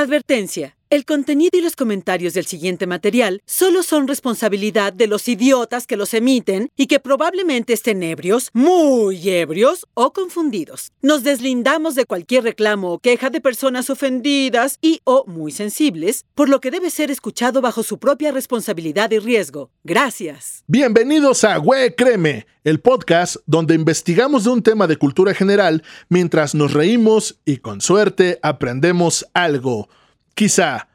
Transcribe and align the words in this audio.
Advertencia. 0.00 0.77
El 0.90 1.04
contenido 1.04 1.58
y 1.58 1.60
los 1.60 1.76
comentarios 1.76 2.32
del 2.32 2.46
siguiente 2.46 2.86
material 2.86 3.42
solo 3.44 3.82
son 3.82 4.08
responsabilidad 4.08 4.90
de 4.90 5.06
los 5.06 5.28
idiotas 5.28 5.86
que 5.86 5.98
los 5.98 6.14
emiten 6.14 6.70
y 6.78 6.86
que 6.86 6.98
probablemente 6.98 7.74
estén 7.74 8.02
ebrios, 8.02 8.48
muy 8.54 9.28
ebrios 9.28 9.86
o 9.92 10.14
confundidos. 10.14 10.92
Nos 11.02 11.24
deslindamos 11.24 11.94
de 11.94 12.06
cualquier 12.06 12.44
reclamo 12.44 12.90
o 12.90 13.00
queja 13.00 13.28
de 13.28 13.42
personas 13.42 13.90
ofendidas 13.90 14.78
y 14.80 15.02
o 15.04 15.26
muy 15.26 15.52
sensibles, 15.52 16.24
por 16.34 16.48
lo 16.48 16.58
que 16.62 16.70
debe 16.70 16.88
ser 16.88 17.10
escuchado 17.10 17.60
bajo 17.60 17.82
su 17.82 17.98
propia 17.98 18.32
responsabilidad 18.32 19.10
y 19.10 19.18
riesgo. 19.18 19.70
Gracias. 19.84 20.64
Bienvenidos 20.68 21.44
a 21.44 21.58
Güey 21.58 21.96
Créeme, 21.96 22.46
el 22.64 22.80
podcast 22.80 23.36
donde 23.44 23.74
investigamos 23.74 24.44
de 24.44 24.50
un 24.50 24.62
tema 24.62 24.86
de 24.86 24.96
cultura 24.96 25.34
general 25.34 25.82
mientras 26.08 26.54
nos 26.54 26.72
reímos 26.72 27.40
y 27.44 27.58
con 27.58 27.82
suerte 27.82 28.38
aprendemos 28.40 29.26
algo. 29.34 29.90
Quizá. 30.38 30.86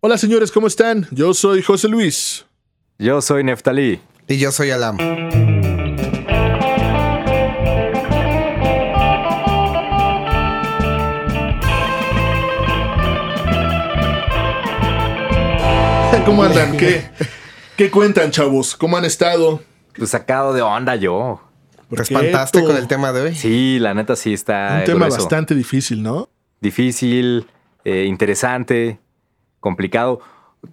Hola 0.00 0.18
señores, 0.18 0.52
¿cómo 0.52 0.66
están? 0.66 1.08
Yo 1.10 1.32
soy 1.32 1.62
José 1.62 1.88
Luis. 1.88 2.44
Yo 2.98 3.22
soy 3.22 3.42
Neftalí. 3.42 4.02
Y 4.28 4.36
yo 4.36 4.52
soy 4.52 4.70
Alam. 4.70 4.98
¿Cómo 16.26 16.42
andan? 16.42 16.76
¿Qué, 16.76 17.08
¿Qué 17.78 17.90
cuentan, 17.90 18.30
chavos? 18.30 18.76
¿Cómo 18.76 18.98
han 18.98 19.06
estado? 19.06 19.62
Pues 19.96 20.10
sacado 20.10 20.52
de 20.52 20.60
onda 20.60 20.96
yo. 20.96 21.40
¿Te 21.88 22.02
espantaste 22.02 22.62
con 22.62 22.76
el 22.76 22.88
tema 22.88 23.14
de 23.14 23.22
hoy? 23.22 23.34
Sí, 23.34 23.78
la 23.78 23.94
neta 23.94 24.16
sí 24.16 24.34
está. 24.34 24.80
Un 24.80 24.84
tema 24.84 25.08
bastante 25.08 25.54
difícil, 25.54 26.02
¿no? 26.02 26.28
Difícil, 26.60 27.46
eh, 27.86 28.04
interesante, 28.06 28.98
complicado. 29.60 30.20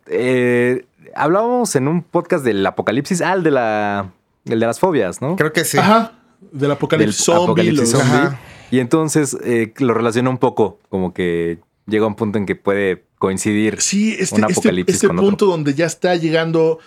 Eh, 0.07 0.85
hablábamos 1.15 1.75
en 1.75 1.87
un 1.87 2.01
podcast 2.01 2.43
del 2.43 2.65
apocalipsis, 2.65 3.21
ah, 3.21 3.33
el 3.33 3.43
de 3.43 3.51
la. 3.51 4.11
El 4.45 4.59
de 4.59 4.65
las 4.65 4.79
fobias, 4.79 5.21
¿no? 5.21 5.35
Creo 5.37 5.53
que 5.53 5.63
sí. 5.63 5.77
Ajá. 5.77 6.13
Del 6.51 6.71
apocalipsis 6.71 7.17
Del 7.17 7.23
zombie. 7.25 7.43
apocalipsis 7.45 7.93
los- 7.93 8.01
zombie. 8.01 8.17
Ajá. 8.27 8.39
Y 8.71 8.79
entonces 8.79 9.37
eh, 9.43 9.73
lo 9.77 9.93
relaciono 9.93 10.29
un 10.29 10.37
poco, 10.39 10.79
como 10.89 11.13
que 11.13 11.59
llega 11.85 12.07
un 12.07 12.15
punto 12.15 12.37
en 12.39 12.45
que 12.45 12.55
puede 12.55 13.03
coincidir. 13.19 13.79
Sí, 13.79 14.15
este, 14.19 14.35
un 14.35 14.41
este- 14.45 14.53
apocalipsis 14.53 14.95
este 14.95 15.07
con 15.07 15.17
otro. 15.19 15.29
punto 15.29 15.45
donde 15.45 15.73
ya 15.75 15.85
está 15.85 16.15
llegando 16.15 16.79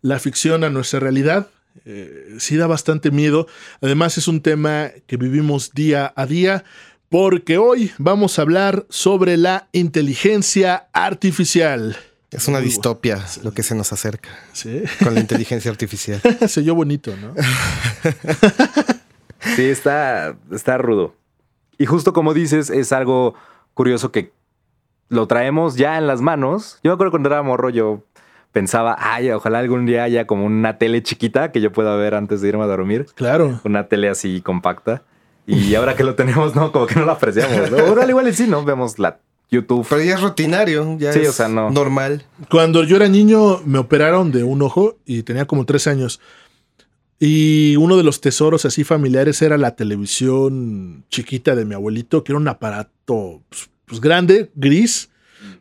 la 0.00 0.18
ficción 0.18 0.64
a 0.64 0.70
nuestra 0.70 0.98
realidad, 1.00 1.48
eh, 1.84 2.34
sí 2.38 2.56
da 2.56 2.66
bastante 2.66 3.10
miedo. 3.12 3.46
Además 3.80 4.18
es 4.18 4.26
un 4.26 4.40
tema 4.40 4.90
que 5.06 5.16
vivimos 5.16 5.72
día 5.72 6.12
a 6.16 6.26
día, 6.26 6.64
porque 7.08 7.58
hoy 7.58 7.92
vamos 7.98 8.38
a 8.38 8.42
hablar 8.42 8.86
sobre 8.88 9.36
la 9.36 9.68
inteligencia 9.72 10.88
artificial. 10.92 11.96
Es 12.30 12.48
una 12.48 12.58
distopia 12.60 13.24
lo 13.44 13.52
que 13.52 13.62
se 13.62 13.76
nos 13.76 13.92
acerca 13.92 14.30
Sí, 14.52 14.82
con 15.02 15.14
la 15.14 15.20
inteligencia 15.20 15.70
artificial. 15.70 16.20
se 16.48 16.60
oyó 16.60 16.74
bonito, 16.74 17.14
¿no? 17.16 17.34
Sí, 19.56 19.64
está, 19.64 20.36
está 20.50 20.78
rudo. 20.78 21.14
Y 21.76 21.84
justo 21.84 22.14
como 22.14 22.32
dices, 22.32 22.70
es 22.70 22.92
algo 22.92 23.34
curioso 23.74 24.10
que 24.10 24.32
lo 25.10 25.26
traemos 25.26 25.76
ya 25.76 25.98
en 25.98 26.06
las 26.06 26.22
manos. 26.22 26.78
Yo 26.82 26.90
me 26.90 26.94
acuerdo 26.94 27.10
cuando 27.10 27.28
era 27.28 27.42
morro, 27.42 27.68
yo 27.68 28.02
pensaba, 28.52 28.96
ay, 28.98 29.30
ojalá 29.30 29.58
algún 29.58 29.84
día 29.84 30.04
haya 30.04 30.26
como 30.26 30.46
una 30.46 30.78
tele 30.78 31.02
chiquita 31.02 31.52
que 31.52 31.60
yo 31.60 31.72
pueda 31.72 31.94
ver 31.96 32.14
antes 32.14 32.40
de 32.40 32.48
irme 32.48 32.62
a 32.62 32.66
dormir. 32.66 33.06
Claro. 33.14 33.60
Una 33.64 33.86
tele 33.88 34.08
así 34.08 34.40
compacta. 34.40 35.02
Y 35.46 35.74
ahora 35.74 35.94
que 35.94 36.04
lo 36.04 36.14
tenemos, 36.14 36.54
no, 36.54 36.72
como 36.72 36.86
que 36.86 36.94
no 36.96 37.04
la 37.04 37.12
apreciamos. 37.12 37.70
¿no? 37.70 38.08
Igual, 38.08 38.34
sí, 38.34 38.46
¿no? 38.46 38.64
Vemos 38.64 38.98
la 38.98 39.18
YouTube. 39.50 39.86
Pero 39.88 40.02
ya 40.02 40.14
es 40.14 40.20
rutinario, 40.20 40.96
ya 40.98 41.12
Sí, 41.12 41.20
es 41.20 41.28
o 41.28 41.32
sea, 41.32 41.48
no. 41.48 41.70
normal. 41.70 42.24
Cuando 42.50 42.82
yo 42.84 42.96
era 42.96 43.08
niño 43.08 43.60
me 43.64 43.78
operaron 43.78 44.32
de 44.32 44.42
un 44.42 44.62
ojo 44.62 44.98
y 45.04 45.22
tenía 45.22 45.46
como 45.46 45.64
tres 45.66 45.86
años. 45.86 46.20
Y 47.20 47.76
uno 47.76 47.96
de 47.96 48.02
los 48.02 48.20
tesoros 48.20 48.64
así 48.64 48.84
familiares 48.84 49.40
era 49.42 49.56
la 49.56 49.76
televisión 49.76 51.04
chiquita 51.10 51.54
de 51.54 51.64
mi 51.64 51.74
abuelito, 51.74 52.24
que 52.24 52.32
era 52.32 52.38
un 52.38 52.48
aparato 52.48 53.40
pues, 53.48 53.70
pues, 53.86 54.00
grande, 54.00 54.50
gris, 54.54 55.10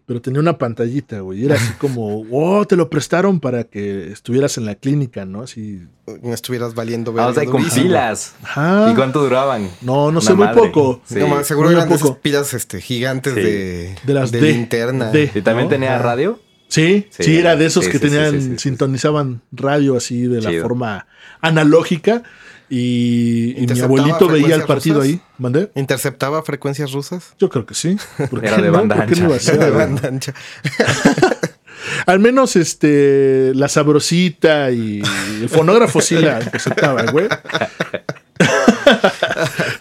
pero 0.05 0.21
tenía 0.21 0.39
una 0.39 0.57
pantallita, 0.57 1.19
güey. 1.21 1.45
Era 1.45 1.55
así 1.55 1.73
como, 1.79 2.25
oh, 2.31 2.65
te 2.65 2.75
lo 2.75 2.89
prestaron 2.89 3.39
para 3.39 3.63
que 3.63 4.11
estuvieras 4.11 4.57
en 4.57 4.65
la 4.65 4.75
clínica, 4.75 5.25
¿no? 5.25 5.41
Así. 5.43 5.81
No 6.21 6.33
estuvieras 6.33 6.73
valiendo 6.75 7.11
Ah, 7.11 7.13
o 7.13 7.33
verga 7.33 7.41
sea, 7.41 7.51
con 7.51 7.63
pilas. 7.69 8.35
Ajá. 8.43 8.89
¿Y 8.91 8.95
cuánto 8.95 9.21
duraban? 9.23 9.69
No, 9.81 10.11
no 10.11 10.19
Una 10.19 10.21
sé, 10.21 10.33
muy 10.33 10.47
poco. 10.49 11.01
Sí. 11.05 11.15
No, 11.19 11.27
man, 11.27 11.45
seguro 11.45 11.69
Muy 11.69 11.75
eran 11.77 11.89
de 11.89 11.95
esas 11.95 12.17
pilas 12.17 12.53
este, 12.53 12.81
gigantes 12.81 13.33
Sí. 13.33 13.41
de, 13.41 13.95
De 14.03 14.13
las 14.13 14.31
de 14.31 14.41
linterna. 14.41 15.11
¿Y 15.13 15.41
también 15.41 15.67
¿no? 15.67 15.69
tenía 15.69 15.97
radio? 15.99 16.39
Sí, 16.67 17.07
sí, 17.11 17.23
Sí, 17.23 17.37
era 17.37 17.55
de 17.55 17.67
esos 17.67 17.85
sí, 17.85 17.91
que 17.91 17.99
tenían, 17.99 18.31
sí, 18.31 18.41
sí, 18.41 18.49
sí. 18.53 18.57
sintonizaban 18.59 19.41
radio 19.51 19.95
así 19.95 20.23
de 20.23 20.41
la 20.41 20.49
Chido. 20.49 20.63
forma 20.63 21.05
analógica. 21.39 22.23
Y, 22.69 23.51
y 23.51 23.53
mi 23.55 23.61
¿Interceptaba 23.61 23.85
abuelito 23.85 24.27
veía 24.29 24.55
el 24.55 24.63
partido 24.63 24.95
rusas? 25.01 25.13
ahí. 25.13 25.21
¿Mandé? 25.37 25.71
¿Interceptaba 25.75 26.41
frecuencias 26.43 26.91
rusas? 26.91 27.33
Yo 27.39 27.49
creo 27.49 27.65
que 27.65 27.73
sí. 27.75 27.97
¿Por 28.29 28.41
qué 28.41 28.47
Era 28.47 28.57
de 28.57 28.67
no? 28.67 28.73
banda 28.73 28.95
¿Por 28.95 29.05
qué 29.07 29.15
no 29.21 29.25
ancha. 29.25 29.25
iba 29.25 29.35
a 29.35 29.39
ser, 29.39 29.59
De 29.59 29.69
banda 29.71 30.07
ancha. 30.07 30.33
Al 32.05 32.19
menos 32.19 32.55
este 32.55 33.51
la 33.55 33.67
sabrosita 33.67 34.71
y 34.71 35.01
el 35.41 35.49
fonógrafo 35.49 35.99
sí 36.01 36.15
la 36.15 36.41
interceptaba, 36.41 37.03
güey. 37.11 37.27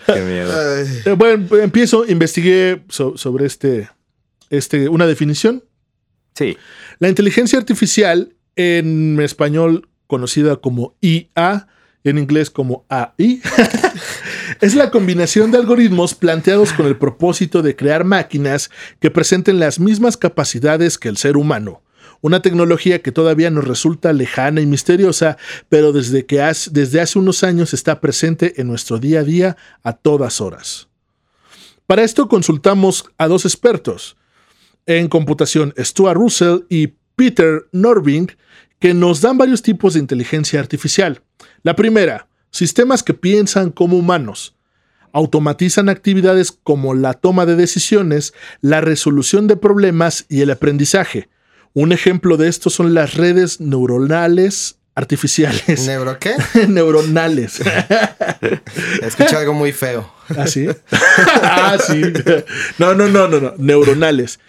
Qué 0.06 0.20
miedo. 0.20 0.52
Eh, 0.80 1.12
Bueno, 1.16 1.56
empiezo, 1.58 2.04
investigué 2.06 2.82
so- 2.88 3.16
sobre 3.16 3.46
este, 3.46 3.88
este, 4.50 4.88
una 4.88 5.06
definición. 5.06 5.64
Sí. 6.34 6.56
La 6.98 7.08
inteligencia 7.08 7.58
artificial, 7.58 8.34
en 8.56 9.20
español 9.20 9.88
conocida 10.06 10.56
como 10.56 10.94
IA, 11.00 11.68
en 12.04 12.18
inglés 12.18 12.50
como 12.50 12.84
AI, 12.88 13.40
es 14.60 14.74
la 14.74 14.90
combinación 14.90 15.50
de 15.50 15.58
algoritmos 15.58 16.14
planteados 16.14 16.72
con 16.72 16.86
el 16.86 16.96
propósito 16.96 17.62
de 17.62 17.76
crear 17.76 18.04
máquinas 18.04 18.70
que 19.00 19.10
presenten 19.10 19.60
las 19.60 19.78
mismas 19.78 20.16
capacidades 20.16 20.98
que 20.98 21.08
el 21.08 21.16
ser 21.16 21.36
humano. 21.36 21.82
Una 22.20 22.40
tecnología 22.40 23.02
que 23.02 23.10
todavía 23.10 23.50
nos 23.50 23.66
resulta 23.66 24.12
lejana 24.12 24.60
y 24.60 24.66
misteriosa, 24.66 25.36
pero 25.68 25.92
desde, 25.92 26.24
que 26.24 26.40
hace, 26.40 26.70
desde 26.72 27.00
hace 27.00 27.18
unos 27.18 27.42
años 27.42 27.74
está 27.74 28.00
presente 28.00 28.60
en 28.60 28.68
nuestro 28.68 28.98
día 28.98 29.20
a 29.20 29.24
día 29.24 29.56
a 29.82 29.92
todas 29.92 30.40
horas. 30.40 30.88
Para 31.86 32.04
esto 32.04 32.28
consultamos 32.28 33.04
a 33.18 33.26
dos 33.26 33.44
expertos 33.44 34.16
en 34.86 35.08
computación, 35.08 35.74
Stuart 35.78 36.16
Russell 36.16 36.60
y 36.68 36.94
Peter 37.16 37.66
Norving, 37.72 38.28
que 38.78 38.94
nos 38.94 39.20
dan 39.20 39.38
varios 39.38 39.62
tipos 39.62 39.94
de 39.94 40.00
inteligencia 40.00 40.58
artificial. 40.60 41.22
La 41.62 41.76
primera, 41.76 42.26
sistemas 42.50 43.02
que 43.02 43.14
piensan 43.14 43.70
como 43.70 43.96
humanos. 43.96 44.54
Automatizan 45.12 45.88
actividades 45.88 46.50
como 46.50 46.94
la 46.94 47.14
toma 47.14 47.46
de 47.46 47.54
decisiones, 47.54 48.32
la 48.60 48.80
resolución 48.80 49.46
de 49.46 49.56
problemas 49.56 50.24
y 50.28 50.40
el 50.40 50.50
aprendizaje. 50.50 51.28
Un 51.74 51.92
ejemplo 51.92 52.36
de 52.36 52.48
esto 52.48 52.70
son 52.70 52.94
las 52.94 53.14
redes 53.14 53.60
neuronales 53.60 54.76
artificiales. 54.94 55.80
¿Neuro 55.86 56.18
qué? 56.18 56.34
neuronales. 56.68 57.60
Escuché 59.02 59.36
algo 59.36 59.54
muy 59.54 59.72
feo. 59.72 60.12
¿Ah, 60.36 60.46
sí? 60.46 60.66
ah, 61.42 61.78
sí. 61.84 62.02
No, 62.78 62.94
no, 62.94 63.08
no, 63.08 63.28
no, 63.28 63.40
no. 63.40 63.54
Neuronales. 63.56 64.40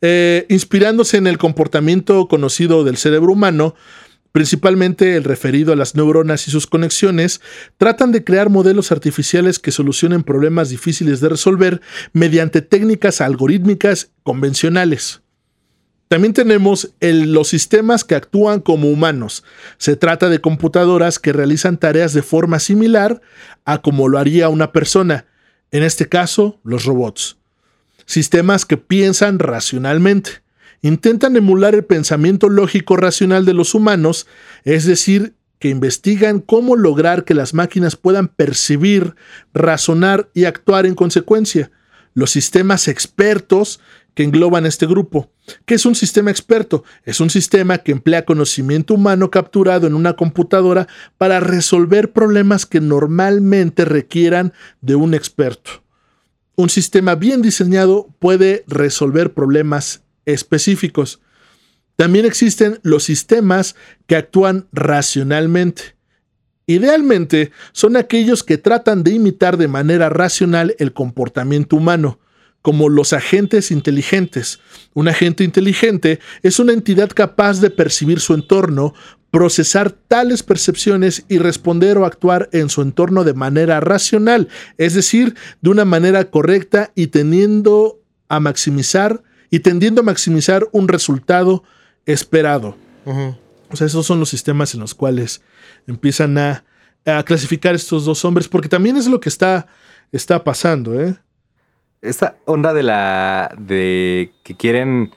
Eh, 0.00 0.46
inspirándose 0.48 1.16
en 1.16 1.26
el 1.26 1.38
comportamiento 1.38 2.28
conocido 2.28 2.84
del 2.84 2.96
cerebro 2.96 3.32
humano, 3.32 3.74
principalmente 4.32 5.16
el 5.16 5.24
referido 5.24 5.72
a 5.72 5.76
las 5.76 5.94
neuronas 5.94 6.48
y 6.48 6.50
sus 6.50 6.66
conexiones, 6.66 7.40
tratan 7.76 8.12
de 8.12 8.24
crear 8.24 8.50
modelos 8.50 8.92
artificiales 8.92 9.58
que 9.58 9.72
solucionen 9.72 10.22
problemas 10.22 10.68
difíciles 10.68 11.20
de 11.20 11.28
resolver 11.28 11.80
mediante 12.12 12.62
técnicas 12.62 13.20
algorítmicas 13.20 14.10
convencionales. 14.22 15.22
También 16.08 16.32
tenemos 16.32 16.94
los 17.00 17.48
sistemas 17.48 18.02
que 18.02 18.14
actúan 18.14 18.60
como 18.60 18.88
humanos. 18.88 19.44
Se 19.76 19.94
trata 19.94 20.30
de 20.30 20.40
computadoras 20.40 21.18
que 21.18 21.34
realizan 21.34 21.76
tareas 21.76 22.14
de 22.14 22.22
forma 22.22 22.58
similar 22.60 23.20
a 23.66 23.82
como 23.82 24.08
lo 24.08 24.18
haría 24.18 24.48
una 24.48 24.72
persona, 24.72 25.26
en 25.70 25.82
este 25.82 26.08
caso 26.08 26.60
los 26.64 26.86
robots. 26.86 27.36
Sistemas 28.06 28.64
que 28.64 28.78
piensan 28.78 29.38
racionalmente. 29.38 30.42
Intentan 30.82 31.36
emular 31.36 31.74
el 31.74 31.84
pensamiento 31.84 32.48
lógico 32.48 32.96
racional 32.96 33.44
de 33.44 33.54
los 33.54 33.74
humanos, 33.74 34.26
es 34.64 34.84
decir, 34.84 35.34
que 35.58 35.68
investigan 35.68 36.40
cómo 36.40 36.76
lograr 36.76 37.24
que 37.24 37.34
las 37.34 37.52
máquinas 37.52 37.96
puedan 37.96 38.28
percibir, 38.28 39.16
razonar 39.52 40.30
y 40.34 40.44
actuar 40.44 40.86
en 40.86 40.94
consecuencia. 40.94 41.72
Los 42.14 42.30
sistemas 42.30 42.86
expertos 42.88 43.80
que 44.14 44.24
engloban 44.24 44.66
este 44.66 44.86
grupo. 44.86 45.30
¿Qué 45.64 45.74
es 45.74 45.86
un 45.86 45.94
sistema 45.94 46.30
experto? 46.30 46.82
Es 47.04 47.20
un 47.20 47.30
sistema 47.30 47.78
que 47.78 47.92
emplea 47.92 48.24
conocimiento 48.24 48.94
humano 48.94 49.30
capturado 49.30 49.86
en 49.86 49.94
una 49.94 50.14
computadora 50.14 50.88
para 51.18 51.38
resolver 51.38 52.12
problemas 52.12 52.66
que 52.66 52.80
normalmente 52.80 53.84
requieran 53.84 54.52
de 54.80 54.96
un 54.96 55.14
experto. 55.14 55.84
un 56.56 56.68
sistema 56.68 57.14
bien 57.14 57.40
diseñado 57.40 58.08
puede 58.18 58.64
resolver 58.66 59.32
problemas 59.32 60.02
específicos. 60.28 61.20
También 61.96 62.26
existen 62.26 62.78
los 62.82 63.04
sistemas 63.04 63.74
que 64.06 64.16
actúan 64.16 64.68
racionalmente. 64.72 65.96
Idealmente, 66.66 67.50
son 67.72 67.96
aquellos 67.96 68.44
que 68.44 68.58
tratan 68.58 69.02
de 69.02 69.12
imitar 69.12 69.56
de 69.56 69.68
manera 69.68 70.10
racional 70.10 70.76
el 70.78 70.92
comportamiento 70.92 71.76
humano, 71.76 72.20
como 72.62 72.88
los 72.88 73.14
agentes 73.14 73.70
inteligentes. 73.70 74.60
Un 74.92 75.08
agente 75.08 75.44
inteligente 75.44 76.20
es 76.42 76.58
una 76.58 76.74
entidad 76.74 77.08
capaz 77.08 77.60
de 77.60 77.70
percibir 77.70 78.20
su 78.20 78.34
entorno, 78.34 78.92
procesar 79.30 79.90
tales 79.90 80.42
percepciones 80.42 81.24
y 81.28 81.38
responder 81.38 81.98
o 81.98 82.04
actuar 82.04 82.48
en 82.52 82.68
su 82.68 82.82
entorno 82.82 83.24
de 83.24 83.34
manera 83.34 83.80
racional, 83.80 84.48
es 84.76 84.94
decir, 84.94 85.34
de 85.60 85.70
una 85.70 85.84
manera 85.84 86.30
correcta 86.30 86.92
y 86.94 87.08
teniendo 87.08 88.02
a 88.28 88.40
maximizar 88.40 89.22
y 89.50 89.60
tendiendo 89.60 90.00
a 90.00 90.04
maximizar 90.04 90.66
un 90.72 90.88
resultado 90.88 91.62
esperado. 92.06 92.76
O 93.70 93.76
sea, 93.76 93.86
esos 93.86 94.06
son 94.06 94.20
los 94.20 94.28
sistemas 94.28 94.74
en 94.74 94.80
los 94.80 94.94
cuales 94.94 95.42
empiezan 95.86 96.36
a, 96.38 96.64
a 97.06 97.22
clasificar 97.22 97.74
estos 97.74 98.04
dos 98.04 98.24
hombres, 98.24 98.48
porque 98.48 98.68
también 98.68 98.96
es 98.96 99.06
lo 99.06 99.20
que 99.20 99.28
está, 99.28 99.66
está 100.12 100.44
pasando, 100.44 101.00
¿eh? 101.00 101.16
Esta 102.00 102.36
onda 102.44 102.72
de 102.74 102.82
la. 102.84 103.54
de 103.58 104.32
que 104.44 104.56
quieren 104.56 105.10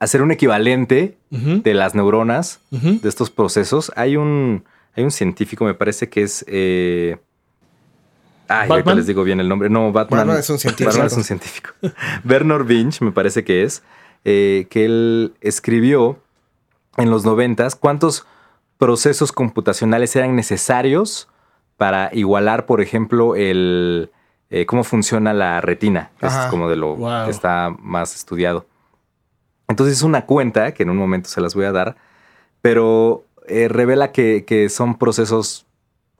hacer 0.00 0.20
un 0.20 0.32
equivalente 0.32 1.16
de 1.30 1.74
las 1.74 1.94
neuronas, 1.94 2.60
de 2.70 3.08
estos 3.08 3.30
procesos. 3.30 3.92
Hay 3.94 4.16
un. 4.16 4.64
Hay 4.96 5.04
un 5.04 5.10
científico, 5.10 5.64
me 5.64 5.74
parece 5.74 6.08
que 6.08 6.22
es. 6.22 6.44
eh, 6.48 7.18
Ay, 8.48 8.70
ahorita 8.70 8.94
les 8.94 9.06
digo 9.06 9.24
bien 9.24 9.40
el 9.40 9.48
nombre. 9.48 9.68
No, 9.70 9.90
Batman. 9.92 10.20
Batman 10.20 10.38
es 10.38 10.50
un 10.50 10.58
científico. 10.58 10.90
Batman 10.90 11.06
es 11.06 11.16
un 11.16 11.24
científico. 11.24 11.70
Bernard 12.24 12.64
Vinch, 12.66 13.00
me 13.00 13.12
parece 13.12 13.44
que 13.44 13.62
es. 13.62 13.82
eh, 14.24 14.66
que 14.70 14.84
él 14.86 15.34
escribió 15.40 16.18
en 16.96 17.10
los 17.10 17.24
noventas 17.24 17.74
cuántos 17.76 18.26
procesos 18.78 19.32
computacionales 19.32 20.14
eran 20.16 20.34
necesarios 20.36 21.28
para 21.76 22.08
igualar, 22.12 22.64
por 22.66 22.80
ejemplo, 22.80 23.34
el 23.36 24.10
eh, 24.50 24.66
cómo 24.66 24.84
funciona 24.84 25.32
la 25.34 25.60
retina, 25.60 26.10
que 26.20 26.26
es 26.26 26.32
como 26.50 26.68
de 26.70 26.76
lo 26.76 26.94
Wow. 26.96 27.24
que 27.24 27.30
está 27.30 27.74
más 27.80 28.14
estudiado. 28.14 28.66
Entonces 29.68 29.96
es 29.96 30.02
una 30.02 30.26
cuenta 30.26 30.72
que 30.72 30.82
en 30.84 30.90
un 30.90 30.96
momento 30.96 31.28
se 31.28 31.40
las 31.40 31.54
voy 31.54 31.64
a 31.64 31.72
dar, 31.72 31.96
pero 32.62 33.24
eh, 33.48 33.68
revela 33.68 34.12
que, 34.12 34.44
que 34.46 34.68
son 34.68 34.96
procesos 34.96 35.66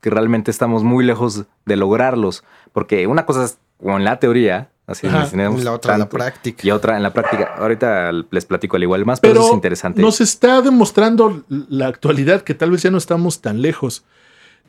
que 0.05 0.11
realmente 0.11 0.51
estamos 0.51 0.83
muy 0.85 1.03
lejos 1.03 1.45
de 1.65 1.77
lograrlos, 1.77 2.45
porque 2.75 3.07
una 3.07 3.25
cosa 3.25 3.45
es 3.47 3.57
como 3.81 3.97
en 3.97 4.05
la 4.05 4.21
teoría, 4.21 4.69
así 4.87 5.07
Ajá. 5.07 5.27
tenemos 5.31 5.65
La 5.65 5.73
otra 5.73 5.95
en 5.95 6.01
la 6.01 6.11
práctica. 6.11 6.61
y 6.63 6.71
otra 6.71 6.99
en 6.99 7.03
la 7.03 7.15
práctica. 7.15 7.55
Ahorita 7.57 8.13
les 8.31 8.45
platico 8.45 8.77
al 8.77 8.83
igual 8.83 9.07
más, 9.07 9.19
pero, 9.21 9.33
Pero 9.33 9.41
eso 9.45 9.51
es 9.53 9.55
interesante. 9.55 10.03
nos 10.03 10.21
está 10.21 10.61
demostrando 10.61 11.43
la 11.49 11.87
actualidad 11.89 12.43
que 12.43 12.53
tal 12.53 12.71
vez 12.71 12.83
ya 12.83 12.91
no 12.91 12.99
estamos 12.99 13.41
tan 13.41 13.63
lejos. 13.63 14.05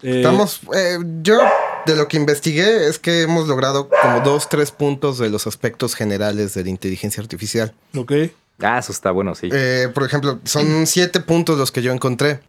Eh, 0.03 0.17
Estamos, 0.21 0.61
eh, 0.73 0.99
yo 1.21 1.37
de 1.85 1.97
lo 1.97 2.07
que 2.07 2.15
investigué 2.15 2.87
es 2.87 2.97
que 2.97 3.23
hemos 3.23 3.49
logrado 3.49 3.89
como 3.89 4.21
dos, 4.21 4.47
tres 4.47 4.71
puntos 4.71 5.17
de 5.17 5.29
los 5.29 5.47
aspectos 5.47 5.95
generales 5.95 6.53
de 6.53 6.63
la 6.63 6.69
inteligencia 6.69 7.21
artificial. 7.21 7.73
Ok. 7.97 8.13
Ah, 8.61 8.77
eso 8.79 8.93
está 8.93 9.11
bueno, 9.11 9.35
sí. 9.35 9.49
Eh, 9.51 9.89
por 9.93 10.03
ejemplo, 10.05 10.39
son 10.45 10.87
siete 10.87 11.19
puntos 11.19 11.57
los 11.57 11.73
que 11.73 11.81
yo 11.81 11.91
encontré. 11.91 12.39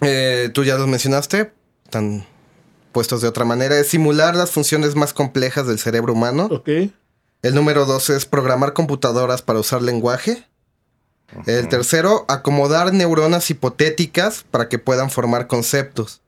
Eh, 0.00 0.50
Tú 0.52 0.62
ya 0.64 0.76
los 0.76 0.86
mencionaste, 0.88 1.52
están 1.88 2.26
puestos 2.92 3.22
de 3.22 3.28
otra 3.28 3.46
manera. 3.46 3.78
Es 3.78 3.88
simular 3.88 4.36
las 4.36 4.50
funciones 4.50 4.94
más 4.94 5.14
complejas 5.14 5.66
del 5.66 5.78
cerebro 5.78 6.12
humano. 6.12 6.48
Ok. 6.50 6.68
El 7.42 7.54
número 7.54 7.86
dos 7.86 8.10
es 8.10 8.26
programar 8.26 8.74
computadoras 8.74 9.40
para 9.40 9.58
usar 9.60 9.80
lenguaje. 9.80 10.44
El 11.46 11.68
tercero, 11.68 12.24
acomodar 12.28 12.92
neuronas 12.92 13.50
hipotéticas 13.50 14.44
para 14.50 14.68
que 14.68 14.78
puedan 14.78 15.10
formar 15.10 15.46
conceptos. 15.46 16.20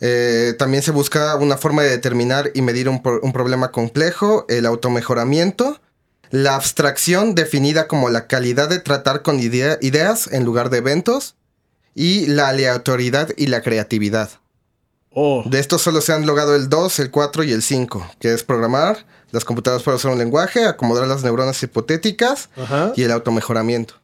Eh, 0.00 0.54
también 0.58 0.82
se 0.82 0.90
busca 0.92 1.34
una 1.36 1.56
forma 1.56 1.82
de 1.82 1.90
determinar 1.90 2.50
y 2.54 2.62
medir 2.62 2.88
un, 2.88 3.02
pro- 3.02 3.20
un 3.22 3.32
problema 3.32 3.70
complejo, 3.70 4.44
el 4.48 4.66
automejoramiento, 4.66 5.80
la 6.30 6.54
abstracción 6.56 7.34
definida 7.34 7.86
como 7.88 8.08
la 8.08 8.26
calidad 8.26 8.68
de 8.68 8.80
tratar 8.80 9.22
con 9.22 9.40
idea- 9.40 9.78
ideas 9.80 10.28
en 10.32 10.44
lugar 10.44 10.70
de 10.70 10.78
eventos, 10.78 11.36
y 11.94 12.26
la 12.26 12.48
aleatoriedad 12.48 13.28
y 13.36 13.46
la 13.48 13.62
creatividad. 13.62 14.30
Oh. 15.14 15.42
De 15.46 15.60
estos 15.60 15.80
solo 15.82 16.00
se 16.00 16.12
han 16.12 16.26
logrado 16.26 16.54
el 16.56 16.68
2, 16.68 16.98
el 16.98 17.10
4 17.10 17.44
y 17.44 17.52
el 17.52 17.62
5, 17.62 18.10
que 18.18 18.32
es 18.34 18.42
programar 18.42 19.06
las 19.30 19.44
computadoras 19.44 19.82
para 19.84 19.96
usar 19.96 20.12
un 20.12 20.18
lenguaje, 20.18 20.64
acomodar 20.64 21.06
las 21.08 21.22
neuronas 21.22 21.62
hipotéticas 21.62 22.50
Ajá. 22.56 22.92
y 22.96 23.02
el 23.02 23.10
automejoramiento. 23.12 23.94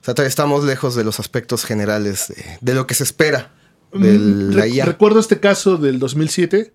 O 0.00 0.04
sea, 0.04 0.14
todavía 0.14 0.28
estamos 0.28 0.64
lejos 0.64 0.94
de 0.94 1.02
los 1.04 1.18
aspectos 1.20 1.64
generales 1.64 2.28
de, 2.28 2.44
de 2.60 2.74
lo 2.74 2.86
que 2.86 2.94
se 2.94 3.04
espera 3.04 3.52
de 3.92 4.18
Mm, 4.18 4.50
la 4.56 4.64
rec- 4.66 4.72
IA. 4.74 4.84
Recuerdo 4.86 5.20
este 5.20 5.40
caso 5.40 5.76
del 5.78 5.98
2007, 5.98 6.74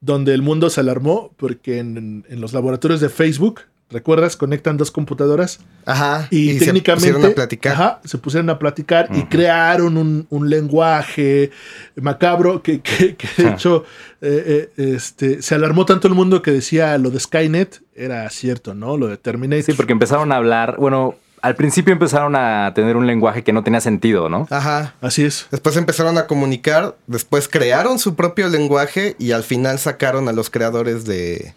donde 0.00 0.32
el 0.34 0.42
mundo 0.42 0.70
se 0.70 0.80
alarmó 0.80 1.32
porque 1.36 1.78
en, 1.78 2.24
en 2.28 2.40
los 2.40 2.52
laboratorios 2.52 3.00
de 3.00 3.08
Facebook, 3.08 3.60
¿recuerdas? 3.90 4.36
Conectan 4.36 4.76
dos 4.76 4.90
computadoras 4.90 5.58
Ajá. 5.86 6.28
y, 6.30 6.58
se 6.58 6.66
técnicamente 6.66 7.08
pusieron 7.12 7.32
a 7.32 7.34
platicar. 7.34 7.72
ajá, 7.72 8.00
se 8.04 8.18
pusieron 8.18 8.50
a 8.50 8.58
platicar 8.58 9.08
y 9.14 9.22
crearon 9.24 9.96
un, 9.96 10.26
un 10.30 10.48
lenguaje 10.50 11.50
macabro 11.96 12.62
que, 12.62 12.80
que- 12.80 13.16
que 13.16 13.28
de 13.42 13.50
hecho 13.50 13.84
eh, 14.20 14.70
eh, 14.76 14.94
este, 14.94 15.42
se 15.42 15.54
alarmó 15.54 15.84
tanto 15.86 16.08
el 16.08 16.14
mundo 16.14 16.42
que 16.42 16.50
decía 16.52 16.96
lo 16.98 17.10
de 17.10 17.20
Skynet 17.20 17.82
era 17.94 18.28
cierto, 18.30 18.74
¿no? 18.74 18.96
Lo 18.96 19.08
de 19.08 19.16
Terminator. 19.16 19.64
Sí, 19.64 19.72
porque 19.74 19.92
empezaron 19.92 20.32
a 20.32 20.36
hablar, 20.36 20.76
bueno, 20.78 21.16
al 21.42 21.56
principio 21.56 21.92
empezaron 21.92 22.36
a 22.36 22.72
tener 22.74 22.96
un 22.96 23.06
lenguaje 23.06 23.42
que 23.42 23.52
no 23.52 23.64
tenía 23.64 23.80
sentido, 23.80 24.28
¿no? 24.28 24.46
Ajá. 24.50 24.94
Así 25.00 25.24
es. 25.24 25.46
Después 25.50 25.76
empezaron 25.76 26.18
a 26.18 26.26
comunicar, 26.26 26.96
después 27.06 27.48
crearon 27.48 27.98
su 27.98 28.14
propio 28.14 28.48
lenguaje 28.48 29.16
y 29.18 29.32
al 29.32 29.42
final 29.42 29.78
sacaron 29.78 30.28
a 30.28 30.32
los 30.32 30.50
creadores 30.50 31.04
de, 31.06 31.54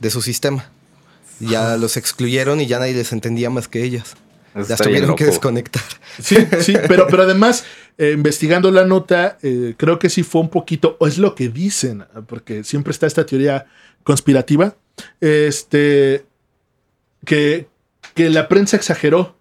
de 0.00 0.10
su 0.10 0.22
sistema. 0.22 0.66
Ya 1.50 1.76
los 1.76 1.96
excluyeron 1.96 2.60
y 2.60 2.66
ya 2.66 2.78
nadie 2.78 2.94
les 2.94 3.12
entendía 3.12 3.50
más 3.50 3.68
que 3.68 3.82
ellas. 3.84 4.14
Las 4.54 4.68
está 4.70 4.84
bien 4.84 4.98
tuvieron 4.98 5.16
que 5.16 5.24
desconectar. 5.24 5.82
Sí, 6.20 6.36
sí, 6.60 6.74
pero, 6.88 7.06
pero 7.08 7.22
además, 7.22 7.64
eh, 7.96 8.12
investigando 8.14 8.70
la 8.70 8.84
nota, 8.84 9.38
eh, 9.42 9.74
creo 9.78 9.98
que 9.98 10.10
sí 10.10 10.22
fue 10.22 10.42
un 10.42 10.50
poquito, 10.50 10.96
o 11.00 11.06
es 11.06 11.16
lo 11.18 11.34
que 11.34 11.48
dicen, 11.48 12.04
porque 12.26 12.62
siempre 12.64 12.90
está 12.90 13.06
esta 13.06 13.24
teoría 13.24 13.64
conspirativa, 14.04 14.76
este, 15.20 16.26
que, 17.24 17.66
que 18.14 18.28
la 18.30 18.48
prensa 18.48 18.76
exageró, 18.76 19.36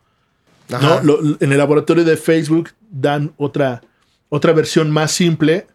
¿no? 0.69 1.03
Lo- 1.03 1.19
en 1.39 1.51
el 1.51 1.57
laboratorio 1.57 2.05
de 2.05 2.15
Facebook 2.15 2.69
dan 2.89 3.33
otra, 3.37 3.81
otra 4.29 4.53
versión 4.53 4.91
más 4.91 5.11
simple, 5.11 5.67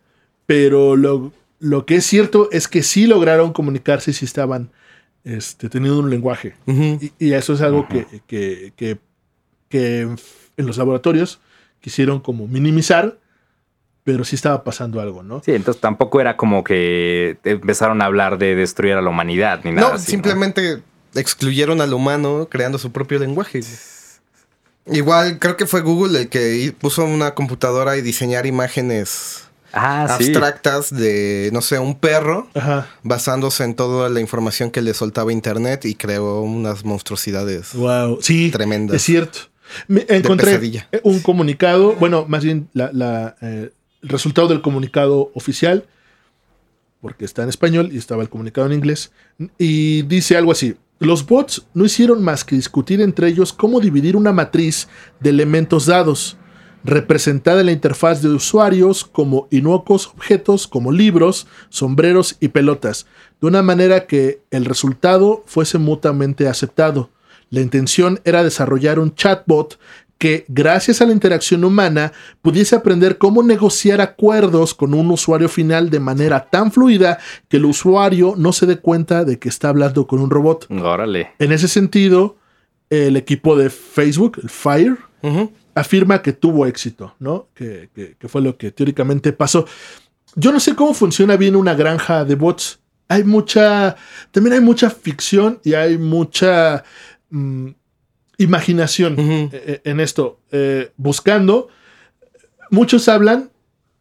pero 0.46 0.96
lo, 0.96 1.32
lo 1.58 1.84
que 1.84 1.96
es 1.96 2.06
cierto 2.06 2.48
es 2.52 2.68
que 2.68 2.82
sí 2.82 3.06
lograron 3.06 3.52
comunicarse 3.52 4.12
si 4.14 4.24
estaban 4.24 4.70
este, 5.26 5.68
teniendo 5.68 5.98
un 5.98 6.08
lenguaje. 6.08 6.54
Y, 6.66 7.12
y 7.18 7.32
eso 7.34 7.52
es 7.52 7.60
algo 7.60 7.86
que, 7.88 8.06
que- 8.26 8.72
que- 8.76 8.98
que 9.68 10.00
en 10.02 10.66
los 10.66 10.76
laboratorios 10.78 11.40
quisieron 11.80 12.20
como 12.20 12.46
minimizar, 12.46 13.18
pero 14.04 14.24
sí 14.24 14.36
estaba 14.36 14.62
pasando 14.62 15.00
algo, 15.00 15.24
¿no? 15.24 15.42
Sí, 15.44 15.50
entonces 15.52 15.80
tampoco 15.80 16.20
era 16.20 16.36
como 16.36 16.62
que 16.62 17.36
empezaron 17.42 18.00
a 18.00 18.04
hablar 18.04 18.38
de 18.38 18.54
destruir 18.54 18.94
a 18.94 19.02
la 19.02 19.10
humanidad 19.10 19.60
ni 19.64 19.72
nada. 19.72 19.88
No, 19.88 19.94
así, 19.96 20.12
simplemente 20.12 20.80
excluyeron 21.16 21.80
al 21.80 21.92
humano 21.92 22.46
creando 22.48 22.78
su 22.78 22.92
propio 22.92 23.18
lenguaje. 23.18 23.60
Igual 24.86 25.40
creo 25.40 25.56
que 25.56 25.66
fue 25.66 25.80
Google 25.80 26.20
el 26.20 26.28
que 26.28 26.72
puso 26.78 27.04
una 27.04 27.34
computadora 27.34 27.96
y 27.96 28.02
diseñar 28.02 28.46
imágenes 28.46 29.45
Ah, 29.78 30.16
sí. 30.18 30.24
abstractas 30.32 30.90
de, 30.94 31.50
no 31.52 31.60
sé, 31.60 31.78
un 31.78 31.94
perro, 31.98 32.48
Ajá. 32.54 32.88
basándose 33.02 33.62
en 33.64 33.74
toda 33.74 34.08
la 34.08 34.20
información 34.20 34.70
que 34.70 34.80
le 34.80 34.94
soltaba 34.94 35.32
Internet 35.32 35.84
y 35.84 35.94
creó 35.94 36.40
unas 36.40 36.84
monstruosidades. 36.84 37.74
Wow. 37.74 38.18
Sí, 38.22 38.50
Tremendas. 38.50 38.96
es 38.96 39.02
cierto. 39.02 39.38
Me 39.88 40.06
encontré 40.08 40.58
un 41.02 41.20
comunicado, 41.20 41.94
bueno, 41.96 42.24
más 42.28 42.42
bien 42.44 42.68
la- 42.72 42.90
la, 42.92 43.36
eh, 43.42 43.70
el 44.02 44.08
resultado 44.08 44.48
del 44.48 44.62
comunicado 44.62 45.30
oficial, 45.34 45.84
porque 47.00 47.24
está 47.24 47.42
en 47.42 47.48
español 47.48 47.90
y 47.92 47.98
estaba 47.98 48.22
el 48.22 48.28
comunicado 48.28 48.66
en 48.66 48.72
inglés, 48.72 49.12
y 49.58 50.02
dice 50.02 50.36
algo 50.36 50.52
así. 50.52 50.76
Los 50.98 51.26
bots 51.26 51.66
no 51.74 51.84
hicieron 51.84 52.22
más 52.22 52.42
que 52.44 52.56
discutir 52.56 53.02
entre 53.02 53.28
ellos 53.28 53.52
cómo 53.52 53.80
dividir 53.80 54.16
una 54.16 54.32
matriz 54.32 54.88
de 55.20 55.28
elementos 55.30 55.84
dados, 55.86 56.38
representada 56.86 57.60
en 57.60 57.66
la 57.66 57.72
interfaz 57.72 58.22
de 58.22 58.28
usuarios 58.28 59.04
como 59.04 59.48
inocuos 59.50 60.06
objetos 60.06 60.66
como 60.66 60.92
libros, 60.92 61.46
sombreros 61.68 62.36
y 62.40 62.48
pelotas, 62.48 63.06
de 63.40 63.48
una 63.48 63.62
manera 63.62 64.06
que 64.06 64.40
el 64.50 64.64
resultado 64.64 65.42
fuese 65.46 65.78
mutuamente 65.78 66.48
aceptado. 66.48 67.10
La 67.50 67.60
intención 67.60 68.20
era 68.24 68.42
desarrollar 68.42 68.98
un 68.98 69.14
chatbot 69.14 69.78
que 70.18 70.46
gracias 70.48 71.02
a 71.02 71.06
la 71.06 71.12
interacción 71.12 71.64
humana 71.64 72.12
pudiese 72.40 72.74
aprender 72.74 73.18
cómo 73.18 73.42
negociar 73.42 74.00
acuerdos 74.00 74.74
con 74.74 74.94
un 74.94 75.10
usuario 75.10 75.48
final 75.48 75.90
de 75.90 76.00
manera 76.00 76.48
tan 76.48 76.72
fluida 76.72 77.18
que 77.48 77.58
el 77.58 77.66
usuario 77.66 78.34
no 78.36 78.52
se 78.52 78.66
dé 78.66 78.78
cuenta 78.78 79.24
de 79.24 79.38
que 79.38 79.48
está 79.48 79.68
hablando 79.68 80.06
con 80.06 80.20
un 80.20 80.30
robot. 80.30 80.68
Órale. 80.70 81.32
En 81.38 81.52
ese 81.52 81.68
sentido, 81.68 82.36
el 82.88 83.16
equipo 83.16 83.56
de 83.56 83.70
Facebook, 83.70 84.38
el 84.42 84.48
Fire. 84.48 84.96
Afirma 85.76 86.22
que 86.22 86.32
tuvo 86.32 86.66
éxito, 86.66 87.14
¿no? 87.20 87.48
Que, 87.54 87.90
que- 87.94 88.16
que 88.18 88.28
fue 88.28 88.40
lo 88.42 88.56
que 88.56 88.72
teóricamente 88.72 89.32
pasó. 89.32 89.66
Yo 90.34 90.50
no 90.50 90.58
sé 90.58 90.74
cómo 90.74 90.92
funciona 90.94 91.36
bien 91.36 91.54
una 91.54 91.74
granja 91.74 92.24
de 92.24 92.34
bots. 92.34 92.80
Hay 93.08 93.22
mucha, 93.24 93.94
también 94.32 94.54
hay 94.54 94.60
mucha 94.60 94.90
ficción 94.90 95.60
y 95.62 95.74
hay 95.74 95.96
mucha 95.98 96.82
mm, 97.30 97.68
imaginación 98.38 99.14
eh, 99.18 99.48
eh, 99.52 99.80
en 99.84 100.00
esto. 100.00 100.40
Eh, 100.50 100.90
buscando, 100.96 101.68
muchos 102.70 103.08
hablan 103.08 103.50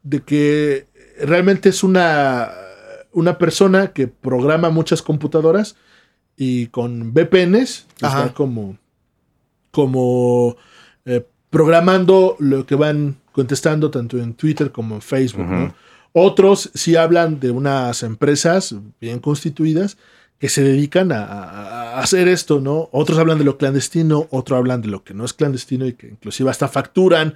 de 0.01 0.21
que 0.21 0.87
realmente 1.19 1.69
es 1.69 1.83
una, 1.83 2.49
una 3.11 3.37
persona 3.37 3.91
que 3.93 4.07
programa 4.07 4.69
muchas 4.69 5.01
computadoras 5.01 5.75
y 6.37 6.67
con 6.67 7.13
VPNs 7.13 7.85
Ajá. 8.01 8.21
está 8.23 8.33
como, 8.33 8.77
como 9.71 10.57
programando 11.55 12.35
lo 12.39 12.65
que 12.65 12.75
van 12.75 13.15
contestando 13.31 13.89
tanto 13.89 14.17
en 14.17 14.33
Twitter 14.33 14.73
como 14.73 14.95
en 14.95 15.01
Facebook. 15.01 15.73
Otros 16.11 16.69
sí 16.73 16.97
hablan 16.97 17.39
de 17.39 17.49
unas 17.49 18.03
empresas 18.03 18.75
bien 18.99 19.19
constituidas 19.19 19.95
que 20.37 20.49
se 20.49 20.63
dedican 20.63 21.13
a, 21.13 21.97
hacer 22.01 22.27
esto, 22.27 22.59
¿no? 22.59 22.89
Otros 22.91 23.17
hablan 23.19 23.37
de 23.37 23.45
lo 23.45 23.57
clandestino, 23.57 24.27
otros 24.31 24.57
hablan 24.57 24.81
de 24.81 24.89
lo 24.89 25.05
que 25.05 25.13
no 25.13 25.23
es 25.23 25.31
clandestino 25.31 25.87
y 25.87 25.93
que 25.93 26.07
inclusive 26.07 26.49
hasta 26.49 26.67
facturan. 26.67 27.35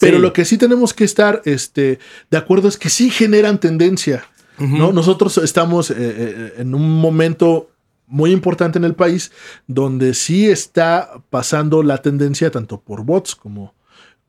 Pero 0.00 0.16
Sí. 0.16 0.22
lo 0.22 0.32
que 0.32 0.44
sí 0.44 0.58
tenemos 0.58 0.92
que 0.92 1.04
estar 1.04 1.40
este, 1.44 2.00
de 2.32 2.36
acuerdo 2.36 2.66
es 2.66 2.76
que 2.76 2.90
sí 2.90 3.08
generan 3.08 3.60
tendencia. 3.60 4.26
¿no? 4.58 4.92
Nosotros 4.92 5.38
estamos 5.38 5.92
eh, 5.92 5.94
eh, 5.98 6.54
en 6.58 6.74
un 6.74 7.00
momento 7.00 7.70
muy 8.06 8.30
importante 8.32 8.78
en 8.78 8.84
el 8.84 8.94
país 8.94 9.32
donde 9.66 10.14
sí 10.14 10.48
está 10.50 11.12
pasando 11.30 11.82
la 11.82 11.98
tendencia 11.98 12.50
tanto 12.50 12.80
por 12.80 13.04
bots 13.04 13.34
como... 13.34 13.74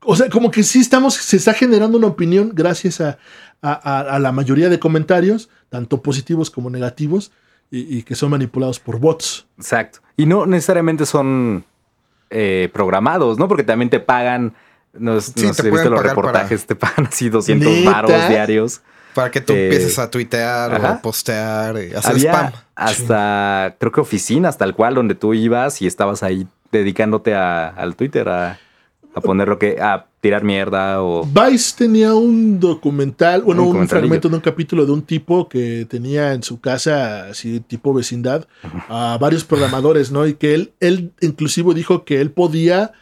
O 0.08 0.14
sea, 0.14 0.28
como 0.30 0.50
que 0.50 0.62
sí 0.62 0.78
estamos, 0.80 1.14
se 1.14 1.36
está 1.36 1.52
generando 1.52 1.98
una 1.98 2.06
opinión 2.06 2.52
gracias 2.54 3.00
a, 3.00 3.18
a- 3.60 3.72
a- 3.72 4.00
a 4.14 4.18
la 4.20 4.30
mayoría 4.30 4.68
de 4.68 4.78
comentarios, 4.78 5.48
tanto 5.68 6.00
positivos 6.00 6.50
como 6.50 6.70
negativos, 6.70 7.32
y, 7.70 7.98
y 7.98 8.02
que 8.04 8.14
son 8.14 8.30
manipulados 8.30 8.78
por 8.78 9.00
bots. 9.00 9.46
Exacto. 9.58 9.98
Y 10.16 10.26
no 10.26 10.46
necesariamente 10.46 11.06
son 11.06 11.64
eh, 12.30 12.68
programados, 12.72 13.38
¿no? 13.38 13.48
Porque 13.48 13.64
también 13.64 13.90
te 13.90 13.98
pagan. 13.98 14.54
No, 14.92 15.20
Sí, 15.20 15.32
no 15.42 15.48
te 15.48 15.54
sé, 15.54 15.62
pueden 15.70 15.72
viste 15.72 15.90
los 15.90 16.02
reportajes, 16.02 16.66
te 16.66 16.76
pagan 16.76 17.06
así 17.06 17.28
200 17.28 17.68
¿Neta? 17.68 17.90
baros 17.90 18.28
diarios. 18.28 18.82
Para 19.16 19.30
que 19.32 19.40
tú 19.40 19.52
Eh, 19.54 19.64
empieces 19.64 19.98
a 19.98 20.08
tuitear 20.10 20.80
o 20.80 20.86
a 20.86 21.02
postear, 21.02 21.74
y 21.82 21.92
hacer 21.94 22.12
Había 22.12 22.30
spam. 22.32 22.52
hasta, 22.76 23.74
creo 23.80 23.90
que 23.90 24.00
oficinas 24.00 24.56
tal 24.58 24.74
cual, 24.76 24.94
donde 24.94 25.14
tú 25.16 25.34
ibas 25.34 25.82
y 25.82 25.86
estabas 25.88 26.22
ahí 26.22 26.46
dedicándote 26.70 27.34
a- 27.34 27.68
al 27.68 27.96
Twitter, 27.96 28.28
a, 28.28 28.58
a 29.14 29.20
poner 29.20 29.48
lo 29.48 29.58
que, 29.58 29.78
a 29.80 30.06
tirar 30.20 30.44
mierda 30.44 31.02
o... 31.02 31.24
Vice 31.24 31.74
tenía 31.78 32.14
un 32.14 32.60
documental, 32.60 33.42
bueno, 33.42 33.62
Un 33.64 33.76
un, 33.78 33.88
fragmento 33.88 34.28
de 34.28 34.34
un 34.34 34.40
capítulo 34.40 34.84
de 34.84 34.92
un 34.92 35.02
tipo 35.02 35.48
que 35.48 35.86
tenía 35.88 36.32
en 36.34 36.42
su 36.42 36.60
casa, 36.60 37.28
así 37.30 37.60
tipo 37.60 37.94
vecindad, 37.94 38.46
a 38.88 39.16
varios 39.20 39.44
programadores, 39.44 40.10
¿no? 40.12 40.26
Y 40.26 40.34
que 40.34 40.54
él, 40.54 40.72
él 40.80 41.12
inclusive 41.20 41.72
dijo 41.74 42.04
que 42.04 42.20
él 42.20 42.30
podía 42.32 42.92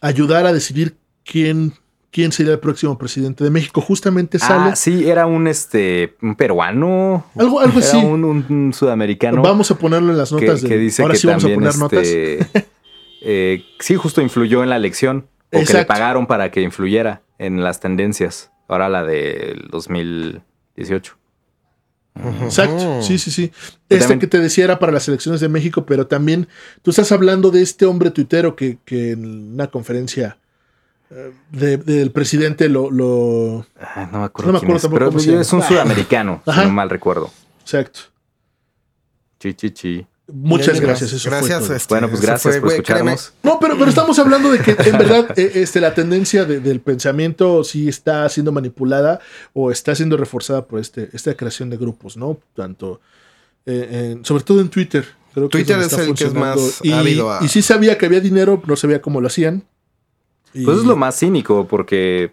ayudar 0.00 0.46
a 0.46 0.52
decidir 0.52 0.96
quién, 1.24 1.72
quién 2.10 2.32
sería 2.32 2.52
el 2.52 2.58
próximo 2.58 2.98
presidente 2.98 3.44
de 3.44 3.50
México. 3.50 3.80
Justamente 3.80 4.38
sale 4.38 4.70
Ah, 4.72 4.76
sí, 4.76 5.08
era 5.08 5.26
un 5.26 5.46
este 5.46 6.16
un 6.22 6.34
peruano. 6.34 7.26
algo, 7.36 7.60
algo 7.60 7.78
Era 7.78 7.88
así. 7.88 7.96
un, 7.96 8.24
un- 8.24 8.46
un 8.48 8.72
sudamericano. 8.72 9.42
Vamos 9.42 9.70
a 9.70 9.76
ponerlo 9.78 10.12
en 10.12 10.18
las 10.18 10.30
que, 10.30 10.46
notas 10.46 10.62
que 10.62 10.68
de. 10.68 10.78
dice 10.78 11.02
Ahora 11.02 11.14
que 11.14 11.20
sí 11.20 11.26
vamos 11.26 11.44
a 11.44 11.48
poner 11.54 11.76
notas. 11.76 12.06
este, 12.06 12.66
eh, 13.22 13.64
sí, 13.78 13.94
justo 13.96 14.20
influyó 14.22 14.62
en 14.62 14.70
la 14.70 14.76
elección. 14.76 15.26
O 15.46 15.50
que 15.52 15.56
le 15.58 15.62
Exacto. 15.62 15.88
pagaron 15.88 16.26
para 16.26 16.50
que 16.52 16.60
influyera 16.62 17.22
en 17.38 17.62
las 17.64 17.80
tendencias. 17.80 18.52
Ahora 18.68 18.88
la 18.88 19.02
del 19.04 19.66
2018. 19.70 21.16
Exacto, 22.42 23.02
sí, 23.02 23.18
sí, 23.18 23.30
sí. 23.30 23.52
Este 23.88 23.98
también- 24.00 24.18
que 24.20 24.26
te 24.26 24.38
decía 24.40 24.64
era 24.64 24.78
para 24.78 24.92
las 24.92 25.08
elecciones 25.08 25.40
de 25.40 25.48
México, 25.48 25.86
pero 25.86 26.06
también 26.06 26.48
tú 26.82 26.90
estás 26.90 27.12
hablando 27.12 27.50
de 27.50 27.62
este 27.62 27.86
hombre 27.86 28.10
tuitero 28.10 28.56
que, 28.56 28.78
que 28.84 29.12
en 29.12 29.54
una 29.54 29.68
conferencia 29.68 30.36
eh, 30.36 30.40
de- 31.50 31.76
del 31.78 32.10
presidente 32.12 32.68
lo, 32.68 32.90
lo- 32.90 33.66
Ay, 33.78 34.08
no 34.12 34.20
me 34.20 34.24
acuerdo. 34.26 34.52
No 34.52 34.58
me 34.58 34.58
quién 34.60 34.70
acuerdo 34.70 34.76
es, 34.76 34.82
tampoco 34.82 34.98
pero 34.98 35.06
cómo 35.08 35.18
se 35.20 35.30
llama. 35.30 35.40
es 35.42 35.52
un 35.52 35.62
Ah. 35.62 35.68
sudamericano, 35.68 36.42
si 36.44 36.60
no 36.60 36.70
mal 36.70 36.90
recuerdo. 36.90 37.30
Exacto. 37.62 38.00
Chi, 39.38 39.54
chi, 39.54 39.70
chi. 39.70 40.06
Muchas 40.32 40.74
Bien, 40.74 40.84
gracias. 40.84 41.12
Eso 41.12 41.28
fue 41.28 41.38
Gracias. 41.38 41.64
todo. 41.66 41.74
este, 41.76 41.94
Bueno, 41.94 42.08
pues 42.08 42.20
gracias 42.20 42.54
fue, 42.54 42.60
por 42.60 42.84
créeme. 42.84 43.12
escucharnos. 43.14 43.32
No, 43.42 43.58
pero, 43.58 43.76
pero 43.76 43.88
estamos 43.88 44.16
hablando 44.20 44.52
de 44.52 44.60
que 44.60 44.76
en 44.78 44.96
verdad 44.98 45.36
eh, 45.36 45.50
este, 45.56 45.80
la 45.80 45.92
tendencia 45.92 46.44
de- 46.44 46.60
del 46.60 46.80
pensamiento 46.80 47.64
sí 47.64 47.88
está 47.88 48.28
siendo 48.28 48.52
manipulada 48.52 49.18
o 49.54 49.72
está 49.72 49.92
siendo 49.96 50.16
reforzada 50.16 50.66
por 50.66 50.78
este, 50.78 51.08
esta 51.14 51.34
creación 51.34 51.68
de 51.70 51.78
grupos, 51.78 52.16
¿no? 52.16 52.38
Tanto, 52.54 53.00
eh, 53.66 54.12
en- 54.12 54.24
sobre 54.24 54.44
todo 54.44 54.60
en 54.60 54.68
Twitter. 54.68 55.04
Creo 55.34 55.48
Twitter 55.48 55.78
es 55.80 55.92
el 55.94 56.14
que 56.14 56.24
es 56.24 56.34
más 56.34 56.78
y, 56.84 56.92
ávido 56.92 57.32
a- 57.32 57.44
y 57.44 57.48
sí 57.48 57.60
sabía 57.62 57.98
que 57.98 58.06
había 58.06 58.20
dinero, 58.20 58.62
no 58.66 58.76
sabía 58.76 59.00
cómo 59.02 59.20
lo 59.20 59.26
hacían. 59.26 59.64
Y- 60.54 60.64
Pues 60.64 60.78
es 60.78 60.84
lo 60.84 60.96
más 60.96 61.18
cínico, 61.18 61.66
porque 61.68 62.32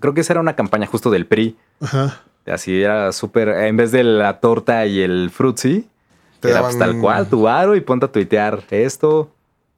creo 0.00 0.14
que 0.14 0.20
esa 0.22 0.32
era 0.34 0.40
una 0.40 0.54
campaña 0.56 0.86
justo 0.86 1.10
del 1.10 1.26
PRI. 1.26 1.56
Ajá. 1.80 2.22
Así 2.46 2.80
era 2.82 3.12
súper. 3.12 3.48
En 3.48 3.76
vez 3.76 3.92
de 3.92 4.02
la 4.04 4.40
torta 4.40 4.86
y 4.86 5.00
el 5.00 5.30
frutzi, 5.30 5.86
Te 6.40 6.50
era 6.50 6.62
pues 6.62 6.78
tal 6.78 6.98
cual, 7.00 7.28
tu 7.28 7.42
varo 7.42 7.76
y 7.76 7.80
ponte 7.80 8.06
a 8.06 8.12
tuitear 8.12 8.62
esto. 8.70 9.30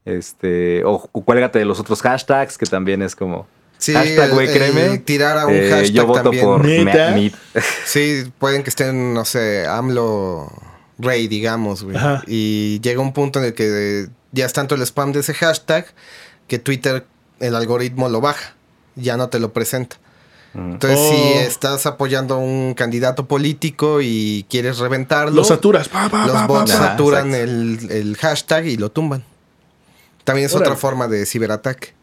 Este. 0.05 0.83
O 0.85 1.01
cu- 1.09 1.25
cuélgate 1.25 1.59
de 1.59 1.65
los 1.65 1.79
otros 1.81 2.01
hashtags, 2.03 2.57
que 2.59 2.67
también 2.67 3.03
es 3.03 3.15
como. 3.17 3.47
Sí, 3.79 3.93
hashtag, 3.95 4.31
güey, 4.33 4.47
el 4.47 4.53
créeme. 4.55 4.99
tirar 4.99 5.39
a 5.39 5.47
un 5.47 5.55
eh, 5.55 5.71
hashtag 5.71 5.93
yo 5.95 6.07
voto 6.07 6.23
también. 6.23 6.45
por 6.45 6.65
¿Neta? 6.65 7.11
me- 7.11 7.15
meat. 7.15 7.33
Sí, 7.87 8.25
pueden 8.39 8.63
que 8.63 8.69
estén, 8.71 9.15
no 9.15 9.25
sé, 9.25 9.67
AMLO 9.67 10.53
Rey, 10.99 11.29
digamos, 11.29 11.83
güey. 11.83 11.97
Ajá. 11.97 12.23
Y 12.27 12.79
llega 12.83 13.01
un 13.01 13.13
punto 13.15 13.39
en 13.39 13.47
el 13.47 13.55
que 13.55 14.09
ya 14.33 14.45
es 14.45 14.53
tanto 14.53 14.75
el 14.75 14.83
spam 14.83 15.13
de 15.13 15.21
ese 15.21 15.33
hashtag 15.35 15.87
que 16.47 16.59
Twitter, 16.59 17.07
el 17.41 17.55
algoritmo 17.57 18.09
lo 18.09 18.21
baja. 18.21 18.55
Ya 18.97 19.17
no 19.17 19.29
te 19.29 19.39
lo 19.41 19.53
presenta. 19.53 19.97
Ujú. 20.55 20.65
Entonces, 20.65 20.99
Oh. 21.01 21.11
si 21.13 21.39
estás 21.39 21.87
apoyando 21.87 22.35
a 22.35 22.39
un 22.39 22.75
candidato 22.75 23.27
político 23.27 24.01
y 24.03 24.47
quieres 24.51 24.79
reventarlo, 24.79 25.33
Los 25.35 25.49
saturas. 25.49 25.89
Pa, 25.89 26.09
pa, 26.09 26.27
los 26.27 26.33
pa, 26.35 26.41
pa, 26.41 26.47
bots 26.47 26.73
pa. 26.73 26.79
Saturan 26.79 27.35
el, 27.35 27.79
el 27.91 28.17
hashtag 28.17 28.67
y 28.67 28.77
lo 28.77 28.91
tumban. 28.91 29.25
También 30.25 30.47
es 30.47 30.55
Órale. 30.55 30.69
otra 30.71 30.81
forma 30.81 31.09
de 31.09 31.25
ciberataque. 31.27 31.95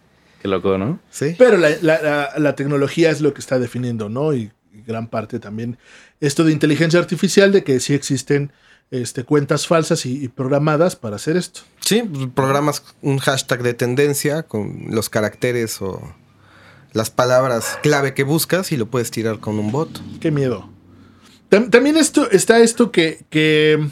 Qué 0.42 0.48
loco, 0.48 0.78
¿no? 0.78 1.00
¿Sí? 1.12 1.36
Pero 1.38 1.58
la, 1.58 1.70
la- 1.82 2.02
la- 2.02 2.30
la 2.38 2.56
tecnología 2.56 3.10
es 3.12 3.22
lo 3.22 3.34
que 3.34 3.42
está 3.42 3.60
definiendo, 3.60 4.08
¿no? 4.10 4.34
Y, 4.34 4.52
y 4.74 4.82
gran 4.86 5.08
parte 5.08 5.40
también 5.40 5.78
esto 6.22 6.44
de 6.44 6.52
inteligencia 6.52 7.00
artificial, 7.00 7.52
de 7.52 7.64
que 7.64 7.80
sí 7.80 7.94
existen 7.94 8.52
este, 8.92 9.24
cuentas 9.24 9.68
falsas 9.68 10.06
y, 10.06 10.24
y 10.24 10.28
programadas 10.30 10.96
para 10.96 11.18
hacer 11.18 11.38
esto. 11.38 11.62
Sí, 11.82 12.04
pues, 12.04 12.28
programas 12.34 12.84
un 13.02 13.18
hashtag 13.20 13.64
de 13.64 13.74
tendencia 13.74 14.44
con 14.44 14.86
los 14.90 15.10
caracteres 15.10 15.82
o 15.82 16.02
las 16.94 17.10
palabras 17.12 17.78
clave 17.84 18.14
que 18.14 18.24
buscas 18.24 18.72
y 18.72 18.78
lo 18.78 18.88
puedes 18.88 19.12
tirar 19.12 19.40
con 19.40 19.60
un 19.60 19.72
bot. 19.72 19.90
Qué 20.20 20.32
miedo. 20.32 20.70
Tam- 21.50 21.70
también 21.70 21.98
esto, 21.98 22.30
está 22.32 22.60
esto 22.60 22.92
que, 22.92 23.26
que 23.30 23.88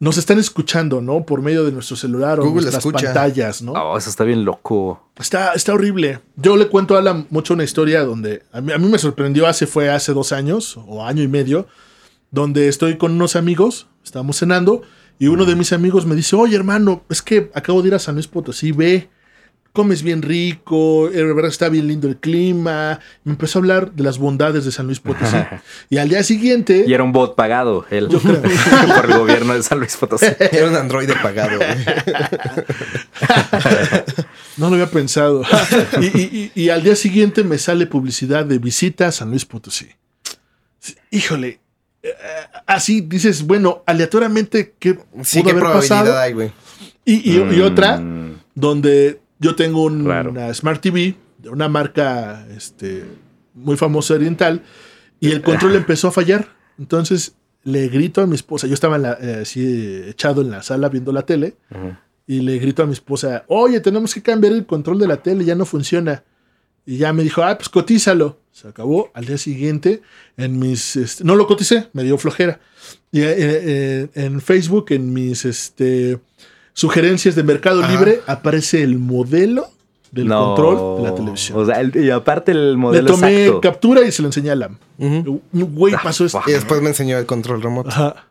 nos 0.00 0.16
están 0.16 0.38
escuchando, 0.38 1.00
¿no? 1.00 1.24
Por 1.26 1.42
medio 1.42 1.64
de 1.64 1.72
nuestro 1.72 1.96
celular 1.96 2.38
o 2.40 2.44
Google 2.44 2.62
nuestras 2.62 2.84
escucha. 2.84 3.06
pantallas, 3.06 3.62
¿no? 3.62 3.72
Oh, 3.72 3.98
eso 3.98 4.08
está 4.10 4.24
bien 4.24 4.44
loco. 4.44 5.08
Está, 5.18 5.52
está 5.54 5.74
horrible. 5.74 6.20
Yo 6.36 6.56
le 6.56 6.68
cuento 6.68 6.94
a 6.94 7.00
Alan 7.00 7.26
mucho 7.30 7.54
una 7.54 7.64
historia 7.64 8.04
donde 8.04 8.42
a 8.52 8.60
mí, 8.60 8.72
a 8.72 8.78
mí 8.78 8.88
me 8.88 8.98
sorprendió 8.98 9.46
hace, 9.46 9.66
fue 9.66 9.90
hace 9.90 10.12
dos 10.12 10.32
años 10.32 10.76
o 10.86 11.04
año 11.04 11.22
y 11.22 11.28
medio, 11.28 11.66
donde 12.30 12.68
estoy 12.68 12.96
con 12.98 13.12
unos 13.12 13.36
amigos, 13.36 13.88
estábamos 14.04 14.36
cenando, 14.38 14.82
y 15.18 15.26
uno 15.28 15.44
de 15.44 15.56
mis 15.56 15.72
amigos 15.72 16.06
me 16.06 16.14
dice, 16.14 16.36
oye 16.36 16.54
hermano, 16.56 17.02
es 17.08 17.22
que 17.22 17.50
acabo 17.54 17.82
de 17.82 17.88
ir 17.88 17.94
a 17.94 17.98
San 17.98 18.14
Luis 18.14 18.28
Potosí, 18.28 18.72
ve, 18.72 19.08
comes 19.72 20.02
bien 20.02 20.22
rico, 20.22 21.08
eh, 21.10 21.24
está 21.46 21.68
bien 21.68 21.86
lindo 21.86 22.08
el 22.08 22.16
clima. 22.16 22.98
Me 23.22 23.32
empezó 23.32 23.58
a 23.58 23.60
hablar 23.60 23.92
de 23.92 24.02
las 24.02 24.18
bondades 24.18 24.64
de 24.64 24.72
San 24.72 24.86
Luis 24.86 24.98
Potosí. 24.98 25.36
y 25.90 25.98
al 25.98 26.08
día 26.08 26.22
siguiente... 26.24 26.84
Y 26.86 26.92
era 26.94 27.04
un 27.04 27.12
bot 27.12 27.36
pagado, 27.36 27.84
él. 27.90 28.08
Yo 28.08 28.18
creo. 28.20 28.42
por 28.96 29.10
el 29.10 29.18
gobierno 29.18 29.54
de 29.54 29.62
San 29.62 29.78
Luis 29.78 29.96
Potosí. 29.96 30.26
Era 30.52 30.68
un 30.68 30.74
androide 30.74 31.14
pagado. 31.22 31.60
No 34.56 34.68
lo 34.68 34.74
había 34.74 34.90
pensado. 34.90 35.42
y, 36.00 36.06
y- 36.06 36.52
y- 36.54 36.62
y 36.62 36.68
al 36.70 36.82
día 36.82 36.96
siguiente 36.96 37.44
me 37.44 37.58
sale 37.58 37.86
publicidad 37.86 38.44
de 38.46 38.58
visita 38.58 39.08
a 39.08 39.12
San 39.12 39.30
Luis 39.30 39.44
Potosí. 39.44 39.86
Híjole. 41.10 41.60
Eh, 42.02 42.12
Así 42.66 43.00
dices, 43.00 43.46
bueno, 43.46 43.82
aleatoriamente, 43.86 44.74
¿qué 44.78 44.98
Sí, 45.22 45.38
pudo 45.40 45.44
qué 45.44 45.50
haber 45.50 45.62
probabilidad 45.62 45.98
pasado? 46.00 46.18
hay, 46.18 46.32
güey. 46.32 46.52
Y, 47.04 47.30
y- 47.32 47.54
y 47.56 47.60
otra, 47.60 47.98
Mm, 47.98 48.38
donde 48.54 49.20
Yo 49.40 49.54
tengo 49.54 49.84
un- 49.84 50.02
Claro. 50.04 50.30
una 50.30 50.52
Smart 50.52 50.80
TV 50.82 51.14
de 51.38 51.48
una 51.50 51.68
marca 51.68 52.44
este, 52.56 53.04
muy 53.54 53.76
famosa 53.76 54.14
oriental 54.14 54.62
y 55.20 55.30
el 55.30 55.42
control 55.42 55.76
empezó 55.86 56.08
a 56.08 56.10
fallar. 56.10 56.48
Entonces 56.76 57.36
le 57.62 57.86
grito 57.88 58.20
a 58.20 58.26
mi 58.26 58.34
esposa. 58.34 58.66
Yo 58.66 58.74
estaba 58.74 58.96
en 58.96 59.02
la- 59.02 59.16
eh, 59.20 59.38
así 59.42 60.02
echado 60.08 60.42
en 60.42 60.50
la 60.50 60.62
sala 60.64 60.88
viendo 60.88 61.12
la 61.12 61.22
tele 61.22 61.54
y 62.26 62.40
le 62.40 62.58
grito 62.58 62.82
a 62.82 62.86
mi 62.86 62.92
esposa: 62.94 63.44
Oye, 63.46 63.78
tenemos 63.80 64.12
que 64.12 64.22
cambiar 64.22 64.52
el 64.52 64.66
control 64.66 64.98
de 64.98 65.06
la 65.06 65.18
tele, 65.18 65.44
ya 65.44 65.54
no 65.54 65.64
funciona. 65.64 66.24
Y 66.90 66.96
ya 66.96 67.12
me 67.12 67.22
dijo: 67.22 67.42
Ah, 67.42 67.56
pues 67.58 67.68
cotízalo. 67.68 68.38
Se 68.50 68.66
acabó. 68.66 69.10
Al 69.12 69.26
día 69.26 69.36
siguiente, 69.36 70.00
en 70.38 70.58
mis. 70.58 70.96
este, 70.96 71.22
no 71.22 71.36
lo 71.36 71.46
coticé, 71.46 71.88
me 71.92 72.02
dio 72.02 72.16
flojera. 72.16 72.60
Y 73.12 73.20
eh, 73.20 73.34
eh, 73.36 74.08
en 74.14 74.40
Facebook, 74.40 74.86
en 74.90 75.12
mis 75.12 75.44
este, 75.44 76.18
sugerencias 76.72 77.34
de 77.34 77.42
Mercado 77.42 77.82
Ajá. 77.82 77.92
Libre, 77.92 78.20
aparece 78.26 78.82
el 78.82 78.98
modelo 78.98 79.68
del 80.12 80.28
No. 80.28 80.54
control 80.54 81.02
de 81.02 81.10
la 81.10 81.14
televisión. 81.14 81.58
O 81.58 81.66
sea, 81.66 81.78
el- 81.82 81.94
y 81.94 82.08
aparte 82.10 82.52
el 82.52 82.70
Le 82.72 82.76
modelo 82.78 83.06
tomé 83.12 83.42
exacto. 83.44 83.60
captura 83.60 84.02
y 84.06 84.10
se 84.10 84.22
lo 84.22 84.28
enseñé 84.28 84.50
a 84.50 84.54
Lam. 84.56 84.78
Güey, 85.52 85.92
Ah, 85.94 86.00
pasó 86.02 86.24
esto. 86.24 86.40
Y 86.46 86.52
después 86.52 86.80
me 86.80 86.88
enseñó 86.88 87.18
el 87.18 87.26
control 87.26 87.60
remoto. 87.62 87.90
Ajá. 87.90 88.24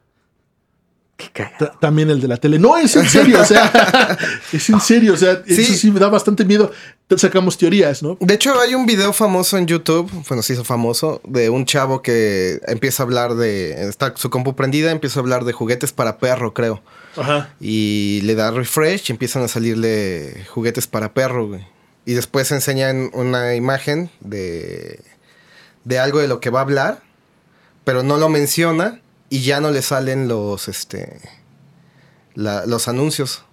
Qué 1.15 1.31
También 1.79 2.09
el 2.11 2.21
de 2.21 2.27
la 2.27 2.37
tele. 2.37 2.59
No, 2.59 2.77
es 2.77 2.95
en 2.95 3.07
serio, 3.07 3.41
o 3.41 3.45
sea, 3.45 4.17
es 4.53 4.69
en 4.69 4.79
serio, 4.79 5.13
o 5.13 5.17
sea, 5.17 5.41
Sí. 5.47 5.61
eso 5.61 5.73
sí 5.73 5.89
me 5.91 5.99
da 5.99 6.09
bastante 6.09 6.45
miedo. 6.45 6.71
Sacamos 7.15 7.57
teorías, 7.57 8.03
¿no? 8.03 8.17
De 8.19 8.33
hecho, 8.33 8.59
hay 8.59 8.75
un 8.75 8.85
video 8.85 9.13
famoso 9.13 9.57
en 9.57 9.65
YouTube, 9.65 10.11
bueno, 10.27 10.43
se 10.43 10.53
hizo 10.53 10.65
famoso, 10.65 11.21
de 11.23 11.49
un 11.49 11.65
chavo 11.65 12.01
que 12.01 12.59
empieza 12.67 13.01
a 13.01 13.05
hablar 13.05 13.35
de. 13.35 13.87
Está 13.87 14.13
su 14.17 14.29
compu 14.29 14.55
prendida, 14.57 14.91
empieza 14.91 15.19
a 15.19 15.21
hablar 15.21 15.45
de 15.45 15.53
juguetes 15.53 15.93
para 15.93 16.17
perro, 16.17 16.53
creo. 16.53 16.83
Ajá. 17.15 17.53
Y 17.61 18.19
le 18.23 18.35
da 18.35 18.51
refresh 18.51 19.05
y 19.07 19.13
empiezan 19.13 19.41
a 19.43 19.47
salirle 19.47 20.45
juguetes 20.53 20.85
para 20.87 21.13
perro, 21.13 21.47
güey. 21.47 21.65
Y 22.05 22.13
después 22.13 22.51
enseñan 22.51 23.09
una 23.13 23.55
imagen 23.55 24.09
de, 24.19 24.99
de 25.85 25.99
algo 25.99 26.19
de 26.19 26.27
lo 26.27 26.41
que 26.41 26.49
va 26.49 26.59
a 26.59 26.63
hablar, 26.63 27.01
pero 27.85 28.03
no 28.03 28.17
lo 28.17 28.27
menciona 28.27 28.99
y 29.29 29.41
ya 29.43 29.61
no 29.61 29.71
le 29.71 29.81
salen 29.81 30.27
los, 30.27 30.67
este, 30.67 31.21
la- 32.33 32.65
los 32.65 32.89
anuncios. 32.89 33.43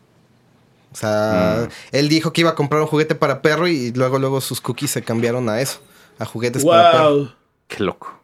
O 0.95 0.97
sea, 0.97 1.69
él 1.91 2.09
dijo 2.09 2.33
que 2.33 2.41
iba 2.43 2.51
a 2.51 2.55
comprar 2.55 2.81
un 2.81 2.87
juguete 2.87 3.15
para 3.17 3.43
perro 3.43 3.67
y 3.69 3.91
luego, 3.93 4.19
luego 4.21 4.41
sus 4.41 4.61
cookies 4.61 4.93
se 4.93 5.03
cambiaron 5.03 5.49
a 5.49 5.61
eso, 5.61 5.81
a 6.21 6.25
juguetes 6.25 6.65
para 6.65 6.93
perro. 6.93 7.15
Wow. 7.17 7.31
Qué 7.67 7.83
loco. 7.83 8.17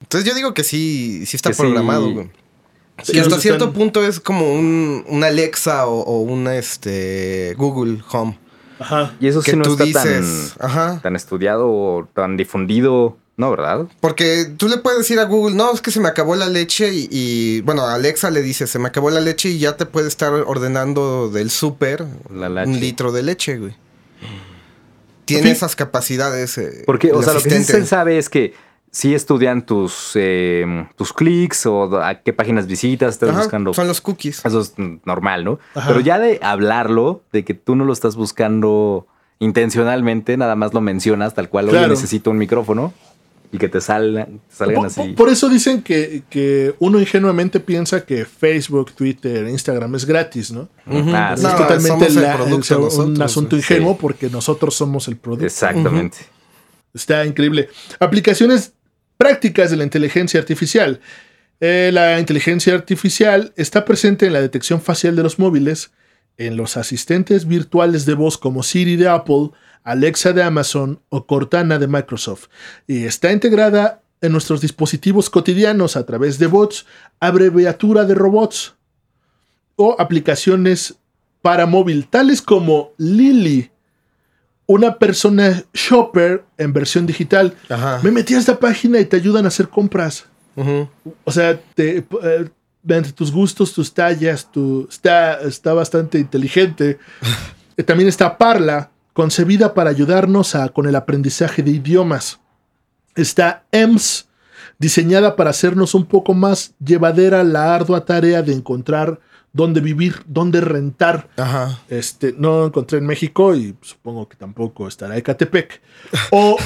Entonces 0.00 0.28
yo 0.28 0.34
digo 0.34 0.52
que 0.52 0.64
sí, 0.64 1.24
sí 1.26 1.36
está 1.36 1.50
Que 1.50 1.54
sí. 1.54 1.62
programado, 1.62 2.10
güey. 2.10 2.28
Sí, 3.02 3.16
y 3.16 3.20
hasta 3.20 3.38
cierto 3.38 3.66
están- 3.66 3.78
punto 3.78 4.04
es 4.04 4.18
como 4.20 4.52
un, 4.52 5.04
un 5.06 5.22
Alexa 5.24 5.86
o, 5.86 6.00
o 6.00 6.20
una 6.22 6.56
este, 6.56 7.54
Google 7.56 8.02
Home. 8.10 8.36
Ajá. 8.80 9.14
Y 9.20 9.28
eso 9.28 9.40
que 9.42 9.52
sí 9.52 9.56
no 9.56 9.62
tú 9.64 9.72
está 9.72 9.84
dices, 9.84 10.54
tan, 10.58 10.66
ajá. 10.70 11.00
tan 11.02 11.14
estudiado 11.16 11.68
o 11.70 12.08
tan 12.12 12.36
difundido, 12.36 13.16
¿no? 13.36 13.50
¿Verdad? 13.50 13.86
Porque 14.00 14.46
tú 14.56 14.68
le 14.68 14.78
puedes 14.78 14.98
decir 15.00 15.18
a 15.20 15.24
Google, 15.24 15.54
no, 15.56 15.72
es 15.72 15.80
que 15.80 15.90
se 15.90 16.00
me 16.00 16.08
acabó 16.08 16.36
la 16.36 16.48
leche 16.48 16.92
y, 16.92 17.08
y, 17.10 17.60
bueno, 17.62 17.86
Alexa 17.86 18.30
le 18.30 18.40
dice, 18.42 18.66
se 18.66 18.78
me 18.78 18.88
acabó 18.88 19.10
la 19.10 19.20
leche 19.20 19.48
y 19.50 19.58
ya 19.58 19.76
te 19.76 19.84
puede 19.86 20.08
estar 20.08 20.32
ordenando 20.32 21.28
del 21.28 21.50
súper 21.50 22.04
un 22.30 22.80
litro 22.80 23.12
de 23.12 23.22
leche, 23.22 23.58
güey. 23.58 23.74
Tiene 25.24 25.48
Sí. 25.48 25.50
esas 25.52 25.74
capacidades. 25.76 26.56
eh, 26.58 26.84
Porque, 26.86 27.12
o 27.12 27.22
sea, 27.22 27.34
lo 27.34 27.42
que 27.42 27.50
sí 27.62 27.84
sabe 27.86 28.16
es 28.18 28.28
que 28.30 28.54
sí 28.92 29.14
estudian 29.14 29.66
tus, 29.66 30.12
eh, 30.14 30.86
tus 30.96 31.12
clics 31.12 31.66
o 31.66 32.00
a 32.00 32.20
qué 32.22 32.32
páginas 32.32 32.66
visitas, 32.66 33.14
estás 33.14 33.30
Ajá, 33.30 33.40
buscando. 33.40 33.74
Son 33.74 33.88
los 33.88 34.00
cookies. 34.00 34.44
Eso 34.44 34.60
es 34.60 34.74
normal, 35.04 35.44
¿no? 35.44 35.58
Ajá. 35.74 35.88
Pero 35.88 36.00
ya 36.00 36.18
de 36.20 36.38
hablarlo, 36.42 37.22
de 37.32 37.44
que 37.44 37.54
tú 37.54 37.74
no 37.74 37.84
lo 37.84 37.92
estás 37.92 38.14
buscando 38.16 39.06
intencionalmente, 39.40 40.36
nada 40.36 40.54
más 40.54 40.72
lo 40.72 40.80
mencionas 40.80 41.34
tal 41.34 41.48
cual, 41.50 41.66
oye, 41.68 41.76
Claro. 41.78 41.88
necesito 41.92 42.30
un 42.30 42.38
micrófono 42.38 42.94
y 43.52 43.58
que 43.58 43.68
te 43.68 43.80
salgan, 43.80 44.40
te 44.48 44.54
salgan 44.54 44.74
Por, 44.76 44.86
así. 44.86 45.12
por- 45.14 45.28
eso 45.28 45.48
dicen 45.48 45.82
que, 45.82 46.22
que 46.30 46.74
uno 46.78 47.00
ingenuamente 47.00 47.60
piensa 47.60 48.04
que 48.04 48.24
Facebook, 48.24 48.92
Twitter, 48.92 49.48
Instagram 49.48 49.94
es 49.94 50.04
gratis, 50.04 50.50
¿no? 50.52 50.68
Ah, 50.86 51.32
es 51.36 51.42
No, 51.42 51.50
totalmente 51.56 51.88
somos 51.88 52.16
el 52.16 52.22
la- 52.22 52.36
producto 52.36 52.74
el- 53.04 53.08
un 53.10 53.22
asunto 53.22 53.56
sí. 53.56 53.62
ingenuo 53.62 53.96
porque 53.96 54.28
nosotros 54.30 54.74
somos 54.74 55.08
el 55.08 55.16
producto. 55.16 55.46
Exactamente. 55.46 56.18
Está 56.94 57.24
increíble. 57.26 57.68
Aplicaciones 58.00 58.72
prácticas 59.16 59.70
de 59.70 59.76
la 59.76 59.84
inteligencia 59.84 60.40
artificial. 60.40 61.00
Eh, 61.60 61.90
la 61.92 62.18
inteligencia 62.20 62.74
artificial 62.74 63.52
está 63.56 63.84
presente 63.84 64.26
en 64.26 64.32
la 64.32 64.40
detección 64.40 64.80
facial 64.80 65.16
de 65.16 65.22
los 65.22 65.38
móviles, 65.38 65.90
en 66.38 66.56
los 66.56 66.76
asistentes 66.76 67.46
virtuales 67.46 68.04
de 68.04 68.12
voz 68.14 68.36
como 68.36 68.62
Siri 68.62 68.96
de 68.96 69.08
Apple, 69.08 69.50
Alexa 69.86 70.32
de 70.32 70.42
Amazon 70.42 71.00
o 71.08 71.26
Cortana 71.26 71.78
de 71.78 71.86
Microsoft, 71.86 72.48
y 72.86 73.04
está 73.04 73.32
integrada 73.32 74.02
en 74.20 74.32
nuestros 74.32 74.60
dispositivos 74.60 75.30
cotidianos 75.30 75.96
a 75.96 76.04
través 76.04 76.38
de 76.38 76.48
bots, 76.48 76.86
abreviatura 77.20 78.04
de 78.04 78.14
robots 78.14 78.74
o 79.76 79.94
aplicaciones 79.98 80.96
para 81.40 81.66
móvil, 81.66 82.08
tales 82.08 82.42
como 82.42 82.92
Lily, 82.98 83.70
una 84.66 84.98
persona 84.98 85.64
shopper 85.72 86.44
en 86.58 86.72
versión 86.72 87.06
digital. 87.06 87.54
Ajá. 87.68 88.00
Me 88.02 88.10
metí 88.10 88.34
a 88.34 88.38
esta 88.38 88.58
página 88.58 88.98
y 88.98 89.04
te 89.04 89.16
ayudan 89.16 89.44
a 89.44 89.48
hacer 89.48 89.68
compras. 89.68 90.26
O 91.24 91.30
sea, 91.30 91.60
te, 91.74 91.98
eh, 91.98 92.48
entre 92.88 93.12
tus 93.12 93.30
gustos, 93.30 93.72
tus 93.72 93.92
tallas, 93.92 94.50
tu, 94.50 94.88
está, 94.90 95.40
está 95.42 95.72
bastante 95.72 96.18
inteligente. 96.18 96.98
Eh, 97.78 97.82
También 97.82 98.08
está 98.08 98.38
Parla, 98.38 98.90
concebida 99.16 99.72
para 99.72 99.88
ayudarnos 99.88 100.54
a- 100.54 100.68
con 100.68 100.86
el 100.86 100.94
aprendizaje 100.94 101.62
de 101.62 101.70
idiomas. 101.70 102.38
Está 103.14 103.64
EMS, 103.72 104.26
diseñada 104.78 105.36
para 105.36 105.48
hacernos 105.48 105.94
un 105.94 106.04
poco 106.04 106.34
más 106.34 106.74
llevadera 106.84 107.42
la 107.42 107.74
ardua 107.74 108.04
tarea 108.04 108.42
de 108.42 108.52
encontrar 108.52 109.18
dónde 109.54 109.80
vivir, 109.80 110.16
dónde 110.26 110.60
rentar. 110.60 111.30
Ajá. 111.38 111.80
Este, 111.88 112.34
no 112.36 112.66
encontré 112.66 112.98
en 112.98 113.06
México 113.06 113.54
y 113.54 113.74
supongo 113.80 114.28
que 114.28 114.36
tampoco 114.36 114.86
estará 114.86 115.16
Ecatepec. 115.16 115.80
O, 116.30 116.58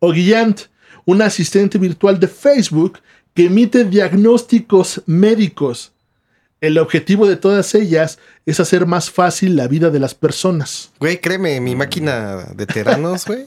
o 0.00 0.12
Guillant, 0.12 0.62
un 1.04 1.22
asistente 1.22 1.78
virtual 1.78 2.18
de 2.18 2.26
Facebook 2.26 2.98
que 3.32 3.46
emite 3.46 3.84
diagnósticos 3.84 5.02
médicos. 5.06 5.92
El 6.60 6.76
objetivo 6.78 7.26
de 7.26 7.36
todas 7.36 7.74
ellas 7.74 8.18
es 8.44 8.60
hacer 8.60 8.84
más 8.86 9.10
fácil 9.10 9.56
la 9.56 9.66
vida 9.68 9.90
de 9.90 9.98
las 9.98 10.14
personas. 10.14 10.90
Güey, 11.00 11.18
créeme, 11.20 11.58
mi 11.60 11.74
máquina 11.74 12.44
de 12.54 12.66
teranos, 12.66 13.24
güey. 13.26 13.46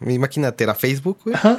Mi 0.00 0.18
máquina 0.18 0.52
tera 0.52 0.74
Facebook, 0.74 1.18
güey. 1.24 1.36
Ajá. 1.36 1.58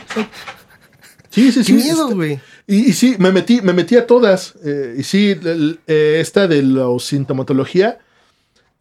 Sí, 1.30 1.52
sí, 1.52 1.60
Qué 1.60 1.64
sí. 1.66 1.74
miedo, 1.74 2.04
Este- 2.04 2.14
güey. 2.16 2.40
Y, 2.68 2.90
y 2.90 2.94
sí, 2.94 3.16
me 3.20 3.32
metí, 3.32 3.62
me 3.62 3.74
metí 3.74 3.96
a 3.96 4.06
todas. 4.08 4.54
eh, 4.64 4.96
y 4.98 5.04
sí, 5.04 5.32
el- 5.32 5.80
eh, 5.88 6.18
esta 6.22 6.48
de 6.48 6.62
la 6.64 6.86
sintomatología 7.00 8.00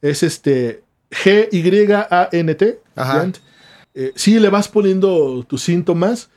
es 0.02 0.22
este 0.22 0.82
G-Y-A-N-T. 1.10 2.80
Ajá. 2.94 3.30
Eh, 3.94 4.12
sí, 4.14 4.38
le 4.38 4.48
vas 4.50 4.68
poniendo 4.68 5.44
tus 5.48 5.62
síntomas 5.62 6.28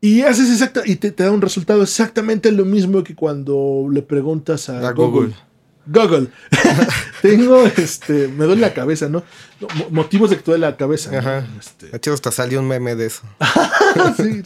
y 0.00 0.22
haces 0.22 0.50
exacta 0.50 0.82
y 0.84 0.96
te, 0.96 1.10
te 1.10 1.24
da 1.24 1.30
un 1.32 1.40
resultado 1.40 1.82
exactamente 1.82 2.52
lo 2.52 2.64
mismo 2.64 3.02
que 3.02 3.14
cuando 3.14 3.88
le 3.90 4.02
preguntas 4.02 4.68
a, 4.68 4.86
A 4.88 4.92
Google. 4.92 5.32
Google. 5.86 6.28
Google. 6.28 6.28
Tengo, 7.22 7.64
este, 7.66 8.28
me 8.28 8.44
duele 8.44 8.60
la 8.60 8.74
cabeza, 8.74 9.08
¿no? 9.08 9.24
No, 9.60 9.66
mo- 9.74 9.90
Motivos 9.90 10.30
de 10.30 10.36
que 10.36 10.42
te 10.42 10.50
duele 10.52 10.66
la 10.66 10.76
cabeza. 10.76 11.10
¿no? 11.10 11.18
Ajá. 11.18 11.46
Este, 11.58 11.86
De 11.88 11.96
hecho, 11.96 12.12
hasta 12.12 12.30
salió 12.30 12.60
un 12.60 12.68
meme 12.68 12.94
de 12.94 13.06
eso. 13.06 13.22
Sí. 14.16 14.42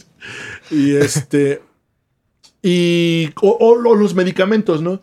Y 0.71 0.95
este. 0.95 1.61
Y. 2.61 3.29
O, 3.41 3.49
o- 3.49 3.89
o 3.89 3.95
los 3.95 4.15
medicamentos, 4.15 4.81
¿no? 4.81 5.01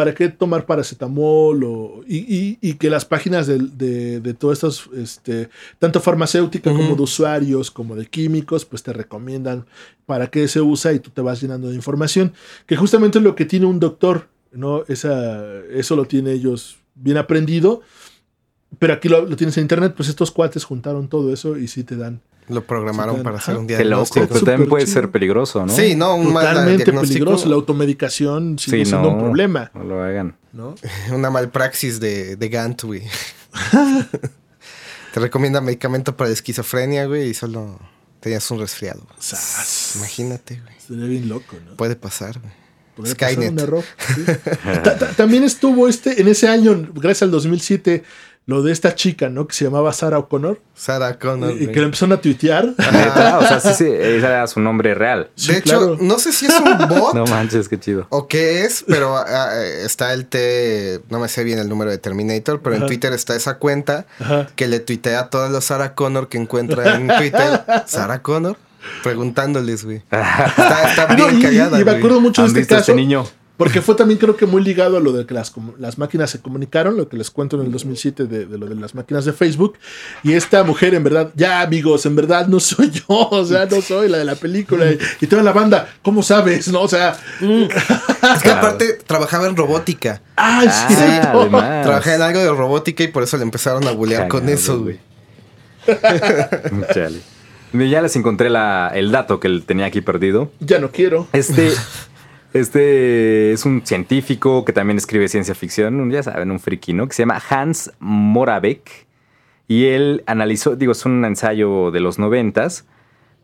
¿Para 0.00 0.14
qué 0.14 0.30
tomar 0.30 0.64
paracetamol? 0.64 1.62
O, 1.64 2.00
y, 2.08 2.16
y- 2.34 2.58
y 2.62 2.74
que 2.74 2.88
las 2.88 3.04
páginas 3.04 3.46
de, 3.46 3.58
de, 3.58 4.20
de 4.20 4.32
todas 4.34 4.56
estas, 4.64 4.88
este, 4.96 5.50
tanto 5.78 6.00
farmacéutica 6.00 6.70
como 6.72 6.96
de 6.96 7.02
usuarios, 7.02 7.70
como 7.70 7.94
de 7.96 8.06
químicos, 8.06 8.64
pues 8.64 8.82
te 8.82 8.94
recomiendan 8.94 9.66
para 10.06 10.28
qué 10.30 10.48
se 10.48 10.62
usa 10.62 10.94
y 10.94 11.00
tú 11.00 11.10
te 11.10 11.20
vas 11.20 11.42
llenando 11.42 11.68
de 11.68 11.74
información. 11.74 12.32
Que 12.66 12.76
justamente 12.76 13.18
es 13.18 13.24
lo 13.24 13.34
que 13.34 13.44
tiene 13.44 13.66
un 13.66 13.78
doctor, 13.78 14.28
¿no? 14.52 14.84
Esa, 14.88 15.44
eso 15.70 15.96
lo 15.96 16.06
tiene 16.06 16.32
ellos 16.32 16.78
bien 16.94 17.18
aprendido. 17.18 17.82
Pero 18.78 18.94
aquí 18.94 19.08
lo, 19.08 19.26
lo 19.26 19.36
tienes 19.36 19.56
en 19.56 19.62
internet, 19.62 19.94
pues 19.96 20.08
estos 20.08 20.30
cuates 20.30 20.64
juntaron 20.64 21.08
todo 21.08 21.32
eso 21.32 21.56
y 21.58 21.66
sí 21.68 21.82
te 21.84 21.96
dan 21.96 22.20
Lo 22.48 22.64
programaron 22.64 23.16
Sí, 23.16 23.22
para 23.22 23.36
ajá. 23.36 23.42
hacer 23.52 23.56
un 23.58 23.66
Qué 23.66 23.74
loco, 23.84 23.84
diagnóstico. 24.14 24.26
pero 24.28 24.44
también 24.44 24.68
puede 24.68 24.84
chido. 24.84 24.94
ser 24.94 25.10
peligroso, 25.10 25.66
¿no? 25.66 25.72
Sí, 25.74 25.94
no, 25.96 26.14
un 26.16 26.32
mal 26.32 26.46
totalmente 26.48 26.84
diagnóstico. 26.84 27.12
peligroso. 27.24 27.48
La 27.48 27.54
automedicación 27.56 28.58
sigue 28.58 28.84
Sí, 28.84 28.90
siendo 28.90 29.08
no. 29.10 29.14
un 29.16 29.22
problema, 29.24 29.70
No 29.74 29.84
lo 29.84 30.02
hagan. 30.02 30.36
¿no? 30.52 30.74
Una 31.12 31.30
malpraxis 31.30 32.00
de, 32.00 32.36
de 32.36 32.48
Gantt, 32.48 32.82
güey. 32.84 33.02
Te 35.12 35.18
recomienda 35.20 35.60
medicamento 35.60 36.16
para 36.16 36.28
la 36.28 36.34
esquizofrenia, 36.34 37.06
güey, 37.06 37.30
y 37.30 37.34
solo 37.34 37.78
tenías 38.20 38.48
un 38.50 38.60
resfriado. 38.60 39.02
Sas. 39.18 39.94
Imagínate, 39.96 40.60
güey. 40.62 40.74
Sería 40.78 41.06
bien 41.06 41.28
loco, 41.28 41.56
¿no? 41.66 41.76
Puede 41.76 41.96
pasar, 41.96 42.38
güey. 42.38 42.52
Podría 42.94 43.14
pasar 43.16 43.32
Skynet. 43.32 43.52
un 43.52 43.58
error, 43.58 43.84
sí. 44.14 44.24
Ta- 44.84 44.98
ta- 44.98 45.10
También 45.12 45.42
estuvo 45.44 45.88
este, 45.88 46.20
en 46.20 46.28
ese 46.28 46.48
año, 46.48 46.88
gracias 46.94 47.22
al 47.22 47.30
2007, 47.30 48.04
lo 48.50 48.62
de 48.62 48.72
esta 48.72 48.96
chica, 48.96 49.28
¿no? 49.28 49.46
Que 49.46 49.54
se 49.54 49.64
llamaba 49.64 49.92
Sarah 49.92 50.18
O'Connor. 50.18 50.60
Sarah 50.74 51.18
Connor. 51.18 51.52
Y 51.52 51.68
que 51.68 51.78
le 51.78 51.84
empezaron 51.84 52.12
a 52.14 52.20
tuitear. 52.20 52.68
O 53.40 53.46
sea, 53.46 53.60
sí, 53.60 53.68
sí, 53.74 53.84
ese 53.86 54.18
era 54.26 54.46
su 54.48 54.58
nombre 54.60 54.94
real. 54.94 55.30
Sí, 55.36 55.52
de 55.52 55.58
hecho, 55.58 55.78
claro. 55.78 55.96
no 56.00 56.18
sé 56.18 56.32
si 56.32 56.46
es 56.46 56.54
un 56.58 56.88
bot 56.88 57.14
No 57.14 57.24
manches, 57.26 57.68
qué 57.68 57.78
chido. 57.78 58.06
o 58.10 58.26
qué 58.26 58.64
es, 58.64 58.84
pero 58.86 59.16
ah, 59.16 59.48
eh, 59.54 59.82
está 59.84 60.12
el 60.12 60.26
T, 60.26 61.00
no 61.10 61.20
me 61.20 61.28
sé 61.28 61.44
bien 61.44 61.58
el 61.60 61.68
número 61.68 61.90
de 61.92 61.98
Terminator, 61.98 62.60
pero 62.60 62.76
en. 62.76 62.86
Twitter 62.86 63.12
está 63.12 63.36
esa 63.36 63.58
cuenta 63.58 64.06
Ajá. 64.18 64.48
que 64.56 64.66
le 64.66 64.80
tuitea 64.80 65.20
a 65.20 65.30
todos 65.30 65.50
los 65.50 65.64
Sarah 65.66 65.94
Connor 65.94 66.28
que 66.28 66.38
encuentra 66.38 66.96
en 66.96 67.06
Twitter. 67.06 67.62
¿Sarah 67.86 68.20
Connor? 68.20 68.56
Preguntándoles, 69.04 69.84
güey. 69.84 69.98
Está, 69.98 70.88
está 70.90 71.06
bien 71.14 71.34
No, 71.34 71.38
y, 71.38 71.42
cagada, 71.42 71.80
y 71.80 71.84
me 71.84 71.90
acuerdo 71.92 72.20
mucho 72.20 72.42
de 72.42 72.46
¿Han 72.46 72.48
este 72.48 72.58
visto 72.60 72.74
a 72.74 72.78
caso. 72.78 72.92
este 72.92 73.00
niño? 73.00 73.26
Porque 73.60 73.82
fue 73.82 73.94
también 73.94 74.18
creo 74.18 74.36
que 74.36 74.46
muy 74.46 74.62
ligado 74.64 74.96
a 74.96 75.00
lo 75.00 75.12
de 75.12 75.26
que 75.26 75.34
las, 75.34 75.52
las 75.78 75.98
máquinas 75.98 76.30
se 76.30 76.40
comunicaron, 76.40 76.96
lo 76.96 77.08
que 77.10 77.18
les 77.18 77.30
cuento 77.30 77.60
en 77.60 77.66
el 77.66 77.70
2007 77.72 78.24
de, 78.24 78.46
de 78.46 78.56
lo 78.58 78.64
de 78.66 78.74
las 78.74 78.94
máquinas 78.94 79.26
de 79.26 79.34
Facebook. 79.34 79.74
Y 80.22 80.32
esta 80.32 80.64
mujer, 80.64 80.94
en 80.94 81.04
verdad, 81.04 81.30
ya 81.36 81.60
amigos, 81.60 82.06
en 82.06 82.16
verdad 82.16 82.46
no 82.46 82.58
soy 82.58 82.90
yo, 82.90 83.04
o 83.08 83.44
sea, 83.44 83.66
no 83.66 83.82
soy 83.82 84.08
la 84.08 84.16
de 84.16 84.24
la 84.24 84.34
película. 84.34 84.90
Y, 84.90 84.98
y 85.20 85.26
toda 85.26 85.42
la 85.42 85.52
banda, 85.52 85.88
¿cómo 86.02 86.22
sabes? 86.22 86.68
¿No? 86.68 86.80
O 86.80 86.88
sea, 86.88 87.14
Es 87.40 88.42
que 88.42 88.50
aparte 88.50 88.94
trabajaba 89.06 89.46
en 89.46 89.56
robótica. 89.56 90.22
¡ay, 90.36 90.66
Ah, 90.70 90.86
sí! 90.88 90.94
además. 91.38 91.82
Trabajaba 91.84 92.16
en 92.16 92.22
algo 92.22 92.40
de 92.40 92.48
robótica 92.50 93.04
y 93.04 93.08
por 93.08 93.22
eso 93.24 93.36
le 93.36 93.42
empezaron 93.42 93.86
a 93.86 93.90
bullear 93.92 94.26
con 94.28 94.48
eso, 94.48 94.80
güey. 94.80 94.98
Chale. 96.94 97.20
Ya 97.72 98.02
les 98.02 98.16
encontré 98.16 98.50
la- 98.50 98.90
el 98.94 99.12
dato 99.12 99.38
que 99.38 99.46
él 99.48 99.64
tenía 99.64 99.86
aquí 99.86 100.00
perdido. 100.00 100.50
Ya 100.60 100.78
no 100.80 100.90
quiero. 100.90 101.28
Este, 101.32 101.70
este 102.52 103.52
es 103.52 103.64
un 103.64 103.82
científico 103.84 104.64
que 104.64 104.72
también 104.72 104.96
escribe 104.98 105.28
ciencia 105.28 105.54
ficción, 105.54 106.00
un- 106.00 106.10
ya 106.10 106.22
saben, 106.22 106.50
un 106.50 106.60
friki, 106.60 106.92
¿no? 106.92 107.06
Que 107.08 107.14
se 107.14 107.22
llama 107.22 107.40
Hans 107.48 107.92
Moravec. 108.00 109.06
Y 109.68 109.86
él 109.86 110.24
analizó, 110.26 110.74
digo, 110.74 110.92
es 110.92 111.04
un 111.06 111.24
ensayo 111.24 111.90
de 111.92 112.00
los 112.00 112.18
noventas, 112.18 112.86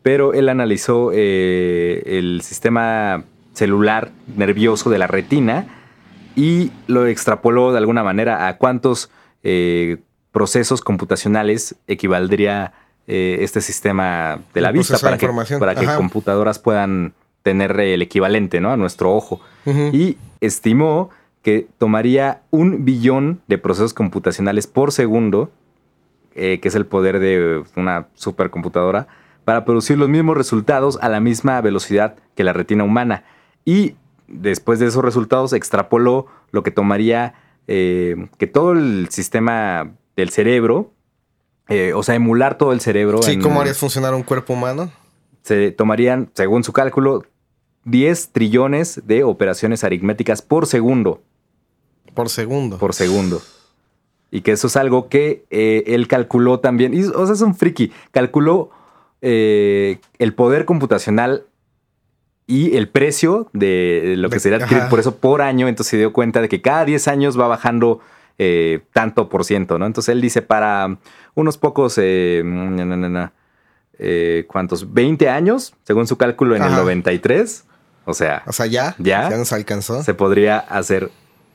pero 0.03 0.33
él 0.33 0.49
analizó 0.49 1.11
eh, 1.13 2.03
el 2.05 2.41
sistema 2.41 3.23
celular 3.53 4.11
nervioso 4.35 4.89
de 4.89 4.97
la 4.99 5.07
retina 5.07 5.65
y 6.35 6.71
lo 6.87 7.07
extrapoló 7.07 7.71
de 7.71 7.77
alguna 7.79 8.03
manera 8.03 8.47
a 8.47 8.57
cuántos 8.57 9.09
eh, 9.43 9.97
procesos 10.31 10.81
computacionales 10.81 11.75
equivaldría 11.87 12.73
eh, 13.07 13.37
este 13.41 13.61
sistema 13.61 14.39
de 14.53 14.61
la 14.61 14.67
El 14.69 14.73
vista 14.75 14.99
para 14.99 15.17
que, 15.17 15.25
para 15.59 15.75
que 15.75 15.85
computadoras 15.97 16.59
puedan 16.59 17.13
tener 17.47 17.79
el 17.79 18.01
equivalente 18.01 18.59
¿no? 18.59 18.71
a 18.71 18.75
nuestro 18.77 19.15
ojo. 19.15 19.39
Y 19.93 20.17
estimó 20.41 21.09
que 21.43 21.65
tomaría 21.77 22.41
un 22.51 22.83
billón 22.83 23.39
de 23.47 23.57
procesos 23.57 23.93
computacionales 23.93 24.67
por 24.67 24.91
segundo, 24.91 25.49
eh, 26.35 26.59
que 26.61 26.67
es 26.67 26.75
el 26.75 26.85
poder 26.85 27.19
de 27.19 27.63
una 27.77 28.07
supercomputadora, 28.15 29.07
para 29.45 29.63
producir 29.63 29.97
los 29.97 30.09
mismos 30.09 30.35
resultados 30.35 30.99
a 31.01 31.07
la 31.07 31.21
misma 31.21 31.61
velocidad 31.61 32.15
que 32.35 32.43
la 32.43 32.51
retina 32.51 32.83
humana. 32.83 33.23
Y 33.63 33.95
después 34.27 34.79
de 34.79 34.87
esos 34.87 35.03
resultados 35.05 35.53
extrapoló 35.53 36.27
lo 36.51 36.63
que 36.63 36.71
tomaría 36.71 37.33
eh, 37.69 38.27
que 38.37 38.47
todo 38.47 38.73
el 38.73 39.07
sistema 39.09 39.91
del 40.17 40.29
cerebro, 40.31 40.91
eh, 41.69 41.93
o 41.93 42.03
sea, 42.03 42.15
emular 42.15 42.57
todo 42.57 42.73
el 42.73 42.81
cerebro. 42.81 43.21
Sí, 43.21 43.33
en- 43.33 43.41
¿cómo 43.41 43.61
harías 43.61 43.77
funcionar 43.77 44.13
un 44.13 44.23
cuerpo 44.23 44.53
humano? 44.53 44.91
se 45.43 45.71
tomarían, 45.71 46.29
según 46.33 46.65
su 46.65 46.73
cálculo, 46.73 47.23
10 47.87 48.31
trillones 48.31 49.01
de 49.05 49.23
operaciones 49.23 49.83
aritméticas 49.83 50.41
por 50.41 50.67
segundo. 50.67 51.21
Por 52.13 52.29
segundo. 52.29 52.77
Por 52.77 52.93
segundo. 52.93 53.41
Y 54.29 54.41
que 54.41 54.51
eso 54.51 54.67
es 54.67 54.75
algo 54.75 55.07
que 55.07 55.45
eh, 55.49 55.83
él 55.87 56.07
calculó 56.07 56.59
también. 56.59 56.93
Y, 56.93 57.03
o 57.03 57.25
sea, 57.25 57.33
es 57.33 57.41
un 57.41 57.55
friki. 57.55 57.91
Calculó 58.11 58.71
eh, 59.21 59.99
el 60.19 60.33
poder 60.33 60.65
computacional 60.65 61.45
y 62.45 62.75
el 62.75 62.89
precio 62.89 63.49
de 63.53 64.15
lo 64.17 64.29
que 64.29 64.39
sería 64.39 64.57
adquirir 64.57 64.83
ajá. 64.83 64.89
por 64.89 64.99
eso 64.99 65.15
por 65.17 65.41
año. 65.41 65.67
Entonces 65.67 65.91
se 65.91 65.97
dio 65.97 66.11
cuenta 66.11 66.41
de 66.41 66.49
que 66.49 66.61
cada 66.61 66.83
10 66.85 67.07
años 67.07 67.39
va 67.39 67.47
bajando 67.47 68.01
eh, 68.37 68.81
tanto 68.93 69.29
por 69.29 69.45
ciento, 69.45 69.79
¿no? 69.79 69.85
Entonces 69.85 70.13
él 70.13 70.21
dice 70.21 70.41
para 70.41 70.97
unos 71.35 71.57
pocos, 71.57 71.97
eh, 71.97 72.41
na, 72.45 72.85
na, 72.85 72.97
na, 72.97 73.09
na, 73.09 73.33
eh, 73.97 74.45
¿cuántos? 74.47 74.93
20 74.93 75.29
años, 75.29 75.73
según 75.83 76.05
su 76.05 76.17
cálculo 76.17 76.55
en 76.55 76.61
el 76.61 76.69
Ajá. 76.69 76.77
93. 76.81 77.65
O 78.09 78.13
sea, 78.13 78.41
O 78.47 78.53
sea, 78.53 78.65
ya. 78.65 78.95
¿Ya? 78.97 79.29
Ya 79.29 79.37
nos 79.37 79.51
alcanzó. 79.53 80.01
se 80.03 80.13
podría 80.13 80.57
hacer 80.59 81.11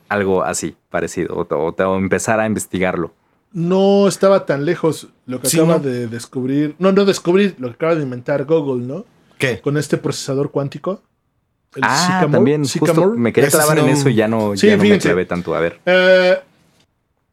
algo 0.07 0.43
así, 0.43 0.75
parecido, 0.91 1.35
o, 1.35 1.41
o- 1.55 1.75
o 1.75 1.97
empezar 1.97 2.39
a 2.39 2.45
investigarlo. 2.45 3.11
No 3.51 4.07
estaba 4.07 4.45
tan 4.45 4.63
lejos 4.65 5.07
lo 5.25 5.39
que 5.41 5.49
Sí, 5.49 5.57
acaba 5.59 5.77
¿no? 5.77 5.79
de 5.83 6.07
descubrir. 6.07 6.75
No, 6.79 6.91
no 6.91 7.05
descubrir, 7.05 7.55
lo 7.59 7.69
que 7.69 7.73
acaba 7.75 7.95
de 7.95 8.03
inventar 8.03 8.45
Google, 8.45 8.85
¿no? 8.85 9.05
¿Qué? 9.37 9.59
Con 9.61 9.77
este 9.77 9.97
procesador 9.97 10.51
cuántico. 10.51 11.01
El 11.75 11.83
ah, 11.83 12.21
Sycamore- 12.21 12.31
también, 12.31 12.65
Sycamore. 12.65 12.93
justo 13.07 13.17
me 13.19 13.33
quería 13.33 13.49
clavar 13.49 13.79
en 13.79 13.89
eso 13.89 14.09
y 14.09 14.15
ya 14.15 14.27
no, 14.27 14.55
Sí, 14.55 14.67
ya 14.67 14.77
no 14.77 14.83
me 14.83 14.99
clavé 14.99 15.25
tanto. 15.25 15.55
A 15.55 15.59
ver. 15.59 15.79
Eh, 15.87 16.39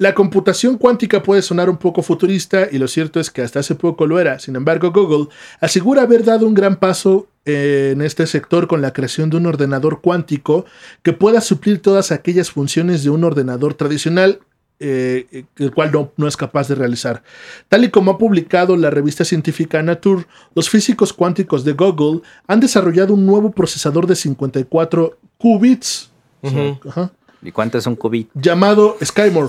la 0.01 0.15
computación 0.15 0.79
cuántica 0.79 1.23
puede 1.23 1.43
sonar 1.43 1.69
un 1.69 1.77
poco 1.77 2.03
futurista 2.03 2.69
y 2.73 2.79
lo 2.79 2.89
cierto 2.89 3.21
es 3.21 3.31
que 3.31 3.43
hasta 3.43 3.61
hace 3.61 3.75
poco 3.75 4.07
lo 4.07 4.19
era. 4.19 4.39
Sin 4.39 4.57
embargo, 4.57 4.93
Google 4.93 5.29
asegura 5.61 6.01
haber 6.01 6.25
dado 6.25 6.47
un 6.47 6.55
gran 6.55 6.77
paso 6.77 7.29
eh, 7.45 7.91
en 7.93 8.01
este 8.01 8.27
sector 8.27 8.67
con 8.67 8.81
la 8.81 8.95
creación 8.95 9.29
de 9.29 9.37
un 9.37 9.45
ordenador 9.45 10.01
cuántico 10.01 10.65
que 11.03 11.13
pueda 11.13 11.43
suplir 11.43 11.83
todas 11.83 12.13
aquellas 12.13 12.51
funciones 12.51 13.05
de 13.05 13.11
un 13.11 13.25
ordenador 13.25 13.75
tradicional. 13.75 14.41
eh, 14.83 15.45
el 15.59 15.75
cual 15.75 15.93
no, 15.93 16.13
no 16.17 16.27
es 16.27 16.39
capaz 16.39 16.69
de 16.69 16.75
realizar. 16.77 17.23
Tal 17.69 17.85
y 17.85 17.91
como 17.91 18.13
ha 18.13 18.17
publicado 18.17 18.79
la 18.79 18.89
revista 18.89 19.27
científica 19.27 19.83
Nature, 19.83 20.25
los 20.55 20.71
físicos 20.71 21.13
cuánticos 21.13 21.63
de 21.63 21.75
Google 21.75 22.23
han 22.47 22.61
desarrollado 22.61 23.13
un 23.13 23.27
nuevo 23.27 23.51
procesador 23.51 24.07
de 24.07 24.17
54 24.17 25.19
qubits. 25.37 26.11
Ujú. 26.41 26.81
Ajá 26.89 27.13
¿Y 27.43 27.53
cuánto 27.53 27.79
es 27.79 27.87
un 27.87 27.97
COVID? 27.97 28.27
llamado 28.35 28.97
Skymore, 29.03 29.49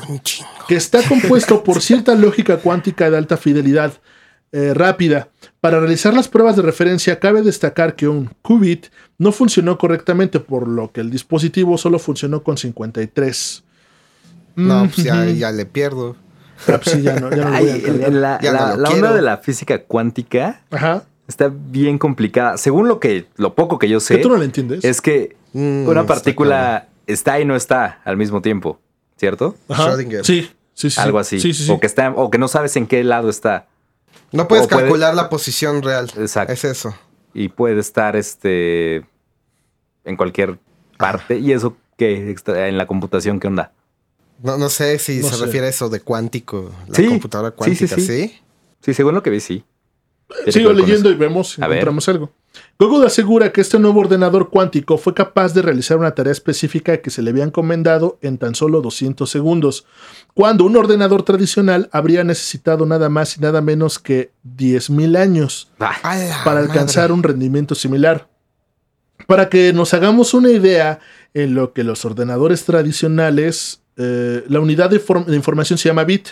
que 0.67 0.75
está 0.75 1.01
compuesto 1.07 1.63
por 1.63 1.81
cierta 1.81 2.15
lógica 2.15 2.57
cuántica 2.57 3.09
de 3.09 3.17
alta 3.17 3.35
fidelidad 3.37 3.93
eh, 4.53 4.73
rápida. 4.73 5.29
Para 5.59 5.79
realizar 5.79 6.13
las 6.13 6.27
pruebas 6.27 6.55
de 6.55 6.61
referencia, 6.61 7.19
cabe 7.19 7.41
destacar 7.41 7.95
que 7.95 8.07
un 8.07 8.29
qubit 8.41 8.87
no 9.17 9.31
funcionó 9.31 9.77
correctamente, 9.77 10.39
por 10.39 10.67
lo 10.67 10.91
que 10.91 11.01
el 11.01 11.09
dispositivo 11.11 11.77
solo 11.77 11.99
funcionó 11.99 12.43
con 12.43 12.57
53. 12.57 13.63
No, 14.55 14.83
pues 14.93 15.05
ya, 15.05 15.25
ya 15.25 15.51
le 15.51 15.65
pierdo. 15.65 16.15
ah, 16.67 16.79
pues 16.83 16.95
sí, 16.95 17.01
ya 17.01 17.19
no, 17.19 17.29
ya 17.29 17.37
no 17.45 17.49
lo 17.51 17.57
voy 17.59 17.69
a 17.69 17.73
Ay, 17.73 17.81
cargar. 17.81 18.11
la 18.13 18.39
Ya 18.41 18.51
no 18.51 18.57
la- 18.59 18.75
la 18.77 18.89
onda 18.89 19.13
de 19.13 19.21
la 19.21 19.37
física 19.37 19.83
cuántica 19.83 20.61
Ajá. 20.71 21.03
está 21.27 21.51
bien 21.53 21.97
complicada. 21.97 22.57
Según 22.57 22.87
lo 22.87 22.99
que 22.99 23.27
lo 23.37 23.55
poco 23.55 23.79
que 23.79 23.87
yo 23.89 23.99
¿Que 23.99 24.05
sé, 24.05 24.17
tú 24.17 24.29
no 24.29 24.37
lo 24.37 24.43
entiendes? 24.43 24.83
es 24.83 25.01
que 25.01 25.35
Mm, 25.53 25.85
una 25.87 26.05
partícula 26.05 26.87
está 27.07 27.39
y 27.39 27.45
no 27.45 27.55
está 27.55 28.01
al 28.05 28.17
mismo 28.17 28.41
tiempo, 28.41 28.79
¿cierto? 29.17 29.55
Ajá. 29.69 29.91
Schrödinger. 29.95 30.23
Sí, 30.23 30.49
sí, 30.73 30.89
sí. 30.89 30.99
Algo 31.01 31.19
así. 31.19 31.39
Sí, 31.39 31.53
sí, 31.53 31.65
sí. 31.65 31.71
O 31.71 31.79
que 31.79 31.87
está, 31.87 32.11
o 32.11 32.29
que 32.29 32.37
no 32.37 32.47
sabes 32.47 32.75
en 32.75 32.87
qué 32.87 33.03
lado 33.03 33.29
está. 33.29 33.67
No 34.31 34.47
puedes 34.47 34.65
O 34.65 34.69
puede- 34.69 34.83
calcular 34.83 35.13
la 35.15 35.29
posición 35.29 35.81
real. 35.81 36.09
Exacto. 36.17 36.53
Es 36.53 36.63
eso. 36.63 36.95
y 37.33 37.47
puede 37.49 37.79
estar 37.79 38.15
este 38.17 39.05
en 40.03 40.17
cualquier 40.17 40.57
parte 40.97 41.37
y 41.39 41.51
eso 41.53 41.77
que 41.97 42.35
en 42.47 42.77
la 42.77 42.87
computación 42.87 43.39
qué 43.39 43.47
onda 43.47 43.71
No, 44.43 44.57
no 44.57 44.67
sé 44.69 44.97
si 44.99 45.19
No 45.19 45.29
se 45.29 45.35
sé. 45.35 45.45
refiere 45.45 45.67
a 45.67 45.69
eso 45.69 45.87
de 45.89 46.01
cuántico. 46.01 46.71
La 46.87 46.95
Sí, 46.95 47.07
computadora 47.07 47.49
sí, 47.51 47.53
sí, 47.53 47.57
cuántica, 47.87 47.95
sí. 47.95 48.01
¿sí? 48.01 48.39
sí 48.81 48.93
según 48.93 49.13
lo 49.15 49.23
que 49.23 49.29
vi 49.29 49.39
sí 49.39 49.63
Sigo 50.49 50.73
leyendo 50.73 51.09
y 51.09 51.15
vemos 51.15 51.51
si 51.51 51.61
A 51.61 51.67
ver. 51.67 51.77
encontramos 51.77 52.09
algo. 52.09 52.31
Google 52.79 53.05
asegura 53.05 53.51
que 53.51 53.61
este 53.61 53.77
nuevo 53.79 53.99
ordenador 54.01 54.49
cuántico 54.49 54.97
fue 54.97 55.13
capaz 55.13 55.53
de 55.53 55.61
realizar 55.61 55.97
una 55.97 56.15
tarea 56.15 56.31
específica 56.31 56.97
que 56.97 57.09
se 57.11 57.21
le 57.21 57.29
había 57.29 57.43
encomendado 57.43 58.17
en 58.21 58.37
tan 58.37 58.55
solo 58.55 58.81
200 58.81 59.29
segundos, 59.29 59.85
cuando 60.33 60.65
un 60.65 60.75
ordenador 60.75 61.23
tradicional 61.23 61.89
habría 61.91 62.23
necesitado 62.23 62.85
nada 62.85 63.07
más 63.09 63.37
y 63.37 63.41
nada 63.41 63.61
menos 63.61 63.99
que 63.99 64.31
10.000 64.57 65.15
años 65.17 65.69
Ah, 65.79 65.93
para 66.43 66.59
madre. 66.61 66.71
alcanzar 66.71 67.11
un 67.11 67.21
rendimiento 67.23 67.75
similar. 67.75 68.27
Para 69.27 69.47
que 69.49 69.71
nos 69.73 69.93
hagamos 69.93 70.33
una 70.33 70.49
idea 70.49 70.99
en 71.35 71.53
lo 71.53 71.73
que 71.73 71.83
los 71.83 72.03
ordenadores 72.03 72.65
tradicionales, 72.65 73.81
eh, 73.97 74.43
la 74.47 74.59
unidad 74.59 74.89
de, 74.89 74.99
form- 74.99 75.25
de 75.25 75.35
información 75.35 75.77
se 75.77 75.87
llama 75.89 76.03
bit 76.03 76.29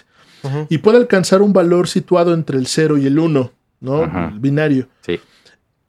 y 0.70 0.80
puede 0.80 0.98
alcanzar 0.98 1.42
un 1.42 1.54
valor 1.54 1.88
situado 1.88 2.34
entre 2.34 2.58
el 2.58 2.66
0 2.66 2.98
y 2.98 3.06
el 3.06 3.20
1, 3.20 3.52
¿no? 3.82 4.04
El 4.04 4.40
binario. 4.40 4.88
sí 5.06 5.20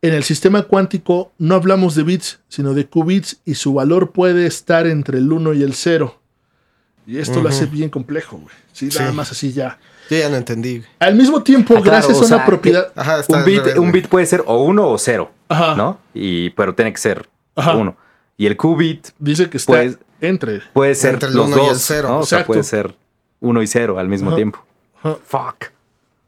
En 0.03 0.15
el 0.15 0.25
sistema 0.25 0.63
cuántico 0.63 1.33
no 1.39 1.55
hablamos 1.55 1.95
de 1.95 2.03
bits, 2.05 2.41
sino 2.49 2.73
de 2.73 2.87
qubits 2.87 3.41
y 3.45 3.55
su 3.55 3.75
valor 3.75 4.13
puede 4.13 4.47
estar 4.47 4.87
entre 4.87 5.19
el 5.19 5.31
1 5.31 5.53
y 5.55 5.63
el 5.63 5.75
0. 5.75 6.17
Y 7.07 7.19
esto 7.19 7.35
lo 7.35 7.41
Ujú. 7.41 7.49
hace 7.49 7.67
bien 7.67 7.91
complejo, 7.91 8.39
güey. 8.39 8.55
Sí, 8.73 8.87
nada 8.87 9.11
Sí. 9.11 9.17
más 9.17 9.31
así 9.33 9.53
ya. 9.53 9.79
Yo 10.09 10.17
ya 10.19 10.29
no 10.29 10.37
entendí. 10.37 10.83
Al 10.99 11.15
mismo 11.15 11.43
tiempo, 11.43 11.75
Ah, 11.77 11.83
claro, 11.83 11.99
gracias 11.99 12.17
o 12.19 12.23
a 12.23 12.27
una 12.27 12.37
sea, 12.39 12.47
propiedad... 12.47 12.93
Ajá, 12.97 13.21
está 13.21 13.39
un 13.39 13.45
bit 13.45 13.63
un 13.79 13.93
bit 13.93 14.09
puede 14.09 14.27
ser 14.27 14.43
o 14.47 14.63
uno 14.65 14.89
o 14.89 14.99
cero 14.99 15.31
Ajá. 15.49 15.75
no 15.77 16.01
y 16.15 16.51
pero 16.51 16.75
tiene 16.75 16.93
que 16.93 16.99
ser 16.99 17.29
Ajá. 17.55 17.75
uno 17.77 17.97
y 18.37 18.47
el 18.47 18.57
qubit 18.57 19.09
Dice 19.19 19.49
que 19.51 19.59
está 19.59 19.73
Pues- 19.75 19.99
entre. 20.21 20.63
puede 20.73 20.95
ser 20.95 21.15
Entre 21.15 21.29
el 21.29 21.37
los 21.37 21.47
uno 21.47 21.57
y 21.59 21.61
el 21.61 21.67
dos 21.69 21.83
cero. 21.83 22.09
¿no? 22.09 22.19
o 22.21 22.27
sea 22.27 22.45
puede 22.45 22.63
ser 22.65 22.95
uno 23.41 23.63
y 23.63 23.67
cero 23.67 23.99
al 23.99 24.09
mismo 24.09 24.29
Ajá. 24.31 24.37
tiempo. 24.37 24.65
Ajá. 25.03 25.17
Fuck. 25.25 25.67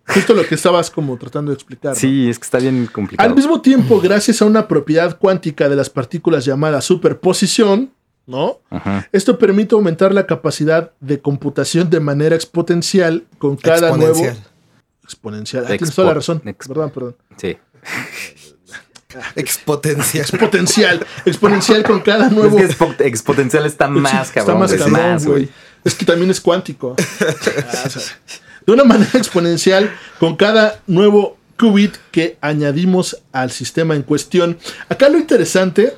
Justo 0.06 0.34
lo 0.34 0.44
que 0.46 0.54
estabas 0.56 0.90
como 0.90 1.16
tratando 1.16 1.50
de 1.50 1.54
explicar. 1.54 1.92
¿no? 1.92 1.96
Sí, 1.98 2.28
es 2.28 2.38
que 2.38 2.44
está 2.44 2.58
bien 2.58 2.86
complicado. 2.92 3.28
Al 3.28 3.34
mismo 3.36 3.60
tiempo, 3.60 4.00
gracias 4.00 4.42
a 4.42 4.44
una 4.44 4.66
propiedad 4.68 5.16
cuántica 5.18 5.68
de 5.68 5.76
las 5.76 5.90
partículas 5.90 6.44
llamada 6.44 6.80
superposición, 6.80 7.92
¿no? 8.26 8.60
Ajá. 8.70 9.08
Esto 9.12 9.38
permite 9.38 9.74
aumentar 9.74 10.12
la 10.12 10.26
capacidad 10.26 10.92
de 11.00 11.20
computación 11.20 11.88
de 11.88 12.00
manera 12.00 12.34
exponencial 12.34 13.24
con 13.38 13.56
cada 13.56 13.96
nuevo 13.96 14.06
Exponencial. 14.24 14.46
exponencial. 15.04 15.64
Ah, 15.64 15.68
tienes 15.68 15.94
toda 15.94 16.08
la 16.08 16.14
razón. 16.14 16.42
expo- 16.44 16.68
Perdón, 16.68 16.90
perdón. 16.90 17.16
Sí. 17.36 17.56
Expotencial. 19.36 20.22
Exponencial, 20.24 21.06
exponencial 21.26 21.82
con 21.84 22.00
cada 22.00 22.28
nuevo. 22.30 22.58
Es 22.58 22.66
que 22.76 22.78
expo- 22.78 22.94
exponencial 23.00 23.66
está 23.66 23.88
más 23.88 24.28
Está 24.28 24.40
cabrón. 24.40 24.58
más 24.60 24.72
es 24.72 24.78
cabrón, 24.82 25.00
más, 25.00 25.26
güey. 25.26 25.48
Es 25.84 25.94
que 25.94 26.04
también 26.06 26.30
es 26.30 26.40
cuántico. 26.40 26.96
Ah, 27.20 27.82
o 27.86 27.90
sea, 27.90 28.02
de 28.66 28.72
una 28.72 28.84
manera 28.84 29.10
exponencial 29.14 29.90
con 30.18 30.36
cada 30.36 30.80
nuevo 30.86 31.36
qubit 31.56 31.94
que 32.10 32.38
añadimos 32.40 33.18
al 33.32 33.50
sistema 33.50 33.94
en 33.94 34.02
cuestión. 34.02 34.58
Acá 34.88 35.08
lo 35.08 35.18
interesante 35.18 35.94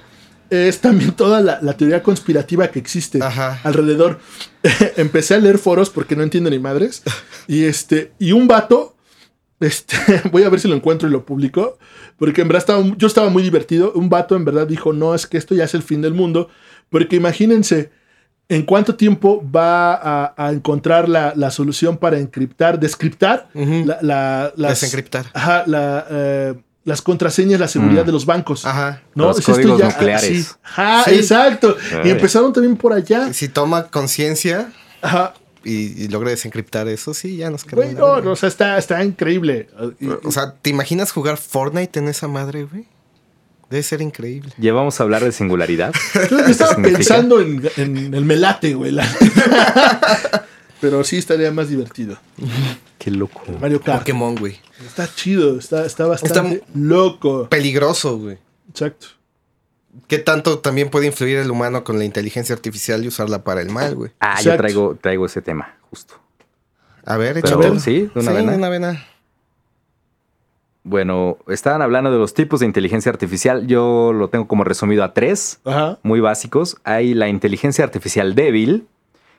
es 0.50 0.80
también 0.80 1.12
toda 1.12 1.40
la, 1.40 1.58
la 1.62 1.76
teoría 1.76 2.02
conspirativa 2.02 2.68
que 2.68 2.78
existe 2.78 3.22
Ajá. 3.22 3.60
alrededor. 3.64 4.20
Empecé 4.96 5.34
a 5.34 5.38
leer 5.38 5.58
foros 5.58 5.90
porque 5.90 6.16
no 6.16 6.22
entiendo 6.22 6.50
ni 6.50 6.58
madres. 6.58 7.02
Y 7.46 7.64
este, 7.64 8.12
y 8.18 8.32
un 8.32 8.46
vato, 8.46 8.96
este, 9.60 9.96
voy 10.32 10.42
a 10.42 10.48
ver 10.48 10.60
si 10.60 10.68
lo 10.68 10.74
encuentro 10.74 11.08
y 11.08 11.12
lo 11.12 11.24
publico. 11.24 11.78
Porque 12.18 12.42
en 12.42 12.48
verdad 12.48 12.60
estaba, 12.60 12.84
yo 12.96 13.06
estaba 13.06 13.30
muy 13.30 13.42
divertido. 13.42 13.92
Un 13.94 14.08
vato 14.08 14.36
en 14.36 14.44
verdad 14.44 14.66
dijo, 14.66 14.92
no, 14.92 15.14
es 15.14 15.26
que 15.26 15.38
esto 15.38 15.54
ya 15.54 15.64
es 15.64 15.74
el 15.74 15.82
fin 15.82 16.02
del 16.02 16.14
mundo. 16.14 16.48
Porque 16.90 17.16
imagínense, 17.16 17.90
¿en 18.54 18.62
cuánto 18.64 18.94
tiempo 18.94 19.42
va 19.54 19.94
a, 19.94 20.34
a 20.36 20.52
encontrar 20.52 21.08
la, 21.08 21.32
la 21.36 21.50
solución 21.50 21.96
para 21.96 22.18
encriptar, 22.18 22.78
descriptar 22.80 23.48
la, 23.54 23.98
la- 24.02 24.52
las, 24.56 24.80
Desencriptar. 24.80 25.26
Ajá, 25.34 25.64
la, 25.66 26.06
eh, 26.10 26.54
las 26.84 27.00
contraseñas, 27.02 27.58
la 27.60 27.68
seguridad 27.68 28.02
Mm. 28.02 28.06
de 28.06 28.12
los 28.12 28.26
bancos? 28.26 28.64
Ajá. 28.66 29.00
¿no? 29.14 29.24
Los 29.28 29.38
Es 29.38 29.40
esto 29.48 29.52
códigos 29.52 29.78
ya- 29.78 29.86
nucleares. 29.86 30.44
sí. 30.46 30.52
Ajá, 30.62 31.04
Sí. 31.04 31.14
exacto. 31.16 31.76
Ay. 31.92 32.08
Y 32.08 32.10
empezaron 32.10 32.52
también 32.52 32.76
por 32.76 32.92
allá. 32.92 33.32
Si 33.32 33.48
toma 33.48 33.84
conciencia 33.88 34.70
Ajá. 35.00 35.32
y, 35.64 36.02
y 36.04 36.08
logra 36.08 36.28
desencriptar 36.30 36.86
eso, 36.88 37.14
sí, 37.14 37.38
ya 37.38 37.48
nos 37.50 37.64
Güey, 37.64 37.94
cargan 37.94 37.94
la 38.16 38.20
no, 38.22 38.32
o 38.32 38.36
sea, 38.36 38.48
está, 38.50 38.76
está 38.76 39.02
increíble. 39.02 39.68
Y- 39.98 40.08
O 40.08 40.30
sea, 40.30 40.52
¿te 40.60 40.68
imaginas 40.70 41.10
jugar 41.10 41.38
Fortnite 41.38 41.98
en 41.98 42.08
esa 42.08 42.28
madre, 42.28 42.64
güey? 42.64 42.86
Debe 43.74 43.82
ser 43.82 44.00
increíble. 44.02 44.52
Ya 44.56 44.72
vamos 44.72 45.00
a 45.00 45.02
hablar 45.02 45.24
de 45.24 45.32
singularidad. 45.32 45.92
Yo 46.30 46.38
estaba 46.46 46.74
significa? 46.74 46.96
pensando 46.98 47.40
en, 47.40 47.68
en 47.76 48.14
el 48.14 48.24
melate, 48.24 48.74
güey. 48.74 48.94
Pero 50.80 51.02
sí 51.02 51.16
estaría 51.16 51.50
más 51.50 51.68
divertido. 51.70 52.16
Qué 52.98 53.10
loco. 53.10 53.42
Mario 53.60 53.80
Kart. 53.80 53.98
Pokémon, 54.00 54.36
güey. 54.36 54.60
Está 54.86 55.12
chido, 55.12 55.58
está, 55.58 55.84
está 55.86 56.06
bastante 56.06 56.62
loco. 56.72 57.48
Peligroso, 57.48 58.16
güey. 58.18 58.38
Exacto. 58.70 59.08
¿Qué 60.06 60.18
tanto 60.18 60.60
también 60.60 60.88
puede 60.88 61.06
influir 61.06 61.38
el 61.38 61.50
humano 61.50 61.82
con 61.82 61.98
la 61.98 62.04
inteligencia 62.04 62.54
artificial 62.54 63.02
y 63.04 63.08
usarla 63.08 63.42
para 63.42 63.60
el 63.60 63.70
mal, 63.70 63.96
güey? 63.96 64.12
Ah, 64.20 64.34
yo 64.36 64.52
Exacto. 64.52 64.56
traigo, 64.58 64.98
traigo 65.00 65.26
ese 65.26 65.42
tema, 65.42 65.76
justo. 65.90 66.14
A 67.04 67.16
ver, 67.16 67.40
Pero, 67.42 67.60
échale. 67.60 67.80
¿sí? 67.80 68.10
¿De 68.14 68.20
una 68.20 68.30
Sí, 68.30 68.36
vena? 68.36 68.52
de 68.52 68.58
una 68.58 68.68
vena. 68.68 69.06
Bueno, 70.86 71.38
estaban 71.48 71.80
hablando 71.80 72.12
de 72.12 72.18
los 72.18 72.34
tipos 72.34 72.60
de 72.60 72.66
inteligencia 72.66 73.10
artificial. 73.10 73.66
Yo 73.66 74.12
lo 74.12 74.28
tengo 74.28 74.46
como 74.46 74.64
resumido 74.64 75.02
a 75.02 75.14
tres, 75.14 75.60
Ajá. 75.64 75.98
muy 76.02 76.20
básicos. 76.20 76.76
Hay 76.84 77.14
la 77.14 77.28
inteligencia 77.28 77.84
artificial 77.84 78.34
débil, 78.34 78.86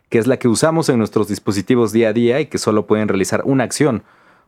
que 0.09 0.17
es 0.17 0.25
la 0.25 0.37
que 0.37 0.47
usamos 0.47 0.89
en 0.89 0.97
nuestros 0.97 1.27
dispositivos 1.27 1.91
día 1.91 2.09
a 2.09 2.13
día 2.13 2.39
y 2.39 2.47
que 2.47 2.57
solo 2.57 2.87
pueden 2.87 3.07
realizar 3.07 3.43
una 3.45 3.63
acción. 3.63 4.01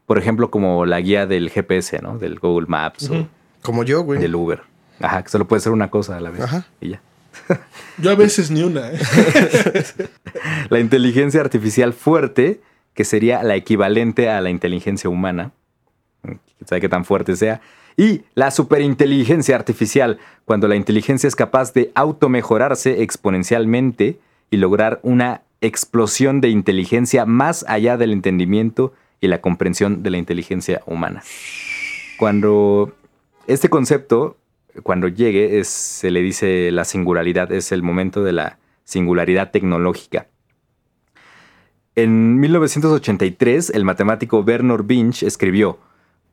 Por 0.07 0.17
ejemplo, 0.17 0.49
como 0.49 0.85
la 0.85 0.99
guía 0.99 1.27
del 1.27 1.49
GPS, 1.51 1.99
¿no? 2.01 2.17
Del 2.17 2.39
Google 2.39 2.67
Maps 2.67 3.09
Ujú. 3.09 3.27
Como 3.61 3.83
yo, 3.83 3.99
o 4.01 4.03
güey. 4.03 4.19
del 4.19 4.33
Uber. 4.35 4.61
Ajá, 4.99 5.21
que 5.21 5.29
solo 5.29 5.47
puede 5.47 5.59
ser 5.61 5.73
una 5.73 5.91
cosa 5.91 6.17
a 6.17 6.19
la 6.19 6.31
vez. 6.31 6.41
Ajá. 6.41 6.65
Y 6.81 6.89
ya. 6.89 7.01
Yo 7.99 8.09
a 8.09 8.15
veces 8.15 8.49
ni 8.49 8.63
una. 8.63 8.89
¿eh? 8.91 8.97
La 10.69 10.79
inteligencia 10.79 11.41
artificial 11.41 11.93
fuerte, 11.93 12.61
que 12.95 13.03
sería 13.03 13.43
la 13.43 13.55
equivalente 13.55 14.29
a 14.29 14.41
la 14.41 14.49
inteligencia 14.49 15.09
humana. 15.09 15.51
Quién 16.57 16.67
sabe 16.67 16.81
qué 16.81 16.89
tan 16.89 17.05
fuerte 17.05 17.35
sea. 17.35 17.61
Y 17.95 18.21
la 18.35 18.51
superinteligencia 18.51 19.55
artificial, 19.55 20.19
cuando 20.45 20.67
la 20.67 20.75
inteligencia 20.75 21.27
es 21.27 21.35
capaz 21.35 21.73
de 21.73 21.91
automejorarse 21.95 23.01
exponencialmente 23.01 24.19
y 24.51 24.57
lograr 24.57 24.99
una 25.03 25.41
explosión 25.61 26.39
de 26.41 26.49
inteligencia 26.49 27.25
más 27.25 27.65
allá 27.67 27.97
del 27.97 28.11
entendimiento 28.11 28.93
y 29.19 29.27
la 29.27 29.41
comprensión 29.41 30.03
de 30.03 30.11
la 30.11 30.17
inteligencia 30.17 30.81
humana. 30.85 31.23
Cuando 32.19 32.93
este 33.47 33.69
concepto, 33.69 34.37
cuando 34.83 35.07
llegue, 35.07 35.59
es- 35.59 35.67
se 35.67 36.11
le 36.11 36.21
dice 36.21 36.69
la 36.71 36.85
singularidad, 36.85 37.51
es 37.51 37.71
el 37.71 37.81
momento 37.81 38.23
de 38.23 38.33
la 38.33 38.59
singularidad 38.83 39.49
tecnológica. 39.51 40.27
En 41.95 42.39
1983, 42.39 43.71
el 43.71 43.83
matemático 43.83 44.43
Bernard 44.43 44.83
Binch 44.85 45.23
escribió, 45.23 45.79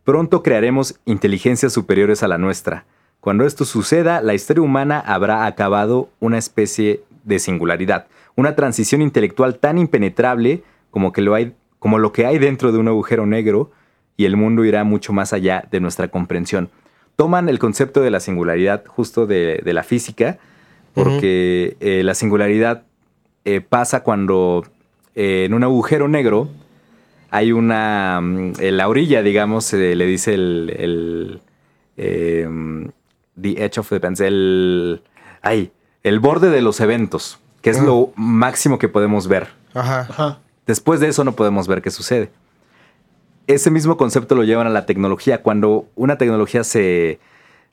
Pronto 0.05 0.43
crearemos 0.43 1.01
inteligencias 1.07 1.73
superiores 1.73 2.23
a 2.23 2.29
la 2.29 2.39
nuestra. 2.39 2.85
Cuando 3.21 3.47
esto 3.47 3.65
suceda, 3.65 4.21
la 4.21 4.35
historia 4.35 4.63
humana 4.63 5.01
habrá 5.01 5.47
acabado 5.47 6.11
una 6.21 6.37
especie 6.37 7.01
de 7.25 7.39
singularidad, 7.39 8.07
una 8.37 8.55
transición 8.55 9.01
intelectual 9.01 9.59
tan 9.59 9.79
impenetrable 9.79 10.63
como, 10.91 11.13
que 11.13 11.23
lo, 11.23 11.35
hay, 11.35 11.55
como 11.79 11.99
lo 11.99 12.13
que 12.13 12.27
hay 12.27 12.39
dentro 12.39 12.71
de 12.71 12.79
un 12.79 12.89
agujero 12.89 13.25
negro 13.25 13.71
y 14.19 14.27
el 14.27 14.37
mundo 14.37 14.65
irá 14.67 14.85
mucho 14.85 15.15
más 15.15 15.33
allá 15.33 15.67
de 15.71 15.81
nuestra 15.81 16.09
comprensión. 16.09 16.69
Toman 17.17 17.49
el 17.49 17.59
concepto 17.59 18.03
de 18.03 18.11
la 18.11 18.21
singularidad 18.21 18.85
justo 18.87 19.27
de, 19.27 19.63
de 19.65 19.73
la 19.73 19.85
física, 19.85 20.39
porque 20.93 21.77
eh, 21.81 22.03
la 22.05 22.15
singularidad 22.15 22.83
eh, 23.45 23.61
pasa 23.61 24.03
cuando 24.03 24.65
eh, 25.15 25.45
en 25.47 25.55
un 25.55 25.65
agujero 25.65 26.09
negro 26.09 26.49
hay 27.35 27.53
una. 27.53 28.21
mm, 28.23 28.53
En 28.61 28.77
la 28.77 28.89
orilla, 28.89 29.23
digamos, 29.23 29.65
se 29.65 29.95
le 29.97 30.07
dice 30.07 30.35
el. 30.35 30.75
el 30.79 31.41
em, 31.97 32.91
the 33.41 33.65
edge 33.65 33.79
of 33.79 33.89
the 33.89 33.97
events, 33.97 34.21
el. 34.21 35.03
Ay, 35.43 35.73
el 36.03 36.21
borde 36.21 36.51
de 36.51 36.63
los 36.63 36.81
eventos, 36.81 37.39
que 37.61 37.71
es 37.71 37.79
Ah. 37.81 37.85
lo 37.85 38.13
máximo 38.17 38.79
que 38.79 38.89
podemos 38.89 39.27
ver. 39.29 39.49
Ajá. 39.75 40.01
Ajá. 40.09 40.39
Después 40.67 41.01
de 41.01 41.09
eso 41.09 41.25
no 41.25 41.33
podemos 41.33 41.67
ver 41.69 41.83
qué 41.83 41.91
sucede. 41.91 42.31
Ese 43.47 43.71
mismo 43.71 43.97
concepto 43.97 44.35
lo 44.35 44.45
llevan 44.45 44.67
a 44.67 44.71
la 44.71 44.87
tecnología. 44.87 45.43
Cuando 45.43 45.87
una 45.97 46.17
tecnología 46.17 46.65
se 46.65 47.19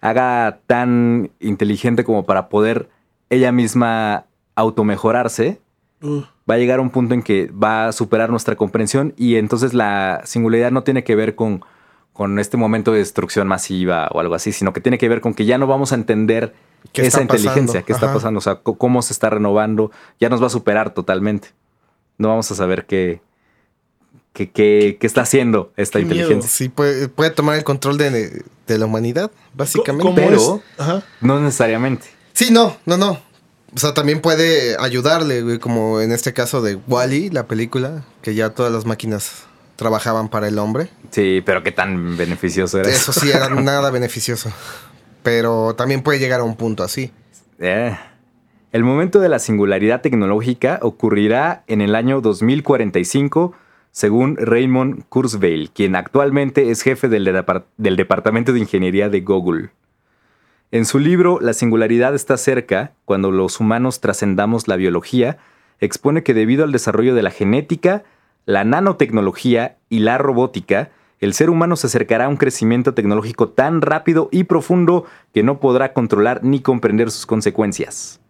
haga 0.01 0.59
tan 0.67 1.29
inteligente 1.39 2.03
como 2.03 2.25
para 2.25 2.49
poder 2.49 2.89
ella 3.29 3.51
misma 3.53 4.25
automejorarse, 4.55 5.61
Uh, 6.01 6.21
va 6.49 6.55
a 6.55 6.57
llegar 6.57 6.79
a 6.79 6.81
un 6.81 6.89
punto 6.89 7.13
en 7.13 7.21
que 7.21 7.51
va 7.51 7.87
a 7.87 7.91
superar 7.91 8.29
nuestra 8.31 8.55
comprensión 8.55 9.13
y 9.17 9.35
entonces 9.35 9.73
la 9.73 10.21
singularidad 10.25 10.71
no 10.71 10.83
tiene 10.83 11.03
que 11.03 11.15
ver 11.15 11.35
con, 11.35 11.63
con 12.13 12.39
este 12.39 12.57
momento 12.57 12.91
de 12.91 12.99
destrucción 12.99 13.47
masiva 13.47 14.07
o 14.11 14.19
algo 14.19 14.33
así, 14.35 14.51
sino 14.51 14.73
que 14.73 14.81
tiene 14.81 14.97
que 14.97 15.07
ver 15.09 15.21
con 15.21 15.33
que 15.35 15.45
ya 15.45 15.57
no 15.59 15.67
vamos 15.67 15.91
a 15.91 15.95
entender 15.95 16.53
¿Qué 16.91 17.05
esa 17.05 17.21
inteligencia, 17.21 17.83
qué 17.83 17.93
está 17.93 18.11
pasando, 18.11 18.39
o 18.39 18.41
sea, 18.41 18.55
cómo 18.55 19.01
se 19.03 19.13
está 19.13 19.29
renovando, 19.29 19.91
ya 20.19 20.29
nos 20.29 20.41
va 20.41 20.47
a 20.47 20.49
superar 20.49 20.93
totalmente. 20.95 21.49
No 22.17 22.29
vamos 22.29 22.49
a 22.51 22.55
saber 22.55 22.85
qué, 22.87 23.21
qué, 24.33 24.49
qué- 24.49 24.97
qué 24.99 25.05
está 25.07 25.21
haciendo 25.21 25.71
esta 25.77 25.99
Qué 25.99 26.05
miedo. 26.05 26.21
inteligencia. 26.21 26.49
Sí, 26.49 26.69
puede, 26.69 27.07
puede 27.09 27.29
tomar 27.29 27.55
el 27.57 27.63
control 27.63 27.97
de, 27.99 28.43
de 28.67 28.77
la 28.79 28.85
humanidad, 28.87 29.29
básicamente. 29.53 30.01
¿cómo 30.03 30.15
Pero- 30.15 30.35
es? 30.35 30.79
Ajá. 30.79 31.03
No 31.21 31.39
necesariamente. 31.39 32.07
Sí, 32.33 32.49
no, 32.51 32.75
no, 32.87 32.97
no. 32.97 33.19
O 33.73 33.79
sea, 33.79 33.93
también 33.93 34.19
puede 34.19 34.75
ayudarle, 34.79 35.41
güey, 35.43 35.59
como 35.59 36.01
en 36.01 36.11
este 36.11 36.33
caso 36.33 36.61
de 36.61 36.75
Wally, 36.87 37.29
la 37.29 37.47
película, 37.47 38.03
que 38.21 38.35
ya 38.35 38.49
todas 38.49 38.71
las 38.71 38.85
máquinas 38.85 39.45
trabajaban 39.77 40.29
para 40.29 40.47
el 40.47 40.59
hombre. 40.59 40.89
Sí, 41.09 41.41
pero 41.45 41.63
qué 41.63 41.71
tan 41.71 42.17
beneficioso 42.17 42.79
era 42.79 42.89
Eso 42.89 43.13
sí 43.13 43.29
era 43.29 43.49
nada 43.61 43.89
beneficioso. 43.89 44.51
Pero 45.23 45.73
también 45.75 46.03
puede 46.03 46.19
llegar 46.19 46.41
a 46.41 46.43
un 46.43 46.55
punto 46.55 46.83
así. 46.83 47.11
Eh. 47.59 47.97
El 48.71 48.83
momento 48.83 49.19
de 49.19 49.29
la 49.29 49.39
singularidad 49.39 50.01
tecnológica 50.01 50.79
ocurrirá 50.81 51.63
en 51.67 51.81
el 51.81 51.95
año 51.95 52.21
2045, 52.21 53.53
según 53.91 54.37
Raymond 54.37 55.03
Kurzweil, 55.09 55.71
quien 55.71 55.95
actualmente 55.95 56.71
es 56.71 56.81
jefe 56.81 57.09
del 57.09 57.97
Departamento 57.97 58.53
de 58.53 58.59
Ingeniería 58.59 59.09
de 59.09 59.21
Google. 59.21 59.71
En 60.73 60.85
su 60.85 60.99
libro 60.99 61.39
La 61.41 61.51
singularidad 61.51 62.15
está 62.15 62.37
cerca, 62.37 62.93
cuando 63.03 63.29
los 63.29 63.59
humanos 63.59 63.99
trascendamos 63.99 64.69
la 64.69 64.77
biología, 64.77 65.37
expone 65.81 66.23
que 66.23 66.33
debido 66.33 66.63
al 66.63 66.71
desarrollo 66.71 67.13
de 67.13 67.23
la 67.23 67.29
genética, 67.29 68.03
la 68.45 68.63
nanotecnología 68.63 69.75
y 69.89 69.99
la 69.99 70.17
robótica, 70.17 70.91
el 71.19 71.33
ser 71.33 71.49
humano 71.49 71.75
se 71.75 71.87
acercará 71.87 72.25
a 72.25 72.29
un 72.29 72.37
crecimiento 72.37 72.93
tecnológico 72.93 73.49
tan 73.49 73.81
rápido 73.81 74.29
y 74.31 74.45
profundo 74.45 75.05
que 75.33 75.43
no 75.43 75.59
podrá 75.59 75.91
controlar 75.91 76.41
ni 76.41 76.61
comprender 76.61 77.11
sus 77.11 77.25
consecuencias. 77.25 78.21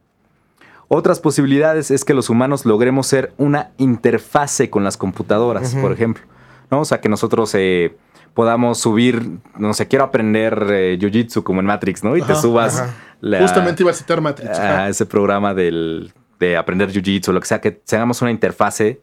Otras 0.88 1.20
posibilidades 1.20 1.92
es 1.92 2.04
que 2.04 2.16
los 2.16 2.32
humanos 2.32 2.66
logremos 2.66 3.06
ser 3.06 3.34
una 3.38 3.70
interfase 3.78 4.72
con 4.72 4.84
las 4.84 4.98
computadoras, 4.98 5.76
por 5.76 5.92
ejemplo. 5.92 6.24
¿no? 6.72 6.82
O 6.82 6.86
sea, 6.86 7.02
que 7.02 7.08
nosotros 7.08 7.54
eh, 7.54 7.96
podamos 8.34 8.80
subir, 8.80 9.40
no 9.58 9.74
sé, 9.74 9.88
quiero 9.88 10.06
aprender 10.06 10.66
eh, 10.70 10.98
Jiu-Jitsu 11.00 11.44
como 11.44 11.60
en 11.60 11.66
Matrix, 11.66 12.04
¿no? 12.04 12.16
Y 12.16 12.22
te 12.22 12.36
subas 12.36 12.84
la- 13.20 13.42
Justamente 13.42 13.84
iba 13.84 13.92
a 13.92 13.94
citar 13.96 14.22
Matrix. 14.22 14.58
a 14.58 14.88
ese 14.90 15.06
programa 15.06 15.54
del, 15.54 16.14
de 16.40 16.58
aprender 16.58 16.90
Jiu-Jitsu, 16.92 17.32
lo 17.34 17.40
que 17.40 17.48
sea, 17.48 17.62
que 17.62 17.82
hagamos 17.92 18.22
una 18.22 18.32
interfase 18.32 19.02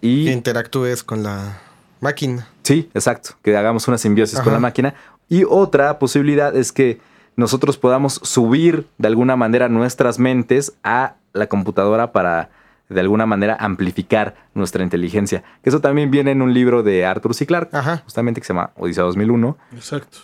y... 0.00 0.26
Que 0.26 0.32
interactúes 0.32 1.02
con 1.02 1.22
la 1.22 1.58
máquina. 2.00 2.48
Sí, 2.62 2.88
exacto. 2.94 3.30
Que 3.42 3.56
hagamos 3.56 3.88
una 3.88 3.98
simbiosis 3.98 4.40
con 4.40 4.52
la 4.52 4.58
máquina. 4.60 4.94
Y 5.28 5.44
otra 5.44 5.98
posibilidad 5.98 6.56
es 6.56 6.72
que 6.72 7.00
nosotros 7.36 7.76
podamos 7.78 8.14
subir 8.22 8.86
de 8.98 9.08
alguna 9.08 9.36
manera 9.36 9.68
nuestras 9.68 10.18
mentes 10.18 10.72
a 10.82 11.14
la 11.32 11.46
computadora 11.48 12.12
para 12.12 12.50
de 12.90 13.00
alguna 13.00 13.24
manera 13.26 13.56
amplificar 13.58 14.34
nuestra 14.54 14.82
inteligencia. 14.82 15.42
Que 15.62 15.70
eso 15.70 15.80
también 15.80 16.10
viene 16.10 16.32
en 16.32 16.42
un 16.42 16.52
libro 16.52 16.82
de 16.82 17.06
Arthur 17.06 17.34
C. 17.34 17.46
Clarke, 17.46 17.74
Ajá. 17.76 17.98
justamente 18.04 18.40
que 18.40 18.46
se 18.46 18.52
llama 18.52 18.72
Odisea 18.76 19.04
2001. 19.04 19.56
Exacto. 19.72 20.18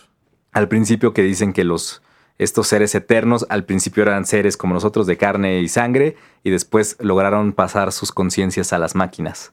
Al 0.52 0.68
principio 0.68 1.12
que 1.12 1.22
dicen 1.22 1.52
que 1.52 1.64
los 1.64 2.02
estos 2.38 2.68
seres 2.68 2.94
eternos 2.94 3.46
al 3.48 3.64
principio 3.64 4.02
eran 4.02 4.26
seres 4.26 4.56
como 4.58 4.74
nosotros 4.74 5.06
de 5.06 5.16
carne 5.16 5.60
y 5.60 5.68
sangre 5.68 6.16
y 6.44 6.50
después 6.50 6.96
lograron 7.00 7.52
pasar 7.54 7.92
sus 7.92 8.12
conciencias 8.12 8.72
a 8.72 8.78
las 8.78 8.94
máquinas. 8.94 9.52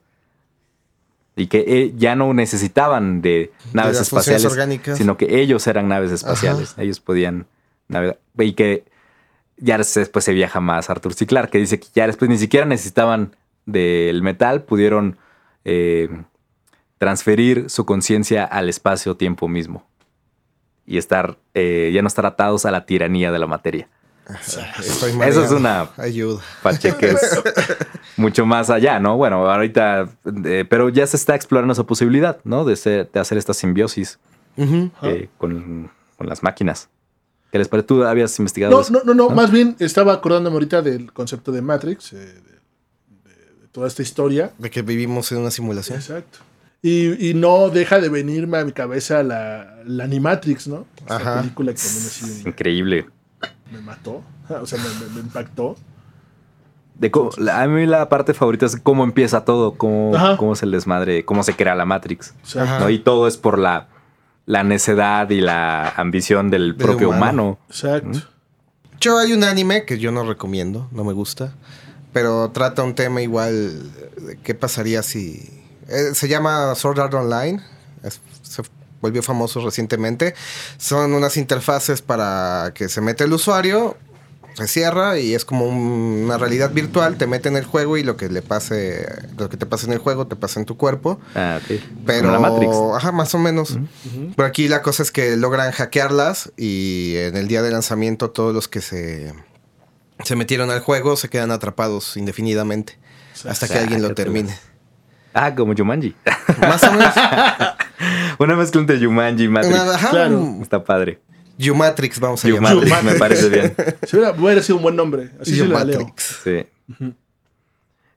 Y 1.36 1.48
que 1.48 1.64
eh, 1.66 1.94
ya 1.96 2.16
no 2.16 2.34
necesitaban 2.34 3.22
de 3.22 3.52
naves 3.72 4.00
espaciales, 4.00 4.46
orgánicas. 4.46 4.98
sino 4.98 5.18
que 5.18 5.42
ellos 5.42 5.66
eran 5.66 5.88
naves 5.88 6.12
espaciales. 6.12 6.76
Ellos 6.78 7.00
podían 7.00 7.48
navegar. 7.88 8.20
Y 8.38 8.54
que 8.54 8.84
ya 9.58 9.78
después 9.78 10.24
se 10.26 10.34
viaja 10.34 10.60
más 10.60 10.90
Arthur 10.90 11.14
C. 11.14 11.26
Clarke, 11.26 11.52
que 11.52 11.58
dice 11.60 11.80
que 11.80 11.88
ya 11.94 12.08
después 12.08 12.30
ni 12.30 12.38
siquiera 12.38 12.66
necesitaban 12.66 13.36
del 13.66 14.22
metal, 14.22 14.64
pudieron 14.64 15.18
eh, 15.66 16.10
transferir 16.98 17.70
su 17.70 17.86
conciencia 17.86 18.44
al 18.46 18.70
espacio-tiempo 18.70 19.48
mismo. 19.48 19.86
Y 20.86 20.98
estar, 20.98 21.38
eh, 21.54 21.92
ya 21.94 22.02
no 22.02 22.08
estar 22.08 22.26
atados 22.26 22.66
a 22.66 22.72
la 22.72 22.86
tiranía 22.86 23.32
de 23.32 23.40
la 23.40 23.48
materia. 23.48 23.88
Estoy 24.80 25.12
Eso 25.26 25.44
es 25.44 25.52
una 25.52 25.90
Ayuda. 25.98 26.42
Pache 26.62 26.96
que 26.98 27.08
es 27.12 27.42
mucho 28.18 28.46
más 28.46 28.70
allá, 28.70 29.00
¿no? 29.00 29.18
Bueno, 29.18 29.50
ahorita, 29.50 30.10
eh, 30.46 30.66
pero 30.70 30.88
ya 30.90 31.06
se 31.08 31.18
está 31.18 31.36
explorando 31.36 31.74
esa 31.74 31.84
posibilidad, 31.84 32.40
¿no? 32.46 32.64
De, 32.66 32.76
ser- 32.78 33.10
de 33.12 33.20
hacer 33.20 33.38
esta 33.38 33.54
simbiosis 33.54 34.20
eh, 34.58 35.30
con, 35.38 35.92
con 36.18 36.28
las 36.28 36.42
máquinas. 36.44 36.90
¿Qué 37.54 37.60
les 37.60 37.68
parece? 37.68 37.86
¿Tú 37.86 38.04
habías 38.04 38.38
investigado 38.40 38.74
No, 38.74 38.82
eso? 38.82 38.92
no, 38.92 39.04
no, 39.04 39.14
no, 39.14 39.30
más 39.30 39.52
bien 39.52 39.76
estaba 39.78 40.12
acordándome 40.14 40.56
ahorita 40.56 40.82
del 40.82 41.14
concepto 41.14 41.52
de 41.52 41.62
Matrix, 41.62 42.12
eh, 42.14 42.16
de, 42.18 42.24
de- 42.24 43.62
de 43.62 43.68
toda 43.72 43.88
esta 43.88 44.02
historia. 44.02 44.52
De 44.58 44.72
que 44.72 44.82
vivimos 44.82 45.32
en 45.32 45.38
una 45.38 45.52
simulación. 45.52 46.00
Exacto. 46.00 46.40
Y, 46.82 47.30
y 47.30 47.36
no 47.36 47.70
deja 47.70 48.00
de 48.02 48.10
venirme 48.10 48.58
a 48.58 48.66
mi 48.66 48.72
cabeza 48.72 49.22
la, 49.22 49.84
la 49.86 50.04
Animatrix, 50.06 50.68
¿no? 50.68 50.88
Esta 50.98 51.16
Ajá. 51.18 51.42
película 51.42 51.72
que 51.74 51.78
también 51.80 52.06
así 52.08 52.42
Increíble. 52.44 53.06
me 53.72 53.82
mató, 53.82 54.24
o 54.50 54.66
sea, 54.66 54.80
me, 54.82 55.06
me- 55.08 55.14
me 55.14 55.20
impactó. 55.22 55.76
De 56.96 57.12
cómo- 57.12 57.30
la- 57.38 57.62
a 57.62 57.68
mí 57.68 57.86
la 57.86 58.10
parte 58.10 58.34
favorita 58.34 58.66
es 58.66 58.78
cómo 58.82 59.04
empieza 59.04 59.46
todo, 59.46 59.76
cómo, 59.76 60.12
cómo 60.38 60.54
es 60.54 60.64
el 60.64 60.72
desmadre, 60.72 61.24
cómo 61.24 61.44
se 61.44 61.56
crea 61.56 61.76
la 61.76 61.86
Matrix. 61.86 62.34
¿no? 62.80 62.90
Y 62.90 62.98
todo 62.98 63.28
es 63.28 63.38
por 63.38 63.60
la, 63.60 63.90
la 64.46 64.64
necedad 64.64 65.30
y 65.30 65.40
la 65.42 65.90
ambición 65.90 66.50
del 66.50 66.76
propio 66.76 67.10
humano. 67.10 67.44
humano. 67.44 67.60
Exacto. 67.70 68.22
Yo 69.00 69.18
hay 69.18 69.34
un 69.34 69.44
anime 69.44 69.86
que 69.86 70.00
yo 70.00 70.12
no 70.12 70.24
recomiendo, 70.24 70.88
no 70.92 71.04
me 71.04 71.14
gusta, 71.14 71.54
pero 72.14 72.52
trata 72.52 72.84
un 72.84 72.96
tema 72.96 73.22
igual 73.22 73.92
qué 74.44 74.54
pasaría 74.56 75.04
si... 75.04 75.50
eh, 75.88 76.14
se 76.14 76.28
llama 76.28 76.74
Sword 76.76 77.00
Art 77.00 77.14
Online, 77.14 77.62
es- 78.04 78.22
se 78.42 78.62
volvió 79.02 79.22
famoso 79.24 79.60
recientemente. 79.64 80.36
Son 80.78 81.14
unas 81.14 81.36
interfaces 81.38 82.02
para 82.02 82.72
que 82.74 82.88
se 82.88 83.02
mete 83.02 83.26
el 83.26 83.34
usuario, 83.34 83.98
se 84.54 84.68
cierra 84.68 85.18
y 85.20 85.34
es 85.34 85.46
como 85.46 85.66
un- 85.66 86.24
una 86.26 86.38
realidad 86.38 86.72
virtual, 86.72 87.18
te 87.18 87.28
mete 87.28 87.50
en 87.50 87.58
el 87.58 87.66
juego 87.66 87.98
y 87.98 88.04
lo 88.04 88.18
que 88.18 88.30
le 88.30 88.42
pase, 88.42 89.08
lo 89.38 89.50
que 89.50 89.58
te 89.58 89.66
pasa 89.66 89.88
en 89.88 89.94
el 89.94 90.00
juego 90.00 90.28
te 90.28 90.36
pasa 90.36 90.60
en 90.60 90.66
tu 90.66 90.78
cuerpo. 90.78 91.20
Ah, 91.36 91.60
ok. 91.64 91.80
Pero, 92.06 92.30
Como 92.30 92.34
la 92.34 92.50
Matrix. 92.50 92.76
ajá, 92.96 93.12
más 93.12 93.34
o 93.36 93.40
menos. 93.40 93.78
Pero 94.36 94.48
aquí 94.48 94.68
la 94.68 94.82
cosa 94.82 95.04
es 95.04 95.12
que 95.12 95.36
logran 95.38 95.72
hackearlas 95.72 96.52
y 96.58 97.16
en 97.18 97.36
el 97.38 97.48
día 97.48 97.62
de 97.62 97.72
lanzamiento 97.72 98.30
todos 98.32 98.54
los 98.54 98.68
que 98.68 98.82
se, 98.82 99.34
se 100.24 100.36
metieron 100.36 100.70
al 100.72 100.80
juego 100.82 101.16
se 101.18 101.30
quedan 101.30 101.52
atrapados 101.52 102.16
indefinidamente 102.18 102.98
hasta 103.48 103.68
que 103.68 103.78
alguien 103.80 104.02
lo 104.02 104.14
termine. 104.14 104.56
Ah, 105.34 105.56
como 105.56 105.74
Jumanji. 105.76 106.16
Más 106.60 106.84
o 106.84 106.92
menos. 106.92 107.14
Una 108.40 108.56
mezcla 108.56 108.82
entre 108.82 109.04
Jumanji 109.04 109.46
y 109.46 109.48
Matrix. 109.48 109.76
ajá, 109.80 110.10
Claro. 110.12 110.58
Está 110.62 110.84
padre. 110.84 111.20
Umatrix, 111.60 112.20
vamos 112.20 112.44
a 112.44 112.50
llamar. 112.50 112.74
Jumatrix 112.74 113.04
me 113.04 113.14
parece 113.16 113.50
bien. 113.50 113.76
Si 114.08 114.18
hubiera, 114.18 114.32
hubiera 114.34 114.62
sido 114.62 114.78
un 114.78 114.84
buen 114.84 114.96
nombre. 114.96 115.32
Así 115.40 115.56
se 115.56 115.66
la 115.68 115.84
leo. 115.84 116.00
Umatrix. 116.00 116.42
Sí. 116.44 116.66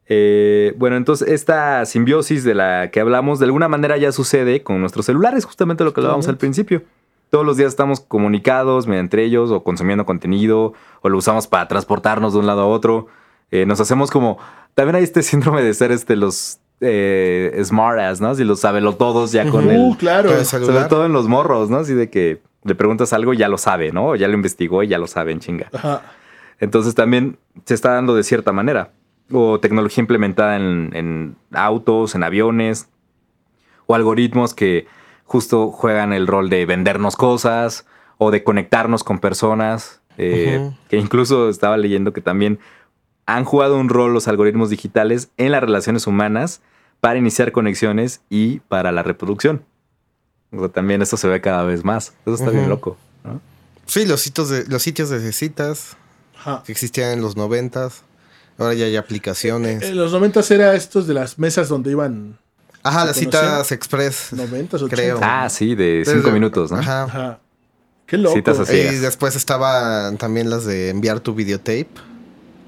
Eh, 0.09 0.75
bueno, 0.79 0.97
entonces 0.97 1.29
esta 1.29 1.85
simbiosis 1.85 2.45
de 2.45 2.55
la 2.55 2.91
que 2.93 3.01
hablamos 3.01 3.39
de 3.41 3.47
alguna 3.47 3.69
manera 3.69 3.97
ya 3.97 4.13
sucede 4.13 4.63
con 4.63 4.81
nuestros 4.81 5.07
celulares, 5.07 5.45
justamente 5.45 5.83
lo 5.85 5.93
que 5.93 6.01
hablábamos 6.01 6.29
al 6.29 6.37
principio. 6.37 6.83
Todos 7.31 7.45
los 7.45 7.57
días 7.57 7.69
estamos 7.71 8.01
comunicados 8.01 8.87
entre 8.87 9.25
ellos 9.25 9.51
o 9.51 9.65
consumiendo 9.65 10.07
contenido 10.07 10.75
o 11.03 11.09
lo 11.09 11.19
usamos 11.19 11.49
para 11.49 11.67
transportarnos 11.67 12.35
de 12.35 12.39
un 12.39 12.47
lado 12.47 12.63
a 12.63 12.67
otro. 12.67 13.09
Eh, 13.51 13.67
nos 13.67 13.81
hacemos 13.81 14.11
como... 14.11 14.39
También 14.75 14.97
hay 14.97 15.03
este 15.03 15.23
síndrome 15.25 15.63
de 15.63 15.75
ser 15.75 15.91
este, 15.91 16.15
los 16.15 16.61
eh, 16.81 17.61
smartass, 17.65 18.21
¿no? 18.21 18.35
Si 18.37 18.45
los 18.45 18.61
sabelo 18.61 18.95
todos 18.95 19.33
ya 19.33 19.49
con 19.51 19.67
Uh, 19.67 19.93
el... 19.93 19.97
claro. 19.99 20.29
Sobre 20.29 20.45
celular. 20.45 20.89
todo 20.89 21.05
en 21.05 21.13
los 21.13 21.27
morros, 21.27 21.69
¿no? 21.69 21.79
Así 21.79 21.95
de 21.95 22.11
que 22.11 22.41
le 22.67 22.75
preguntas 22.75 23.13
algo 23.13 23.33
y 23.35 23.39
ya 23.39 23.49
lo 23.49 23.59
sabe, 23.59 23.93
¿no? 23.93 24.17
Ya 24.17 24.29
lo 24.29 24.35
investigó 24.35 24.83
y 24.83 24.89
ya 24.89 24.99
lo 24.99 25.07
sabe 25.07 25.33
en 25.33 25.41
chinga. 25.41 25.69
Ajá. 25.73 26.03
Entonces 26.59 26.95
también 26.95 27.39
se 27.65 27.75
está 27.75 27.93
dando 27.93 28.15
de 28.15 28.23
cierta 28.23 28.53
manera. 28.53 28.93
O 29.31 29.59
tecnología 29.61 30.03
implementada 30.03 30.57
en, 30.57 30.91
en 30.95 31.37
autos, 31.53 32.15
en 32.15 32.23
aviones. 32.23 32.89
O 33.87 33.95
algoritmos 33.95 34.55
que 34.55 34.87
justo 35.25 35.71
juegan 35.71 36.13
el 36.13 36.27
rol 36.27 36.49
de 36.49 36.67
vendernos 36.67 37.17
cosas 37.17 37.87
o 38.19 38.31
de 38.31 38.43
conectarnos 38.45 39.05
con 39.05 39.19
personas. 39.19 40.01
eh. 40.19 40.71
Que 40.89 40.97
incluso 40.97 41.49
estaba 41.49 41.77
leyendo 41.77 42.13
que 42.13 42.21
también 42.21 42.59
han 43.27 43.45
jugado 43.45 43.79
un 43.79 43.89
rol 43.89 44.13
los 44.13 44.29
algoritmos 44.29 44.71
digitales 44.71 45.31
en 45.37 45.53
las 45.53 45.61
relaciones 45.61 46.07
humanas 46.07 46.63
para 47.01 47.19
iniciar 47.19 47.53
conexiones 47.53 48.23
y 48.31 48.61
para 48.61 48.93
la 48.93 49.03
reproducción. 49.03 49.65
O 50.53 50.59
sea, 50.61 50.69
también 50.69 51.03
esto 51.03 51.17
se 51.17 51.29
ve 51.29 51.41
cada 51.41 51.65
vez 51.65 51.85
más. 51.85 52.13
Eso 52.25 52.35
está 52.35 52.51
bien 52.51 52.69
loco. 52.69 52.97
¿no? 53.25 53.41
Sí, 53.87 54.07
los 54.07 54.21
sitios 54.21 54.49
de, 54.49 54.65
los 54.67 54.83
sitios 54.83 55.11
de 55.11 55.33
citas 55.33 55.97
Ajá. 56.39 56.63
que 56.65 56.73
existían 56.73 57.11
en 57.13 57.21
los 57.23 57.37
noventas. 57.37 58.03
Ahora 58.59 58.75
ya 58.75 58.87
hay 58.87 58.97
aplicaciones. 58.97 59.83
En 59.83 59.97
los 59.97 60.13
noventas 60.13 60.51
era 60.51 60.75
estos 60.75 61.07
de 61.07 61.15
las 61.15 61.39
mesas 61.39 61.69
donde 61.69 61.91
iban 61.91 62.39
Ajá, 62.83 63.01
¿se 63.01 63.07
las 63.09 63.17
citas 63.17 63.73
express. 63.73 64.33
noventas, 64.33 64.83
Creo. 64.89 65.19
Ah, 65.21 65.49
sí, 65.51 65.75
de 65.75 66.03
cinco 66.07 66.19
Desde- 66.21 66.33
minutos, 66.33 66.71
¿no? 66.71 66.79
Ajá. 66.79 67.03
Ajá. 67.05 67.39
Qué 68.07 68.17
loco. 68.17 68.37
Citas 68.37 68.59
así. 68.61 68.77
Y 68.77 68.95
después 68.97 69.35
estaban 69.37 70.17
también 70.17 70.49
las 70.49 70.65
de 70.65 70.91
enviar 70.91 71.19
tu 71.21 71.35
videotape. 71.35 71.89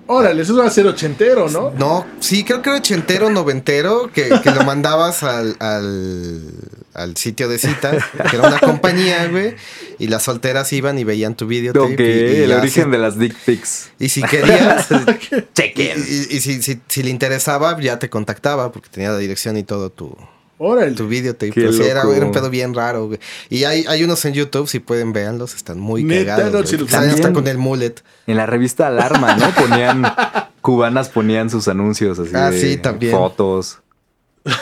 Órale, 0.08 0.42
eso 0.42 0.56
va 0.56 0.66
a 0.66 0.70
ser 0.70 0.86
ochentero, 0.86 1.48
¿no? 1.50 1.70
No, 1.78 2.06
sí, 2.18 2.42
creo 2.42 2.60
que 2.62 2.70
era 2.70 2.78
ochentero, 2.78 3.30
noventero, 3.30 4.10
que, 4.12 4.28
que 4.42 4.50
lo 4.50 4.64
mandabas 4.64 5.22
al, 5.22 5.54
al, 5.60 6.50
al 6.98 7.16
sitio 7.16 7.48
de 7.48 7.58
citas, 7.58 8.02
que 8.30 8.36
era 8.36 8.48
una 8.48 8.58
compañía, 8.60 9.26
güey, 9.28 9.54
y 9.98 10.08
las 10.08 10.22
solteras 10.24 10.72
iban 10.72 10.98
y 10.98 11.04
veían 11.04 11.34
tu 11.36 11.46
videotape. 11.46 11.94
Ok, 11.94 12.00
y, 12.00 12.02
y 12.38 12.42
el 12.42 12.52
origen 12.52 12.90
de 12.90 12.98
las 12.98 13.18
dick 13.18 13.34
pics. 13.44 13.90
Y 13.98 14.08
si 14.10 14.22
querías, 14.22 14.88
Chequen. 15.54 15.98
y- 15.98 16.36
y 16.36 16.40
si, 16.40 16.62
si- 16.62 16.80
si 16.88 17.02
le 17.02 17.10
interesaba, 17.10 17.78
ya 17.80 17.98
te 17.98 18.10
contactaba, 18.10 18.72
porque 18.72 18.88
tenía 18.90 19.10
la 19.10 19.18
dirección 19.18 19.56
y 19.56 19.62
todo 19.62 19.90
tu, 19.90 20.16
Órale. 20.58 20.92
tu 20.92 21.06
videotape. 21.08 21.52
Pero 21.54 21.72
sí, 21.72 21.82
era, 21.82 22.04
un 22.06 22.32
pedo 22.32 22.50
bien 22.50 22.74
raro, 22.74 23.06
güey. 23.06 23.20
Y 23.48 23.64
hay, 23.64 23.84
hay 23.88 24.02
unos 24.04 24.24
en 24.24 24.34
YouTube, 24.34 24.68
si 24.68 24.80
pueden 24.80 25.12
verlos, 25.12 25.54
están 25.54 25.78
muy 25.78 26.02
Neta, 26.04 26.36
cagados. 26.36 26.72
no, 26.72 26.84
hasta 26.84 27.00
También- 27.00 27.32
con 27.32 27.46
el 27.46 27.58
mullet. 27.58 27.94
En 28.26 28.36
la 28.36 28.46
revista 28.46 28.88
Alarma, 28.88 29.36
¿no? 29.36 29.50
Ponían, 29.54 30.02
cubanas 30.60 31.08
ponían 31.10 31.48
sus 31.48 31.68
anuncios 31.68 32.18
así. 32.18 32.32
Ah, 32.34 32.50
de 32.50 32.60
sí, 32.60 32.76
también. 32.76 33.12
Fotos. 33.12 33.78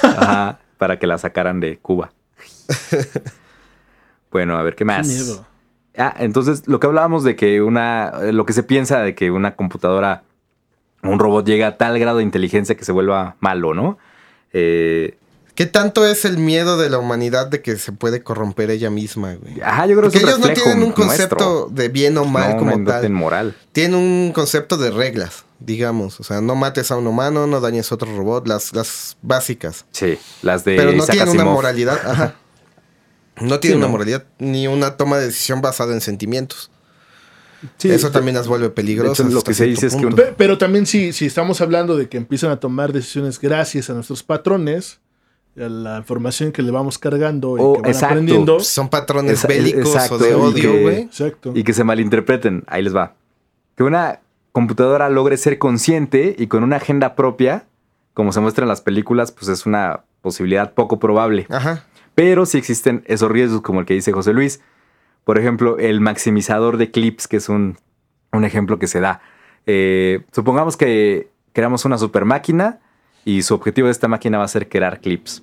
Ajá, 0.03 0.59
para 0.79 0.99
que 0.99 1.07
la 1.07 1.17
sacaran 1.19 1.61
de 1.61 1.79
Cuba. 1.79 2.13
Bueno, 4.31 4.57
a 4.59 4.63
ver, 4.63 4.75
¿qué 4.75 4.85
más? 4.85 5.07
miedo. 5.07 5.47
Ah, 5.97 6.15
entonces 6.19 6.65
lo 6.67 6.79
que 6.79 6.87
hablábamos 6.87 7.25
de 7.25 7.37
que 7.37 7.63
una, 7.63 8.13
eh, 8.23 8.33
lo 8.33 8.45
que 8.45 8.53
se 8.53 8.63
piensa 8.63 9.01
de 9.01 9.15
que 9.15 9.31
una 9.31 9.57
computadora, 9.57 10.25
un 11.03 11.19
robot 11.19 11.47
llega 11.47 11.69
a 11.69 11.77
tal 11.79 11.99
grado 11.99 12.19
de 12.19 12.25
inteligencia 12.25 12.77
que 12.77 12.85
se 12.85 12.93
vuelva 12.93 13.37
malo, 13.41 13.73
¿no? 13.73 13.97
Eh, 14.53 15.17
¿Qué 15.55 15.65
tanto 15.65 16.07
es 16.07 16.27
el 16.27 16.37
miedo 16.37 16.77
de 16.77 16.91
la 16.91 16.99
humanidad 16.99 17.47
de 17.47 17.63
que 17.63 17.77
se 17.77 17.93
puede 17.93 18.23
corromper 18.23 18.71
ella 18.71 18.91
misma, 18.91 19.37
güey? 19.37 19.59
ajá, 19.63 19.87
yo 19.87 19.97
creo 19.97 20.11
que 20.11 20.19
ellos 20.19 20.39
no 20.39 20.49
tienen 20.53 20.83
un 20.83 20.93
nuestro. 20.95 21.07
concepto 21.07 21.69
de 21.71 21.89
bien 21.89 22.19
o 22.19 22.27
mal 22.27 22.53
No, 22.53 22.59
como 22.59 22.85
tal. 22.85 23.09
moral. 23.11 23.57
Tienen 23.73 23.95
un 23.99 24.33
concepto 24.35 24.77
de 24.77 24.91
reglas. 24.91 25.47
digamos. 25.61 26.21
O 26.21 26.25
sea, 26.25 26.43
no 26.43 26.57
mates 26.57 26.91
a 26.91 26.97
un 26.99 27.07
humano, 27.07 27.47
no 27.47 27.63
dañes 27.63 27.91
a 27.91 27.95
otro 27.95 28.15
robot, 28.15 28.47
las, 28.47 28.75
las 28.75 29.17
básicas. 29.23 29.87
Sí, 29.93 30.19
las 30.43 30.65
de 30.67 30.77
Pero 30.77 30.91
no 30.93 30.99
Isaac 30.99 31.13
tienen 31.17 31.35
una 31.37 31.45
moralidad. 31.45 31.99
Ajá. 32.05 32.35
No 33.41 33.61
tienen 33.61 33.77
Sí, 33.77 33.79
una 33.79 33.87
no. 33.87 33.93
moralidad 33.93 34.25
ni 34.39 34.67
una 34.67 34.97
toma 34.97 35.19
de 35.19 35.27
decisión 35.27 35.61
basada 35.61 35.93
en 35.93 36.01
sentimientos. 36.01 36.71
Sí, 37.79 37.91
Eso 37.91 38.11
también 38.11 38.37
las 38.37 38.49
vuelve 38.49 38.69
peligrosas. 38.71 39.33
lo 39.33 39.43
que 39.43 39.55
se 39.55 39.65
dice 39.65 39.87
es 39.87 39.97
que. 39.97 40.07
Pe- 40.09 40.35
Pero 40.37 40.59
también 40.59 40.87
si, 40.87 41.13
si 41.13 41.27
estamos 41.27 41.61
hablando 41.61 41.97
de 41.97 42.09
que 42.09 42.17
empiezan 42.17 42.51
a 42.51 42.61
tomar 42.61 42.93
decisiones 42.93 43.41
gracias 43.41 43.89
a 43.91 43.95
nuestros 43.95 44.23
patrones, 44.23 45.01
a 45.57 45.69
la 45.69 45.97
información 45.99 46.53
que 46.53 46.63
le 46.63 46.71
vamos 46.71 46.99
cargando 46.99 47.57
y 47.57 47.61
Oh, 47.63 47.73
que 47.75 47.81
van 47.81 47.91
exacto. 47.91 48.07
aprendiendo. 48.15 48.61
Son 48.61 48.89
patrones 48.91 49.33
Esa- 49.39 49.49
bélicos 49.49 49.87
exacto, 49.95 50.15
o 50.17 50.19
de 50.19 50.35
odio, 50.35 50.81
güey. 50.83 51.01
Exacto. 51.03 51.53
y 51.55 51.65
que 51.65 51.73
se 51.73 51.83
malinterpreten. 51.83 52.63
Ahí 52.67 52.83
les 52.83 52.95
va. 52.95 53.15
Que 53.75 53.83
una 53.83 54.21
computadora 54.53 55.09
logre 55.09 55.37
ser 55.39 55.59
consciente 55.59 56.37
y 56.39 56.47
con 56.47 56.63
una 56.63 56.77
agenda 56.77 57.15
propia, 57.17 57.65
como 58.15 58.33
se 58.33 58.41
muestra 58.41 58.65
en 58.65 58.69
las 58.69 58.83
películas, 58.83 59.33
pues 59.33 59.49
es 59.49 59.67
una 59.67 60.05
posibilidad 60.21 60.73
poco 60.75 60.99
probable. 60.99 61.47
Ajá. 61.51 61.85
Pero 62.17 62.47
sí 62.47 62.59
existen 62.59 63.05
esos 63.07 63.31
riesgos, 63.31 63.61
como 63.61 63.81
el 63.81 63.87
que 63.87 63.95
dice 63.95 64.11
José 64.11 64.33
Luis. 64.33 64.61
Por 65.23 65.39
ejemplo, 65.39 65.79
el 65.79 66.01
maximizador 66.01 66.79
de 66.79 66.91
clips, 66.91 67.29
que 67.29 67.37
es 67.37 67.49
un, 67.49 67.77
un 68.33 68.45
ejemplo 68.45 68.79
que 68.79 68.87
se 68.89 69.01
da. 69.01 69.21
Eh, 69.67 70.25
supongamos 70.33 70.77
que 70.77 71.29
creamos 71.53 71.85
una 71.85 71.99
super 71.99 72.25
máquina 72.25 72.81
y 73.25 73.43
su 73.43 73.55
objetivo 73.55 73.87
de 73.87 73.93
esta 73.93 74.09
máquina 74.09 74.39
va 74.39 74.45
a 74.45 74.49
ser 74.49 74.69
crear 74.69 75.01
clips. 75.01 75.43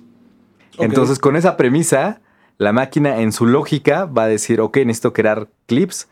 Entonces, 0.78 1.20
con 1.20 1.36
esa 1.36 1.56
premisa, 1.56 2.20
la 2.58 2.72
máquina 2.72 3.20
en 3.20 3.30
su 3.30 3.46
lógica 3.46 4.06
va 4.06 4.24
a 4.24 4.28
decir, 4.28 4.60
ok, 4.60 4.78
necesito 4.78 5.12
crear 5.12 5.48
clips 5.66 6.08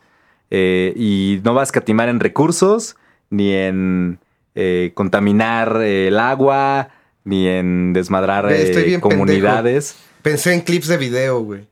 eh, 0.49 0.93
y 0.95 1.41
no 1.43 1.53
va 1.53 1.61
a 1.61 1.63
escatimar 1.63 2.07
en 2.07 2.19
recursos, 2.19 2.95
ni 3.29 3.51
en 3.51 4.19
eh, 4.55 4.91
contaminar 4.93 5.81
el 5.81 6.19
agua, 6.19 6.89
ni 7.25 7.47
en 7.47 7.91
desmadrar 7.91 8.49
eh, 8.49 8.99
comunidades. 9.01 9.97
Pensé 10.23 10.53
en 10.53 10.61
clips 10.61 10.87
de 10.87 10.97
video, 10.97 11.41
güey. 11.41 11.67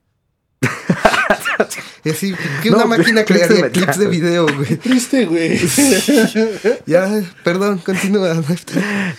Y 2.03 2.09
así, 2.09 2.33
que 2.63 2.71
No, 2.71 2.77
una 2.77 2.85
máquina 2.97 3.23
crearía 3.23 3.69
clips 3.69 3.99
de 3.99 4.07
video, 4.07 4.47
güey. 4.47 4.75
Triste, 4.77 5.25
güey. 5.25 5.59
Ya, 6.87 7.21
perdón, 7.43 7.77
continúa. 7.77 8.41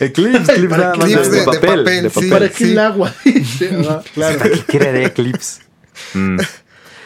Eh, 0.01 0.11
clips, 0.13 0.49
clips 0.51 0.71
nada 0.71 0.97
más 0.97 1.05
clips 1.07 1.31
de, 1.31 1.37
de- 1.37 1.39
de 1.39 1.45
papel. 1.45 1.61
papel, 1.79 2.03
de 2.03 2.11
sí. 2.11 2.15
papel. 2.15 2.31
¿Para 2.31 2.49
qué 2.49 2.55
sí. 2.65 2.73
el 2.73 2.79
agua? 2.79 3.15
Claro. 4.15 4.39
¿Para 4.39 4.51
qué 4.51 4.65
crearía 4.67 5.15
clips? 5.15 5.61
Mm. 6.15 6.39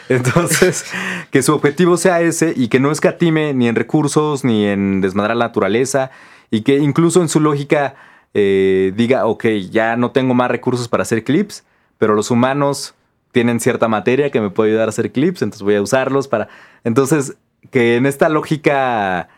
Entonces, 0.09 0.85
que 1.31 1.43
su 1.43 1.53
objetivo 1.53 1.97
sea 1.97 2.21
ese 2.21 2.53
y 2.55 2.69
que 2.69 2.79
no 2.79 2.91
escatime 2.91 3.53
ni 3.53 3.67
en 3.67 3.75
recursos 3.75 4.43
ni 4.43 4.65
en 4.65 5.01
desmadrar 5.01 5.37
la 5.37 5.45
naturaleza 5.45 6.09
y 6.49 6.61
que 6.61 6.77
incluso 6.77 7.21
en 7.21 7.29
su 7.29 7.39
lógica 7.39 7.95
eh, 8.33 8.93
diga, 8.95 9.25
ok, 9.25 9.45
ya 9.69 9.95
no 9.95 10.11
tengo 10.11 10.33
más 10.33 10.49
recursos 10.49 10.87
para 10.87 11.03
hacer 11.03 11.23
clips, 11.23 11.63
pero 11.97 12.15
los 12.15 12.31
humanos 12.31 12.93
tienen 13.31 13.59
cierta 13.59 13.87
materia 13.87 14.31
que 14.31 14.41
me 14.41 14.49
puede 14.49 14.71
ayudar 14.71 14.87
a 14.87 14.89
hacer 14.89 15.11
clips, 15.11 15.41
entonces 15.41 15.61
voy 15.61 15.75
a 15.75 15.81
usarlos 15.81 16.27
para... 16.27 16.47
Entonces, 16.83 17.35
que 17.71 17.95
en 17.95 18.05
esta 18.05 18.29
lógica 18.29 19.29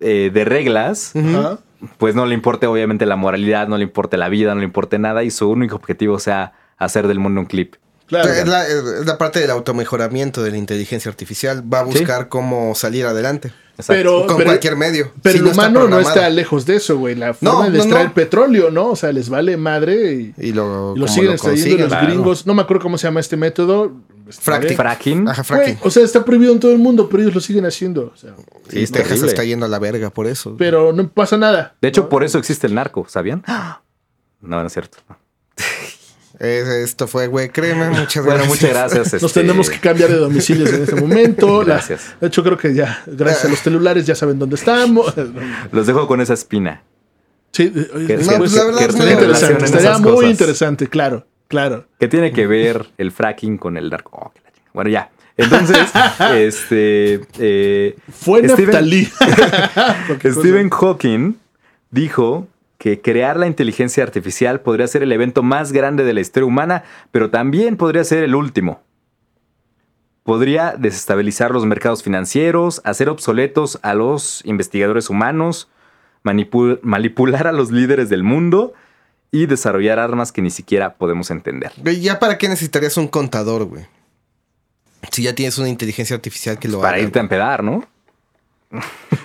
eh, 0.00 0.30
de 0.32 0.44
reglas, 0.44 1.12
pues 1.98 2.14
no 2.14 2.26
le 2.26 2.34
importe 2.34 2.66
obviamente 2.66 3.06
la 3.06 3.16
moralidad, 3.16 3.68
no 3.68 3.76
le 3.76 3.84
importe 3.84 4.16
la 4.16 4.28
vida, 4.28 4.54
no 4.54 4.60
le 4.60 4.66
importe 4.66 4.98
nada 4.98 5.22
y 5.22 5.30
su 5.30 5.50
único 5.50 5.76
objetivo 5.76 6.18
sea 6.18 6.52
hacer 6.78 7.08
del 7.08 7.18
mundo 7.18 7.40
un 7.40 7.46
clip. 7.46 7.76
Claro. 8.06 8.30
Es 8.30 8.46
la, 8.46 8.66
es 8.66 9.06
la 9.06 9.16
parte 9.16 9.40
del 9.40 9.50
automejoramiento 9.50 10.42
de 10.42 10.50
la 10.50 10.58
inteligencia 10.58 11.08
artificial. 11.08 11.62
Va 11.72 11.80
a 11.80 11.84
buscar 11.84 12.28
cómo 12.28 12.74
salir 12.74 13.06
adelante. 13.06 13.52
Exacto. 13.78 13.92
Pero, 13.94 14.26
Con 14.26 14.36
pero- 14.36 14.48
cualquier 14.50 14.76
medio. 14.76 15.12
Pero 15.22 15.32
Si 15.32 15.38
el 15.38 15.44
no 15.44 15.50
está 15.50 15.68
humano 15.68 15.88
no 15.88 15.98
está 16.00 16.28
lejos 16.30 16.66
de 16.66 16.76
eso, 16.76 16.98
güey. 16.98 17.14
La 17.14 17.28
No, 17.28 17.34
forma 17.52 17.64
de 17.70 17.78
no, 17.78 17.84
extraer 17.84 18.06
no. 18.08 18.14
petróleo, 18.14 18.70
¿no? 18.70 18.90
O 18.90 18.96
sea, 18.96 19.12
les 19.12 19.28
vale 19.28 19.56
madre 19.56 20.12
y, 20.14 20.34
Y 20.38 20.52
lo, 20.52 20.94
y 20.94 21.00
lo 21.00 21.06
como 21.06 21.08
siguen 21.08 21.26
lo 21.28 21.32
extrayendo 21.34 21.78
los 21.78 21.88
claro. 21.88 22.06
gringos. 22.06 22.46
No 22.46 22.54
me 22.54 22.62
acuerdo 22.62 22.82
cómo 22.82 22.98
se 22.98 23.06
llama 23.08 23.20
este 23.20 23.36
método. 23.36 23.92
Fracking. 24.28 24.76
Fracking. 24.76 25.28
Ajá, 25.28 25.42
Güey, 25.48 25.58
fracking. 25.64 25.78
o 25.82 25.90
sea, 25.90 26.04
está 26.04 26.24
prohibido 26.24 26.52
en 26.52 26.60
todo 26.60 26.72
el 26.72 26.78
mundo, 26.78 27.08
pero 27.08 27.22
ellos 27.22 27.34
lo 27.34 27.40
siguen 27.40 27.66
haciendo. 27.66 28.12
o 28.14 28.16
sea, 28.16 28.34
Sí, 28.68 28.82
es 28.82 28.92
Texas 28.92 29.22
está 29.22 29.42
yendo 29.44 29.66
a 29.66 29.68
la 29.68 29.78
verga 29.78 30.10
por 30.10 30.26
eso. 30.26 30.54
pero 30.58 30.92
no 30.92 31.08
pasa 31.08 31.36
nada. 31.36 31.74
De 31.82 31.88
hecho, 31.88 32.02
¿no? 32.02 32.08
por 32.08 32.24
eso 32.24 32.38
existe 32.38 32.66
el 32.66 32.74
narco, 32.74 33.06
¿sabían? 33.08 33.42
No, 34.40 34.60
no 34.60 34.66
es 34.66 34.72
cierto. 34.72 34.98
Esto 36.44 37.06
fue, 37.06 37.28
güey, 37.28 37.50
créeme. 37.50 37.88
Muchas 37.90 38.24
Bueno, 38.24 38.40
gracias. 38.44 38.48
muchas 38.48 38.70
gracias. 38.70 39.12
Nos 39.22 39.22
este, 39.30 39.40
tenemos 39.42 39.70
que 39.70 39.78
cambiar 39.78 40.10
de 40.10 40.16
domicilios 40.16 40.72
en 40.72 40.82
este 40.82 40.96
momento. 40.96 41.62
La- 41.62 41.74
Gracias. 41.74 42.16
de 42.20 42.26
hecho, 42.26 42.42
creo 42.42 42.56
que 42.58 42.74
ya, 42.74 43.02
gracias 43.06 43.44
a 43.44 43.48
los 43.48 43.60
celulares, 43.60 44.06
ya 44.06 44.16
saben 44.16 44.38
dónde 44.40 44.56
estamos. 44.56 45.14
Los 45.70 45.86
dejo 45.86 46.06
con 46.08 46.20
esa 46.20 46.34
espina. 46.34 46.82
Sí, 47.52 47.72
eh, 47.74 47.88
Que- 48.06 48.14
pues, 48.14 48.26
No, 48.26 48.38
pues 48.38 48.52
la 48.54 48.64
verdad 48.64 48.78
que 48.80 48.84
es 48.86 48.96
muy 48.96 49.06
interesante. 49.10 49.64
Estaría 49.66 49.98
muy 49.98 50.12
cosas. 50.14 50.30
interesante, 50.30 50.88
claro, 50.88 51.26
claro. 51.46 51.86
¿Qué 52.00 52.08
tiene 52.08 52.32
que 52.32 52.46
ver 52.48 52.86
el 52.98 53.12
fracking 53.12 53.56
con 53.58 53.76
el 53.76 53.88
narco? 53.90 54.10
Oh, 54.20 54.32
que. 54.32 54.40
Bueno, 54.74 54.90
ya. 54.90 55.10
Entonces, 55.36 55.78
este. 56.34 57.20
eh, 57.38 57.96
Fue 58.10 58.40
Steven- 58.42 58.56
Neftalí. 58.66 59.08
Cualquier 60.08 60.34
Stephen 60.34 60.70
Hawking 60.70 61.34
dijo 61.90 62.48
que 62.82 63.00
crear 63.00 63.36
la 63.36 63.46
inteligencia 63.46 64.02
artificial 64.02 64.60
podría 64.60 64.88
ser 64.88 65.04
el 65.04 65.12
evento 65.12 65.44
más 65.44 65.70
grande 65.70 66.02
de 66.02 66.12
la 66.14 66.20
historia 66.20 66.48
humana, 66.48 66.82
pero 67.12 67.30
también 67.30 67.76
podría 67.76 68.02
ser 68.02 68.24
el 68.24 68.34
último. 68.34 68.82
Podría 70.24 70.74
desestabilizar 70.76 71.52
los 71.52 71.64
mercados 71.64 72.02
financieros, 72.02 72.80
hacer 72.84 73.08
obsoletos 73.08 73.78
a 73.82 73.94
los 73.94 74.42
investigadores 74.46 75.10
humanos, 75.10 75.68
manipu- 76.24 76.80
manipular 76.82 77.46
a 77.46 77.52
los 77.52 77.70
líderes 77.70 78.08
del 78.08 78.24
mundo 78.24 78.72
y 79.30 79.46
desarrollar 79.46 80.00
armas 80.00 80.32
que 80.32 80.42
ni 80.42 80.50
siquiera 80.50 80.94
podemos 80.94 81.30
entender. 81.30 81.70
¿Ya 82.00 82.18
para 82.18 82.36
qué 82.36 82.48
necesitarías 82.48 82.96
un 82.96 83.06
contador, 83.06 83.64
güey? 83.66 83.86
Si 85.12 85.22
ya 85.22 85.36
tienes 85.36 85.56
una 85.58 85.68
inteligencia 85.68 86.16
artificial 86.16 86.58
que 86.58 86.66
lo 86.66 86.80
Para 86.80 86.94
haga. 86.96 87.04
irte 87.04 87.20
a 87.20 87.22
empedar, 87.22 87.62
¿no? 87.62 87.84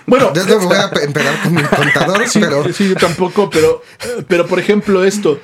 Bueno, 0.06 0.32
Yo 0.34 0.44
no 0.46 0.66
voy 0.66 0.76
a 0.76 0.90
pe- 0.94 1.04
empezar 1.04 1.42
con 1.42 1.54
mi 1.54 1.62
contador, 1.62 2.26
sí, 2.28 2.40
pero 2.40 2.72
sí, 2.72 2.88
yo 2.88 2.94
tampoco, 2.96 3.48
pero, 3.50 3.82
pero 4.26 4.46
por 4.46 4.58
ejemplo, 4.58 5.04
esto. 5.04 5.38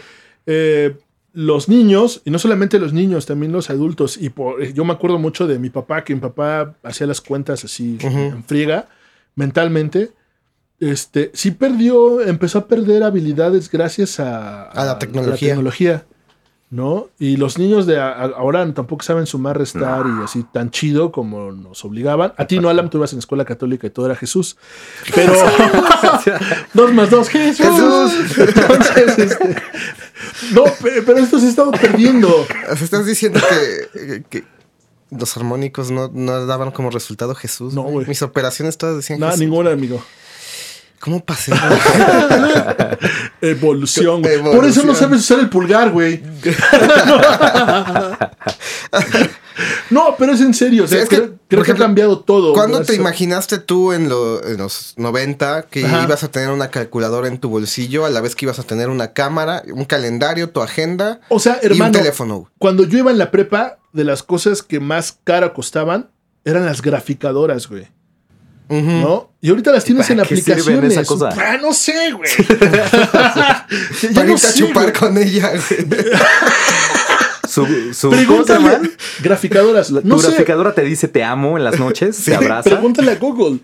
eh, 0.46 0.96
los 1.32 1.68
niños, 1.68 2.22
y 2.24 2.30
no 2.30 2.38
solamente 2.38 2.78
los 2.78 2.92
niños, 2.92 3.26
también 3.26 3.50
los 3.50 3.68
adultos. 3.68 4.16
Y 4.18 4.30
por, 4.30 4.62
yo 4.72 4.84
me 4.84 4.92
acuerdo 4.92 5.18
mucho 5.18 5.48
de 5.48 5.58
mi 5.58 5.68
papá, 5.68 6.04
que 6.04 6.14
mi 6.14 6.20
papá 6.20 6.74
hacía 6.84 7.08
las 7.08 7.20
cuentas 7.20 7.64
así 7.64 7.98
en 8.00 8.44
friega, 8.44 8.86
mentalmente. 9.34 10.10
Este, 10.78 11.30
sí 11.34 11.50
perdió, 11.50 12.20
empezó 12.20 12.58
a 12.58 12.66
perder 12.68 13.02
habilidades 13.02 13.68
gracias 13.70 14.20
a, 14.20 14.64
A 14.64 14.84
la 14.84 14.98
tecnología. 14.98 15.48
tecnología, 15.48 16.04
¿no? 16.70 17.08
Y 17.20 17.36
los 17.36 17.56
niños 17.58 17.86
de 17.86 18.00
ahora 18.00 18.72
tampoco 18.74 19.02
saben 19.04 19.26
sumar, 19.26 19.56
restar 19.58 20.04
y 20.06 20.24
así 20.24 20.44
tan 20.52 20.70
chido 20.70 21.12
como 21.12 21.52
nos 21.52 21.84
obligaban. 21.84 22.32
A 22.36 22.46
ti 22.46 22.58
no, 22.58 22.68
Alan, 22.68 22.90
tú 22.90 22.98
ibas 22.98 23.12
en 23.12 23.20
escuela 23.20 23.44
católica 23.44 23.86
y 23.86 23.90
todo 23.90 24.06
era 24.06 24.16
Jesús. 24.16 24.56
Pero 25.14 25.32
dos 26.74 26.92
más 26.92 27.10
dos, 27.10 27.28
Jesús. 27.28 27.64
Jesús. 27.66 28.38
Entonces, 28.38 29.18
este, 29.18 29.56
no, 30.52 30.64
pe- 30.64 31.02
pero 31.06 31.18
esto 31.18 31.38
se 31.38 31.48
estaba 31.48 31.70
perdiendo. 31.70 32.28
estás 32.80 33.06
diciendo 33.06 33.40
que, 33.92 34.24
que 34.28 34.44
los 35.10 35.36
armónicos 35.36 35.90
no, 35.92 36.10
no 36.12 36.44
daban 36.46 36.72
como 36.72 36.90
resultado 36.90 37.34
Jesús. 37.36 37.72
No, 37.74 37.82
güey. 37.82 38.06
Mis 38.08 38.22
operaciones 38.22 38.78
todas 38.78 38.96
decían 38.96 39.20
Nada, 39.20 39.32
Jesús. 39.32 39.46
ninguna, 39.46 39.70
amigo. 39.70 40.02
¿Cómo 41.04 41.22
pasé? 41.22 41.52
Evolución, 43.42 44.22
güey. 44.22 44.34
Evolución. 44.36 44.56
Por 44.60 44.64
eso 44.70 44.82
no 44.84 44.94
sabes 44.94 45.20
usar 45.20 45.38
el 45.40 45.50
pulgar, 45.50 45.90
güey. 45.90 46.22
no, 49.90 50.14
pero 50.18 50.32
es 50.32 50.40
en 50.40 50.54
serio. 50.54 50.84
O 50.84 50.86
sea, 50.86 50.98
Sí, 50.98 51.02
es 51.04 51.08
que, 51.10 51.16
creo, 51.16 51.28
creo 51.48 51.58
por 51.60 51.66
que 51.66 51.72
ha 51.72 51.76
cambiado 51.76 52.20
todo. 52.20 52.54
¿Cuándo 52.54 52.82
te 52.82 52.94
imaginaste 52.94 53.58
tú 53.58 53.92
en, 53.92 54.08
lo- 54.08 54.42
en 54.46 54.56
los 54.56 54.94
90 54.96 55.64
que 55.70 55.84
Ajá. 55.84 56.04
ibas 56.04 56.24
a 56.24 56.30
tener 56.30 56.48
una 56.50 56.70
calculadora 56.70 57.28
en 57.28 57.38
tu 57.38 57.50
bolsillo 57.50 58.04
a 58.06 58.10
la 58.10 58.20
vez 58.20 58.34
que 58.34 58.46
ibas 58.46 58.58
a 58.58 58.62
tener 58.62 58.88
una 58.88 59.12
cámara, 59.12 59.62
un 59.72 59.84
calendario, 59.84 60.50
tu 60.50 60.62
agenda 60.62 61.20
O 61.28 61.38
sea, 61.38 61.58
y 61.62 61.66
un 61.66 61.72
hermano, 61.72 61.92
teléfono? 61.92 62.50
cuando 62.58 62.84
yo 62.84 62.98
iba 62.98 63.10
en 63.10 63.18
la 63.18 63.30
prepa, 63.30 63.78
de 63.92 64.04
las 64.04 64.22
cosas 64.22 64.62
que 64.62 64.80
más 64.80 65.18
cara 65.22 65.52
costaban 65.52 66.08
eran 66.44 66.64
las 66.66 66.82
graficadoras, 66.82 67.68
güey. 67.68 67.88
¿No? 68.68 69.30
Y 69.40 69.50
ahorita 69.50 69.72
las 69.72 69.84
tienes 69.84 70.08
en 70.10 70.16
¿Para 70.16 70.28
qué 70.28 70.36
sirven 70.36 70.52
aplicaciones. 70.58 70.92
esa 70.92 71.04
cosa? 71.04 71.28
Ah, 71.36 71.58
no 71.60 71.72
sé, 71.74 72.12
güey. 72.12 72.30
ya 74.12 74.24
no 74.24 74.38
sé, 74.38 74.54
chupar 74.58 74.84
güey. 74.84 74.92
con 74.94 75.18
ella, 75.18 75.50
güey. 75.50 76.06
Su, 77.48 77.66
su, 77.92 78.08
¿cómo 78.10 78.16
se 78.44 78.54
Pregúntale. 78.54 78.90
Graficadoras. 79.22 79.90
La- 79.90 80.00
no 80.02 80.16
tu 80.16 80.22
sé. 80.22 80.28
graficadora 80.28 80.74
te 80.74 80.82
dice 80.82 81.08
te 81.08 81.22
amo 81.22 81.56
en 81.58 81.64
las 81.64 81.78
noches, 81.78 82.24
te 82.24 82.34
abraza. 82.34 82.70
Pregúntale 82.70 83.12
a 83.12 83.16
Google. 83.16 83.58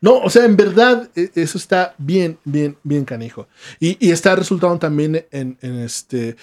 No, 0.00 0.18
o 0.18 0.30
sea, 0.30 0.44
en 0.44 0.56
verdad, 0.56 1.08
e- 1.16 1.30
eso 1.34 1.56
está 1.58 1.94
bien, 1.98 2.38
bien, 2.44 2.76
bien 2.82 3.04
canijo. 3.04 3.48
Y, 3.80 3.96
y 4.06 4.10
está 4.10 4.36
resultando 4.36 4.78
también 4.78 5.24
en, 5.30 5.56
en 5.62 5.78
este, 5.78 6.36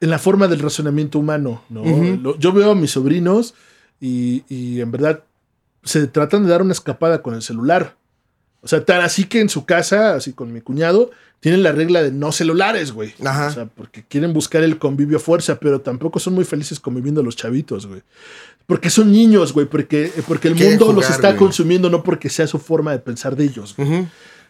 en 0.00 0.10
la 0.10 0.18
forma 0.18 0.48
del 0.48 0.58
razonamiento 0.60 1.18
humano, 1.18 1.62
¿no? 1.70 1.82
Lo- 2.20 2.38
yo 2.38 2.52
veo 2.52 2.72
a 2.72 2.74
mis 2.74 2.90
sobrinos 2.90 3.54
y, 4.00 4.44
y 4.48 4.80
en 4.80 4.90
verdad 4.90 5.22
se 5.84 6.06
tratan 6.06 6.44
de 6.44 6.50
dar 6.50 6.62
una 6.62 6.72
escapada 6.72 7.22
con 7.22 7.34
el 7.34 7.42
celular. 7.42 7.96
O 8.62 8.68
sea, 8.68 8.84
tan 8.84 9.02
así 9.02 9.24
que 9.24 9.40
en 9.40 9.48
su 9.48 9.64
casa, 9.66 10.14
así 10.14 10.32
con 10.32 10.52
mi 10.52 10.60
cuñado, 10.62 11.10
tienen 11.40 11.62
la 11.62 11.72
regla 11.72 12.02
de 12.02 12.10
no 12.10 12.32
celulares, 12.32 12.92
güey. 12.92 13.12
Ajá. 13.24 13.48
O 13.48 13.50
sea, 13.52 13.66
porque 13.66 14.02
quieren 14.08 14.32
buscar 14.32 14.62
el 14.64 14.78
convivio 14.78 15.18
a 15.18 15.20
fuerza, 15.20 15.60
pero 15.60 15.82
tampoco 15.82 16.18
son 16.18 16.34
muy 16.34 16.44
felices 16.44 16.80
conviviendo 16.80 17.22
los 17.22 17.36
chavitos, 17.36 17.86
güey. 17.86 18.02
Porque 18.66 18.88
son 18.88 19.12
niños, 19.12 19.52
güey, 19.52 19.66
porque, 19.66 20.10
porque 20.26 20.48
el 20.48 20.54
Quieren 20.54 20.78
mundo 20.78 20.94
los 20.94 21.10
está 21.10 21.28
güey. 21.28 21.38
consumiendo, 21.38 21.90
no 21.90 22.02
porque 22.02 22.30
sea 22.30 22.46
su 22.46 22.58
forma 22.58 22.92
de 22.92 22.98
pensar 23.00 23.36
de 23.36 23.44
ellos. 23.44 23.74
güey. 23.76 24.06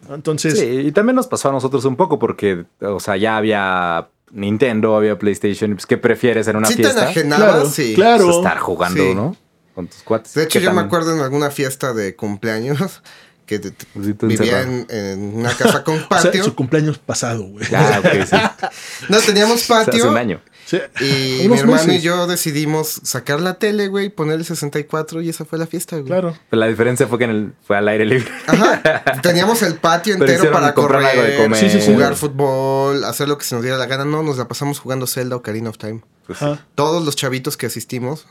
Entonces, 0.09 0.59
Sí, 0.59 0.65
y 0.67 0.93
también 0.93 1.17
nos 1.17 1.27
pasó 1.27 1.49
a 1.49 1.53
nosotros 1.53 1.85
un 1.85 1.97
poco 1.97 2.19
porque, 2.19 2.65
o 2.81 3.01
sea, 3.01 3.17
ya 3.17 3.37
había 3.37 4.09
Nintendo, 4.31 4.95
había 4.97 5.19
PlayStation. 5.19 5.73
y 5.73 5.75
Pues, 5.75 5.87
¿Qué 5.87 5.97
prefieres 5.97 6.47
en 6.47 6.57
una 6.57 6.69
Sí 6.69 6.77
te 6.77 6.83
fiesta? 6.85 7.13
claro, 7.13 7.67
sí. 7.67 7.95
claro. 7.97 8.27
Pues, 8.27 8.37
estar 8.37 8.59
jugando, 8.59 9.03
Sí. 9.03 9.15
¿no? 9.15 9.37
Con 9.75 9.89
tus 9.89 10.03
cuates. 10.03 10.35
De 10.35 10.45
hecho, 10.45 10.59
yo 10.61 10.73
me 10.73 10.81
acuerdo 10.83 11.15
en 11.15 11.21
alguna 11.21 11.51
fiesta 11.51 11.93
de 11.93 12.15
cumpleaños 12.17 13.03
que 13.47 13.59
te- 13.59 13.71
te- 13.73 13.87
Sí, 14.03 14.15
tú 14.15 14.27
vivía 14.29 14.63
encerrado. 14.63 14.87
en, 14.89 14.97
en 15.21 15.35
una 15.37 15.55
casa 15.57 15.83
con 15.85 15.95
o 15.97 15.99
sea, 15.99 16.09
patio. 16.09 16.45
su 16.45 16.55
cumpleaños 16.55 16.99
pasado, 16.99 17.43
güey. 17.45 17.67
Ah, 17.75 18.01
ok, 18.01 18.25
sí. 18.29 18.37
no 19.09 19.19
teníamos 19.21 19.63
O 19.63 19.65
sea, 19.65 19.81
hace 19.81 19.91
patio. 19.93 20.11
un 20.11 20.17
año. 20.17 20.41
Sí, 20.67 20.79
Y 21.01 21.47
mi 21.47 21.59
hermano 21.59 21.85
meses. 21.85 21.97
y 21.97 22.01
yo 22.01 22.27
decidimos 22.27 22.89
sacar 23.05 23.39
la 23.39 23.55
tele, 23.59 23.89
güey, 23.89 24.09
poner 24.09 24.37
el 24.37 24.47
64 24.47 25.21
y 25.21 25.29
esa 25.29 25.45
fue 25.45 25.59
la 25.59 25.67
fiesta, 25.67 25.97
güey. 25.97 26.07
Claro. 26.07 26.35
Pero 26.49 26.59
la 26.61 26.69
diferencia 26.69 27.07
fue 27.07 27.19
que 27.19 27.25
en 27.25 27.31
el, 27.31 27.53
fue 27.67 27.77
al 27.77 27.87
aire 27.87 28.07
libre. 28.07 28.31
Ajá. 28.47 28.81
Teníamos 29.21 29.61
el 29.63 29.75
patio 29.75 30.15
entero 30.15 30.51
para 30.51 30.73
correr, 30.73 31.05
algo 31.05 31.23
de 31.23 31.37
comer. 31.37 31.61
Sí, 31.61 31.69
sí, 31.69 31.83
sí. 31.83 31.93
jugar 31.93 32.17
fútbol, 32.17 33.05
hacer 33.05 33.29
lo 33.29 33.37
que 33.37 33.45
se 33.45 33.55
nos 33.55 33.63
diera 33.63 33.77
la 33.77 33.85
gana. 33.85 34.07
No, 34.07 34.23
nos 34.23 34.39
la 34.39 34.49
pasamos 34.49 34.79
jugando 34.79 35.07
Zelda 35.07 35.37
o 35.37 35.41
Ocarina 35.41 35.69
of 35.69 35.77
Time. 35.77 36.01
Pues. 36.27 36.39
Todos 36.75 37.05
los 37.05 37.15
chavitos 37.15 37.59
que 37.59 37.67
asistimos. 37.67 38.27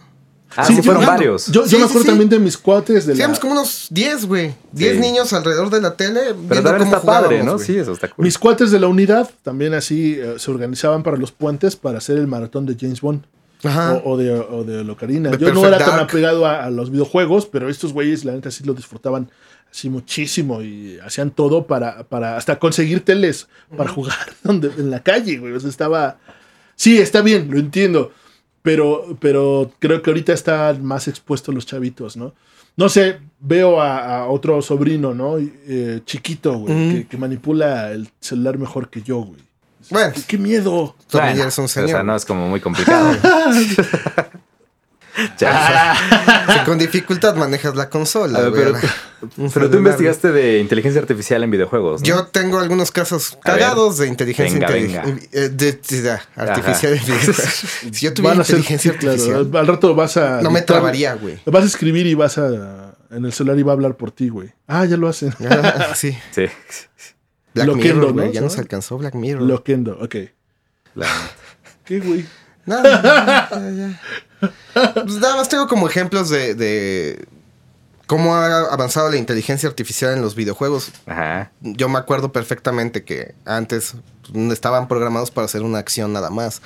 Ah, 0.55 0.65
Sí, 0.65 0.81
fueron 0.81 1.01
yo- 1.03 1.07
varios. 1.07 1.47
Yo, 1.47 1.61
yo 1.63 1.67
Sí, 1.67 1.75
me 1.77 1.83
acuerdo 1.83 2.01
sí. 2.01 2.07
también 2.07 2.29
de 2.29 2.39
mis 2.39 2.57
cuates 2.57 3.05
de 3.05 3.15
la, 3.15 3.33
como 3.39 3.53
unos 3.53 3.87
10, 3.89 4.25
güey. 4.25 4.53
10 4.71 4.93
Sí. 4.93 4.99
niños 4.99 5.33
alrededor 5.33 5.69
de 5.69 5.81
la 5.81 5.95
tele. 5.95 6.21
Pero 6.25 6.33
viendo 6.33 6.69
también 6.69 6.77
cómo 6.89 6.95
está 6.97 7.01
padre, 7.01 7.43
¿no? 7.43 7.57
Sí, 7.59 7.77
eso 7.77 7.93
está 7.93 8.07
cool. 8.09 8.23
Mis 8.25 8.37
cuates 8.37 8.71
de 8.71 8.79
la 8.79 8.87
unidad 8.87 9.29
también 9.41 9.73
así 9.73 10.17
eh, 10.19 10.35
se 10.37 10.51
organizaban 10.51 11.01
para 11.03 11.17
los 11.17 11.31
puentes 11.31 11.75
para 11.75 11.97
hacer 11.97 12.17
el 12.17 12.27
maratón 12.27 12.65
de 12.65 12.75
James 12.79 13.01
Bond 13.01 13.23
Ajá. 13.63 13.93
o, 14.03 14.11
o 14.11 14.17
de, 14.17 14.31
o 14.31 14.63
de 14.63 14.83
Locarina. 14.83 15.29
De 15.31 15.37
Yo 15.37 15.53
no 15.53 15.65
era 15.67 15.77
tan 15.79 15.99
apegado 15.99 16.45
a, 16.45 16.63
a 16.65 16.69
los 16.69 16.91
videojuegos, 16.91 17.45
pero 17.45 17.69
estos 17.69 17.93
güeyes 17.93 18.23
la 18.25 18.33
neta 18.33 18.51
sí 18.51 18.63
lo 18.63 18.73
disfrutaban 18.73 19.31
así 19.71 19.89
muchísimo 19.89 20.61
y 20.61 20.99
hacían 21.03 21.31
todo 21.31 21.65
para, 21.65 22.03
para 22.03 22.37
hasta 22.37 22.59
conseguir 22.59 23.03
teles 23.03 23.47
para 23.75 23.89
jugar 23.89 24.15
donde, 24.43 24.67
en 24.77 24.91
la 24.91 25.01
calle, 25.01 25.37
güey. 25.39 25.53
O 25.53 25.59
sea, 25.59 25.69
estaba... 25.69 26.17
Sí, 26.75 26.97
está 26.99 27.21
bien, 27.21 27.49
lo 27.51 27.59
entiendo. 27.59 28.11
Pero, 28.63 29.15
pero 29.19 29.71
creo 29.79 30.01
que 30.01 30.09
ahorita 30.09 30.33
están 30.33 30.83
más 30.83 31.07
expuestos 31.07 31.53
los 31.53 31.65
chavitos, 31.67 32.17
¿no? 32.17 32.33
No 32.75 32.89
sé, 32.89 33.19
veo 33.39 33.79
a, 33.79 34.21
a 34.21 34.27
otro 34.27 34.59
sobrino, 34.63 35.13
¿no? 35.13 35.35
Eh, 35.37 36.01
chiquito, 36.05 36.57
güey, 36.57 36.73
que, 36.93 37.07
que 37.07 37.17
manipula 37.17 37.91
el 37.91 38.09
celular 38.19 38.57
mejor 38.57 38.89
que 38.89 39.01
yo, 39.03 39.17
güey. 39.17 39.39
Bueno, 39.91 40.13
¡Qué, 40.15 40.21
qué 40.25 40.37
miedo! 40.37 40.95
Bueno, 41.11 41.41
eres 41.41 41.57
un 41.59 41.65
O 41.65 41.67
sea, 41.67 41.85
señor. 41.85 42.05
no 42.05 42.15
es 42.15 42.25
como 42.25 42.47
muy 42.49 42.61
complicado. 42.61 43.11
Ya. 45.37 45.95
Si 46.53 46.65
con 46.65 46.77
dificultad 46.79 47.35
manejas 47.35 47.75
la 47.75 47.89
consola, 47.89 48.39
ver, 48.49 48.73
pero, 48.73 49.49
pero 49.53 49.69
tú 49.69 49.77
investigaste 49.77 50.31
de 50.31 50.59
inteligencia 50.59 50.99
artificial 51.01 51.43
en 51.43 51.51
videojuegos. 51.51 52.01
¿no? 52.01 52.07
Yo 52.07 52.25
tengo 52.27 52.59
algunos 52.59 52.89
casos 52.91 53.31
ver. 53.33 53.41
cagados 53.59 53.97
de 53.99 54.07
inteligencia 54.07 54.67
Venga, 54.67 55.03
intelig- 55.03 55.29
eh, 55.31 55.49
de- 55.49 55.73
de- 55.73 56.01
de- 56.01 56.19
artificial. 56.35 56.99
si 56.99 57.91
yo 58.05 58.13
tuviera 58.13 58.43
ser- 58.43 58.57
inteligencia 58.57 58.91
sí, 58.93 58.97
claro, 58.97 59.13
artificial, 59.13 59.51
al 59.57 59.67
rato 59.67 59.93
vas 59.95 60.17
a. 60.17 60.41
no 60.41 60.49
me 60.51 60.61
trabaría, 60.63 61.13
güey. 61.15 61.39
Vas 61.45 61.63
a 61.63 61.67
escribir 61.67 62.07
y 62.07 62.15
vas 62.15 62.37
a. 62.37 62.95
En 63.11 63.25
el 63.25 63.31
celular 63.33 63.59
y 63.59 63.61
va 63.63 63.73
a 63.73 63.75
hablar 63.75 63.95
por 63.95 64.09
ti, 64.09 64.29
güey. 64.29 64.49
Ah, 64.67 64.85
ya 64.85 64.97
lo 64.97 65.07
hacen. 65.07 65.31
Ah, 65.47 65.93
sí. 65.95 66.17
Sí. 66.31 66.45
Black 67.53 67.67
Loquendo, 67.67 67.95
Mirror, 67.99 68.15
¿no? 68.15 68.21
güey. 68.23 68.33
Ya 68.33 68.41
nos 68.41 68.57
alcanzó 68.57 68.97
Black 68.97 69.13
Mirror. 69.13 69.43
Loquendo, 69.43 69.95
ok. 70.01 70.15
La- 70.95 71.05
¿Qué, 71.85 71.99
güey? 71.99 72.25
No, 72.65 72.81
no, 72.81 72.89
ya, 72.89 73.49
ya. 73.49 74.01
Pues 74.93 75.15
nada 75.19 75.35
más 75.35 75.49
tengo 75.49 75.67
como 75.67 75.87
ejemplos 75.87 76.29
de, 76.29 76.55
de 76.55 77.27
cómo 78.07 78.35
ha 78.35 78.71
avanzado 78.71 79.09
la 79.09 79.17
inteligencia 79.17 79.67
artificial 79.69 80.13
en 80.13 80.21
los 80.21 80.35
videojuegos. 80.35 80.91
Ajá. 81.05 81.51
Yo 81.61 81.89
me 81.89 81.99
acuerdo 81.99 82.31
perfectamente 82.31 83.03
que 83.03 83.35
antes 83.45 83.95
estaban 84.51 84.87
programados 84.87 85.31
para 85.31 85.45
hacer 85.45 85.61
una 85.61 85.79
acción 85.79 86.13
nada 86.13 86.29
más. 86.29 86.61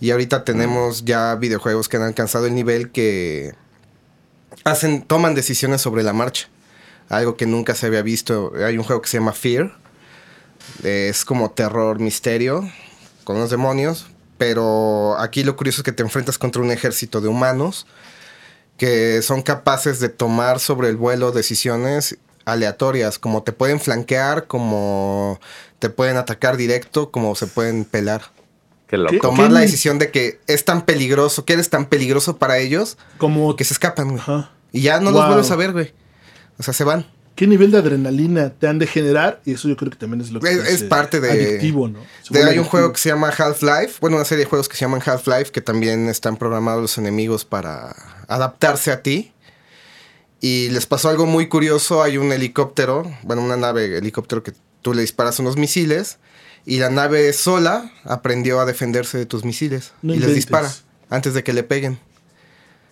Y 0.00 0.10
ahorita 0.10 0.44
tenemos 0.44 1.04
ya 1.04 1.34
videojuegos 1.36 1.88
que 1.88 1.96
han 1.96 2.02
alcanzado 2.02 2.46
el 2.46 2.54
nivel 2.54 2.90
que 2.90 3.54
hacen, 4.64 5.02
toman 5.02 5.34
decisiones 5.34 5.80
sobre 5.80 6.02
la 6.02 6.12
marcha. 6.12 6.48
Algo 7.08 7.36
que 7.36 7.46
nunca 7.46 7.74
se 7.74 7.86
había 7.86 8.02
visto. 8.02 8.52
Hay 8.66 8.78
un 8.78 8.84
juego 8.84 9.02
que 9.02 9.08
se 9.08 9.18
llama 9.18 9.32
Fear. 9.32 9.76
Es 10.82 11.24
como 11.24 11.50
terror 11.50 12.00
misterio 12.00 12.68
con 13.24 13.38
los 13.38 13.50
demonios. 13.50 14.06
Pero 14.42 15.16
aquí 15.20 15.44
lo 15.44 15.54
curioso 15.54 15.82
es 15.82 15.84
que 15.84 15.92
te 15.92 16.02
enfrentas 16.02 16.36
contra 16.36 16.60
un 16.60 16.72
ejército 16.72 17.20
de 17.20 17.28
humanos 17.28 17.86
que 18.76 19.22
son 19.22 19.40
capaces 19.40 20.00
de 20.00 20.08
tomar 20.08 20.58
sobre 20.58 20.88
el 20.88 20.96
vuelo 20.96 21.30
decisiones 21.30 22.18
aleatorias, 22.44 23.20
como 23.20 23.44
te 23.44 23.52
pueden 23.52 23.78
flanquear, 23.78 24.48
como 24.48 25.38
te 25.78 25.90
pueden 25.90 26.16
atacar 26.16 26.56
directo, 26.56 27.12
como 27.12 27.36
se 27.36 27.46
pueden 27.46 27.84
pelar. 27.84 28.32
Qué 28.88 28.96
loco. 28.96 29.16
Tomar 29.20 29.52
la 29.52 29.60
decisión 29.60 30.00
de 30.00 30.10
que 30.10 30.40
es 30.48 30.64
tan 30.64 30.86
peligroso, 30.86 31.44
que 31.44 31.52
eres 31.52 31.70
tan 31.70 31.86
peligroso 31.86 32.38
para 32.38 32.58
ellos, 32.58 32.98
Como. 33.18 33.54
que 33.54 33.62
se 33.62 33.74
escapan, 33.74 34.08
güey. 34.08 34.44
Y 34.72 34.80
ya 34.80 34.98
no 34.98 35.12
los 35.12 35.24
vuelves 35.24 35.52
a 35.52 35.56
ver, 35.56 35.70
güey. 35.70 35.94
O 36.58 36.64
sea, 36.64 36.74
se 36.74 36.82
van. 36.82 37.06
¿Qué 37.34 37.46
nivel 37.46 37.70
de 37.70 37.78
adrenalina 37.78 38.50
te 38.50 38.66
han 38.68 38.78
de 38.78 38.86
generar? 38.86 39.40
Y 39.46 39.54
eso 39.54 39.66
yo 39.68 39.76
creo 39.76 39.90
que 39.90 39.96
también 39.96 40.20
es 40.20 40.30
lo 40.30 40.40
que 40.40 40.50
Es- 40.50 40.68
es 40.68 40.82
parte 40.84 41.18
de- 41.20 41.30
Adictivo, 41.30 41.88
¿no? 41.88 42.00
De- 42.00 42.38
hay 42.38 42.42
un 42.42 42.48
adictivo. 42.48 42.64
juego 42.66 42.92
que 42.92 42.98
se 42.98 43.08
llama 43.08 43.28
Half-Life, 43.30 43.94
bueno, 44.00 44.16
una 44.16 44.24
serie 44.26 44.44
de 44.44 44.50
juegos 44.50 44.68
que 44.68 44.76
se 44.76 44.82
llaman 44.84 45.00
Half-Life, 45.04 45.50
que 45.50 45.60
también 45.62 46.08
están 46.08 46.36
programados 46.36 46.82
los 46.82 46.98
enemigos 46.98 47.44
para 47.44 47.96
adaptarse 48.28 48.90
a 48.92 49.02
ti. 49.02 49.32
Y 50.40 50.68
les 50.70 50.86
pasó 50.86 51.08
algo 51.08 51.24
muy 51.26 51.48
curioso, 51.48 52.02
hay 52.02 52.18
un 52.18 52.32
helicóptero, 52.32 53.10
bueno, 53.22 53.42
una 53.42 53.56
nave 53.56 53.96
helicóptero 53.98 54.42
que 54.42 54.52
tú 54.82 54.92
le 54.92 55.00
disparas 55.02 55.38
unos 55.38 55.56
misiles 55.56 56.18
y 56.66 56.78
la 56.78 56.90
nave 56.90 57.32
sola 57.32 57.92
aprendió 58.04 58.60
a 58.60 58.64
defenderse 58.66 59.16
de 59.18 59.26
tus 59.26 59.44
misiles 59.44 59.92
No 60.02 60.14
y 60.14 60.18
les 60.18 60.34
dispara 60.34 60.70
antes 61.10 61.32
de 61.34 61.42
que 61.44 61.52
le 61.52 61.62
peguen. 61.62 61.98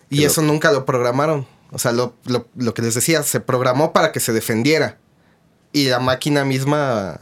Y 0.09 0.23
eso 0.23 0.41
nunca 0.41 0.71
lo 0.71 0.85
programaron. 0.85 1.45
O 1.71 1.79
sea, 1.79 1.91
lo, 1.91 2.13
lo- 2.25 2.47
lo 2.55 2.73
que 2.73 2.81
les 2.81 2.93
decía, 2.95 3.23
se 3.23 3.39
programó 3.39 3.93
para 3.93 4.11
que 4.11 4.19
se 4.19 4.33
defendiera. 4.33 4.97
Y 5.73 5.87
la 5.89 5.99
máquina 5.99 6.43
misma 6.43 7.17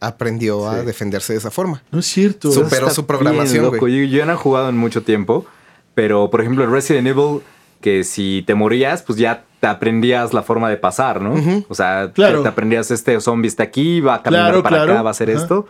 aprendió 0.00 0.68
a 0.68 0.82
defenderse 0.82 1.32
de 1.32 1.38
esa 1.38 1.50
forma. 1.50 1.82
No 1.90 2.00
es 2.00 2.06
cierto. 2.06 2.52
Superó 2.52 2.90
su 2.90 3.06
programación, 3.06 3.64
loco. 3.64 3.88
Yo, 3.88 4.04
yo 4.04 4.26
no 4.26 4.34
he 4.34 4.36
jugado 4.36 4.68
en 4.68 4.76
mucho 4.76 5.02
tiempo, 5.02 5.46
pero 5.94 6.28
por 6.30 6.40
ejemplo, 6.42 6.62
el 6.64 6.70
Resident 6.70 7.06
Evil, 7.08 7.40
que 7.80 8.04
si 8.04 8.44
te 8.46 8.54
morías, 8.54 9.02
pues 9.02 9.18
ya 9.18 9.44
te 9.60 9.66
aprendías 9.66 10.34
la 10.34 10.42
forma 10.42 10.68
de 10.68 10.76
pasar, 10.76 11.22
¿no? 11.22 11.64
O 11.70 11.74
sea, 11.74 12.12
Claro. 12.14 12.38
te, 12.38 12.42
te 12.42 12.48
aprendías 12.50 12.90
este 12.90 13.18
zombie 13.20 13.48
está 13.48 13.62
aquí, 13.62 14.00
va 14.02 14.16
a 14.16 14.22
caminar 14.22 14.48
Claro, 14.48 14.62
para 14.62 14.76
claro. 14.76 14.92
acá, 14.92 15.02
va 15.02 15.10
a 15.10 15.12
hacer 15.12 15.30
esto. 15.30 15.66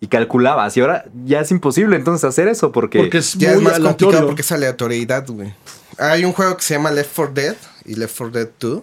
Y 0.00 0.08
calculabas. 0.08 0.76
Y 0.76 0.80
ahora 0.82 1.06
ya 1.24 1.40
es 1.40 1.50
imposible 1.50 1.96
entonces 1.96 2.24
hacer 2.24 2.46
eso 2.48 2.70
porque. 2.72 2.98
Porque 2.98 3.18
es 3.18 3.32
Ya 3.34 3.50
es 3.52 3.56
muy 3.56 3.64
más 3.64 3.80
complicado 3.80 4.26
porque 4.26 4.42
es 4.42 4.52
aleatoriedad, 4.52 5.24
güey. 5.26 5.54
Hay 5.98 6.24
un 6.24 6.32
juego 6.32 6.56
que 6.56 6.62
se 6.62 6.74
llama 6.74 6.90
Left 6.90 7.10
4 7.14 7.34
Dead 7.34 7.56
y 7.84 7.94
Left 7.94 8.16
4 8.16 8.30
Dead 8.40 8.48
2 8.58 8.82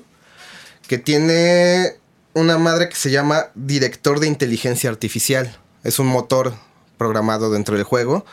que 0.88 0.98
tiene 0.98 1.96
una 2.34 2.58
madre 2.58 2.90
que 2.90 2.96
se 2.96 3.12
llama 3.12 3.48
director 3.56 4.20
de 4.20 4.28
inteligencia 4.28 4.90
artificial. 4.90 5.58
Es 5.84 6.00
un 6.00 6.08
motor 6.08 6.54
programado 6.98 7.52
dentro 7.52 7.76
del 7.76 7.84
juego 7.86 8.26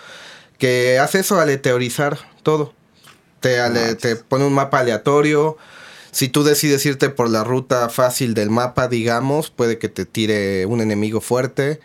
que 0.59 0.99
hace 0.99 1.21
eso, 1.21 1.41
aleatorizar 1.41 2.19
todo. 2.43 2.75
Te, 3.41 3.61
ale- 3.61 3.95
te 3.95 4.17
pone 4.17 4.45
un 4.45 4.53
mapa 4.55 4.81
aleatorio. 4.81 5.57
Si 6.11 6.29
tú 6.29 6.43
decides 6.43 6.85
irte 6.85 7.11
por 7.11 7.31
la 7.31 7.45
ruta 7.45 7.89
fácil 7.91 8.35
del 8.35 8.51
mapa, 8.51 8.89
digamos, 8.89 9.51
puede 9.51 9.79
que 9.79 9.89
te 9.89 10.05
tire 10.05 10.67
un 10.67 10.81
enemigo 10.81 11.21
fuerte. 11.21 11.81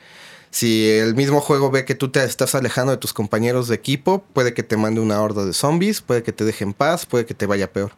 Si 0.54 0.88
el 0.88 1.16
mismo 1.16 1.41
juego 1.41 1.72
ve 1.72 1.84
que 1.84 1.95
tú 1.95 2.10
te 2.12 2.24
estás 2.24 2.54
alejando 2.54 2.91
de 2.91 2.99
tus 2.99 3.12
compañeros 3.12 3.68
de 3.70 3.74
equipo, 3.74 4.24
puede 4.34 4.54
que 4.54 4.62
te 4.62 4.78
mande 4.78 5.01
una 5.01 5.20
horda 5.20 5.45
de 5.45 5.54
zombies, 5.54 6.01
puede 6.01 6.22
que 6.22 6.32
te 6.32 6.45
deje 6.45 6.64
en 6.64 6.74
paz, 6.74 7.08
puede 7.08 7.26
que 7.26 7.34
te 7.34 7.47
vaya 7.47 7.74
peor. 7.74 7.93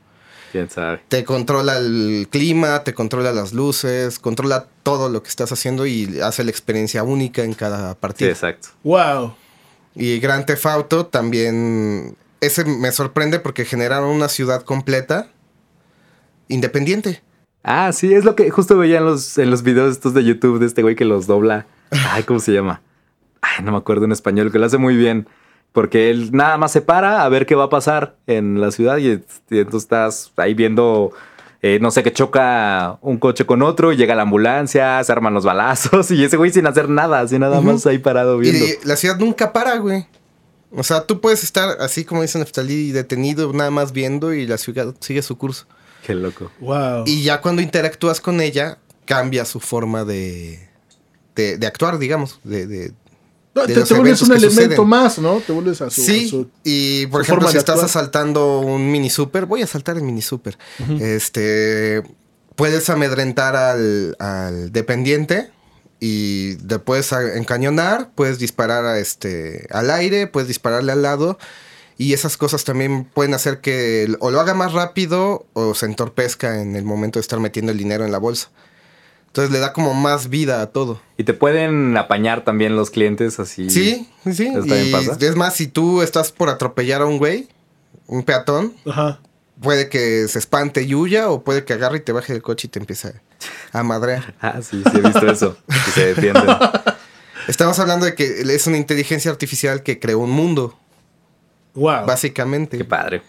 Quién 0.53 0.69
sabe. 0.69 1.01
Te 1.09 1.25
controla 1.25 1.77
el 1.79 2.29
clima, 2.31 2.85
te 2.85 2.93
controla 2.93 3.33
las 3.33 3.51
luces, 3.51 4.19
controla 4.19 4.67
todo 4.83 5.09
lo 5.09 5.21
que 5.21 5.27
estás 5.27 5.51
haciendo 5.51 5.85
y 5.85 6.21
hace 6.21 6.45
la 6.45 6.49
experiencia 6.49 7.03
única 7.03 7.43
en 7.43 7.55
cada 7.55 7.91
Sí, 7.91 7.97
partida. 7.99 8.29
exacto. 8.29 8.69
Wow. 8.85 9.35
Y 9.93 10.19
Grand 10.19 10.45
Theft 10.45 10.65
Auto 10.65 11.07
también. 11.07 12.15
Ese 12.39 12.63
me 12.63 12.93
sorprende 12.93 13.39
porque 13.41 13.65
generaron 13.65 14.09
una 14.11 14.29
ciudad 14.29 14.61
completa 14.63 15.27
independiente. 16.47 17.21
Ah, 17.63 17.91
sí, 17.91 18.13
es 18.13 18.23
lo 18.23 18.35
que 18.37 18.49
justo 18.49 18.77
veía 18.77 18.99
en 18.99 19.05
los, 19.05 19.37
en 19.37 19.49
los 19.51 19.61
videos 19.61 19.91
estos 19.91 20.13
de 20.13 20.23
YouTube 20.23 20.59
de 20.59 20.67
este 20.67 20.83
güey 20.83 20.95
que 20.95 21.03
los 21.03 21.27
dobla. 21.27 21.65
Ay, 21.91 22.23
¿cómo 22.23 22.39
se 22.39 22.53
llama? 22.53 22.81
Ay, 23.41 23.63
no 23.63 23.71
me 23.71 23.77
acuerdo 23.77 24.05
en 24.05 24.11
español, 24.11 24.51
que 24.51 24.59
lo 24.59 24.65
hace 24.65 24.77
muy 24.77 24.95
bien. 24.95 25.27
Porque 25.71 26.09
él 26.09 26.31
nada 26.31 26.57
más 26.57 26.71
se 26.71 26.81
para 26.81 27.23
a 27.23 27.29
ver 27.29 27.45
qué 27.45 27.55
va 27.55 27.65
a 27.65 27.69
pasar 27.69 28.15
en 28.27 28.61
la 28.61 28.71
ciudad 28.71 28.97
y, 28.97 29.07
y 29.49 29.59
entonces 29.59 29.83
estás 29.83 30.31
ahí 30.37 30.53
viendo 30.53 31.11
eh, 31.67 31.79
no 31.81 31.89
sé, 31.89 32.03
que 32.03 32.13
choca 32.13 32.99
un 33.01 33.17
coche 33.17 33.47
con 33.47 33.63
otro 33.63 33.91
y 33.91 33.97
llega 33.97 34.13
la 34.13 34.21
ambulancia, 34.21 35.03
se 35.03 35.11
arman 35.11 35.33
los 35.33 35.45
balazos 35.45 36.11
y 36.11 36.23
ese 36.23 36.37
güey 36.37 36.51
sin 36.51 36.67
hacer 36.67 36.89
nada, 36.89 37.21
así 37.21 37.39
nada 37.39 37.59
más 37.59 37.87
ahí 37.87 37.97
parado 37.97 38.37
viendo. 38.37 38.63
Y 38.63 38.77
la 38.83 38.95
ciudad 38.95 39.17
nunca 39.17 39.51
para, 39.51 39.77
güey. 39.77 40.05
O 40.71 40.83
sea, 40.83 41.07
tú 41.07 41.21
puedes 41.21 41.43
estar 41.43 41.77
así 41.79 42.05
como 42.05 42.21
dice 42.21 42.37
Neftalí, 42.37 42.91
detenido 42.91 43.51
nada 43.51 43.71
más 43.71 43.93
viendo 43.93 44.31
y 44.31 44.45
la 44.45 44.59
ciudad 44.59 44.93
sigue 44.99 45.23
su 45.23 45.39
curso. 45.39 45.65
Qué 46.05 46.13
loco. 46.13 46.51
Wow. 46.59 47.05
Y 47.07 47.23
ya 47.23 47.41
cuando 47.41 47.63
interactúas 47.63 48.21
con 48.21 48.41
ella, 48.41 48.77
cambia 49.05 49.43
su 49.43 49.59
forma 49.59 50.05
de, 50.05 50.69
de, 51.35 51.57
de 51.57 51.67
actuar, 51.67 51.97
digamos. 51.99 52.39
De, 52.43 52.65
de- 52.67 52.91
No, 53.53 53.65
te, 53.65 53.73
te 53.73 53.93
vuelves 53.93 54.21
un 54.21 54.31
elemento 54.33 54.61
suceden. 54.63 54.87
más, 54.87 55.19
¿no? 55.19 55.39
Te 55.45 55.53
vuelves 55.53 55.81
a 55.81 55.89
su. 55.89 56.01
a 56.01 56.05
Sí, 56.05 56.27
su- 56.29 56.49
y 56.63 57.05
por 57.07 57.21
ejemplo, 57.21 57.47
si 57.49 57.57
estás 57.57 57.75
actuar. 57.75 57.89
asaltando 57.89 58.59
un 58.59 58.91
mini 58.91 59.09
super, 59.09 59.45
voy 59.45 59.61
a 59.61 59.65
asaltar 59.65 59.95
el 59.97 60.03
mini 60.03 60.21
super. 60.21 60.57
Este, 60.99 62.03
puedes 62.55 62.89
amedrentar 62.89 63.55
al, 63.55 64.15
al 64.19 64.71
dependiente 64.71 65.51
y 65.99 66.57
le 66.67 66.79
puedes 66.79 67.11
encañonar, 67.13 68.11
puedes 68.15 68.37
disparar 68.39 68.85
a 68.85 68.99
este, 68.99 69.67
al 69.71 69.89
aire, 69.91 70.27
puedes 70.27 70.47
dispararle 70.47 70.91
al 70.91 71.01
lado. 71.01 71.37
Y 71.97 72.11
esas 72.11 72.35
cosas 72.35 72.65
también 72.65 73.05
pueden 73.05 73.33
hacer 73.33 73.61
que 73.61 74.13
o 74.19 74.29
lo 74.29 74.41
haga 74.41 74.53
más 74.53 74.73
rápido 74.73 75.45
o 75.53 75.73
se 75.75 75.85
entorpezca 75.85 76.61
en 76.61 76.75
el 76.75 76.83
momento 76.83 77.19
de 77.19 77.21
estar 77.21 77.39
metiendo 77.39 77.71
el 77.71 77.77
dinero 77.77 78.03
en 78.03 78.11
la 78.11 78.17
bolsa. 78.17 78.49
Entonces 79.35 79.51
le 79.51 79.59
da 79.59 79.73
como 79.73 79.93
más 79.93 80.29
vida 80.29 80.61
a 80.61 80.67
todo. 80.67 81.01
Y 81.17 81.25
te 81.25 81.33
pueden 81.33 81.97
apañar 81.97 82.45
también 82.45 82.77
los 82.77 82.89
clientes 82.89 83.37
así. 83.37 83.69
Sí, 83.69 84.07
sí, 84.23 84.33
sí. 84.33 84.47
¿Eso 84.47 84.65
Y 84.65 84.91
pasa? 84.93 85.17
es 85.19 85.35
más, 85.35 85.53
si 85.55 85.67
tú 85.67 86.01
estás 86.01 86.31
por 86.31 86.47
atropellar 86.47 87.01
a 87.01 87.05
un 87.05 87.17
güey, 87.17 87.49
un 88.07 88.23
peatón, 88.23 88.73
Ajá. 88.85 89.19
puede 89.61 89.89
que 89.89 90.29
se 90.29 90.39
espante 90.39 90.83
y 90.83 90.95
huya 90.95 91.29
o 91.29 91.43
puede 91.43 91.65
que 91.65 91.73
agarre 91.73 91.97
y 91.97 91.99
te 91.99 92.13
baje 92.13 92.31
del 92.31 92.41
coche 92.41 92.67
y 92.67 92.71
te 92.71 92.79
empiece 92.79 93.13
a 93.73 93.83
madrear. 93.83 94.35
Ah, 94.41 94.61
sí, 94.61 94.81
sí 94.89 94.97
he 94.99 95.01
visto 95.01 95.27
eso. 95.29 95.57
Que 95.67 95.91
se 95.91 96.05
defienden. 96.13 96.45
Estamos 97.49 97.77
hablando 97.79 98.05
de 98.05 98.15
que 98.15 98.39
es 98.39 98.67
una 98.67 98.77
inteligencia 98.77 99.29
artificial 99.31 99.83
que 99.83 99.99
creó 99.99 100.19
un 100.19 100.31
mundo, 100.31 100.79
Wow. 101.73 102.05
básicamente. 102.05 102.77
Qué 102.77 102.85
padre. 102.85 103.21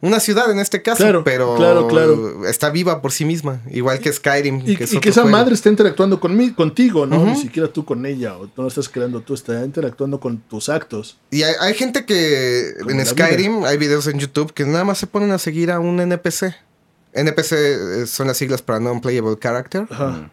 Una 0.00 0.20
ciudad 0.20 0.48
en 0.50 0.60
este 0.60 0.80
caso, 0.80 0.98
Claro, 0.98 1.24
pero 1.24 1.56
claro, 1.56 1.88
claro. 1.88 2.46
está 2.46 2.70
viva 2.70 3.02
por 3.02 3.10
sí 3.10 3.24
misma, 3.24 3.60
igual 3.70 3.98
que 3.98 4.12
Skyrim. 4.12 4.62
Y, 4.64 4.76
que 4.76 4.84
es 4.84 4.92
y 4.92 4.96
otro 4.96 5.00
que 5.00 5.08
esa 5.08 5.22
juego. 5.22 5.36
madre 5.36 5.54
está 5.54 5.68
interactuando 5.70 6.20
conmigo, 6.20 6.54
contigo, 6.54 7.04
¿no? 7.04 7.24
Ni 7.24 7.34
siquiera 7.34 7.68
tú 7.68 7.84
con 7.84 8.06
ella, 8.06 8.36
o 8.36 8.44
no 8.44 8.62
lo 8.62 8.68
estás 8.68 8.88
creando 8.88 9.20
tú, 9.22 9.34
está 9.34 9.64
interactuando 9.64 10.20
con 10.20 10.38
tus 10.38 10.68
actos. 10.68 11.18
Y 11.32 11.42
hay, 11.42 11.54
hay 11.60 11.74
gente 11.74 12.04
que 12.04 12.74
Como 12.78 12.90
en 12.92 13.04
Skyrim, 13.04 13.64
hay 13.64 13.76
videos 13.76 14.06
en 14.06 14.20
YouTube 14.20 14.52
que 14.52 14.64
nada 14.64 14.84
más 14.84 14.98
se 14.98 15.08
ponen 15.08 15.32
a 15.32 15.38
seguir 15.38 15.72
a 15.72 15.80
un 15.80 15.98
NPC. 16.00 16.54
NPC 17.14 17.52
eh, 17.52 18.06
son 18.06 18.28
las 18.28 18.36
siglas 18.36 18.62
para 18.62 18.78
Non-Playable 18.78 19.36
Character. 19.40 19.86
Ajá. 19.90 20.30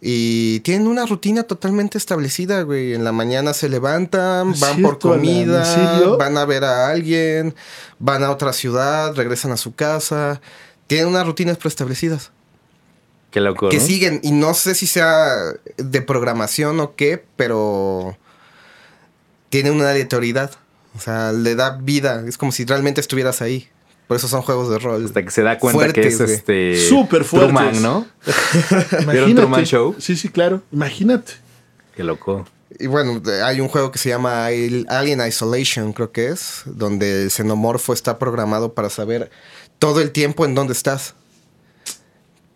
Y 0.00 0.60
tienen 0.60 0.86
una 0.86 1.04
rutina 1.04 1.42
totalmente 1.42 1.98
establecida, 1.98 2.62
güey. 2.62 2.94
En 2.94 3.04
la 3.04 3.12
mañana 3.12 3.52
se 3.52 3.68
levantan, 3.68 4.52
¿Es 4.52 4.60
van 4.60 4.80
por 4.80 4.98
comida, 4.98 6.16
van 6.18 6.38
a 6.38 6.46
ver 6.46 6.64
a 6.64 6.88
alguien, 6.88 7.54
van 7.98 8.24
a 8.24 8.30
otra 8.30 8.52
ciudad, 8.54 9.14
regresan 9.14 9.52
a 9.52 9.58
su 9.58 9.74
casa. 9.74 10.40
Tienen 10.86 11.08
unas 11.08 11.26
rutinas 11.26 11.58
preestablecidas 11.58 12.32
Qué 13.30 13.40
loco. 13.40 13.68
que 13.68 13.78
¿no? 13.78 13.86
siguen. 13.86 14.20
Y 14.22 14.32
no 14.32 14.54
sé 14.54 14.74
si 14.74 14.86
sea 14.86 15.34
de 15.76 16.02
programación 16.02 16.80
o 16.80 16.94
qué, 16.96 17.22
pero 17.36 18.16
tiene 19.50 19.70
una 19.70 19.90
aleatoriedad. 19.90 20.52
O 20.96 21.00
sea, 21.00 21.32
le 21.32 21.54
da 21.54 21.76
vida. 21.76 22.24
Es 22.26 22.38
como 22.38 22.52
si 22.52 22.64
realmente 22.64 23.00
estuvieras 23.00 23.42
ahí. 23.42 23.68
Por 24.10 24.16
eso 24.16 24.26
son 24.26 24.42
juegos 24.42 24.68
de 24.68 24.80
rol. 24.80 25.04
Hasta 25.06 25.22
que 25.22 25.30
se 25.30 25.40
da 25.42 25.56
cuenta 25.56 25.78
Fuertes, 25.78 26.02
que 26.04 26.08
es 26.08 26.18
güey. 26.18 26.32
este. 26.32 26.88
Súper 26.88 27.22
fuertes. 27.22 27.54
Truman, 27.54 27.80
¿no? 27.80 28.06
Imagínate. 29.02 29.34
Truman 29.34 29.64
Show? 29.64 29.94
Sí, 30.00 30.16
sí, 30.16 30.28
claro. 30.30 30.62
Imagínate. 30.72 31.34
Qué 31.94 32.02
loco. 32.02 32.44
Y 32.80 32.88
bueno, 32.88 33.22
hay 33.44 33.60
un 33.60 33.68
juego 33.68 33.92
que 33.92 34.00
se 34.00 34.08
llama 34.08 34.46
Al- 34.46 34.84
Alien 34.88 35.24
Isolation, 35.24 35.92
creo 35.92 36.10
que 36.10 36.26
es, 36.30 36.62
donde 36.64 37.22
el 37.22 37.30
xenomorfo 37.30 37.92
está 37.92 38.18
programado 38.18 38.74
para 38.74 38.90
saber 38.90 39.30
todo 39.78 40.00
el 40.00 40.10
tiempo 40.10 40.44
en 40.44 40.56
dónde 40.56 40.72
estás. 40.72 41.14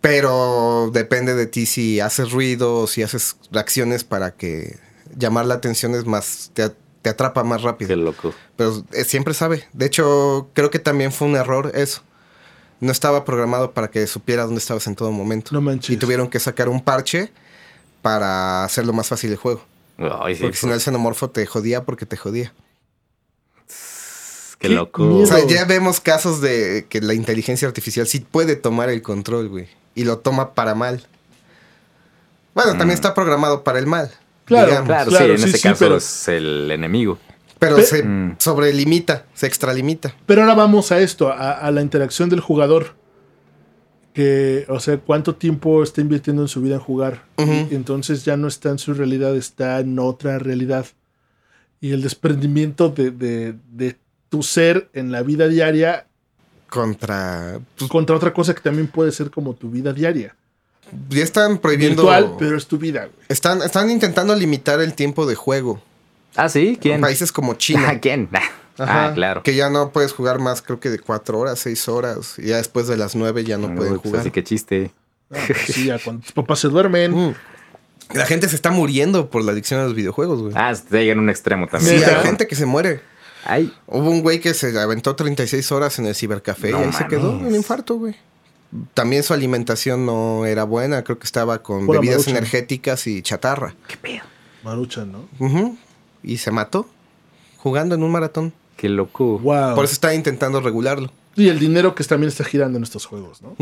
Pero 0.01 0.89
depende 0.93 1.35
de 1.35 1.45
ti 1.45 1.65
si 1.65 2.01
haces 2.01 2.31
ruido 2.31 2.85
si 2.87 3.01
haces 3.01 3.37
reacciones 3.49 4.03
para 4.03 4.31
que 4.35 4.77
llamar 5.17 5.45
la 5.45 5.53
atención 5.55 5.95
es 5.95 6.05
más, 6.05 6.51
te, 6.53 6.69
te 7.05 7.09
atrapa 7.09 7.43
más 7.43 7.61
Qué 7.61 7.67
rápido. 7.67 7.95
loco. 7.97 8.33
Pero 8.55 8.83
eh, 8.91 9.03
siempre 9.03 9.35
sabe. 9.35 9.63
De 9.73 9.85
hecho, 9.85 10.49
creo 10.53 10.71
que 10.71 10.79
también 10.79 11.11
fue 11.11 11.27
un 11.27 11.35
error 11.35 11.71
eso. 11.75 12.01
No 12.79 12.91
estaba 12.91 13.23
programado 13.25 13.71
para 13.73 13.89
que 13.91 14.07
supiera 14.07 14.43
dónde 14.45 14.57
estabas 14.57 14.87
en 14.87 14.95
todo 14.95 15.11
momento. 15.11 15.51
No 15.53 15.61
manches. 15.61 15.91
Y 15.91 15.97
tuvieron 15.97 16.27
que 16.29 16.39
sacar 16.39 16.67
un 16.67 16.81
parche 16.81 17.31
para 18.01 18.63
hacerlo 18.63 18.91
más 18.91 19.07
fácil 19.07 19.29
el 19.31 19.37
juego. 19.37 19.61
Ay, 19.99 20.35
sí, 20.35 20.41
Porque 20.41 20.57
si 20.57 20.65
no 20.65 20.73
el 20.73 20.81
xenomorfo 20.81 21.29
te 21.29 21.45
jodía 21.45 21.83
porque 21.83 22.07
te 22.07 22.17
jodía. 22.17 22.51
qué 24.59 24.67
Qué 24.67 24.69
loco. 24.69 25.03
miedo. 25.03 25.23
O 25.23 25.25
sea, 25.27 25.45
ya 25.45 25.63
vemos 25.65 25.99
casos 26.01 26.41
de 26.41 26.87
que 26.89 27.01
la 27.01 27.13
inteligencia 27.13 27.67
artificial 27.67 28.07
sí 28.07 28.19
puede 28.19 28.55
tomar 28.55 28.89
el 28.89 29.01
control, 29.03 29.47
güey. 29.49 29.67
Y 29.93 30.03
lo 30.05 30.17
toma 30.17 30.53
para 30.55 30.73
mal. 30.73 31.05
Bueno, 32.55 32.71
también 32.71 32.91
está 32.91 33.13
programado 33.13 33.63
para 33.63 33.79
el 33.79 33.85
mal. 33.85 34.11
Claro, 34.45 34.67
digamos. 34.67 34.87
Claro, 34.87 35.09
Claro, 35.09 35.25
sí, 35.25 35.31
en 35.31 35.37
sí, 35.39 35.43
ese 35.49 35.57
sí, 35.57 35.63
caso 35.63 35.79
pero- 35.85 35.97
es 35.97 36.27
el 36.27 36.71
enemigo. 36.71 37.17
Pero 37.59 37.77
Pe- 37.77 37.83
se 37.83 38.03
Mm. 38.03 38.35
sobrelimita, 38.37 39.25
se 39.33 39.47
extralimita. 39.47 40.13
Pero 40.25 40.41
ahora 40.41 40.53
vamos 40.55 40.91
a 40.91 40.99
esto, 40.99 41.29
a, 41.29 41.51
a 41.53 41.71
la 41.71 41.81
interacción 41.81 42.29
del 42.29 42.39
jugador. 42.41 42.95
Que, 44.13 44.65
o 44.69 44.79
sea, 44.79 44.97
cuánto 44.97 45.35
tiempo 45.35 45.83
está 45.83 45.99
invirtiendo 45.99 46.41
en 46.41 46.47
su 46.47 46.61
vida 46.61 46.75
en 46.75 46.81
jugar. 46.81 47.23
Y 47.37 47.75
entonces 47.75 48.23
ya 48.23 48.37
no 48.37 48.47
está 48.47 48.69
en 48.69 48.79
su 48.79 48.93
realidad, 48.93 49.35
está 49.35 49.79
en 49.81 49.99
otra 49.99 50.39
realidad. 50.39 50.85
Y 51.81 51.91
el 51.91 52.01
desprendimiento 52.01 52.89
de, 52.89 53.11
de- 53.11 53.55
de 53.73 53.97
tu 54.29 54.41
ser 54.41 54.89
en 54.93 55.11
la 55.11 55.21
vida 55.21 55.47
diaria 55.49 56.07
Contra. 56.69 57.59
pues, 57.77 57.89
contra 57.91 58.15
otra 58.15 58.33
cosa 58.33 58.53
que 58.55 58.61
también 58.61 58.87
puede 58.87 59.11
ser 59.11 59.29
como 59.31 59.53
tu 59.53 59.69
vida 59.69 59.91
diaria. 59.91 60.35
Ya 61.09 61.23
están 61.23 61.57
prohibiendo. 61.57 62.03
Virtual, 62.03 62.35
pero 62.37 62.57
es 62.57 62.67
tu 62.67 62.77
vida, 62.77 63.01
güey. 63.01 63.25
Están, 63.29 63.61
están 63.61 63.89
intentando 63.89 64.35
limitar 64.35 64.81
el 64.81 64.93
tiempo 64.93 65.25
de 65.25 65.35
juego. 65.35 65.81
Ah, 66.35 66.49
sí, 66.49 66.77
¿quién? 66.81 66.95
En 66.95 67.01
países 67.01 67.31
como 67.31 67.55
China. 67.55 67.87
Ah, 67.91 67.99
¿quién? 67.99 68.29
Ajá, 68.77 69.07
ah, 69.07 69.13
claro. 69.13 69.41
Que 69.41 69.55
ya 69.55 69.69
no 69.69 69.91
puedes 69.91 70.11
jugar 70.11 70.39
más, 70.39 70.61
creo 70.61 70.81
que 70.81 70.89
de 70.89 70.99
cuatro 70.99 71.39
horas, 71.39 71.59
seis 71.59 71.87
horas. 71.87 72.35
Y 72.37 72.47
ya 72.47 72.57
después 72.57 72.87
de 72.87 72.97
las 72.97 73.15
nueve 73.15 73.45
ya 73.45 73.57
no 73.57 73.67
Uy, 73.67 73.75
pueden 73.75 73.93
pues 73.93 74.03
jugar. 74.03 74.21
Así 74.21 74.31
que 74.31 74.43
chiste. 74.43 74.91
Ah, 75.31 75.37
pues 75.47 75.59
sí, 75.67 75.85
ya 75.85 75.97
cuando 75.97 76.23
tus 76.23 76.33
papás 76.33 76.59
se 76.59 76.67
duermen. 76.67 77.11
Mm. 77.11 77.35
La 78.13 78.25
gente 78.25 78.47
se 78.49 78.55
está 78.55 78.71
muriendo 78.71 79.29
por 79.29 79.43
la 79.43 79.53
adicción 79.53 79.79
a 79.79 79.83
los 79.85 79.95
videojuegos, 79.95 80.41
güey. 80.41 80.53
Ah, 80.55 80.75
se 80.75 80.83
llega 80.99 81.13
en 81.13 81.19
un 81.19 81.29
extremo 81.29 81.65
sí, 81.65 81.71
también. 81.71 81.99
¿Neta? 82.01 82.19
hay 82.19 82.25
gente 82.25 82.47
que 82.47 82.55
se 82.55 82.65
muere. 82.65 83.01
Ay, 83.45 83.73
Hubo 83.87 84.09
un 84.09 84.21
güey 84.21 84.39
que 84.39 84.53
se 84.53 84.77
aventó 84.79 85.15
36 85.15 85.71
horas 85.71 85.99
en 85.99 86.07
el 86.07 86.15
cibercafé 86.15 86.71
No 86.71 86.81
y 86.81 86.85
ahí 86.85 86.93
se 86.93 87.07
quedó 87.07 87.31
un 87.31 87.53
infarto, 87.53 87.95
güey. 87.95 88.15
También 88.93 89.23
su 89.23 89.33
alimentación 89.33 90.05
no 90.05 90.45
era 90.45 90.63
buena, 90.63 91.03
creo 91.03 91.17
que 91.17 91.25
estaba 91.25 91.61
con 91.63 91.85
Pura 91.85 91.99
bebidas 91.99 92.19
maruchan. 92.19 92.37
energéticas 92.37 93.07
y 93.07 93.21
chatarra. 93.21 93.75
qué 93.87 93.97
pedo. 93.97 94.23
Maruchan, 94.63 95.11
¿no? 95.11 95.77
Y 96.23 96.37
se 96.37 96.51
mató 96.51 96.89
jugando 97.57 97.95
en 97.95 98.03
un 98.03 98.11
maratón. 98.11 98.53
Qué 98.77 98.89
loco. 98.89 99.39
Wow. 99.39 99.75
Por 99.75 99.85
eso 99.85 99.93
está 99.93 100.13
intentando 100.13 100.59
regularlo. 100.59 101.11
Y 101.35 101.49
el 101.49 101.59
dinero 101.59 101.95
que 101.95 102.03
también 102.03 102.29
está 102.29 102.43
girando 102.43 102.77
en 102.77 102.83
estos 102.83 103.05
juegos, 103.05 103.41
¿no? 103.41 103.55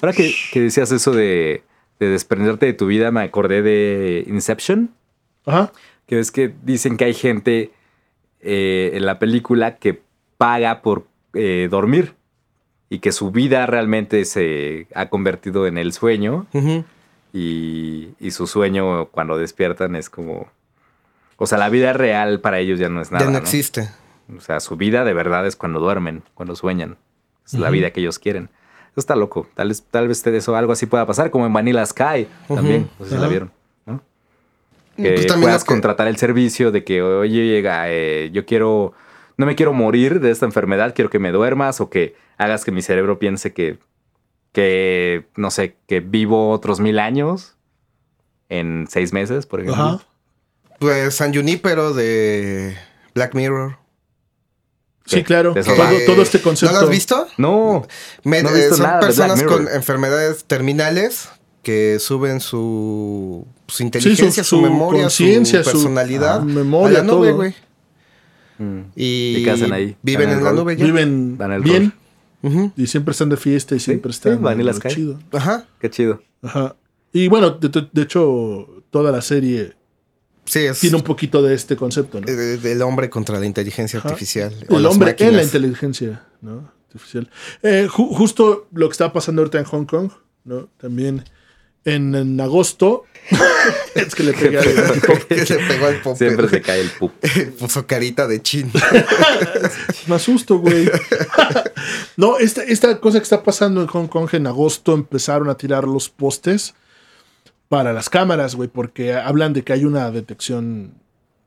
Ahora 0.00 0.12
que, 0.12 0.32
que 0.52 0.60
decías 0.60 0.92
eso 0.92 1.12
de, 1.12 1.62
de 1.98 2.08
desprenderte 2.08 2.66
de 2.66 2.72
tu 2.74 2.86
vida, 2.86 3.10
me 3.10 3.22
acordé 3.22 3.62
de 3.62 4.24
Inception. 4.28 4.90
Ajá. 5.46 5.72
Que 6.06 6.16
ves 6.16 6.30
que 6.30 6.54
dicen 6.62 6.96
que 6.96 7.04
hay 7.06 7.14
gente 7.14 7.72
eh, 8.40 8.90
en 8.94 9.06
la 9.06 9.18
película 9.18 9.76
que 9.76 10.00
paga 10.36 10.82
por 10.82 11.06
eh, 11.34 11.68
dormir 11.70 12.14
y 12.90 13.00
que 13.00 13.12
su 13.12 13.30
vida 13.30 13.66
realmente 13.66 14.24
se 14.24 14.86
ha 14.94 15.08
convertido 15.10 15.66
en 15.66 15.76
el 15.78 15.92
sueño 15.92 16.46
y, 17.32 18.10
y 18.18 18.30
su 18.30 18.46
sueño 18.46 19.06
cuando 19.06 19.36
despiertan 19.38 19.94
es 19.96 20.08
como... 20.10 20.48
O 21.36 21.46
sea, 21.46 21.58
la 21.58 21.68
vida 21.68 21.92
real 21.92 22.40
para 22.40 22.58
ellos 22.58 22.78
ya 22.80 22.88
no 22.88 23.00
es 23.00 23.12
nada. 23.12 23.24
ya 23.24 23.30
no, 23.30 23.38
¿no? 23.38 23.38
existe. 23.38 23.88
O 24.36 24.40
sea, 24.40 24.58
su 24.60 24.76
vida 24.76 25.04
de 25.04 25.12
verdad 25.14 25.46
es 25.46 25.54
cuando 25.56 25.78
duermen, 25.80 26.22
cuando 26.34 26.56
sueñan. 26.56 26.96
Es 27.46 27.54
la 27.54 27.70
vida 27.70 27.90
que 27.92 28.00
ellos 28.00 28.18
quieren. 28.18 28.50
Eso 28.90 29.00
está 29.00 29.14
loco. 29.16 29.46
Tal 29.54 29.68
vez, 29.68 29.82
tal 29.90 30.08
vez 30.08 30.26
eso, 30.26 30.56
algo 30.56 30.72
así 30.72 30.86
pueda 30.86 31.06
pasar, 31.06 31.30
como 31.30 31.46
en 31.46 31.52
Vanilla 31.52 31.86
Sky 31.86 32.26
también. 32.48 32.90
No 32.98 33.04
sé 33.06 33.14
si 33.14 33.20
la 33.20 33.28
vieron. 33.28 33.52
¿no? 33.86 34.02
Que 34.96 35.12
Pues 35.12 35.26
también 35.28 35.42
puedas 35.48 35.62
que- 35.64 35.68
contratar 35.68 36.08
el 36.08 36.16
servicio 36.16 36.72
de 36.72 36.82
que, 36.84 37.00
oye, 37.02 37.46
llega, 37.46 37.84
eh, 37.88 38.30
yo 38.32 38.44
quiero, 38.44 38.92
no 39.36 39.46
me 39.46 39.54
quiero 39.54 39.72
morir 39.72 40.20
de 40.20 40.30
esta 40.32 40.44
enfermedad, 40.44 40.92
quiero 40.94 41.08
que 41.10 41.20
me 41.20 41.30
duermas 41.30 41.80
o 41.80 41.88
que 41.88 42.16
hagas 42.38 42.64
que 42.64 42.70
mi 42.72 42.80
cerebro 42.82 43.18
piense 43.18 43.52
que, 43.52 43.78
que 44.52 45.26
no 45.36 45.50
sé, 45.50 45.76
que 45.86 46.00
vivo 46.00 46.50
otros 46.50 46.80
mil 46.80 46.98
años 46.98 47.56
en 48.48 48.86
seis 48.88 49.12
meses, 49.12 49.44
por 49.46 49.60
ejemplo. 49.60 49.82
Ajá. 49.82 50.00
Pues 50.78 51.14
San 51.16 51.34
Junípero 51.34 51.92
de 51.92 52.76
Black 53.14 53.34
Mirror. 53.34 53.76
Sí, 55.04 55.24
claro. 55.24 55.54
Todo, 55.54 55.74
todo 56.06 56.22
este 56.22 56.40
concepto. 56.40 56.74
¿No 56.74 56.80
lo 56.80 56.86
has 56.86 56.90
visto? 56.92 57.26
No. 57.38 57.86
Me- 58.24 58.42
No 58.42 58.50
he 58.50 58.52
eh, 58.52 58.56
visto 58.56 58.76
son 58.76 58.86
nada 58.86 59.00
personas 59.00 59.42
con 59.42 59.66
enfermedades 59.68 60.44
terminales 60.44 61.30
que 61.62 61.98
suben 61.98 62.40
su, 62.40 63.46
su 63.66 63.76
Sí, 63.78 63.84
inteligencia, 63.84 64.44
su, 64.44 64.56
su 64.56 64.62
memoria, 64.62 65.08
su 65.10 65.24
personalidad 65.24 66.40
ah, 66.40 66.44
memoria, 66.44 67.00
a 67.00 67.02
la 67.02 67.06
nube, 67.06 67.28
todo. 67.28 67.36
güey. 67.36 67.54
Mm. 68.58 68.80
Y, 68.96 69.36
¿Y 69.38 69.44
qué 69.44 69.50
hacen 69.50 69.72
ahí? 69.72 69.96
Viven 70.02 70.28
¿Dan 70.28 70.32
el 70.32 70.38
en 70.38 70.44
la 70.44 70.52
nube 70.52 70.76
ya. 70.76 70.84
Viven 70.84 71.38
Dan 71.38 71.52
y 72.76 72.86
siempre 72.86 73.12
están 73.12 73.28
de 73.28 73.36
fiesta 73.36 73.74
y 73.74 73.80
siempre 73.80 74.12
sí, 74.12 74.16
están 74.18 74.38
Sky. 74.74 74.88
chido. 74.94 75.18
Ajá. 75.32 75.66
Qué 75.80 75.90
chido. 75.90 76.22
Ajá. 76.42 76.76
Y 77.12 77.28
bueno, 77.28 77.50
de, 77.50 77.68
de- 77.68 77.88
de 77.92 78.02
hecho, 78.02 78.66
toda 78.90 79.10
la 79.12 79.20
serie 79.22 79.74
Sí, 80.44 80.60
es 80.60 80.78
tiene 80.80 80.96
un 80.96 81.02
poquito 81.02 81.42
de 81.42 81.54
este 81.54 81.76
concepto, 81.76 82.20
¿no? 82.20 82.26
de- 82.26 82.58
del 82.58 82.80
hombre 82.82 83.10
contra 83.10 83.38
la 83.40 83.46
inteligencia 83.46 83.98
Ajá. 83.98 84.08
artificial. 84.10 84.54
o 84.68 84.78
El 84.78 84.86
hombre 84.86 85.14
en 85.18 85.36
la 85.36 85.42
inteligencia 85.42 86.24
¿no? 86.40 86.70
artificial. 86.86 87.28
Eh, 87.62 87.86
ju- 87.90 88.14
justo 88.16 88.68
lo 88.72 88.88
que 88.88 88.92
está 88.92 89.12
pasando 89.12 89.42
ahorita 89.42 89.58
en 89.58 89.64
Hong 89.64 89.84
Kong, 89.84 90.10
¿no? 90.44 90.68
También 90.78 91.24
en, 91.84 92.14
en 92.14 92.40
agosto. 92.40 93.04
es 93.94 94.14
que 94.14 94.22
le 94.22 94.32
pegué 94.32 94.58
pegó 95.68 95.86
al 95.86 96.00
popper. 96.00 96.16
Siempre 96.16 96.48
se 96.48 96.62
cae 96.62 96.80
el 96.80 96.90
pup. 96.90 97.12
Puso 97.58 97.86
carita 97.86 98.26
de 98.26 98.42
chin. 98.42 98.70
Me 100.06 100.14
asusto, 100.14 100.58
güey. 100.58 100.90
no, 102.16 102.38
esta, 102.38 102.62
esta 102.62 102.98
cosa 103.00 103.18
que 103.18 103.24
está 103.24 103.42
pasando 103.42 103.82
en 103.82 103.86
Hong 103.88 104.06
Kong 104.06 104.28
en 104.32 104.46
agosto 104.46 104.94
empezaron 104.94 105.50
a 105.50 105.56
tirar 105.56 105.84
los 105.84 106.08
postes 106.08 106.74
para 107.68 107.92
las 107.92 108.08
cámaras, 108.08 108.54
güey, 108.54 108.68
porque 108.68 109.14
hablan 109.14 109.52
de 109.52 109.62
que 109.62 109.74
hay 109.74 109.84
una 109.84 110.10
detección 110.10 110.94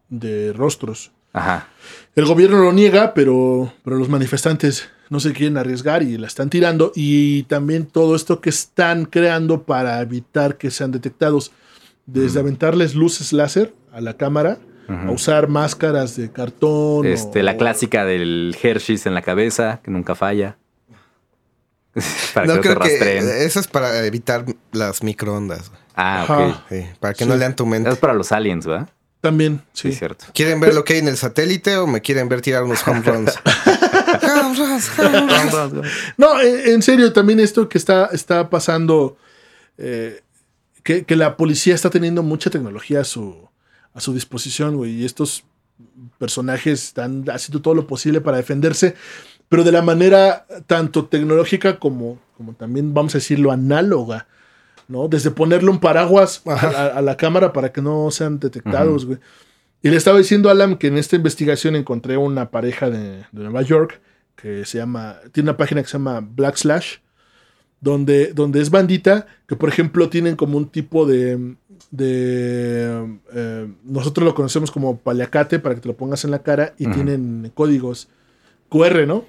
de 0.09 0.53
rostros. 0.53 1.11
Ajá. 1.33 1.69
El 2.15 2.25
gobierno 2.25 2.61
lo 2.61 2.73
niega, 2.73 3.13
pero, 3.13 3.73
pero 3.83 3.95
los 3.95 4.09
manifestantes 4.09 4.89
no 5.11 5.19
se 5.19 5.33
quieren 5.33 5.57
arriesgar 5.57 6.01
y 6.01 6.17
la 6.17 6.25
están 6.25 6.49
tirando. 6.49 6.91
Y 6.95 7.43
también 7.43 7.85
todo 7.85 8.15
esto 8.15 8.41
que 8.41 8.49
están 8.49 9.05
creando 9.05 9.61
para 9.63 10.01
evitar 10.01 10.57
que 10.57 10.71
sean 10.71 10.91
detectados. 10.91 11.51
Desde 12.07 12.39
aventarles 12.39 12.95
luces 12.95 13.31
láser 13.33 13.73
a 13.93 14.01
la 14.01 14.17
cámara, 14.17 14.57
a 14.87 15.11
usar 15.11 15.47
máscaras 15.47 16.15
de 16.17 16.31
cartón. 16.31 17.05
Este, 17.05 17.41
o- 17.41 17.43
la 17.43 17.55
clásica 17.57 18.03
del 18.05 18.55
Hershey's 18.61 19.05
en 19.05 19.13
la 19.13 19.21
cabeza, 19.21 19.79
que 19.83 19.91
nunca 19.91 20.15
falla. 20.15 20.57
para 22.33 22.47
no 22.47 22.53
que 22.53 22.57
no 22.57 22.61
te 22.61 22.61
creo 22.61 22.79
que 22.79 22.89
rastreen. 22.89 23.29
eso 23.45 23.59
es 23.59 23.67
para 23.67 24.05
evitar 24.05 24.45
las 24.71 25.03
microondas. 25.03 25.71
Ah, 25.95 26.25
ok. 26.27 26.69
Sí, 26.69 26.85
para 26.99 27.13
que 27.13 27.25
Sí. 27.25 27.29
no 27.29 27.35
lean 27.35 27.55
tu 27.55 27.65
mente. 27.65 27.89
Es 27.89 27.97
para 27.97 28.13
los 28.13 28.31
aliens, 28.31 28.65
¿verdad? 28.65 28.89
También, 29.19 29.61
Sí, 29.73 29.91
sí. 29.91 29.99
cierto. 29.99 30.25
¿Quieren 30.33 30.59
ver 30.59 30.73
lo 30.73 30.83
que 30.83 30.93
hay 30.93 30.99
en 30.99 31.07
el 31.09 31.17
satélite 31.17 31.77
o 31.77 31.85
me 31.87 32.01
quieren 32.01 32.27
ver 32.29 32.41
tirar 32.41 32.63
unos 32.63 32.85
home 32.87 33.01
runs? 33.01 33.37
No, 36.17 36.41
en, 36.41 36.81
serio, 36.81 37.11
también 37.13 37.39
esto 37.39 37.67
que 37.69 37.77
está, 37.77 38.07
está 38.11 38.49
pasando, 38.49 39.17
eh, 39.77 40.21
que, 40.83 41.05
que 41.05 41.15
la 41.15 41.37
policía 41.37 41.75
está 41.75 41.89
teniendo 41.89 42.23
mucha 42.23 42.49
tecnología 42.49 43.01
a 43.01 43.03
su, 43.03 43.47
a 43.93 44.01
su 44.01 44.13
disposición, 44.13 44.75
güey, 44.77 44.91
y 45.01 45.05
estos 45.05 45.43
personajes 46.17 46.83
están 46.83 47.25
haciendo 47.29 47.61
todo 47.61 47.73
lo 47.73 47.87
posible 47.87 48.21
para 48.21 48.37
defenderse, 48.37 48.95
pero 49.49 49.63
de 49.63 49.71
la 49.71 49.81
manera 49.81 50.45
tanto 50.67 51.05
tecnológica 51.05 51.79
como, 51.79 52.19
como 52.37 52.53
también, 52.53 52.93
vamos 52.93 53.15
a 53.15 53.17
decirlo, 53.17 53.51
análoga, 53.51 54.27
¿no? 54.87 55.07
Desde 55.07 55.31
ponerle 55.31 55.69
un 55.69 55.79
paraguas 55.79 56.41
a, 56.45 56.53
a- 56.53 56.87
a 56.97 57.01
la 57.01 57.17
cámara 57.17 57.51
para 57.53 57.71
que 57.71 57.81
no 57.81 58.09
sean 58.11 58.39
detectados, 58.39 59.05
güey. 59.05 59.19
Y 59.83 59.89
le 59.89 59.97
estaba 59.97 60.17
diciendo 60.19 60.49
a 60.49 60.51
Alan 60.51 60.75
que 60.77 60.87
en 60.87 60.97
esta 60.97 61.15
investigación 61.15 61.75
encontré 61.75 62.17
una 62.17 62.51
pareja 62.51 62.89
de, 62.89 63.17
de 63.31 63.43
Nueva 63.43 63.61
York 63.63 63.99
que 64.35 64.65
se 64.65 64.77
llama, 64.79 65.17
tiene 65.31 65.49
una 65.49 65.57
página 65.57 65.81
que 65.81 65.87
se 65.87 65.93
llama 65.93 66.19
Black 66.21 66.55
Slash, 66.57 66.97
donde, 67.79 68.33
donde 68.33 68.61
es 68.61 68.69
bandita, 68.69 69.25
que 69.47 69.55
por 69.55 69.69
ejemplo 69.69 70.09
tienen 70.09 70.35
como 70.35 70.57
un 70.57 70.67
tipo 70.69 71.05
de, 71.07 71.55
de 71.89 73.17
eh, 73.33 73.67
nosotros 73.83 74.25
lo 74.25 74.35
conocemos 74.35 74.71
como 74.71 74.97
paliacate 74.97 75.59
para 75.59 75.75
que 75.75 75.81
te 75.81 75.87
lo 75.87 75.95
pongas 75.97 76.23
en 76.25 76.31
la 76.31 76.39
cara 76.43 76.73
y 76.77 76.85
tienen 76.93 77.51
códigos 77.53 78.07
QR, 78.69 79.05
¿no? 79.07 79.25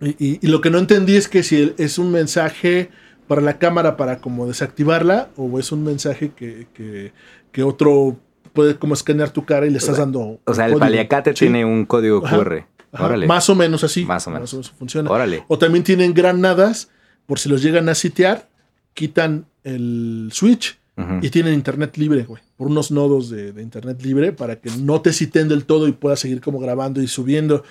Y, 0.00 0.10
y- 0.24 0.38
y 0.40 0.46
lo 0.46 0.60
que 0.60 0.70
no 0.70 0.78
entendí 0.78 1.16
es 1.16 1.28
que 1.28 1.42
si 1.42 1.74
es 1.78 1.98
un 1.98 2.12
mensaje 2.12 2.90
para 3.26 3.40
la 3.42 3.58
cámara 3.58 3.96
para 3.96 4.20
como 4.20 4.46
desactivarla 4.46 5.30
o 5.36 5.58
es 5.58 5.72
un 5.72 5.82
mensaje 5.84 6.30
que, 6.34 6.66
que- 6.72 7.12
que 7.52 7.62
otro 7.64 8.16
puede 8.58 8.74
como 8.76 8.94
escanear 8.94 9.30
tu 9.30 9.44
cara 9.44 9.66
y 9.66 9.70
le 9.70 9.78
estás 9.78 9.98
dando. 9.98 10.40
O 10.44 10.52
sea, 10.52 10.64
el 10.64 10.72
código. 10.72 10.80
paliacate 10.80 11.30
Sí. 11.30 11.44
tiene 11.44 11.64
un 11.64 11.86
código 11.86 12.26
Ajá. 12.26 12.36
QR. 12.38 12.64
Ajá, 12.90 13.04
Órale. 13.04 13.28
Más 13.28 13.48
o 13.48 13.54
menos 13.54 13.84
así. 13.84 14.04
Más 14.04 14.26
o 14.26 14.30
menos. 14.32 14.72
funciona. 14.76 15.08
Órale. 15.08 15.44
O 15.46 15.58
también 15.58 15.84
tienen 15.84 16.12
granadas, 16.12 16.90
por 17.26 17.38
si 17.38 17.48
los 17.48 17.62
llegan 17.62 17.88
a 17.88 17.94
sitiar, 17.94 18.48
quitan 18.94 19.46
el 19.62 20.30
switch 20.32 20.76
y 21.22 21.30
tienen 21.30 21.54
internet 21.54 21.96
libre, 21.98 22.24
güey. 22.24 22.42
Por 22.56 22.66
unos 22.66 22.90
nodos 22.90 23.30
de, 23.30 23.52
de 23.52 23.62
internet 23.62 24.02
libre 24.02 24.32
para 24.32 24.56
que 24.56 24.70
no 24.80 25.00
te 25.02 25.12
citen 25.12 25.48
del 25.48 25.64
todo 25.66 25.86
y 25.86 25.92
puedas 25.92 26.18
seguir 26.18 26.40
como 26.40 26.58
grabando 26.58 27.00
y 27.00 27.06
subiendo. 27.06 27.62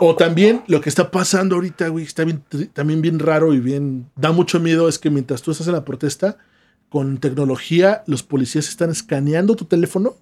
O 0.00 0.16
también 0.16 0.64
lo 0.66 0.80
que 0.80 0.88
está 0.88 1.12
pasando 1.12 1.54
ahorita, 1.54 1.86
güey, 1.88 2.04
está 2.06 2.24
bien, 2.24 2.42
también 2.72 3.00
bien 3.02 3.20
raro 3.20 3.54
y 3.54 3.60
bien, 3.60 4.06
da 4.16 4.32
mucho 4.32 4.58
miedo, 4.58 4.88
es 4.88 4.98
que 4.98 5.10
mientras 5.10 5.42
tú 5.42 5.52
estás 5.52 5.68
en 5.68 5.74
la 5.74 5.84
protesta, 5.84 6.36
con 6.92 7.16
tecnología, 7.18 8.04
los 8.06 8.22
policías 8.22 8.68
están 8.68 8.90
escaneando 8.90 9.56
tu 9.56 9.64
teléfono 9.64 10.14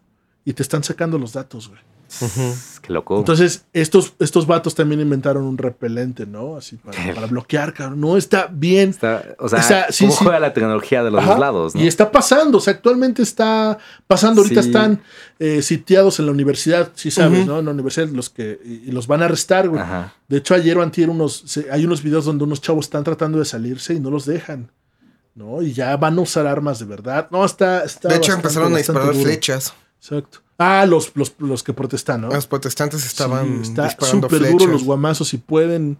y 0.45 0.53
te 0.53 0.63
están 0.63 0.85
sacando 0.85 1.19
los 1.19 1.33
datos, 1.33 1.69
güey. 1.69 1.81
Qué 2.83 2.93
loco. 2.93 3.19
Entonces, 3.19 3.67
estos, 3.73 4.15
estos 4.19 4.45
vatos 4.49 4.75
también 4.75 5.01
inventaron 5.01 5.45
un 5.45 5.57
repelente, 5.57 6.27
¿no? 6.27 6.57
Así 6.57 6.75
para, 6.77 7.15
para 7.15 7.27
bloquear, 7.29 7.73
cabrón. 7.73 8.01
No 8.01 8.17
está 8.17 8.49
bien. 8.51 8.91
Está- 8.91 9.37
o 9.39 9.49
sea, 9.49 9.61
o 9.61 9.63
sea, 9.63 9.87
sí, 9.91 10.07
¿cómo 10.07 10.17
sí. 10.19 10.25
juega 10.25 10.41
la 10.41 10.53
tecnología 10.53 11.05
de 11.05 11.13
los 11.13 11.21
Ajá, 11.23 11.31
dos 11.31 11.39
lados? 11.41 11.75
¿no? 11.77 11.81
Y 11.81 11.87
está 11.87 12.11
pasando, 12.11 12.59
o 12.59 12.61
sea, 12.61 12.73
actualmente 12.75 13.23
está 13.23 13.79
pasando. 14.09 14.43
Ahorita 14.43 14.61
Sí. 14.63 14.69
están 14.71 15.03
eh, 15.39 15.63
sitiados 15.63 16.19
en 16.19 16.27
la 16.27 16.33
universidad, 16.33 16.91
sí 16.95 17.13
sabes. 17.13 17.47
¿no? 17.47 17.61
En 17.61 17.67
la 17.67 17.71
universidad 17.71 18.09
los 18.09 18.29
que 18.29 18.59
y, 18.65 18.89
y 18.89 18.91
los 18.91 19.07
van 19.07 19.23
a 19.23 19.27
arrestar, 19.27 19.69
güey. 19.69 19.81
Ajá. 19.81 20.13
De 20.29 20.39
hecho, 20.39 20.55
ayer 20.55 20.77
o 20.79 20.83
antier 20.83 21.11
unos, 21.11 21.45
se- 21.47 21.71
hay 21.71 21.85
unos 21.85 22.03
videos 22.03 22.25
donde 22.25 22.43
unos 22.43 22.61
chavos 22.61 22.87
están 22.87 23.05
tratando 23.05 23.39
de 23.39 23.45
salirse 23.45 23.95
y 23.95 24.01
no 24.01 24.11
los 24.11 24.25
dejan, 24.27 24.73
¿no? 25.35 25.63
Y 25.63 25.73
ya 25.73 25.97
van 25.97 26.19
a 26.19 26.23
usar 26.23 26.47
armas 26.47 26.79
de 26.79 26.85
verdad. 26.87 27.29
No, 27.31 27.45
está, 27.45 27.85
está 27.85 28.09
De 28.09 28.17
hecho, 28.17 28.33
bastante, 28.33 28.49
empezaron 28.49 28.75
a 28.75 28.79
disparar 28.79 29.13
duro. 29.13 29.25
flechas. 29.25 29.75
Exacto. 30.01 30.41
Ah, 30.59 30.85
los, 30.87 31.13
los, 31.15 31.35
los 31.39 31.63
que 31.63 31.73
protestan, 31.73 32.23
¿no? 32.23 32.29
Los 32.29 32.47
protestantes 32.47 33.07
estaban 33.07 33.65
Sí, 33.65 33.71
está 33.71 33.85
disparando 33.85 34.29
súper 34.29 34.51
duro 34.51 34.67
los 34.67 34.85
guamazos 34.85 35.29
si 35.29 35.39
pueden 35.39 35.99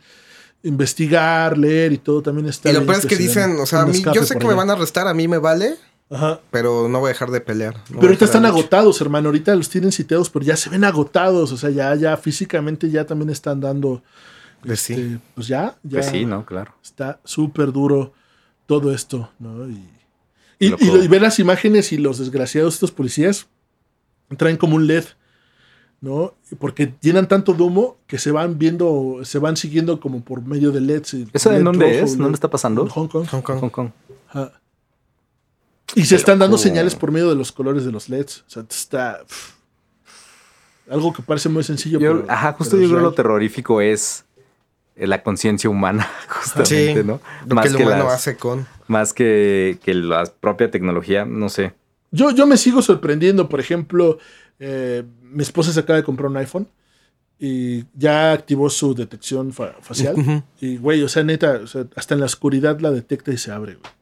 investigar, 0.63 1.57
leer 1.57 1.93
y 1.93 1.99
todo 1.99 2.23
también 2.23 2.47
está 2.47 2.71
y 2.71 2.75
lo 2.75 2.85
peor 2.85 2.99
es 2.99 3.07
que 3.07 3.17
dicen, 3.17 3.57
o 3.59 3.65
sea, 3.67 3.83
a 3.83 3.87
mí, 3.87 4.03
yo 4.15 4.25
sé 4.25 4.37
que 4.37 4.47
me 4.47 4.53
van 4.55 4.69
a 4.69 4.75
arrestar, 4.75 5.09
a 5.09 5.15
mí 5.15 5.27
me 5.27 5.39
vale, 5.39 5.77
Ajá. 6.11 6.41
pero 6.51 6.89
no 6.89 7.01
voy 7.01 7.09
a 7.09 7.13
dejar 7.13 7.31
de 7.31 7.41
pelear. 7.41 7.77
No 7.77 7.83
Pero 7.97 8.09
ahorita 8.09 8.25
están 8.27 8.45
agotados, 8.45 9.01
hermano. 9.01 9.29
Ahorita 9.29 9.55
los 9.55 9.71
tienen 9.71 9.93
sitiados, 9.93 10.29
pero 10.29 10.45
ya 10.45 10.57
se 10.57 10.69
ven 10.69 10.85
agotados. 10.85 11.53
O 11.53 11.57
sea, 11.57 11.71
ya, 11.71 11.95
ya 11.95 12.17
físicamente 12.17 12.91
ya 12.91 13.07
también 13.07 13.31
están 13.31 13.61
dando. 13.61 14.03
Pues 14.63 14.81
sí. 14.81 14.93
este, 14.93 15.19
pues 15.35 15.47
ya, 15.47 15.77
ya 15.83 16.01
Pues 16.01 16.07
sí, 16.07 16.27
¿no? 16.27 16.45
Claro. 16.45 16.75
está 16.83 17.21
súper 17.25 17.73
duro 17.73 18.13
todo 18.71 18.95
esto, 18.95 19.29
¿no? 19.41 19.69
Y, 19.69 19.83
y, 20.61 20.69
Loco. 20.69 20.85
y- 20.85 21.05
y 21.05 21.09
ver 21.09 21.23
las 21.23 21.41
imágenes 21.41 21.91
y 21.91 21.97
los 21.99 22.19
desgraciados, 22.19 22.75
estos 22.75 22.93
policías, 22.93 23.49
traen 24.37 24.57
como 24.57 24.77
un 24.77 24.87
LED, 24.87 25.07
¿no? 26.01 26.35
Porque 26.61 26.95
llenan 27.01 27.27
tanto 27.27 27.53
de 27.53 27.65
humo 27.65 27.97
que 28.07 28.17
se 28.19 28.31
van 28.31 28.59
viendo, 28.61 29.19
se 29.25 29.41
van 29.41 29.57
siguiendo 29.57 29.99
como 29.99 30.23
por 30.23 30.43
medio 30.43 30.71
de 30.71 30.81
LEDs. 30.81 31.15
¿Eso 31.33 31.51
LED 31.51 31.59
en 31.59 31.65
dónde 31.65 31.85
rojo, 31.93 32.05
es? 32.05 32.17
¿Dónde 32.17 32.35
está 32.37 32.49
pasando? 32.49 32.83
En 32.83 32.89
Hong 32.91 33.09
Kong. 33.09 33.27
Hong 33.29 33.43
Kong. 33.43 33.59
Hong 33.61 33.71
Kong. 33.71 33.91
Y 35.97 36.05
se 36.05 36.15
están 36.15 36.39
dando 36.39 36.57
señales 36.57 36.95
por 36.95 37.11
medio 37.11 37.29
de 37.31 37.35
los 37.35 37.51
colores 37.51 37.85
de 37.85 37.91
los 37.91 38.09
LEDs. 38.09 38.45
O 38.47 38.51
sea, 38.51 38.65
está. 38.71 39.25
algo 40.89 41.13
que 41.13 41.23
parece 41.23 41.49
muy 41.49 41.65
sencillo. 41.65 41.99
Yo- 41.99 42.21
pero- 42.21 42.33
ajá, 42.33 42.53
justo 42.53 42.77
pero 42.77 42.83
yo 42.85 42.95
creo 42.95 43.01
lo 43.03 43.13
terrorífico 43.13 43.81
es 43.81 44.25
la 45.07 45.23
conciencia 45.23 45.69
humana, 45.71 46.09
justamente, 46.29 47.03
Sí, 47.03 47.07
¿no? 47.07 47.21
lo 47.47 47.55
Más 47.55 47.65
que 47.67 47.71
el 47.73 47.77
que, 47.77 47.83
humano 47.85 48.05
las- 48.05 48.15
hace 48.15 48.37
con... 48.37 48.67
más 48.89 49.13
que, 49.13 49.79
que 49.83 49.95
la 49.95 50.25
propia 50.41 50.71
tecnología, 50.71 51.25
no 51.25 51.49
sé. 51.49 51.73
Yo, 52.11 52.31
yo 52.33 52.47
me 52.47 52.57
sigo 52.57 52.83
sorprendiendo. 52.83 53.49
Por 53.49 53.61
ejemplo, 53.61 54.19
eh, 54.59 55.05
mi 55.23 55.43
esposa 55.43 55.73
se 55.73 55.81
acaba 55.81 55.97
de 55.97 56.03
comprar 56.05 56.29
un 56.31 56.37
iPhone 56.39 56.67
y 57.39 57.85
ya 57.95 58.33
activó 58.33 58.69
su 58.69 58.95
detección 58.95 59.53
fa- 59.53 59.75
facial. 59.81 60.45
Y, 60.61 60.77
güey, 60.77 61.03
o 61.03 61.09
sea, 61.09 61.23
neta, 61.23 61.61
o 61.63 61.67
sea, 61.67 61.87
hasta 61.97 62.15
en 62.15 62.21
la 62.21 62.27
oscuridad 62.27 62.81
la 62.81 62.91
detecta 62.91 63.33
y 63.33 63.39
se 63.39 63.53
abre, 63.53 63.75
güey. 63.75 63.93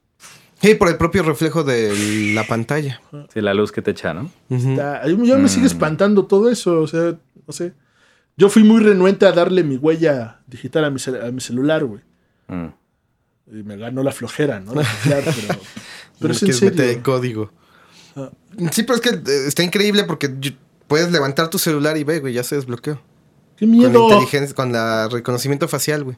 Sí, 0.61 0.75
por 0.75 0.89
el 0.89 0.97
propio 0.97 1.23
reflejo 1.23 1.63
de 1.63 2.33
la 2.35 2.45
pantalla. 2.45 3.01
Sí, 3.33 3.41
la 3.41 3.55
luz 3.55 3.71
que 3.71 3.81
te 3.83 3.93
echa, 3.93 4.13
¿no? 4.15 4.29
Está- 4.51 5.07
yo 5.07 5.39
me 5.39 5.49
sigue 5.49 5.65
Mm. 5.65 5.67
espantando 5.67 6.25
todo 6.27 6.49
eso, 6.51 6.81
o 6.81 6.87
sea, 6.89 7.15
no 7.47 7.53
sé. 7.53 7.75
Yo 8.39 8.49
fui 8.49 8.63
muy 8.65 8.81
renuente 8.83 9.27
a 9.27 9.33
darle 9.33 9.63
mi 9.65 9.77
huella 9.77 10.41
digital 10.47 10.85
a 10.87 10.91
mi, 10.91 10.99
cel- 10.99 11.23
a 11.23 11.31
mi 11.31 11.41
celular, 11.43 11.85
güey. 11.85 12.01
Mm. 12.47 12.69
Y 13.51 13.63
me 13.65 13.77
ganó 13.77 14.03
la 14.03 14.13
flojera, 14.13 14.61
¿no? 14.61 14.73
Claro, 14.73 15.25
pero, 15.25 15.61
pero 16.21 16.33
es 16.33 16.43
en 16.45 16.55
serio. 16.55 17.03
código. 17.03 17.53
Ah. 18.17 18.31
Sí, 18.71 18.85
pero 18.85 18.95
es 18.95 19.01
que 19.01 19.11
eh, 19.11 19.47
está 19.49 19.63
increíble 19.63 20.05
porque 20.05 20.31
puedes 20.87 21.11
levantar 21.13 21.51
tu 21.51 21.59
celular 21.59 21.97
y 21.97 22.05
ve, 22.05 22.21
güey, 22.21 22.33
ya 22.33 22.43
se 22.45 22.55
desbloqueó. 22.57 23.01
¡Qué 23.57 23.67
Con 23.67 23.81
la 23.83 23.89
miedo! 23.89 24.05
inteligencia, 24.09 24.55
con 24.55 24.73
la 24.73 25.09
reconocimiento 25.09 25.67
facial, 25.69 26.05
güey. 26.05 26.17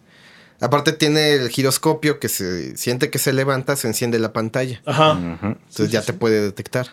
Aparte 0.60 0.92
tiene 0.92 1.32
el 1.36 1.48
giroscopio 1.48 2.20
que 2.20 2.28
se 2.28 2.76
siente 2.76 3.08
que 3.08 3.18
se 3.18 3.32
levanta, 3.32 3.76
se 3.76 3.88
enciende 3.88 4.18
la 4.18 4.34
pantalla. 4.34 4.82
Ajá. 4.84 5.12
Ujú. 5.14 5.46
Entonces 5.46 5.90
ya 5.90 6.02
te 6.02 6.12
puede 6.12 6.42
detectar. 6.42 6.88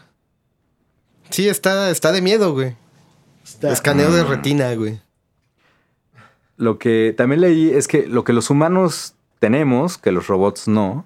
Sí, 1.31 1.49
está, 1.49 1.89
está 1.91 2.13
de 2.13 2.21
miedo, 2.21 2.53
güey. 2.53 2.77
Está- 3.43 3.73
Escaneo 3.73 4.09
de 4.13 4.23
retina, 4.23 4.73
güey. 4.75 5.01
Lo 6.57 6.79
que 6.79 7.13
también 7.15 7.41
leí 7.41 7.69
es 7.69 7.87
que 7.87 8.07
lo 8.07 8.23
que 8.23 8.33
los 8.33 8.49
humanos 8.49 9.15
tenemos, 9.39 9.97
que 9.97 10.11
los 10.11 10.27
robots 10.27 10.67
no, 10.67 11.05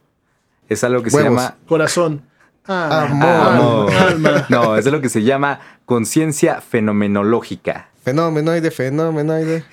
es 0.69 0.83
algo 0.83 1.03
que 1.03 1.09
se 1.09 1.23
llama 1.23 1.57
Corazón. 1.67 2.23
Ah, 2.65 3.07
Amor. 3.09 3.29
Amor. 3.29 3.93
Alma. 3.93 4.45
No, 4.49 4.77
es 4.77 4.85
lo 4.85 5.01
que 5.01 5.09
se 5.09 5.23
llama 5.23 5.59
conciencia 5.85 6.61
fenomenológica. 6.61 7.89
Fenomenoide, 8.03 8.71
fenomenoide. 8.71 9.65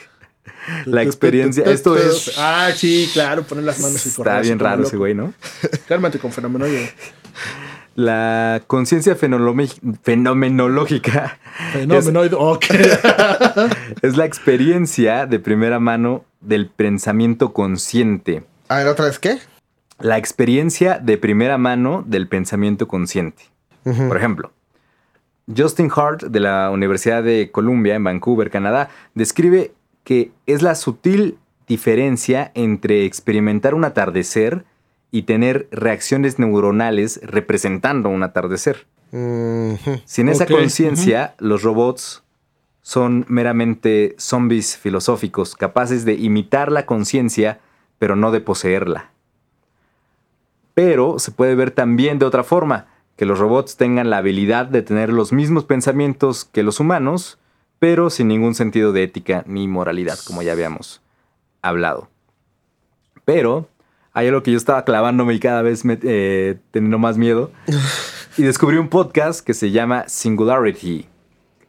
La 0.86 1.02
experiencia, 1.02 1.64
esto 1.64 1.96
es 1.96 2.34
Ah, 2.38 2.70
sí, 2.74 3.08
claro, 3.12 3.42
poner 3.42 3.64
las 3.64 3.80
manos 3.80 4.04
y 4.06 4.10
correr 4.10 4.34
está 4.34 4.42
bien 4.42 4.58
raro 4.58 4.82
ese 4.82 4.96
güey, 4.96 5.14
¿no? 5.14 5.32
Cálmate 5.86 6.18
con 6.18 6.32
fenómeno. 6.32 6.66
La 7.99 8.62
conciencia 8.68 9.16
fenomenológica 9.16 11.38
Fenómeno. 11.72 12.22
Ok. 12.38 12.66
es 14.03 14.16
la 14.16 14.24
experiencia 14.24 15.26
de 15.26 15.40
primera 15.40 15.80
mano 15.80 16.24
del 16.40 16.68
pensamiento 16.68 17.53
consciente. 17.53 18.44
A 18.68 18.76
ver, 18.76 18.86
¿otra 18.86 19.07
vez 19.07 19.18
qué? 19.18 19.38
La 19.99 20.16
experiencia 20.16 21.01
de 21.01 21.18
primera 21.18 21.59
mano 21.59 22.05
del 22.07 22.28
pensamiento 22.28 22.86
consciente. 22.86 23.46
Por 23.82 24.16
ejemplo, 24.16 24.53
Justin 25.57 25.90
Hart 25.92 26.22
de 26.22 26.38
la 26.38 26.70
Universidad 26.70 27.24
de 27.24 27.51
Columbia 27.51 27.96
en 27.96 28.05
Vancouver, 28.05 28.49
Canadá, 28.49 28.90
describe 29.14 29.72
que 30.05 30.30
es 30.46 30.62
la 30.62 30.76
sutil 30.76 31.36
diferencia 31.66 32.53
entre 32.55 33.07
experimentar 33.07 33.74
un 33.74 33.84
atardecer 33.84 34.64
y 35.11 35.22
tener 35.22 35.68
reacciones 35.70 36.38
neuronales 36.38 37.20
representando 37.22 38.09
un 38.09 38.22
atardecer. 38.22 38.86
Sin 39.11 40.28
esa 40.28 40.46
conciencia, 40.46 41.34
los 41.38 41.62
robots 41.62 42.22
son 42.82 43.24
meramente 43.28 44.14
zombies 44.18 44.76
filosóficos, 44.76 45.54
capaces 45.54 46.04
de 46.04 46.14
imitar 46.14 46.70
la 46.70 46.86
conciencia, 46.86 47.61
pero 47.98 48.16
no 48.16 48.30
de 48.30 48.40
poseerla. 48.40 49.11
Pero 50.74 51.18
se 51.18 51.32
puede 51.32 51.54
ver 51.54 51.70
también 51.70 52.18
de 52.18 52.26
otra 52.26 52.44
forma, 52.44 52.86
que 53.16 53.26
los 53.26 53.38
robots 53.38 53.76
tengan 53.76 54.11
la 54.11 54.18
habilidad 54.18 54.66
de 54.66 54.82
tener 54.82 55.11
los 55.11 55.32
mismos 55.32 55.64
pensamientos 55.64 56.44
que 56.44 56.62
los 56.62 56.80
humanos, 56.80 57.38
pero 57.78 58.11
sin 58.11 58.28
ningún 58.28 58.54
sentido 58.54 58.92
de 58.92 59.02
ética 59.02 59.42
ni 59.46 59.66
moralidad, 59.68 60.18
como 60.24 60.42
ya 60.42 60.52
habíamos 60.52 61.02
hablado. 61.62 62.09
Pero 63.24 63.68
hay 64.18 64.28
algo 64.28 64.42
que 64.42 64.50
yo 64.50 64.56
estaba 64.58 64.84
clavándome 64.84 65.34
y 65.34 65.38
cada 65.40 65.62
vez 65.62 65.84
me, 65.84 65.98
eh, 66.02 66.56
teniendo 66.72 66.98
más 66.98 67.16
miedo. 67.16 67.50
Y 68.36 68.42
descubrí 68.44 68.76
un 68.76 68.88
podcast 68.88 69.40
que 69.44 69.52
se 69.52 69.72
llama 69.72 70.04
Singularity. 70.06 71.06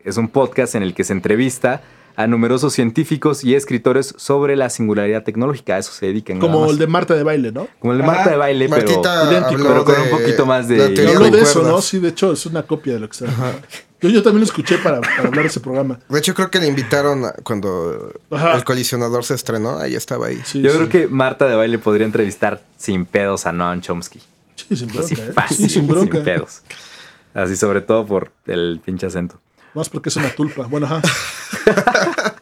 Es 0.04 0.18
un 0.18 0.28
podcast 0.28 0.76
en 0.76 0.84
el 0.84 0.93
que 0.93 1.04
se 1.04 1.14
entrevista 1.14 1.82
a 2.16 2.28
numerosos 2.28 2.74
científicos 2.74 3.43
y 3.43 3.56
escritores 3.56 4.14
sobre 4.18 4.56
la 4.56 4.70
singularidad 4.70 5.24
tecnológica. 5.24 5.76
A 5.76 5.78
eso 5.80 5.91
se 5.93 6.06
dedican. 6.06 6.38
Como 6.39 6.70
el 6.70 6.78
de 6.78 6.86
Marta 6.86 7.16
de 7.16 7.24
baile, 7.24 7.52
¿no? 7.52 7.68
Como 7.80 7.93
el 7.93 7.97
de 8.00 8.04
Ajá. 8.04 8.14
Marta 8.14 8.30
de 8.30 8.36
baile, 8.38 8.68
Martita 8.68 9.02
pero, 9.02 9.32
idéntico, 9.32 9.68
pero 9.68 9.84
con 9.84 9.95
de 9.95 10.02
un 10.02 10.10
poquito 10.10 10.45
más 10.45 10.68
de- 10.68 10.89
de 10.89 11.14
cuerdas. 11.16 11.41
eso, 11.41 11.64
¿no? 11.64 11.82
Sí, 11.82 11.97
de 12.00 12.10
hecho, 12.10 12.34
es 12.34 12.45
una 12.45 12.62
copia 12.62 12.93
de 12.93 13.00
lo 13.00 13.10
que 13.10 13.26
está. 13.26 13.26
Yo, 14.02 14.10
yo 14.10 14.24
también 14.24 14.39
lo 14.39 14.45
escuché 14.45 14.78
para, 14.78 15.02
para 15.02 15.20
hablar 15.28 15.43
de 15.43 15.47
ese 15.47 15.60
programa. 15.60 16.00
De 16.08 16.20
hecho, 16.20 16.34
creo 16.34 16.50
que 16.50 16.60
le 16.60 16.68
invitaron 16.68 17.26
a- 17.26 17.34
cuando 17.43 18.14
Ajá. 18.32 18.56
el 18.56 18.64
colisionador 18.64 19.24
se 19.26 19.34
estrenó. 19.34 19.78
Ahí 19.78 19.95
estaba 19.95 20.28
ahí. 20.28 20.41
Sí, 20.45 20.62
Yo 20.62 20.72
sí. 20.72 20.78
creo 20.78 20.89
que 20.89 21.08
Marta 21.08 21.47
de 21.47 21.56
baile 21.56 21.78
podría 21.80 22.06
entrevistar 22.06 22.62
sin 22.78 23.06
pedos 23.06 23.45
a 23.45 23.52
Noam 23.52 23.82
Chomsky. 23.82 24.20
Sí, 24.56 24.76
sin 24.76 24.89
Así 24.97 25.16
bronca, 25.16 25.30
¿eh? 25.30 25.34
fácil, 25.34 25.70
Sí, 25.70 25.70
sin 25.70 25.88
pedos. 26.24 26.62
Así 27.34 27.56
sobre 27.56 27.82
todo 27.82 28.06
por 28.06 28.32
el 28.47 28.82
pinche 28.84 29.06
acento. 29.06 29.39
Más 29.74 29.89
porque 29.89 30.10
es 30.10 30.16
una 30.16 30.30
tulpa. 30.30 30.66
Bueno, 30.68 30.86
ajá. 30.88 31.02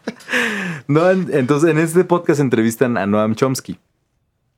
No, 0.88 1.10
en- 1.10 1.30
entonces 1.34 1.70
en 1.70 1.78
este 1.80 2.04
podcast 2.06 2.40
entrevistan 2.40 2.98
a 2.98 3.06
Noam 3.06 3.36
Chomsky, 3.36 3.78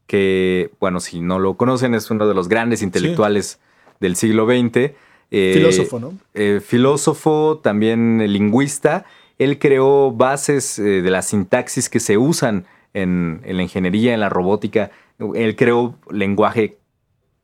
que, 0.05 0.71
bueno, 0.79 0.99
si 0.99 1.21
no 1.21 1.39
lo 1.39 1.55
conocen, 1.57 1.95
es 1.95 2.09
uno 2.11 2.27
de 2.27 2.33
los 2.35 2.47
grandes 2.49 2.81
intelectuales 2.83 3.59
del 3.99 4.15
siglo 4.15 4.45
XX. 4.45 4.91
Eh, 5.31 5.51
Filósofo, 5.55 5.99
¿no? 5.99 6.13
eh, 6.33 6.61
filósofo, 6.65 7.59
también 7.63 8.23
lingüista. 8.31 9.05
Él 9.37 9.57
creó 9.59 10.11
bases 10.11 10.79
eh, 10.79 11.01
de 11.01 11.09
la 11.11 11.21
sintaxis 11.21 11.89
que 11.89 11.99
se 11.99 12.17
usan 12.17 12.65
en, 12.93 13.41
en 13.45 13.57
la 13.57 13.63
ingeniería, 13.63 14.13
en 14.13 14.19
la 14.19 14.29
robótica. 14.29 14.91
Él 15.35 15.55
creó 15.55 15.95
lenguaje 16.09 16.77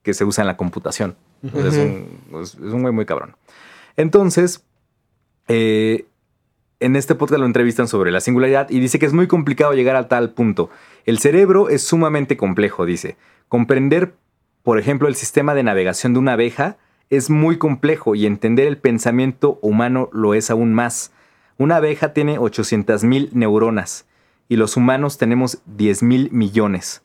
que 0.03 0.13
se 0.13 0.25
usa 0.25 0.41
en 0.43 0.47
la 0.47 0.57
computación. 0.57 1.15
Entonces, 1.43 1.73
es, 1.75 1.79
un, 2.31 2.41
es- 2.41 2.55
un 2.55 2.81
güey 2.81 2.93
muy 2.93 3.05
cabrón. 3.05 3.35
Entonces, 3.97 4.63
en 5.47 6.95
este 6.95 7.15
podcast 7.15 7.39
lo 7.39 7.45
entrevistan 7.45 7.87
sobre 7.87 8.11
la 8.11 8.19
singularidad 8.19 8.69
y 8.69 8.79
dice 8.79 8.99
que 8.99 9.05
es 9.05 9.13
muy 9.13 9.27
complicado 9.27 9.73
llegar 9.73 9.95
a 9.95 10.07
tal 10.07 10.31
punto. 10.31 10.69
El 11.05 11.19
cerebro 11.19 11.69
es 11.69 11.83
sumamente 11.83 12.35
complejo, 12.37 12.85
dice. 12.85 13.15
Comprender, 13.47 14.13
por 14.63 14.79
ejemplo, 14.79 15.07
el 15.07 15.15
sistema 15.15 15.53
de 15.53 15.63
navegación 15.63 16.13
de 16.13 16.19
una 16.19 16.33
abeja 16.33 16.77
es 17.09 17.29
muy 17.29 17.57
complejo 17.57 18.15
y 18.15 18.25
entender 18.25 18.67
el 18.67 18.77
pensamiento 18.77 19.59
humano 19.61 20.09
lo 20.11 20.33
es 20.33 20.49
aún 20.49 20.73
más. 20.73 21.11
Una 21.57 21.77
abeja 21.77 22.13
tiene 22.13 22.37
800 22.37 23.03
mil 23.03 23.29
neuronas 23.33 24.05
y 24.49 24.57
los 24.57 24.77
humanos 24.77 25.17
tenemos 25.17 25.59
10 25.65 26.03
mil 26.03 26.29
millones. 26.31 27.01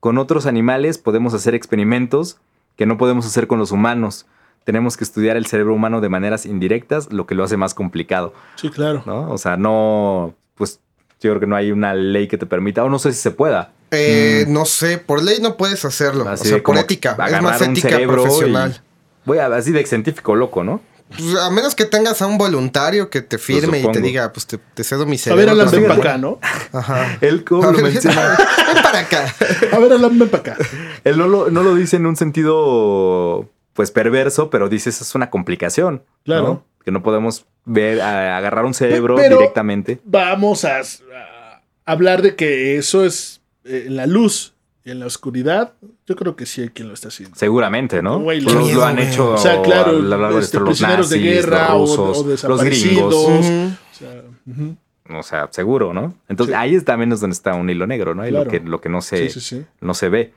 Con 0.00 0.18
otros 0.18 0.46
animales 0.46 0.98
podemos 0.98 1.34
hacer 1.34 1.54
experimentos 1.54 2.38
que 2.76 2.86
no 2.86 2.98
podemos 2.98 3.26
hacer 3.26 3.46
con 3.46 3.58
los 3.58 3.72
humanos. 3.72 4.26
Tenemos 4.64 4.96
que 4.96 5.04
estudiar 5.04 5.36
el 5.36 5.46
cerebro 5.46 5.74
humano 5.74 6.00
de 6.00 6.08
maneras 6.08 6.46
indirectas, 6.46 7.12
lo 7.12 7.26
que 7.26 7.34
lo 7.34 7.44
hace 7.44 7.56
más 7.56 7.74
complicado. 7.74 8.32
Sí, 8.56 8.70
claro. 8.70 9.02
¿no? 9.06 9.30
O 9.30 9.38
sea, 9.38 9.56
no, 9.56 10.34
pues 10.54 10.80
yo 11.20 11.30
creo 11.30 11.40
que 11.40 11.46
no 11.46 11.56
hay 11.56 11.70
una 11.70 11.94
ley 11.94 12.28
que 12.28 12.38
te 12.38 12.46
permita, 12.46 12.84
o 12.84 12.88
no 12.88 12.98
sé 12.98 13.12
si 13.12 13.20
se 13.20 13.30
pueda. 13.30 13.72
Eh, 13.90 14.44
No 14.48 14.64
sé, 14.64 14.98
por 14.98 15.22
ley 15.22 15.38
no 15.40 15.56
puedes 15.56 15.84
hacerlo. 15.84 16.28
Así 16.28 16.48
o 16.48 16.50
sea, 16.50 16.62
por 16.62 16.76
ética. 16.76 17.16
Es 17.28 17.42
más 17.42 17.62
ética 17.62 17.98
profesional. 18.06 18.82
Voy 19.24 19.38
a, 19.38 19.46
así 19.46 19.72
de 19.72 19.84
científico 19.86 20.34
loco, 20.34 20.62
¿no? 20.64 20.80
Pues, 21.08 21.36
a 21.36 21.50
menos 21.50 21.74
que 21.74 21.84
tengas 21.84 22.22
a 22.22 22.26
un 22.26 22.38
voluntario 22.38 23.10
que 23.10 23.20
te 23.22 23.38
firme 23.38 23.78
y 23.80 23.92
te 23.92 24.00
diga, 24.00 24.32
pues 24.32 24.46
te, 24.46 24.58
te 24.58 24.82
cedo 24.84 25.04
mi 25.06 25.16
A 25.16 25.18
cerebro. 25.18 25.40
ver, 25.42 25.48
Alan, 25.50 25.66
pero 25.70 25.82
ven 25.82 25.88
no- 25.88 25.96
para 25.96 26.10
acá, 26.10 26.18
¿no? 26.18 26.38
Ajá. 26.72 27.18
Él, 27.20 27.44
como 27.44 27.62
A 27.68 27.72
lo 27.72 27.78
menciona, 27.78 28.36
ven 28.74 28.82
para 28.82 28.98
acá. 29.00 29.34
A 29.72 29.78
ver, 29.78 29.92
Alan, 29.92 30.18
ven 30.18 30.28
para 30.28 30.52
acá. 30.52 30.56
él 31.04 31.18
no 31.18 31.28
lo, 31.28 31.50
no 31.50 31.62
lo 31.62 31.74
dice 31.74 31.96
en 31.96 32.06
un 32.06 32.16
sentido, 32.16 33.48
pues, 33.74 33.90
perverso, 33.90 34.50
pero 34.50 34.68
dice 34.68 34.90
eso 34.90 35.04
es 35.04 35.14
una 35.14 35.30
complicación. 35.30 35.96
¿no? 35.96 36.04
Claro. 36.24 36.64
Que 36.84 36.90
no 36.90 37.02
podemos 37.02 37.46
ver, 37.64 38.00
a- 38.00 38.36
agarrar 38.36 38.64
un 38.64 38.74
cerebro 38.74 39.14
Pero- 39.16 39.36
directamente. 39.38 40.00
Vamos 40.04 40.64
a, 40.64 40.80
a 40.80 41.62
hablar 41.84 42.22
de 42.22 42.34
que 42.34 42.76
eso 42.78 43.04
es 43.04 43.40
eh, 43.64 43.84
en 43.86 43.96
la 43.96 44.06
luz 44.06 44.53
y 44.84 44.90
en 44.90 45.00
la 45.00 45.06
oscuridad. 45.06 45.72
Yo 46.06 46.14
creo 46.16 46.36
que 46.36 46.44
sí 46.46 46.60
hay 46.62 46.68
quien 46.68 46.88
lo 46.88 46.94
está 46.94 47.08
haciendo. 47.08 47.36
Seguramente, 47.36 48.02
¿no? 48.02 48.20
Güey, 48.20 48.42
Pues 48.42 48.54
lo- 48.74 48.84
han 48.84 48.96
güey. 48.96 49.08
hecho 49.08 49.32
O 49.32 49.38
sea, 49.38 49.62
claro, 49.62 49.90
a 49.90 49.92
lo 49.94 50.02
largo 50.18 50.36
de 50.36 50.42
este, 50.44 50.56
esto 50.56 50.60
los 50.60 50.68
prisioneros 50.70 51.10
de 51.10 51.16
nazis, 51.18 51.32
guerra 51.34 51.74
o- 51.74 51.78
los 51.80 51.96
rusos, 51.96 52.18
o 52.18 52.48
los 52.48 52.60
desaparecidos. 52.60 53.26
gringos. 53.26 53.46
Ujú. 53.46 53.70
O 53.92 53.94
sea, 53.98 54.22
ujú. 54.46 54.76
O 55.18 55.22
sea, 55.22 55.48
seguro, 55.50 55.92
¿no? 55.92 56.14
Entonces 56.28 56.54
Sí. 56.54 56.58
ahí 56.60 56.74
es 56.74 56.84
también 56.84 57.12
es 57.12 57.20
donde 57.20 57.34
está 57.34 57.54
un 57.54 57.68
hilo 57.68 57.86
negro, 57.86 58.14
¿no? 58.14 58.26
Y 58.26 58.30
Claro. 58.30 58.44
lo, 58.46 58.50
que, 58.50 58.60
lo 58.60 58.80
que 58.80 58.88
no 58.88 59.00
se, 59.02 59.28
sí, 59.28 59.40
sí, 59.40 59.56
sí. 59.58 59.66
no 59.80 59.92
se 59.94 60.08
ve. 60.08 60.32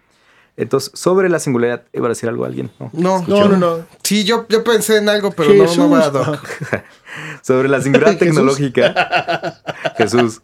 Entonces, 0.57 0.91
sobre 0.95 1.29
la 1.29 1.37
singularidad, 1.39 1.83
¿iba 1.93 2.07
a 2.07 2.09
decir 2.09 2.27
algo 2.27 2.43
alguien? 2.43 2.71
No. 2.79 2.89
No, 2.91 3.23
No, 3.27 3.47
no, 3.47 3.57
no. 3.57 3.85
Sí, 4.03 4.23
yo, 4.23 4.45
yo 4.49 4.63
pensé 4.63 4.97
en 4.97 5.07
algo, 5.07 5.31
pero 5.31 5.53
no, 5.53 5.61
Jesús. 5.63 5.77
no 5.77 5.89
va, 5.91 6.09
Doc. 6.09 6.39
Ajá. 6.63 6.83
Sobre 7.43 7.69
la 7.69 7.79
singularidad 7.79 8.17
tecnológica. 8.19 9.61
Jesús. 9.97 10.41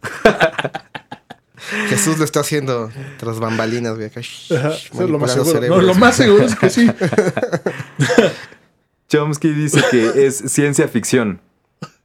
Jesús 1.88 2.18
lo 2.18 2.24
está 2.24 2.40
haciendo 2.40 2.90
tras 3.18 3.40
bambalinas, 3.40 3.94
güey. 3.94 4.06
acá, 4.06 4.20
shh, 4.20 4.52
Ajá, 4.52 4.70
shh, 4.70 4.90
eso 4.92 5.04
es 5.04 5.10
lo 5.10 5.18
más 5.18 5.32
seguro. 5.32 5.60
No, 5.68 5.80
lo 5.80 5.94
más 5.94 6.16
seguro 6.16 6.44
es 6.44 6.56
que 6.56 6.70
sí. 6.70 6.90
Chomsky 9.08 9.52
dice 9.52 9.82
que 9.90 10.26
es 10.26 10.36
ciencia 10.36 10.88
ficción. 10.88 11.40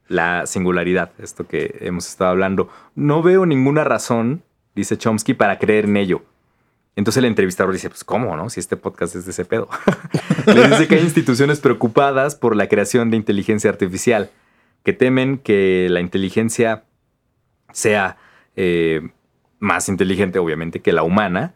La 0.07 0.47
singularidad, 0.47 1.11
esto 1.19 1.47
que 1.47 1.77
hemos 1.81 2.07
estado 2.07 2.31
hablando. 2.31 2.69
No 2.95 3.21
veo 3.21 3.45
ninguna 3.45 3.83
razón, 3.83 4.43
dice 4.75 4.97
Chomsky, 4.97 5.33
para 5.33 5.59
creer 5.59 5.85
en 5.85 5.97
ello. 5.97 6.23
Entonces 6.95 7.19
el 7.19 7.25
entrevistador 7.25 7.71
dice, 7.71 7.89
pues 7.89 8.03
¿cómo, 8.03 8.35
no? 8.35 8.49
Si 8.49 8.59
este 8.59 8.75
podcast 8.75 9.15
es 9.15 9.25
de 9.25 9.31
ese 9.31 9.45
pedo. 9.45 9.69
Le 10.47 10.67
dice 10.67 10.87
que 10.87 10.95
hay 10.95 11.01
instituciones 11.01 11.59
preocupadas 11.59 12.35
por 12.35 12.55
la 12.55 12.67
creación 12.67 13.09
de 13.09 13.17
inteligencia 13.17 13.69
artificial, 13.69 14.31
que 14.83 14.93
temen 14.93 15.37
que 15.37 15.87
la 15.89 16.01
inteligencia 16.01 16.83
sea 17.71 18.17
eh, 18.55 19.09
más 19.59 19.89
inteligente, 19.89 20.39
obviamente, 20.39 20.81
que 20.81 20.93
la 20.93 21.03
humana 21.03 21.53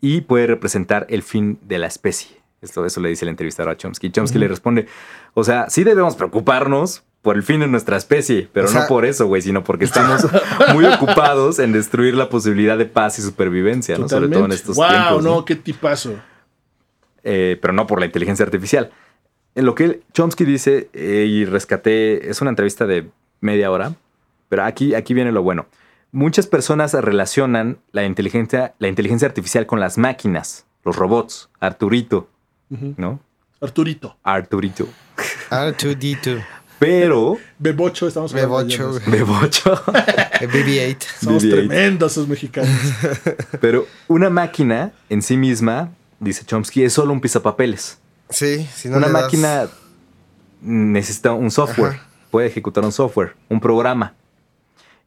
y 0.00 0.20
puede 0.22 0.46
representar 0.46 1.06
el 1.08 1.22
fin 1.22 1.58
de 1.62 1.78
la 1.78 1.86
especie. 1.86 2.36
Esto, 2.60 2.84
eso 2.84 3.00
le 3.00 3.08
dice 3.08 3.24
el 3.24 3.28
entrevistador 3.30 3.72
a 3.72 3.76
Chomsky. 3.76 4.10
Chomsky 4.10 4.38
le 4.38 4.48
responde, 4.48 4.86
o 5.34 5.44
sea, 5.44 5.70
sí 5.70 5.84
debemos 5.84 6.16
preocuparnos 6.16 7.04
por 7.22 7.36
el 7.36 7.42
fin 7.42 7.60
de 7.60 7.66
nuestra 7.68 7.96
especie, 7.96 8.48
pero 8.52 8.66
O 8.66 8.70
sea- 8.70 8.82
no 8.82 8.86
por 8.88 9.04
eso, 9.04 9.26
güey, 9.26 9.42
sino 9.42 9.64
porque 9.64 9.84
estamos 9.86 10.26
muy 10.72 10.84
ocupados 10.84 11.58
en 11.58 11.72
destruir 11.72 12.14
la 12.14 12.28
posibilidad 12.28 12.76
de 12.78 12.86
paz 12.86 13.18
y 13.18 13.22
supervivencia, 13.22 13.96
¿no? 13.98 14.08
Sobre 14.08 14.28
todo 14.28 14.44
en 14.44 14.52
estos 14.52 14.76
wow, 14.76 14.88
tiempos. 14.88 15.24
no, 15.24 15.34
¿no? 15.36 15.44
qué 15.44 15.56
tipazo. 15.56 16.14
Eh, 17.24 17.58
pero 17.60 17.72
no 17.72 17.86
por 17.86 18.00
la 18.00 18.06
inteligencia 18.06 18.44
artificial. 18.44 18.90
En 19.54 19.66
lo 19.66 19.74
que 19.74 20.00
Chomsky 20.12 20.44
dice, 20.44 20.88
eh, 20.92 21.26
y 21.28 21.44
rescaté, 21.44 22.30
es 22.30 22.40
una 22.40 22.50
entrevista 22.50 22.86
de 22.86 23.08
media 23.40 23.70
hora, 23.70 23.94
pero 24.48 24.64
aquí, 24.64 24.94
aquí 24.94 25.14
viene 25.14 25.32
lo 25.32 25.42
bueno. 25.42 25.66
Muchas 26.12 26.46
personas 26.46 26.92
relacionan 26.94 27.78
la 27.92 28.04
inteligencia, 28.04 28.74
la 28.78 28.88
inteligencia 28.88 29.28
artificial 29.28 29.66
con 29.66 29.78
las 29.80 29.98
máquinas, 29.98 30.64
los 30.84 30.96
robots, 30.96 31.50
Arturito. 31.60 32.28
¿no? 32.70 33.20
Arturito. 33.60 34.16
Arturito. 34.22 34.88
R2D2. 35.50 36.44
Pero, 36.78 37.36
Bebocho, 37.58 38.06
estamos 38.06 38.32
Bebocho. 38.32 39.00
Bebocho, 39.06 39.74
BB-8. 39.84 41.02
Somos 41.24 41.42
BB-8. 41.44 41.50
tremendos 41.50 42.12
esos 42.12 42.28
mexicanos. 42.28 42.70
pero 43.60 43.86
una 44.06 44.30
máquina 44.30 44.92
en 45.08 45.20
sí 45.22 45.36
misma, 45.36 45.90
dice 46.20 46.44
Chomsky, 46.44 46.84
es 46.84 46.92
solo 46.92 47.12
un 47.12 47.20
pisapapeles. 47.20 47.98
Sí, 48.30 48.64
si 48.72 48.88
no 48.88 48.98
una 48.98 49.08
le 49.08 49.12
das- 49.12 49.22
máquina 49.24 49.66
necesita 50.60 51.32
un 51.32 51.50
software, 51.50 51.94
Ajá. 51.94 52.06
puede 52.30 52.46
ejecutar 52.46 52.84
un 52.84 52.92
software, 52.92 53.34
un 53.48 53.60
programa. 53.60 54.14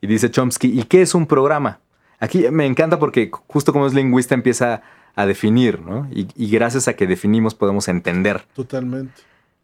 Y 0.01 0.07
dice 0.07 0.31
Chomsky, 0.31 0.67
¿y 0.67 0.83
qué 0.83 1.01
es 1.01 1.13
un 1.13 1.27
programa? 1.27 1.79
Aquí 2.19 2.45
me 2.51 2.65
encanta 2.65 2.99
porque 2.99 3.29
justo 3.47 3.71
como 3.71 3.85
es 3.87 3.93
lingüista 3.93 4.35
empieza 4.35 4.81
a 5.15 5.25
definir, 5.25 5.79
¿no? 5.81 6.07
Y, 6.11 6.27
y 6.35 6.49
gracias 6.49 6.87
a 6.87 6.95
que 6.95 7.07
definimos 7.07 7.53
podemos 7.55 7.87
entender. 7.87 8.45
Totalmente. 8.55 9.13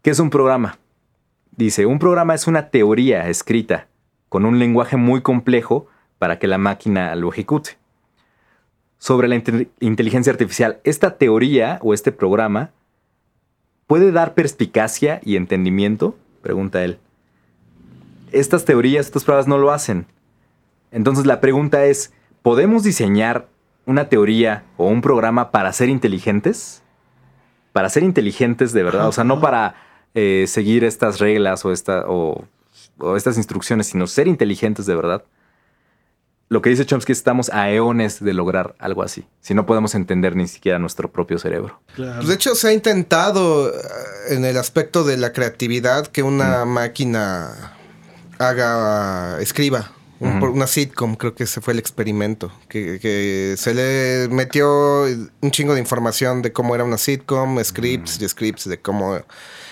¿Qué 0.02 0.12
es 0.12 0.20
un 0.20 0.30
programa? 0.30 0.78
Dice, 1.56 1.86
un 1.86 2.00
programa 2.00 2.36
es 2.36 2.48
una 2.48 2.70
teoría 2.70 3.30
escrita 3.30 3.88
con 4.30 4.46
un 4.46 4.60
lenguaje 4.60 4.98
muy 4.98 5.22
complejo 5.22 5.88
para 6.20 6.38
que 6.38 6.48
la 6.48 6.58
máquina 6.58 7.16
lo 7.16 7.32
ejecute. 7.32 7.78
Sobre 9.00 9.28
la 9.28 9.36
inte- 9.36 9.70
inteligencia 9.80 10.32
artificial, 10.32 10.80
esta 10.84 11.18
teoría 11.18 11.80
o 11.82 11.94
este 11.94 12.12
programa 12.12 12.72
puede 13.86 14.12
dar 14.12 14.34
perspicacia 14.34 15.22
y 15.24 15.36
entendimiento, 15.36 16.16
pregunta 16.42 16.84
él. 16.84 17.00
Estas 18.32 18.66
teorías, 18.66 19.06
estas 19.06 19.24
pruebas 19.24 19.48
no 19.48 19.58
lo 19.58 19.72
hacen. 19.72 20.06
Entonces 20.92 21.26
la 21.26 21.40
pregunta 21.42 21.86
es, 21.86 22.12
¿podemos 22.42 22.84
diseñar 22.84 23.48
una 23.86 24.10
teoría 24.10 24.64
o 24.78 24.88
un 24.88 25.02
programa 25.02 25.52
para 25.52 25.72
ser 25.74 25.90
inteligentes? 25.90 26.82
Para 27.74 27.90
ser 27.90 28.04
inteligentes 28.04 28.74
de 28.74 28.84
verdad, 28.84 29.08
o 29.08 29.12
sea, 29.12 29.24
no 29.24 29.40
para 29.40 29.76
eh, 30.16 30.46
seguir 30.48 30.84
estas 30.84 31.20
reglas 31.20 31.64
o, 31.66 31.72
esta, 31.72 32.06
o, 32.08 32.46
o 32.98 33.16
estas 33.16 33.38
instrucciones, 33.38 33.88
sino 33.88 34.08
ser 34.08 34.28
inteligentes 34.28 34.86
de 34.86 34.96
verdad. 34.96 35.24
Lo 36.50 36.62
que 36.62 36.70
dice 36.70 36.86
Chomsky 36.86 37.12
es 37.12 37.18
que 37.18 37.20
estamos 37.20 37.50
a 37.50 37.70
eones 37.70 38.24
de 38.24 38.34
lograr 38.34 38.74
algo 38.80 39.04
así, 39.04 39.28
si 39.42 39.54
no 39.54 39.66
podemos 39.66 39.94
entender 39.96 40.36
ni 40.38 40.48
siquiera 40.48 40.80
nuestro 40.80 41.12
propio 41.12 41.38
cerebro. 41.40 41.82
Claro. 41.94 42.16
Pues 42.16 42.30
de 42.30 42.36
hecho, 42.36 42.56
se 42.56 42.70
ha 42.70 42.74
intentado 42.74 43.68
eh, 43.70 43.74
en 44.30 44.46
el 44.46 44.56
aspecto 44.58 45.04
de 45.04 45.18
la 45.18 45.34
creatividad 45.34 46.08
que 46.08 46.24
una 46.24 46.64
Mm. 46.64 46.70
máquina 46.70 47.74
haga, 48.40 49.42
escriba. 49.42 49.92
Un 50.20 50.41
Una 50.41 50.68
sitcom, 50.68 51.15
creo 51.15 51.36
que 51.36 51.43
ese 51.43 51.61
fue 51.61 51.74
el 51.74 51.80
experimento. 51.80 52.51
Que, 52.70 52.99
que 52.99 53.55
se 53.57 53.74
le 53.74 54.28
metió 54.34 55.05
un 55.41 55.51
chingo 55.51 55.74
de 55.74 55.80
información 55.80 56.41
de 56.41 56.51
cómo 56.51 56.76
era 56.76 56.84
una 56.84 56.97
sitcom, 56.97 57.63
scripts 57.63 58.22
y 58.22 58.28
scripts 58.28 58.68
de 58.68 58.80
cómo 58.80 59.20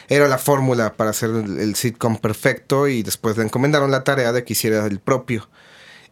era 0.07 0.27
la 0.27 0.37
fórmula 0.37 0.93
para 0.93 1.09
hacer 1.09 1.29
el, 1.31 1.59
el 1.59 1.75
sitcom 1.75 2.17
perfecto. 2.17 2.87
Y 2.87 3.03
después 3.03 3.37
le 3.37 3.43
encomendaron 3.43 3.91
la 3.91 4.03
tarea 4.03 4.31
de 4.31 4.43
que 4.43 4.53
hiciera 4.53 4.85
el 4.85 4.99
propio. 4.99 5.49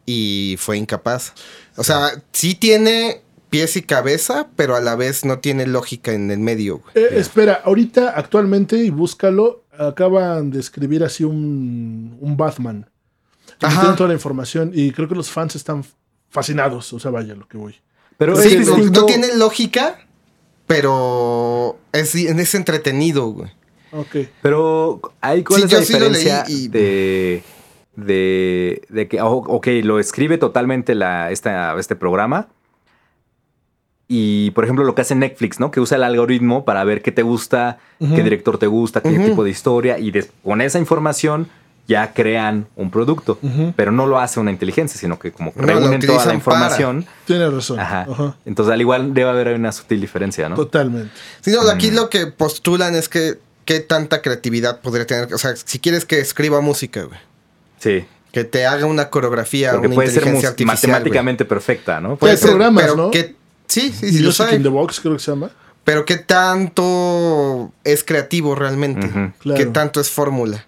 Y 0.05 0.55
fue 0.59 0.77
incapaz. 0.77 1.33
O 1.77 1.83
sea, 1.83 2.21
sí 2.31 2.55
tiene 2.55 3.21
pies 3.49 3.75
y 3.77 3.83
cabeza, 3.83 4.47
pero 4.55 4.75
a 4.75 4.81
la 4.81 4.95
vez 4.95 5.25
no 5.25 5.37
tiene 5.37 5.67
lógica 5.67 6.11
en 6.11 6.31
el 6.31 6.39
medio. 6.39 6.79
güey. 6.79 7.05
Eh, 7.05 7.19
espera, 7.19 7.61
ahorita 7.63 8.09
actualmente, 8.09 8.77
y 8.77 8.89
búscalo, 8.89 9.63
acaban 9.77 10.49
de 10.49 10.59
escribir 10.59 11.03
así 11.03 11.23
un, 11.23 12.17
un 12.19 12.35
Batman. 12.35 12.89
Toda 13.95 14.07
la 14.09 14.13
información 14.15 14.71
y 14.73 14.91
creo 14.91 15.07
que 15.07 15.15
los 15.15 15.29
fans 15.31 15.55
están 15.55 15.83
fascinados. 16.29 16.91
O 16.93 16.99
sea, 16.99 17.11
vaya 17.11 17.35
lo 17.35 17.47
que 17.47 17.57
voy. 17.57 17.75
Pero 18.17 18.35
Sí, 18.35 18.55
es 18.55 18.67
no, 18.67 19.05
tiene 19.05 19.35
lógica, 19.35 19.99
pero 20.67 21.77
es, 21.91 22.13
es 22.15 22.55
entretenido, 22.55 23.27
güey. 23.27 23.51
Ok. 23.91 24.27
Pero 24.41 25.01
hay 25.21 25.43
cuál 25.43 25.61
Sí, 25.61 25.65
es 25.67 25.71
la 25.73 25.79
yo 25.79 25.85
sí 25.85 25.93
lo 25.93 25.99
leí 26.09 26.23
diferencia 26.23 26.45
y- 26.47 26.67
de, 26.67 27.43
de, 27.95 28.81
de 28.89 29.07
que, 29.07 29.21
ok, 29.21 29.67
lo 29.83 29.99
escribe 29.99 30.37
totalmente 30.37 30.95
la, 30.95 31.31
esta, 31.31 31.77
este 31.79 31.95
programa. 31.95 32.47
Y, 34.07 34.51
por 34.51 34.63
ejemplo, 34.63 34.83
lo 34.85 34.93
que 34.95 35.01
hace 35.01 35.15
Netflix, 35.15 35.59
¿no? 35.59 35.71
Que 35.71 35.79
usa 35.79 35.97
el 35.97 36.03
algoritmo 36.03 36.65
para 36.65 36.83
ver 36.83 37.01
qué 37.01 37.11
te 37.11 37.23
gusta, 37.23 37.79
qué 37.99 38.21
director 38.21 38.57
te 38.57 38.67
gusta, 38.67 39.01
qué 39.01 39.17
tipo 39.17 39.43
de 39.43 39.49
historia. 39.49 39.97
Y 39.97 40.11
des- 40.11 40.29
con 40.43 40.61
esa 40.61 40.77
información 40.77 41.47
ya 41.87 42.13
crean 42.13 42.67
un 42.75 42.89
producto. 42.91 43.37
Pero 43.75 43.91
no 43.91 44.05
lo 44.07 44.19
hace 44.19 44.39
una 44.39 44.51
inteligencia, 44.51 44.99
sino 44.99 45.19
que 45.19 45.31
como 45.31 45.51
No, 45.55 45.61
reúnen 45.65 45.99
toda 46.01 46.25
la 46.25 46.33
información. 46.33 47.05
Tiene 47.25 47.49
razón. 47.49 47.79
Ajá. 47.79 48.07
Ajá. 48.09 48.35
Entonces, 48.45 48.73
al 48.73 48.79
igual 48.81 49.13
debe 49.13 49.29
haber 49.29 49.49
una 49.55 49.71
sutil 49.71 49.99
diferencia, 50.01 50.47
¿no? 50.49 50.55
Totalmente. 50.55 51.11
Sí, 51.41 51.51
no, 51.51 51.61
aquí 51.69 51.91
Mm. 51.91 51.95
lo 51.95 52.09
que 52.09 52.27
postulan 52.27 52.95
es 52.95 53.09
que 53.09 53.39
qué 53.65 53.79
tanta 53.79 54.21
creatividad 54.21 54.81
podría 54.81 55.05
tener. 55.07 55.33
O 55.33 55.37
sea, 55.37 55.55
si 55.55 55.79
quieres 55.79 56.05
que 56.05 56.19
escriba 56.19 56.61
música, 56.61 57.03
güey. 57.03 57.19
Sí. 57.79 58.05
Que 58.31 58.43
te 58.45 58.65
haga 58.65 58.85
una 58.87 59.09
coreografía, 59.09 59.71
Porque 59.71 59.87
una 59.87 59.95
puede 59.95 60.07
ser 60.09 60.17
inteligencia 60.23 60.49
artificial. 60.49 60.77
güey. 60.79 60.91
matemáticamente 60.93 61.45
perfecta, 61.45 61.99
¿no? 62.01 62.15
Puede 62.15 62.35
ser, 62.37 62.49
programas, 62.49 62.83
pero 62.83 62.95
¿no? 62.95 63.11
que- 63.11 63.35
sí, 63.67 63.91
sí, 63.91 64.11
sí, 64.17 64.23
Music 64.23 64.47
in 64.53 64.63
the 64.63 64.69
Box, 64.69 64.99
creo 64.99 65.13
que 65.13 65.19
se 65.19 65.31
llama. 65.31 65.51
Pero 65.83 66.05
qué 66.05 66.15
tanto 66.17 67.71
es 67.83 68.03
creativo 68.03 68.55
realmente. 68.55 69.07
Ujú. 69.07 69.31
Claro. 69.39 69.57
¿Qué 69.57 69.65
tanto 69.67 69.99
es 70.01 70.09
fórmula? 70.09 70.65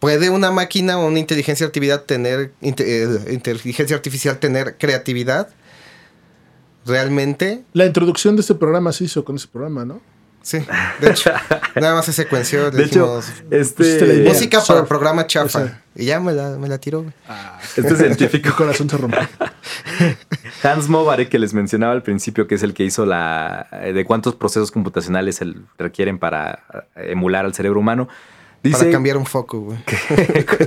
¿Puede 0.00 0.30
una 0.30 0.50
máquina 0.50 0.98
o 0.98 1.06
una 1.06 1.18
inteligencia 1.18 1.66
artificial 1.66 2.02
tener 2.04 2.52
inte- 2.60 2.84
eh, 2.86 3.32
inteligencia 3.32 3.96
artificial 3.96 4.38
tener 4.38 4.76
creatividad? 4.78 5.48
¿Realmente? 6.86 7.64
La 7.72 7.84
introducción 7.86 8.36
de 8.36 8.40
este 8.42 8.54
programa 8.54 8.92
se 8.92 9.04
hizo 9.04 9.24
con 9.24 9.36
ese 9.36 9.48
programa, 9.48 9.84
¿no? 9.84 10.00
Sí. 10.40 10.58
De 11.00 11.10
hecho, 11.10 11.30
nada 11.74 11.96
más 11.96 12.06
se 12.06 12.12
secuenció. 12.14 12.70
De 12.70 12.84
hecho, 12.84 13.20
dijimos, 13.20 13.26
este, 13.50 14.22
música 14.26 14.62
para 14.66 14.80
el 14.80 14.86
programa 14.86 15.26
chafa. 15.26 15.82
Y 15.94 16.06
ya 16.06 16.20
me 16.20 16.32
la, 16.32 16.56
me 16.56 16.68
la 16.68 16.78
tiró. 16.78 17.02
güey. 17.02 17.12
este 17.76 17.96
científico 17.96 18.50
corazón 18.56 18.88
se 18.88 18.96
rompe. 18.96 19.18
Hans 20.62 20.88
Mobarek 20.88 21.28
que 21.28 21.38
les 21.38 21.52
mencionaba 21.52 21.92
al 21.92 22.02
principio, 22.02 22.46
que 22.46 22.54
es 22.54 22.62
el 22.62 22.72
que 22.72 22.84
hizo 22.84 23.04
la 23.04 23.66
eh, 23.82 23.92
de 23.92 24.04
cuántos 24.04 24.36
procesos 24.36 24.70
computacionales 24.70 25.42
el- 25.42 25.66
requieren 25.76 26.18
para 26.18 26.64
eh, 26.96 27.10
emular 27.10 27.44
al 27.44 27.52
cerebro 27.52 27.80
humano, 27.80 28.08
dice 28.62 28.78
Para 28.78 28.90
cambiar 28.90 29.16
un 29.16 29.26
foco, 29.26 29.60
güey. 29.60 29.78
que, 29.84 30.66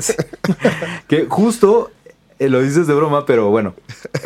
que 1.07 1.25
justo 1.27 1.91
eh, 2.39 2.49
lo 2.49 2.61
dices 2.61 2.87
de 2.87 2.93
broma, 2.95 3.25
pero 3.25 3.49
bueno, 3.49 3.75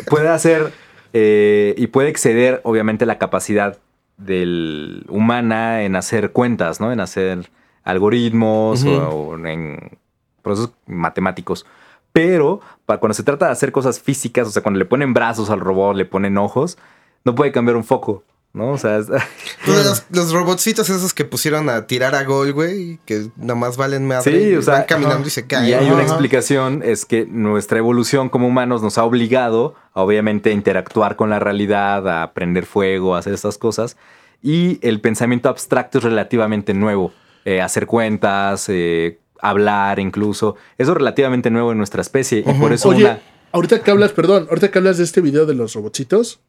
puede 0.08 0.28
hacer 0.28 0.72
eh, 1.12 1.74
y 1.76 1.88
puede 1.88 2.08
exceder, 2.08 2.60
obviamente, 2.64 3.04
la 3.06 3.18
capacidad 3.18 3.78
del 4.16 5.04
humana 5.08 5.82
en 5.82 5.96
hacer 5.96 6.32
cuentas, 6.32 6.80
¿no? 6.80 6.92
En 6.92 7.00
hacer 7.00 7.50
algoritmos 7.84 8.84
o, 8.84 9.08
o 9.08 9.46
en 9.46 9.98
procesos 10.42 10.72
matemáticos. 10.86 11.66
Pero 12.12 12.60
para 12.86 12.98
cuando 13.00 13.12
se 13.12 13.22
trata 13.22 13.46
de 13.46 13.52
hacer 13.52 13.72
cosas 13.72 14.00
físicas, 14.00 14.48
o 14.48 14.50
sea, 14.50 14.62
cuando 14.62 14.78
le 14.78 14.86
ponen 14.86 15.12
brazos 15.12 15.50
al 15.50 15.60
robot, 15.60 15.94
le 15.94 16.06
ponen 16.06 16.38
ojos, 16.38 16.78
no 17.24 17.34
puede 17.34 17.52
cambiar 17.52 17.76
un 17.76 17.84
foco, 17.84 18.24
¿no? 18.56 18.72
O 18.72 18.78
sea, 18.78 18.98
los, 19.66 20.04
los 20.10 20.32
robotcitos 20.32 20.88
esos 20.88 21.12
que 21.12 21.24
pusieron 21.24 21.68
a 21.68 21.86
tirar 21.86 22.14
a 22.14 22.24
gol, 22.24 22.52
güey, 22.52 22.98
que 23.04 23.28
nada 23.36 23.54
más 23.54 23.76
valen 23.76 24.06
madre. 24.06 24.48
Sí, 24.48 24.54
o 24.56 24.62
sea, 24.62 24.74
van 24.74 24.84
caminando 24.84 25.18
ajá. 25.18 25.26
y 25.26 25.30
se 25.30 25.46
caen. 25.46 25.66
Y 25.66 25.72
hay 25.74 25.84
Ajá. 25.84 25.94
una 25.94 26.02
explicación, 26.02 26.82
es 26.82 27.04
que 27.04 27.26
nuestra 27.26 27.78
evolución 27.78 28.30
como 28.30 28.48
humanos 28.48 28.82
nos 28.82 28.96
ha 28.96 29.04
obligado 29.04 29.74
a 29.92 30.02
obviamente 30.02 30.50
interactuar 30.50 31.16
con 31.16 31.28
la 31.28 31.38
realidad, 31.38 32.22
a 32.22 32.32
prender 32.32 32.64
fuego, 32.64 33.14
a 33.14 33.18
hacer 33.18 33.34
estas 33.34 33.58
cosas. 33.58 33.96
Y 34.42 34.78
el 34.86 35.00
pensamiento 35.00 35.48
abstracto 35.48 35.98
es 35.98 36.04
relativamente 36.04 36.72
nuevo. 36.72 37.12
Eh, 37.44 37.60
hacer 37.60 37.86
cuentas, 37.86 38.68
eh, 38.68 39.20
hablar 39.40 40.00
incluso. 40.00 40.56
Eso 40.78 40.92
es 40.92 40.96
relativamente 40.96 41.50
nuevo 41.50 41.72
en 41.72 41.78
nuestra 41.78 42.00
especie. 42.00 42.42
Y 42.46 42.52
por 42.54 42.72
eso 42.72 42.88
Oye, 42.88 43.04
una... 43.04 43.20
ahorita 43.52 43.82
que 43.82 43.90
hablas, 43.90 44.12
perdón, 44.12 44.46
ahorita 44.48 44.70
que 44.70 44.78
hablas 44.78 44.98
de 44.98 45.04
este 45.04 45.20
video 45.20 45.46
de 45.46 45.54
los 45.54 45.74
robotcitos, 45.74 46.40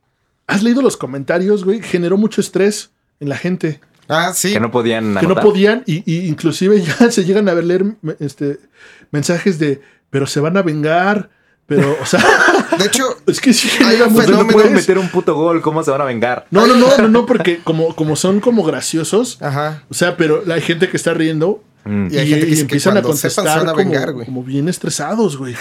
¿has 0.47 0.63
leído 0.63 0.81
los 0.81 0.97
comentarios, 0.97 1.63
güey? 1.63 1.81
Generó 1.81 2.17
mucho 2.17 2.41
estrés 2.41 2.91
en 3.19 3.29
la 3.29 3.37
gente. 3.37 3.79
Ah, 4.07 4.31
sí. 4.33 4.53
Que 4.53 4.59
no 4.59 4.71
podían 4.71 5.17
Que 5.17 5.27
no 5.27 5.35
podían, 5.35 5.83
y, 5.85 6.03
y 6.11 6.27
inclusive 6.27 6.81
ya 6.99 7.11
se 7.11 7.25
llegan 7.25 7.49
a 7.49 7.53
ver 7.53 7.65
leer 7.65 7.85
este, 8.19 8.59
mensajes 9.11 9.59
de, 9.59 9.81
pero 10.09 10.25
se 10.25 10.39
van 10.39 10.57
a 10.57 10.61
vengar, 10.61 11.29
pero, 11.65 11.97
o 12.01 12.05
sea, 12.05 12.23
De 12.79 12.85
hecho, 12.85 13.03
es 13.27 13.41
que 13.41 13.53
sí 13.53 13.67
Hay 13.67 13.85
genera 13.85 14.05
un 14.05 14.13
mucho 14.13 14.25
Pues 14.25 14.29
no 14.29 14.35
fenómeno, 14.37 14.53
pueden 14.53 14.73
meter 14.73 14.97
un 14.97 15.09
puto 15.09 15.35
gol, 15.35 15.61
¿cómo 15.61 15.83
se 15.83 15.91
van 15.91 16.01
a 16.01 16.05
vengar? 16.05 16.47
No, 16.49 16.65
no, 16.65 16.75
no, 16.75 16.97
no, 16.97 17.07
no, 17.09 17.25
porque 17.25 17.59
como, 17.63 17.93
como 17.95 18.15
son 18.15 18.39
como 18.39 18.63
graciosos, 18.63 19.41
ajá. 19.41 19.83
o 19.89 19.93
sea, 19.93 20.15
pero 20.15 20.43
hay 20.51 20.61
gente 20.61 20.89
que 20.89 20.97
está 20.97 21.13
riendo 21.13 21.63
Mm. 21.87 22.07
Y 22.11 22.17
hay 22.17 22.27
gente 22.27 22.45
que 22.45 22.51
dice 22.51 22.55
que 22.55 22.61
empiezan 22.63 22.97
a 22.97 23.01
cuando 23.01 23.17
sepan, 23.17 23.31
se 23.31 23.35
contestar 23.35 23.59
van 23.59 23.69
a 23.69 23.71
como, 23.71 23.91
vengar, 23.91 24.13
güey. 24.13 24.25
como 24.25 24.43
bien 24.43 24.67
estresados, 24.67 25.37
güey. 25.37 25.55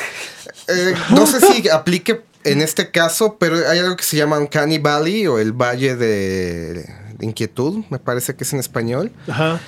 Eh, 0.67 0.95
no 1.11 1.25
sé 1.27 1.41
si 1.41 1.69
aplique 1.73 2.23
en 2.47 2.63
este 2.63 2.91
caso, 2.91 3.37
pero 3.39 3.57
hay 3.69 3.79
algo 3.79 3.97
que 3.97 4.05
se 4.05 4.17
llama 4.17 4.39
Uncanny 4.39 4.79
Valley 4.79 5.27
o 5.27 5.39
el 5.39 5.53
Valle 5.53 5.97
de 5.97 6.89
Inquietud, 7.21 7.85
me 7.91 7.99
parece 7.99 8.35
que 8.37 8.45
es 8.45 8.53
en 8.53 8.61
español, 8.61 9.13
Ajá. 9.29 9.61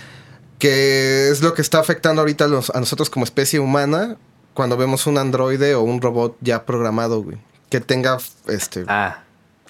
que 0.59 1.29
es 1.31 1.41
lo 1.43 1.55
que 1.55 1.63
está 1.63 1.79
afectando 1.81 2.21
ahorita 2.23 2.45
a, 2.45 2.49
los- 2.49 2.71
a 2.71 2.81
nosotros 2.81 3.11
como 3.11 3.25
especie 3.25 3.59
humana 3.61 4.17
cuando 4.55 4.77
vemos 4.77 5.07
un 5.07 5.19
androide 5.19 5.75
o 5.75 5.83
un 5.83 6.01
robot 6.01 6.37
ya 6.41 6.65
programado, 6.67 7.23
güey, 7.23 7.39
que 7.71 7.81
tenga 7.81 8.19
este, 8.49 8.85
Ah, 8.89 9.23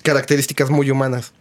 características 0.02 0.70
muy 0.70 0.90
humanas. 0.90 1.32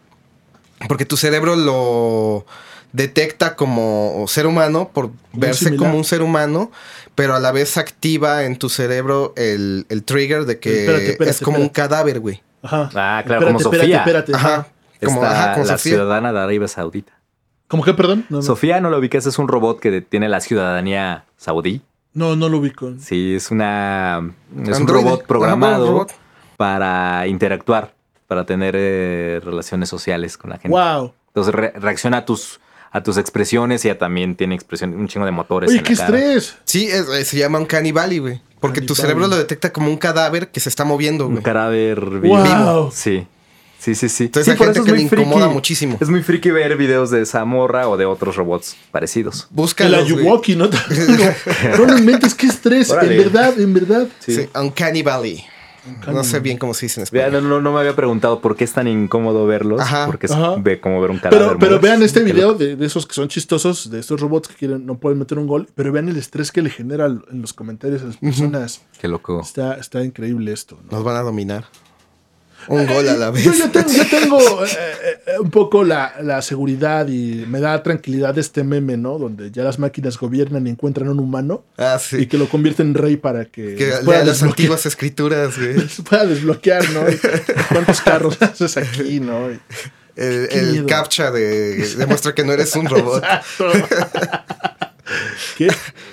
Porque 0.88 1.06
tu 1.06 1.18
cerebro 1.18 1.56
lo 1.56 2.46
detecta 2.94 3.56
como 3.56 4.26
ser 4.28 4.48
humano 4.48 4.90
por 4.94 5.12
verse 5.34 5.66
similar. 5.66 5.88
como 5.88 5.98
un 5.98 6.04
ser 6.06 6.22
humano, 6.22 6.72
pero 7.16 7.36
a 7.36 7.40
la 7.40 7.52
vez 7.52 7.78
activa 7.78 8.44
en 8.44 8.58
tu 8.58 8.70
cerebro 8.70 9.34
el, 9.36 9.86
el 9.90 10.04
trigger 10.04 10.46
de 10.46 10.60
que 10.60 10.82
Espérate, 10.82 11.12
espérate, 11.12 11.32
es 11.32 11.42
como 11.42 11.58
un 11.60 11.70
cadáver, 11.70 12.20
güey. 12.20 12.42
Ajá. 12.64 12.90
Ah, 12.96 13.24
claro, 13.26 13.48
como 13.48 13.60
espérate, 13.60 13.80
Sofía. 13.82 13.98
Espérate, 13.98 14.32
espérate. 14.32 14.54
Ajá. 14.62 14.68
Como, 15.06 15.24
ajá, 15.24 15.54
como 15.54 15.66
la 15.66 15.78
Sofía. 15.78 15.92
ciudadana 15.94 16.34
de 16.34 16.40
Arabia 16.40 16.68
Saudita. 16.68 17.14
¿Cómo 17.68 17.84
que, 17.84 17.94
perdón? 17.94 18.26
No, 18.30 18.38
no. 18.38 18.42
Sofía, 18.44 18.80
¿no 18.82 18.90
lo 18.90 18.98
ubicas? 18.98 19.26
Es 19.26 19.38
un 19.38 19.48
robot 19.48 19.80
que 19.80 20.02
tiene 20.02 20.30
la 20.30 20.40
ciudadanía 20.42 21.26
saudí. 21.38 21.82
No, 22.14 22.36
no 22.36 22.50
lo 22.50 22.58
ubico. 22.58 22.94
Sí, 23.00 23.36
es 23.36 23.52
una 23.52 24.32
es 24.66 24.80
un 24.80 24.88
robot 24.88 25.26
programado 25.28 25.86
robot. 25.88 26.14
para 26.56 27.28
interactuar, 27.28 27.94
para 28.28 28.46
tener 28.46 28.74
eh, 28.78 29.40
relaciones 29.44 29.90
sociales 29.90 30.38
con 30.38 30.50
la 30.50 30.58
gente. 30.58 30.70
Wow. 30.70 31.14
Entonces 31.28 31.54
re- 31.54 31.74
reacciona 31.76 32.18
a 32.18 32.26
tus 32.26 32.60
a 32.98 33.04
tus 33.04 33.18
expresiones 33.18 33.84
y 33.86 33.88
ya 33.90 33.98
también 33.98 34.36
tiene 34.36 34.56
expresión 34.56 34.94
un 34.94 35.08
chingo 35.08 35.26
de 35.26 35.32
motores 35.32 35.70
Oye, 35.70 35.80
en 35.80 35.84
qué 35.84 35.96
la 35.96 36.06
cara. 36.06 36.18
estrés. 36.20 36.56
Sí, 36.66 36.88
es- 36.88 37.08
eh, 37.10 37.24
se 37.26 37.38
llama 37.38 37.60
un 37.60 37.66
cannibali, 37.66 38.20
güey. 38.20 38.42
Porque 38.60 38.82
tu 38.82 38.96
cerebro 38.96 39.28
lo 39.28 39.38
detecta 39.38 39.72
como 39.72 39.88
un 39.88 39.98
cadáver 39.98 40.50
que 40.50 40.60
se 40.60 40.68
está 40.70 40.84
moviendo, 40.84 41.28
Un 41.28 41.34
güey. 41.34 41.44
cadáver 41.44 42.02
vivo. 42.20 42.38
Wow. 42.38 42.92
Sí. 42.92 43.28
Sí, 43.80 43.94
sí, 43.94 44.10
sí. 44.10 44.24
Entonces 44.26 44.46
Sí, 44.46 44.52
hay 44.52 44.58
por 44.58 44.66
gente 44.68 44.80
eso 44.80 44.86
que 44.86 44.92
es 44.92 44.98
le 44.98 45.02
muy 45.04 45.10
friki. 45.10 45.22
incomoda 45.24 45.48
muchísimo. 45.50 45.98
Es 46.02 46.10
muy 46.10 46.24
friki 46.24 46.50
ver 46.50 46.76
videos 46.76 47.12
de 47.12 47.22
esa 47.22 47.46
morra 47.46 47.88
o 47.88 47.96
de 47.96 48.06
otros 48.06 48.36
robots 48.36 48.76
parecidos. 48.92 49.48
El 49.52 49.56
Búscalo. 49.56 49.98
Ayuwoki, 49.98 50.56
¿no? 50.58 50.68
no, 51.78 51.86
no 51.86 51.98
inventes, 51.98 52.34
qué 52.34 52.48
estrés. 52.48 52.90
Órale. 52.90 53.16
En 53.16 53.24
verdad, 53.24 53.60
en 53.60 53.74
verdad. 53.76 54.08
Sí, 54.20 54.50
Uncanny 54.56 55.04
Valley. 55.04 55.46
No 56.08 56.24
sé 56.24 56.40
bien 56.40 56.58
cómo 56.58 56.74
se 56.74 56.86
dice 56.86 57.00
en 57.00 57.04
español. 57.04 57.32
no, 57.34 57.42
no, 57.42 57.62
no 57.62 57.74
me 57.74 57.80
había 57.80 57.96
preguntado 57.96 58.42
por 58.42 58.56
qué 58.56 58.64
es 58.64 58.74
tan 58.74 58.88
incómodo 58.88 59.46
verlos. 59.46 59.82
Ajá. 59.82 60.06
porque 60.06 60.26
es 60.28 60.32
Ajá. 60.32 60.56
ve 60.58 60.80
como 60.80 61.02
ver 61.02 61.12
un 61.12 61.20
cadáver. 61.20 61.48
Pero, 61.48 61.60
pero 61.60 61.80
vean 61.80 62.02
este 62.04 62.22
video 62.22 62.54
de, 62.54 62.76
de 62.76 62.86
esos 62.86 63.06
que 63.06 63.14
son 63.14 63.28
chistosos, 63.28 63.90
de 63.90 64.00
estos 64.00 64.20
robots 64.20 64.48
que 64.48 64.56
quieren, 64.56 64.86
no 64.86 64.98
pueden 64.98 65.20
meter 65.20 65.38
un 65.40 65.48
gol, 65.48 65.68
pero 65.76 65.92
vean 65.92 66.10
el 66.10 66.18
estrés 66.18 66.52
que 66.52 66.62
le 66.62 66.70
genera 66.70 67.06
en 67.06 67.42
los 67.42 67.54
comentarios 67.54 68.02
a 68.02 68.06
las 68.06 68.18
personas. 68.18 68.82
Qué 69.00 69.08
loco. 69.08 69.42
Está, 69.42 69.76
está 69.76 70.04
increíble 70.04 70.52
esto. 70.52 70.78
¿no? 70.84 70.98
Nos 70.98 71.04
van 71.04 71.16
a 71.18 71.22
dominar. 71.22 71.66
Un 72.70 72.86
gol 72.86 73.08
a 73.08 73.14
la 73.16 73.32
vez. 73.32 73.44
Yo, 73.46 73.54
yo 73.54 73.70
tengo, 73.72 73.90
yo 73.92 74.06
tengo, 74.10 74.66
eh, 74.66 74.70
eh, 75.28 75.40
un 75.40 75.50
poco 75.52 75.84
la, 75.84 76.16
la 76.22 76.42
seguridad 76.42 77.08
y 77.08 77.46
me 77.48 77.60
da 77.60 77.82
tranquilidad 77.84 78.38
este 78.38 78.64
meme, 78.64 78.98
¿no? 78.98 79.18
Donde 79.18 79.52
ya 79.52 79.64
las 79.64 79.80
máquinas 79.80 80.18
gobiernan 80.18 80.68
y 80.68 80.72
encuentran 80.72 81.08
un 81.10 81.20
humano 81.20 81.64
Ah, 81.78 81.98
y 81.98 82.04
sí. 82.04 82.26
que 82.28 82.38
lo 82.38 82.50
convierten 82.50 82.88
en 82.88 82.94
rey 82.96 83.16
para 83.18 83.46
que, 83.46 83.76
Que 83.76 83.92
pueda, 84.04 84.24
las 84.26 84.44
antiguas 84.44 84.86
escrituras, 84.86 85.58
güey. 85.58 85.74
les 85.78 86.02
pueda 86.02 86.26
desbloquear, 86.26 86.90
¿no? 86.92 87.10
Y 87.10 87.18
¿Cuántos 87.70 88.02
carros 88.02 88.42
haces 88.42 88.76
aquí, 88.78 89.20
no? 89.20 89.52
Y- 89.52 89.60
El, 90.18 90.48
Qué 90.50 90.60
el 90.60 90.72
miedo. 90.72 90.88
captcha 90.88 91.30
de 91.32 91.76
demuestra 91.96 92.34
que 92.34 92.44
no 92.44 92.52
eres 92.52 92.76
un 92.76 92.88
robot. 92.88 93.24
Qué 95.58 95.68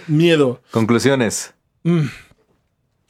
miedo. 0.07 0.61
Conclusiones. 0.71 1.53
Mm, 1.83 2.07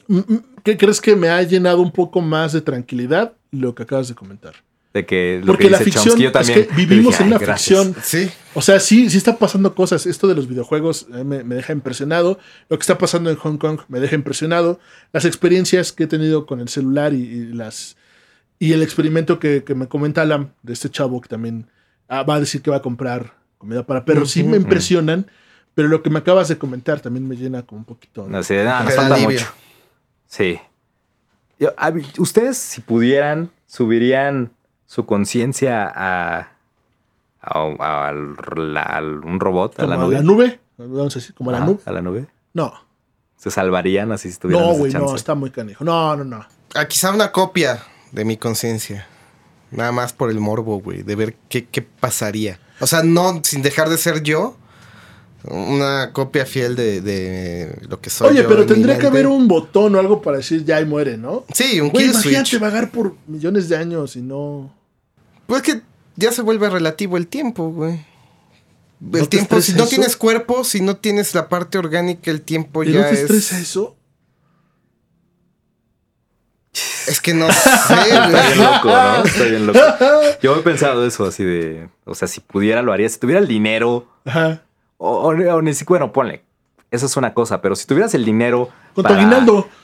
mm, 0.07 0.21
¿Qué 0.65 0.77
crees 0.77 0.99
que 0.99 1.15
me 1.15 1.29
ha 1.29 1.41
llenado 1.43 1.79
un 1.81 1.91
poco 1.91 2.21
más 2.21 2.51
de 2.51 2.59
tranquilidad 2.61 3.33
lo 3.51 3.75
que 3.75 3.83
acabas 3.83 4.07
de 4.07 4.15
comentar? 4.15 4.53
De 4.95 5.05
que 5.05 5.39
lo 5.41 5.47
Porque 5.47 5.65
que 5.65 5.69
la 5.69 5.77
ficción, 5.77 6.03
Chomsky, 6.17 6.23
yo 6.23 6.31
es 6.39 6.49
que 6.49 6.69
vivimos 6.75 7.13
dije, 7.13 7.23
en 7.23 7.27
una 7.27 7.39
ficción. 7.39 7.95
Sí. 8.01 8.31
O 8.53 8.61
sea, 8.61 8.79
sí, 8.79 9.09
sí 9.09 9.17
está 9.17 9.37
pasando 9.37 9.75
cosas. 9.75 10.05
Esto 10.05 10.27
de 10.27 10.35
los 10.35 10.47
videojuegos 10.47 11.07
eh, 11.13 11.23
me, 11.23 11.43
me 11.43 11.55
deja 11.55 11.71
impresionado. 11.71 12.39
Lo 12.69 12.77
que 12.77 12.81
está 12.81 12.97
pasando 12.97 13.29
en 13.29 13.35
Hong 13.35 13.57
Kong 13.57 13.81
me 13.89 13.99
deja 13.99 14.15
impresionado. 14.15 14.79
Las 15.13 15.25
experiencias 15.25 15.91
que 15.91 16.05
he 16.05 16.07
tenido 16.07 16.45
con 16.45 16.59
el 16.61 16.69
celular 16.69 17.13
y, 17.13 17.17
y 17.23 17.45
las 17.53 17.95
y 18.57 18.71
el 18.71 18.81
experimento 18.81 19.37
que, 19.37 19.63
que 19.63 19.75
me 19.75 19.87
comenta 19.87 20.21
Alan 20.21 20.53
de 20.63 20.73
este 20.73 20.89
chavo 20.89 21.21
que 21.21 21.27
también 21.29 21.67
ah, 22.07 22.23
va 22.23 22.35
a 22.35 22.39
decir 22.39 22.61
que 22.61 22.71
va 22.71 22.77
a 22.77 22.81
comprar 22.81 23.33
comida 23.57 23.85
para 23.85 24.05
perros. 24.05 24.31
Sí 24.31 24.43
me 24.43 24.57
impresionan, 24.57 25.29
pero 25.73 25.89
lo 25.89 26.01
que 26.01 26.09
me 26.09 26.19
acabas 26.19 26.47
de 26.47 26.57
comentar 26.57 27.01
también 27.01 27.27
me 27.27 27.35
llena 27.35 27.63
como 27.63 27.79
un 27.79 27.85
poquito. 27.85 28.27
No 28.29 28.41
sé, 28.41 28.63
nada, 28.63 28.79
nos 28.83 28.89
Te 28.89 28.95
da 28.95 29.01
falta 29.01 29.15
alivio. 29.15 29.39
mucho. 29.41 29.53
Sí. 30.35 30.59
Yo- 31.59 31.73
a 31.77 31.93
Ustedes, 32.17 32.57
si 32.57 32.81
pudieran, 32.81 33.51
subirían 33.67 34.51
su 34.85 35.05
conciencia 35.05 35.85
a, 35.87 36.49
a, 37.41 38.07
a 38.09 38.11
la- 38.11 38.81
a 38.81 39.01
un 39.01 39.39
robot, 39.39 39.73
a 39.79 39.83
como 39.83 39.89
la 39.89 39.95
a 39.95 39.97
nube. 39.99 40.15
la 40.15 40.21
nube. 40.21 40.59
Vamos 40.77 41.15
a 41.15 41.19
decir, 41.19 41.33
como 41.35 41.51
a 41.51 41.53
la 41.53 41.59
nube. 41.61 41.79
a 41.85 41.91
la 41.91 42.01
nube. 42.01 42.27
No, 42.53 42.73
¿Se 43.37 43.51
salvarían 43.51 44.11
así 44.11 44.31
si 44.31 44.37
tuvieran 44.39 44.65
no, 44.67 44.73
güey, 44.73 44.91
no, 44.93 45.15
está 45.15 45.35
muy 45.35 45.51
canijo. 45.51 45.83
No, 45.83 46.15
no, 46.15 46.23
no. 46.23 46.45
Ah, 46.73 46.85
quizá 46.87 47.11
una 47.11 47.31
copia 47.31 47.83
de 48.11 48.25
mi 48.25 48.37
conciencia. 48.37 49.07
Nada 49.71 49.91
más 49.91 50.13
por 50.13 50.29
el 50.29 50.39
morbo, 50.39 50.79
güey, 50.79 51.03
de 51.03 51.15
ver 51.15 51.35
qué, 51.49 51.65
qué 51.65 51.81
pasaría. 51.81 52.59
O 52.79 52.87
sea, 52.87 53.03
no 53.03 53.41
sin 53.43 53.61
dejar 53.61 53.89
de 53.89 53.97
ser 53.97 54.23
yo. 54.23 54.57
Una 55.47 56.11
copia 56.11 56.45
fiel 56.45 56.75
de, 56.75 57.01
de 57.01 57.77
lo 57.87 58.01
que 58.01 58.09
soy. 58.09 58.29
Oye, 58.31 58.41
yo 58.43 58.47
pero 58.49 58.65
tendría 58.65 58.97
que 58.97 59.07
haber 59.07 59.27
un 59.27 59.47
botón 59.47 59.95
o 59.95 59.99
algo 59.99 60.21
para 60.21 60.37
decir 60.37 60.65
ya 60.65 60.81
y 60.81 60.85
muere, 60.85 61.17
¿no? 61.17 61.45
Sí, 61.53 61.79
un 61.81 61.89
Güey, 61.89 62.05
kill 62.05 62.11
imagínate 62.13 62.45
switch. 62.49 62.61
vagar 62.61 62.91
por 62.91 63.15
millones 63.27 63.69
de 63.69 63.77
años 63.77 64.15
y 64.15 64.21
no. 64.21 64.73
Pues 65.47 65.61
que 65.61 65.81
ya 66.15 66.31
se 66.31 66.41
vuelve 66.41 66.69
relativo 66.69 67.17
el 67.17 67.27
tiempo, 67.27 67.69
güey. 67.69 68.03
¿No 68.99 69.17
El 69.19 69.27
tiempo, 69.29 69.61
si 69.61 69.73
no 69.73 69.79
eso? 69.83 69.89
tienes 69.89 70.15
cuerpo, 70.17 70.63
si 70.63 70.81
no 70.81 70.95
tienes 70.97 71.35
la 71.35 71.47
parte 71.49 71.77
orgánica, 71.77 72.31
el 72.31 72.41
tiempo 72.41 72.83
¿Y 72.83 72.93
ya 72.93 73.01
no 73.01 73.07
te 73.07 73.13
es. 73.13 73.19
estresa 73.21 73.59
eso? 73.59 73.95
Es 77.07 77.21
que 77.21 77.33
no 77.33 77.47
sé, 77.51 77.69
Está 77.69 78.05
bien 78.05 78.57
loco, 78.63 78.87
¿no? 78.89 79.23
Está 79.23 79.43
bien 79.43 79.67
loco. 79.67 79.79
Yo 80.41 80.55
he 80.57 80.61
pensado 80.61 81.05
eso 81.05 81.25
así 81.25 81.43
de, 81.43 81.87
o 82.05 82.15
sea, 82.15 82.27
si 82.27 82.41
pudiera 82.41 82.81
lo 82.81 82.91
haría, 82.91 83.07
si 83.07 83.19
tuviera 83.19 83.39
el 83.39 83.47
dinero, 83.47 84.07
Ajá. 84.25 84.63
O, 85.05 85.29
o- 85.29 85.55
o 85.55 85.61
ni 85.61 85.73
siquiera, 85.73 85.99
bueno, 86.05 86.13
ponle, 86.13 86.43
eso 86.91 87.05
es 87.05 87.17
una 87.17 87.33
cosa, 87.33 87.61
pero 87.61 87.75
si 87.75 87.85
tuvieras 87.85 88.13
el 88.13 88.23
dinero 88.25 88.69
Con 88.93 89.03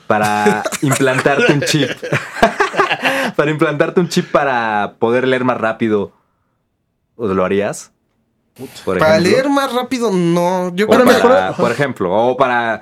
para 0.08 0.64
implantarte 0.82 1.52
un 1.54 1.62
chip, 1.62 1.90
para 3.36 3.52
implantarte 3.52 4.00
un 4.00 4.10
chip 4.10 4.32
para 4.32 4.96
poder 5.00 5.28
leer 5.28 5.44
más 5.44 5.58
rápido, 5.58 6.12
¿o 7.16 7.28
lo 7.28 7.46
harías? 7.46 7.92
Por 8.86 9.00
Para 9.00 9.18
ejemplo. 9.18 9.32
leer 9.32 9.50
más 9.50 9.74
rápido, 9.74 10.12
no. 10.12 10.74
Yo 10.76 10.88
creo 10.88 11.00
Para 11.04 11.04
que 11.04 11.06
para- 11.22 11.34
mejorar- 11.36 11.56
por 11.56 11.72
ejemplo, 11.72 12.12
o 12.14 12.38
para 12.38 12.82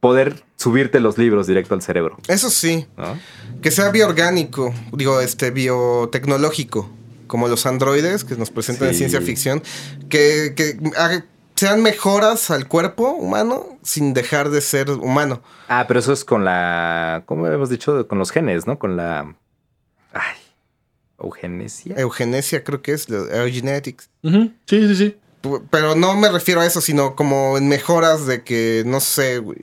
poder 0.00 0.42
subirte 0.56 1.00
los 1.00 1.18
libros 1.18 1.46
directo 1.46 1.74
al 1.74 1.82
cerebro. 1.82 2.16
eso 2.28 2.50
sí. 2.50 2.86
¿no? 2.96 3.18
Que 3.60 3.70
sea 3.70 3.90
bioorgánico, 3.90 4.72
digo, 4.92 5.20
este, 5.20 5.50
biotecnológico, 5.50 6.90
como 7.26 7.48
los 7.48 7.66
androides 7.66 8.24
que 8.24 8.34
nos 8.36 8.50
presentan 8.50 8.88
en 8.88 8.94
ciencia 8.94 9.20
ficción, 9.20 9.62
que, 10.08 10.54
que 10.56 10.76
haga- 10.96 11.24
sean 11.62 11.80
mejoras 11.80 12.50
al 12.50 12.66
cuerpo 12.66 13.10
humano 13.10 13.78
sin 13.84 14.14
dejar 14.14 14.50
de 14.50 14.60
ser 14.60 14.90
humano. 14.90 15.42
Ah, 15.68 15.84
pero 15.86 16.00
eso 16.00 16.12
es 16.12 16.24
con 16.24 16.44
la, 16.44 17.22
¿cómo 17.24 17.46
habíamos 17.46 17.70
dicho? 17.70 18.08
Con 18.08 18.18
los 18.18 18.32
genes, 18.32 18.66
¿no? 18.66 18.80
Con 18.80 18.96
la, 18.96 19.36
ay, 20.12 20.36
eugenesia. 21.20 21.94
Eugenesia 21.96 22.64
creo 22.64 22.82
que 22.82 22.94
es, 22.94 23.08
eugenetics. 23.08 24.10
Sí, 24.24 24.48
sí, 24.66 24.96
sí. 24.96 25.16
Pero 25.70 25.94
no 25.94 26.16
me 26.16 26.30
refiero 26.30 26.60
a 26.60 26.66
eso, 26.66 26.80
sino 26.80 27.14
como 27.14 27.56
en 27.56 27.68
mejoras 27.68 28.26
de 28.26 28.42
que, 28.42 28.82
no 28.84 28.98
sé, 28.98 29.38
güey, 29.38 29.58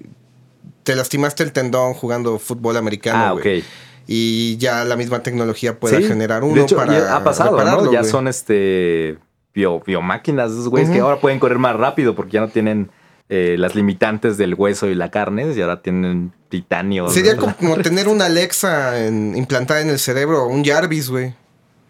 te 0.84 0.96
lastimaste 0.96 1.44
el 1.44 1.52
tendón 1.52 1.96
jugando 1.96 2.40
fútbol 2.40 2.78
americano, 2.78 3.26
ah, 3.26 3.32
güey, 3.34 3.60
ok. 3.60 3.66
Y 4.08 4.56
ya 4.56 4.86
la 4.86 4.96
misma 4.96 5.22
tecnología 5.22 5.78
pueda 5.82 5.98
Sí, 5.98 6.06
generar 6.06 6.46
uno 6.46 6.56
de 6.56 6.62
hecho, 6.62 6.78
para 6.78 6.98
ya 6.98 7.18
ha 7.18 7.24
pasado, 7.26 7.62
¿no? 7.62 7.92
Ya 7.92 8.00
güey. 8.00 8.10
son 8.10 8.30
este 8.30 9.18
bio, 9.60 9.82
biomáquinas, 9.86 10.52
esos 10.52 10.70
güeyes 10.70 10.90
que 10.90 11.00
ahora 11.00 11.20
pueden 11.20 11.40
correr 11.40 11.58
más 11.60 11.76
rápido 11.76 12.16
porque 12.16 12.32
ya 12.34 12.42
no 12.42 12.48
tienen 12.48 12.90
eh, 13.28 13.56
las 13.60 13.76
limitantes 13.76 14.38
del 14.38 14.54
hueso 14.56 14.88
y 14.88 14.96
la 14.96 15.12
carne 15.12 15.52
y 15.56 15.62
ahora 15.62 15.82
tienen 15.82 16.32
titanio. 16.50 17.10
Sería 17.10 17.36
¿no? 17.36 17.56
como, 17.60 17.78
tener 17.78 18.08
una 18.08 18.26
Alexa 18.26 19.06
en- 19.06 19.36
implantada 19.36 19.82
en 19.82 19.90
el 19.90 20.00
cerebro, 20.00 20.48
un 20.48 20.64
Jarvis, 20.64 21.10
güey, 21.10 21.34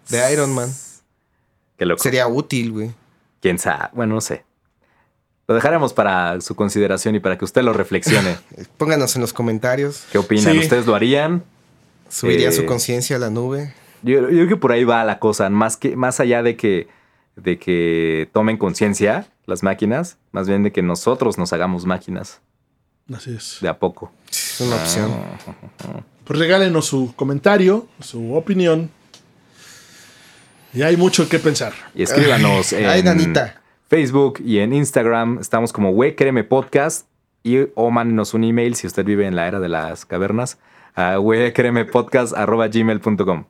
de 0.10 0.34
Iron 0.34 0.54
Man. 0.54 0.70
Qué 1.78 1.86
loco. 1.86 2.02
Sería 2.04 2.28
útil, 2.28 2.72
güey. 2.72 2.92
Quién 3.42 3.58
sabe. 3.60 3.90
Bueno, 3.94 4.16
no 4.16 4.22
sé. 4.22 4.44
Lo 5.48 5.56
dejaremos 5.56 5.94
para 5.94 6.42
su 6.42 6.56
consideración 6.56 7.16
y 7.16 7.20
para 7.20 7.38
que 7.38 7.46
usted 7.46 7.62
lo 7.64 7.74
reflexione. 7.74 8.36
Pónganos 8.78 9.16
en 9.16 9.22
los 9.22 9.32
comentarios. 9.34 10.04
¿Qué 10.12 10.18
opinan? 10.18 10.54
Sí. 10.54 10.60
¿Ustedes 10.60 10.86
lo 10.86 10.94
harían? 10.96 11.44
Subiría 12.10 12.50
Eh, 12.50 12.52
su 12.52 12.66
conciencia 12.66 13.16
a 13.16 13.20
la 13.20 13.30
nube. 13.30 13.74
Yo, 14.02 14.20
yo 14.22 14.28
creo 14.30 14.48
que 14.48 14.56
por 14.58 14.72
ahí 14.72 14.84
va 14.84 15.04
la 15.06 15.20
cosa. 15.20 15.50
Más 15.50 15.78
que, 15.78 15.96
más 15.96 16.20
allá 16.20 16.44
de 16.44 16.56
que, 16.58 16.88
de 17.44 17.58
que 17.58 18.30
tomen 18.34 18.58
conciencia, 18.58 19.28
las 19.46 19.64
máquinas, 19.64 20.18
más 20.32 20.48
bien 20.48 20.64
de 20.64 20.72
que 20.72 20.82
nosotros 20.82 21.38
nos 21.38 21.54
hagamos 21.54 21.86
máquinas 21.86 22.42
Así 23.14 23.36
es. 23.36 23.58
de 23.62 23.70
a 23.70 23.80
poco. 23.80 24.12
Es 24.30 24.62
una 24.62 24.76
opción. 24.76 25.12
Pues 26.24 26.40
regálenos 26.40 26.86
su 26.86 27.14
comentario, 27.16 27.88
su 28.00 28.36
opinión. 28.36 28.92
Y 30.74 30.84
hay 30.84 30.98
mucho 30.98 31.28
que 31.28 31.40
pensar. 31.40 31.74
Y 31.96 32.04
escríbanos 32.04 32.74
en 32.74 32.86
Ay, 32.86 33.02
Danita. 33.02 33.62
Facebook 33.88 34.40
y 34.46 34.60
en 34.60 34.74
Instagram. 34.74 35.40
Estamos 35.40 35.74
como 35.74 35.90
We 35.90 36.16
Créeme 36.16 36.44
Podcast. 36.44 37.08
Y 37.42 37.58
o 37.74 37.90
mándenos 37.90 38.34
un 38.34 38.44
email 38.44 38.76
si 38.76 38.86
usted 38.86 39.06
vive 39.06 39.26
en 39.26 39.36
la 39.36 39.48
era 39.48 39.60
de 39.60 39.70
las 39.70 40.06
cavernas 40.06 40.60
a 40.94 41.16
gmail.com 41.18 43.46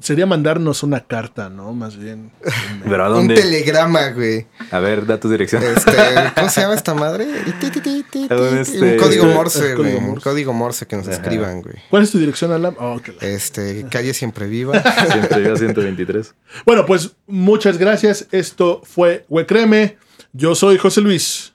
Sería 0.00 0.26
mandarnos 0.26 0.84
una 0.84 1.00
carta, 1.00 1.48
¿no? 1.50 1.72
Más 1.74 1.96
bien. 1.96 2.30
¿Pero 2.84 3.04
a 3.04 3.08
Un 3.08 3.14
dónde? 3.14 3.34
telegrama, 3.34 4.10
güey. 4.10 4.46
A 4.70 4.78
ver, 4.78 5.04
da 5.06 5.18
tu 5.18 5.28
dirección. 5.28 5.60
Este, 5.64 5.90
¿Cómo 6.36 6.48
se 6.48 6.60
llama 6.60 6.74
esta 6.74 6.94
madre? 6.94 7.24
Un, 7.26 8.58
este- 8.58 8.78
Un 8.92 8.96
código 8.96 9.24
este- 9.24 9.34
morse, 9.34 9.74
güey. 9.74 9.76
código 9.76 9.98
Un 9.98 10.06
Morse. 10.10 10.22
código 10.24 10.52
morse 10.52 10.86
que 10.86 10.96
nos 10.96 11.08
escriban, 11.08 11.62
güey. 11.62 11.74
¿Cuál 11.90 12.04
es 12.04 12.12
tu 12.12 12.18
dirección, 12.18 12.52
Alan? 12.52 12.76
Oh, 12.78 13.00
la- 13.20 13.26
Este, 13.26 13.86
calle 13.90 14.14
siempre 14.14 14.46
viva. 14.46 14.80
Siempre 15.12 15.42
yo 15.44 15.56
123. 15.56 16.34
Bueno, 16.64 16.86
pues 16.86 17.16
muchas 17.26 17.76
gracias. 17.76 18.28
Esto 18.30 18.80
fue 18.84 19.24
Huecreme. 19.28 19.98
Yo 20.32 20.54
soy 20.54 20.78
José 20.78 21.00
Luis. 21.00 21.54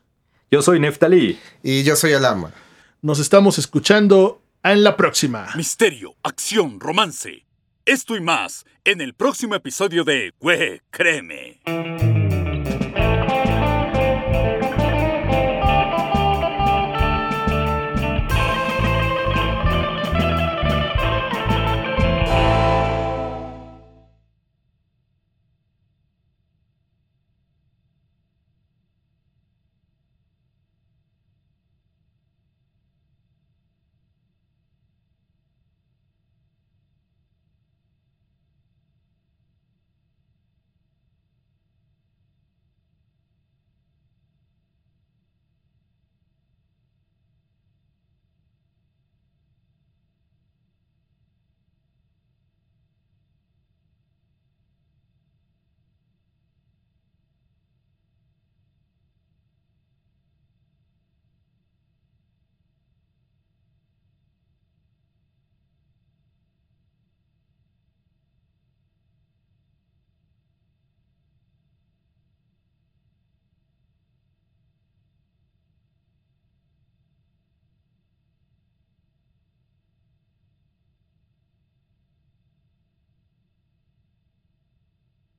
Yo 0.51 0.61
soy 0.61 0.81
Neftalí. 0.81 1.39
Y 1.63 1.83
yo 1.83 1.95
soy 1.95 2.11
el 2.11 2.25
ama. 2.25 2.51
Nos 3.01 3.19
estamos 3.19 3.57
escuchando 3.57 4.41
en 4.63 4.83
la 4.83 4.97
próxima. 4.97 5.47
Misterio, 5.55 6.15
acción, 6.23 6.79
romance. 6.81 7.45
Esto 7.85 8.15
y 8.15 8.21
más 8.21 8.65
en 8.85 9.01
el 9.01 9.13
próximo 9.13 9.55
episodio 9.55 10.05
de 10.05 10.33
Güey, 10.39 10.81
créeme. 10.89 11.59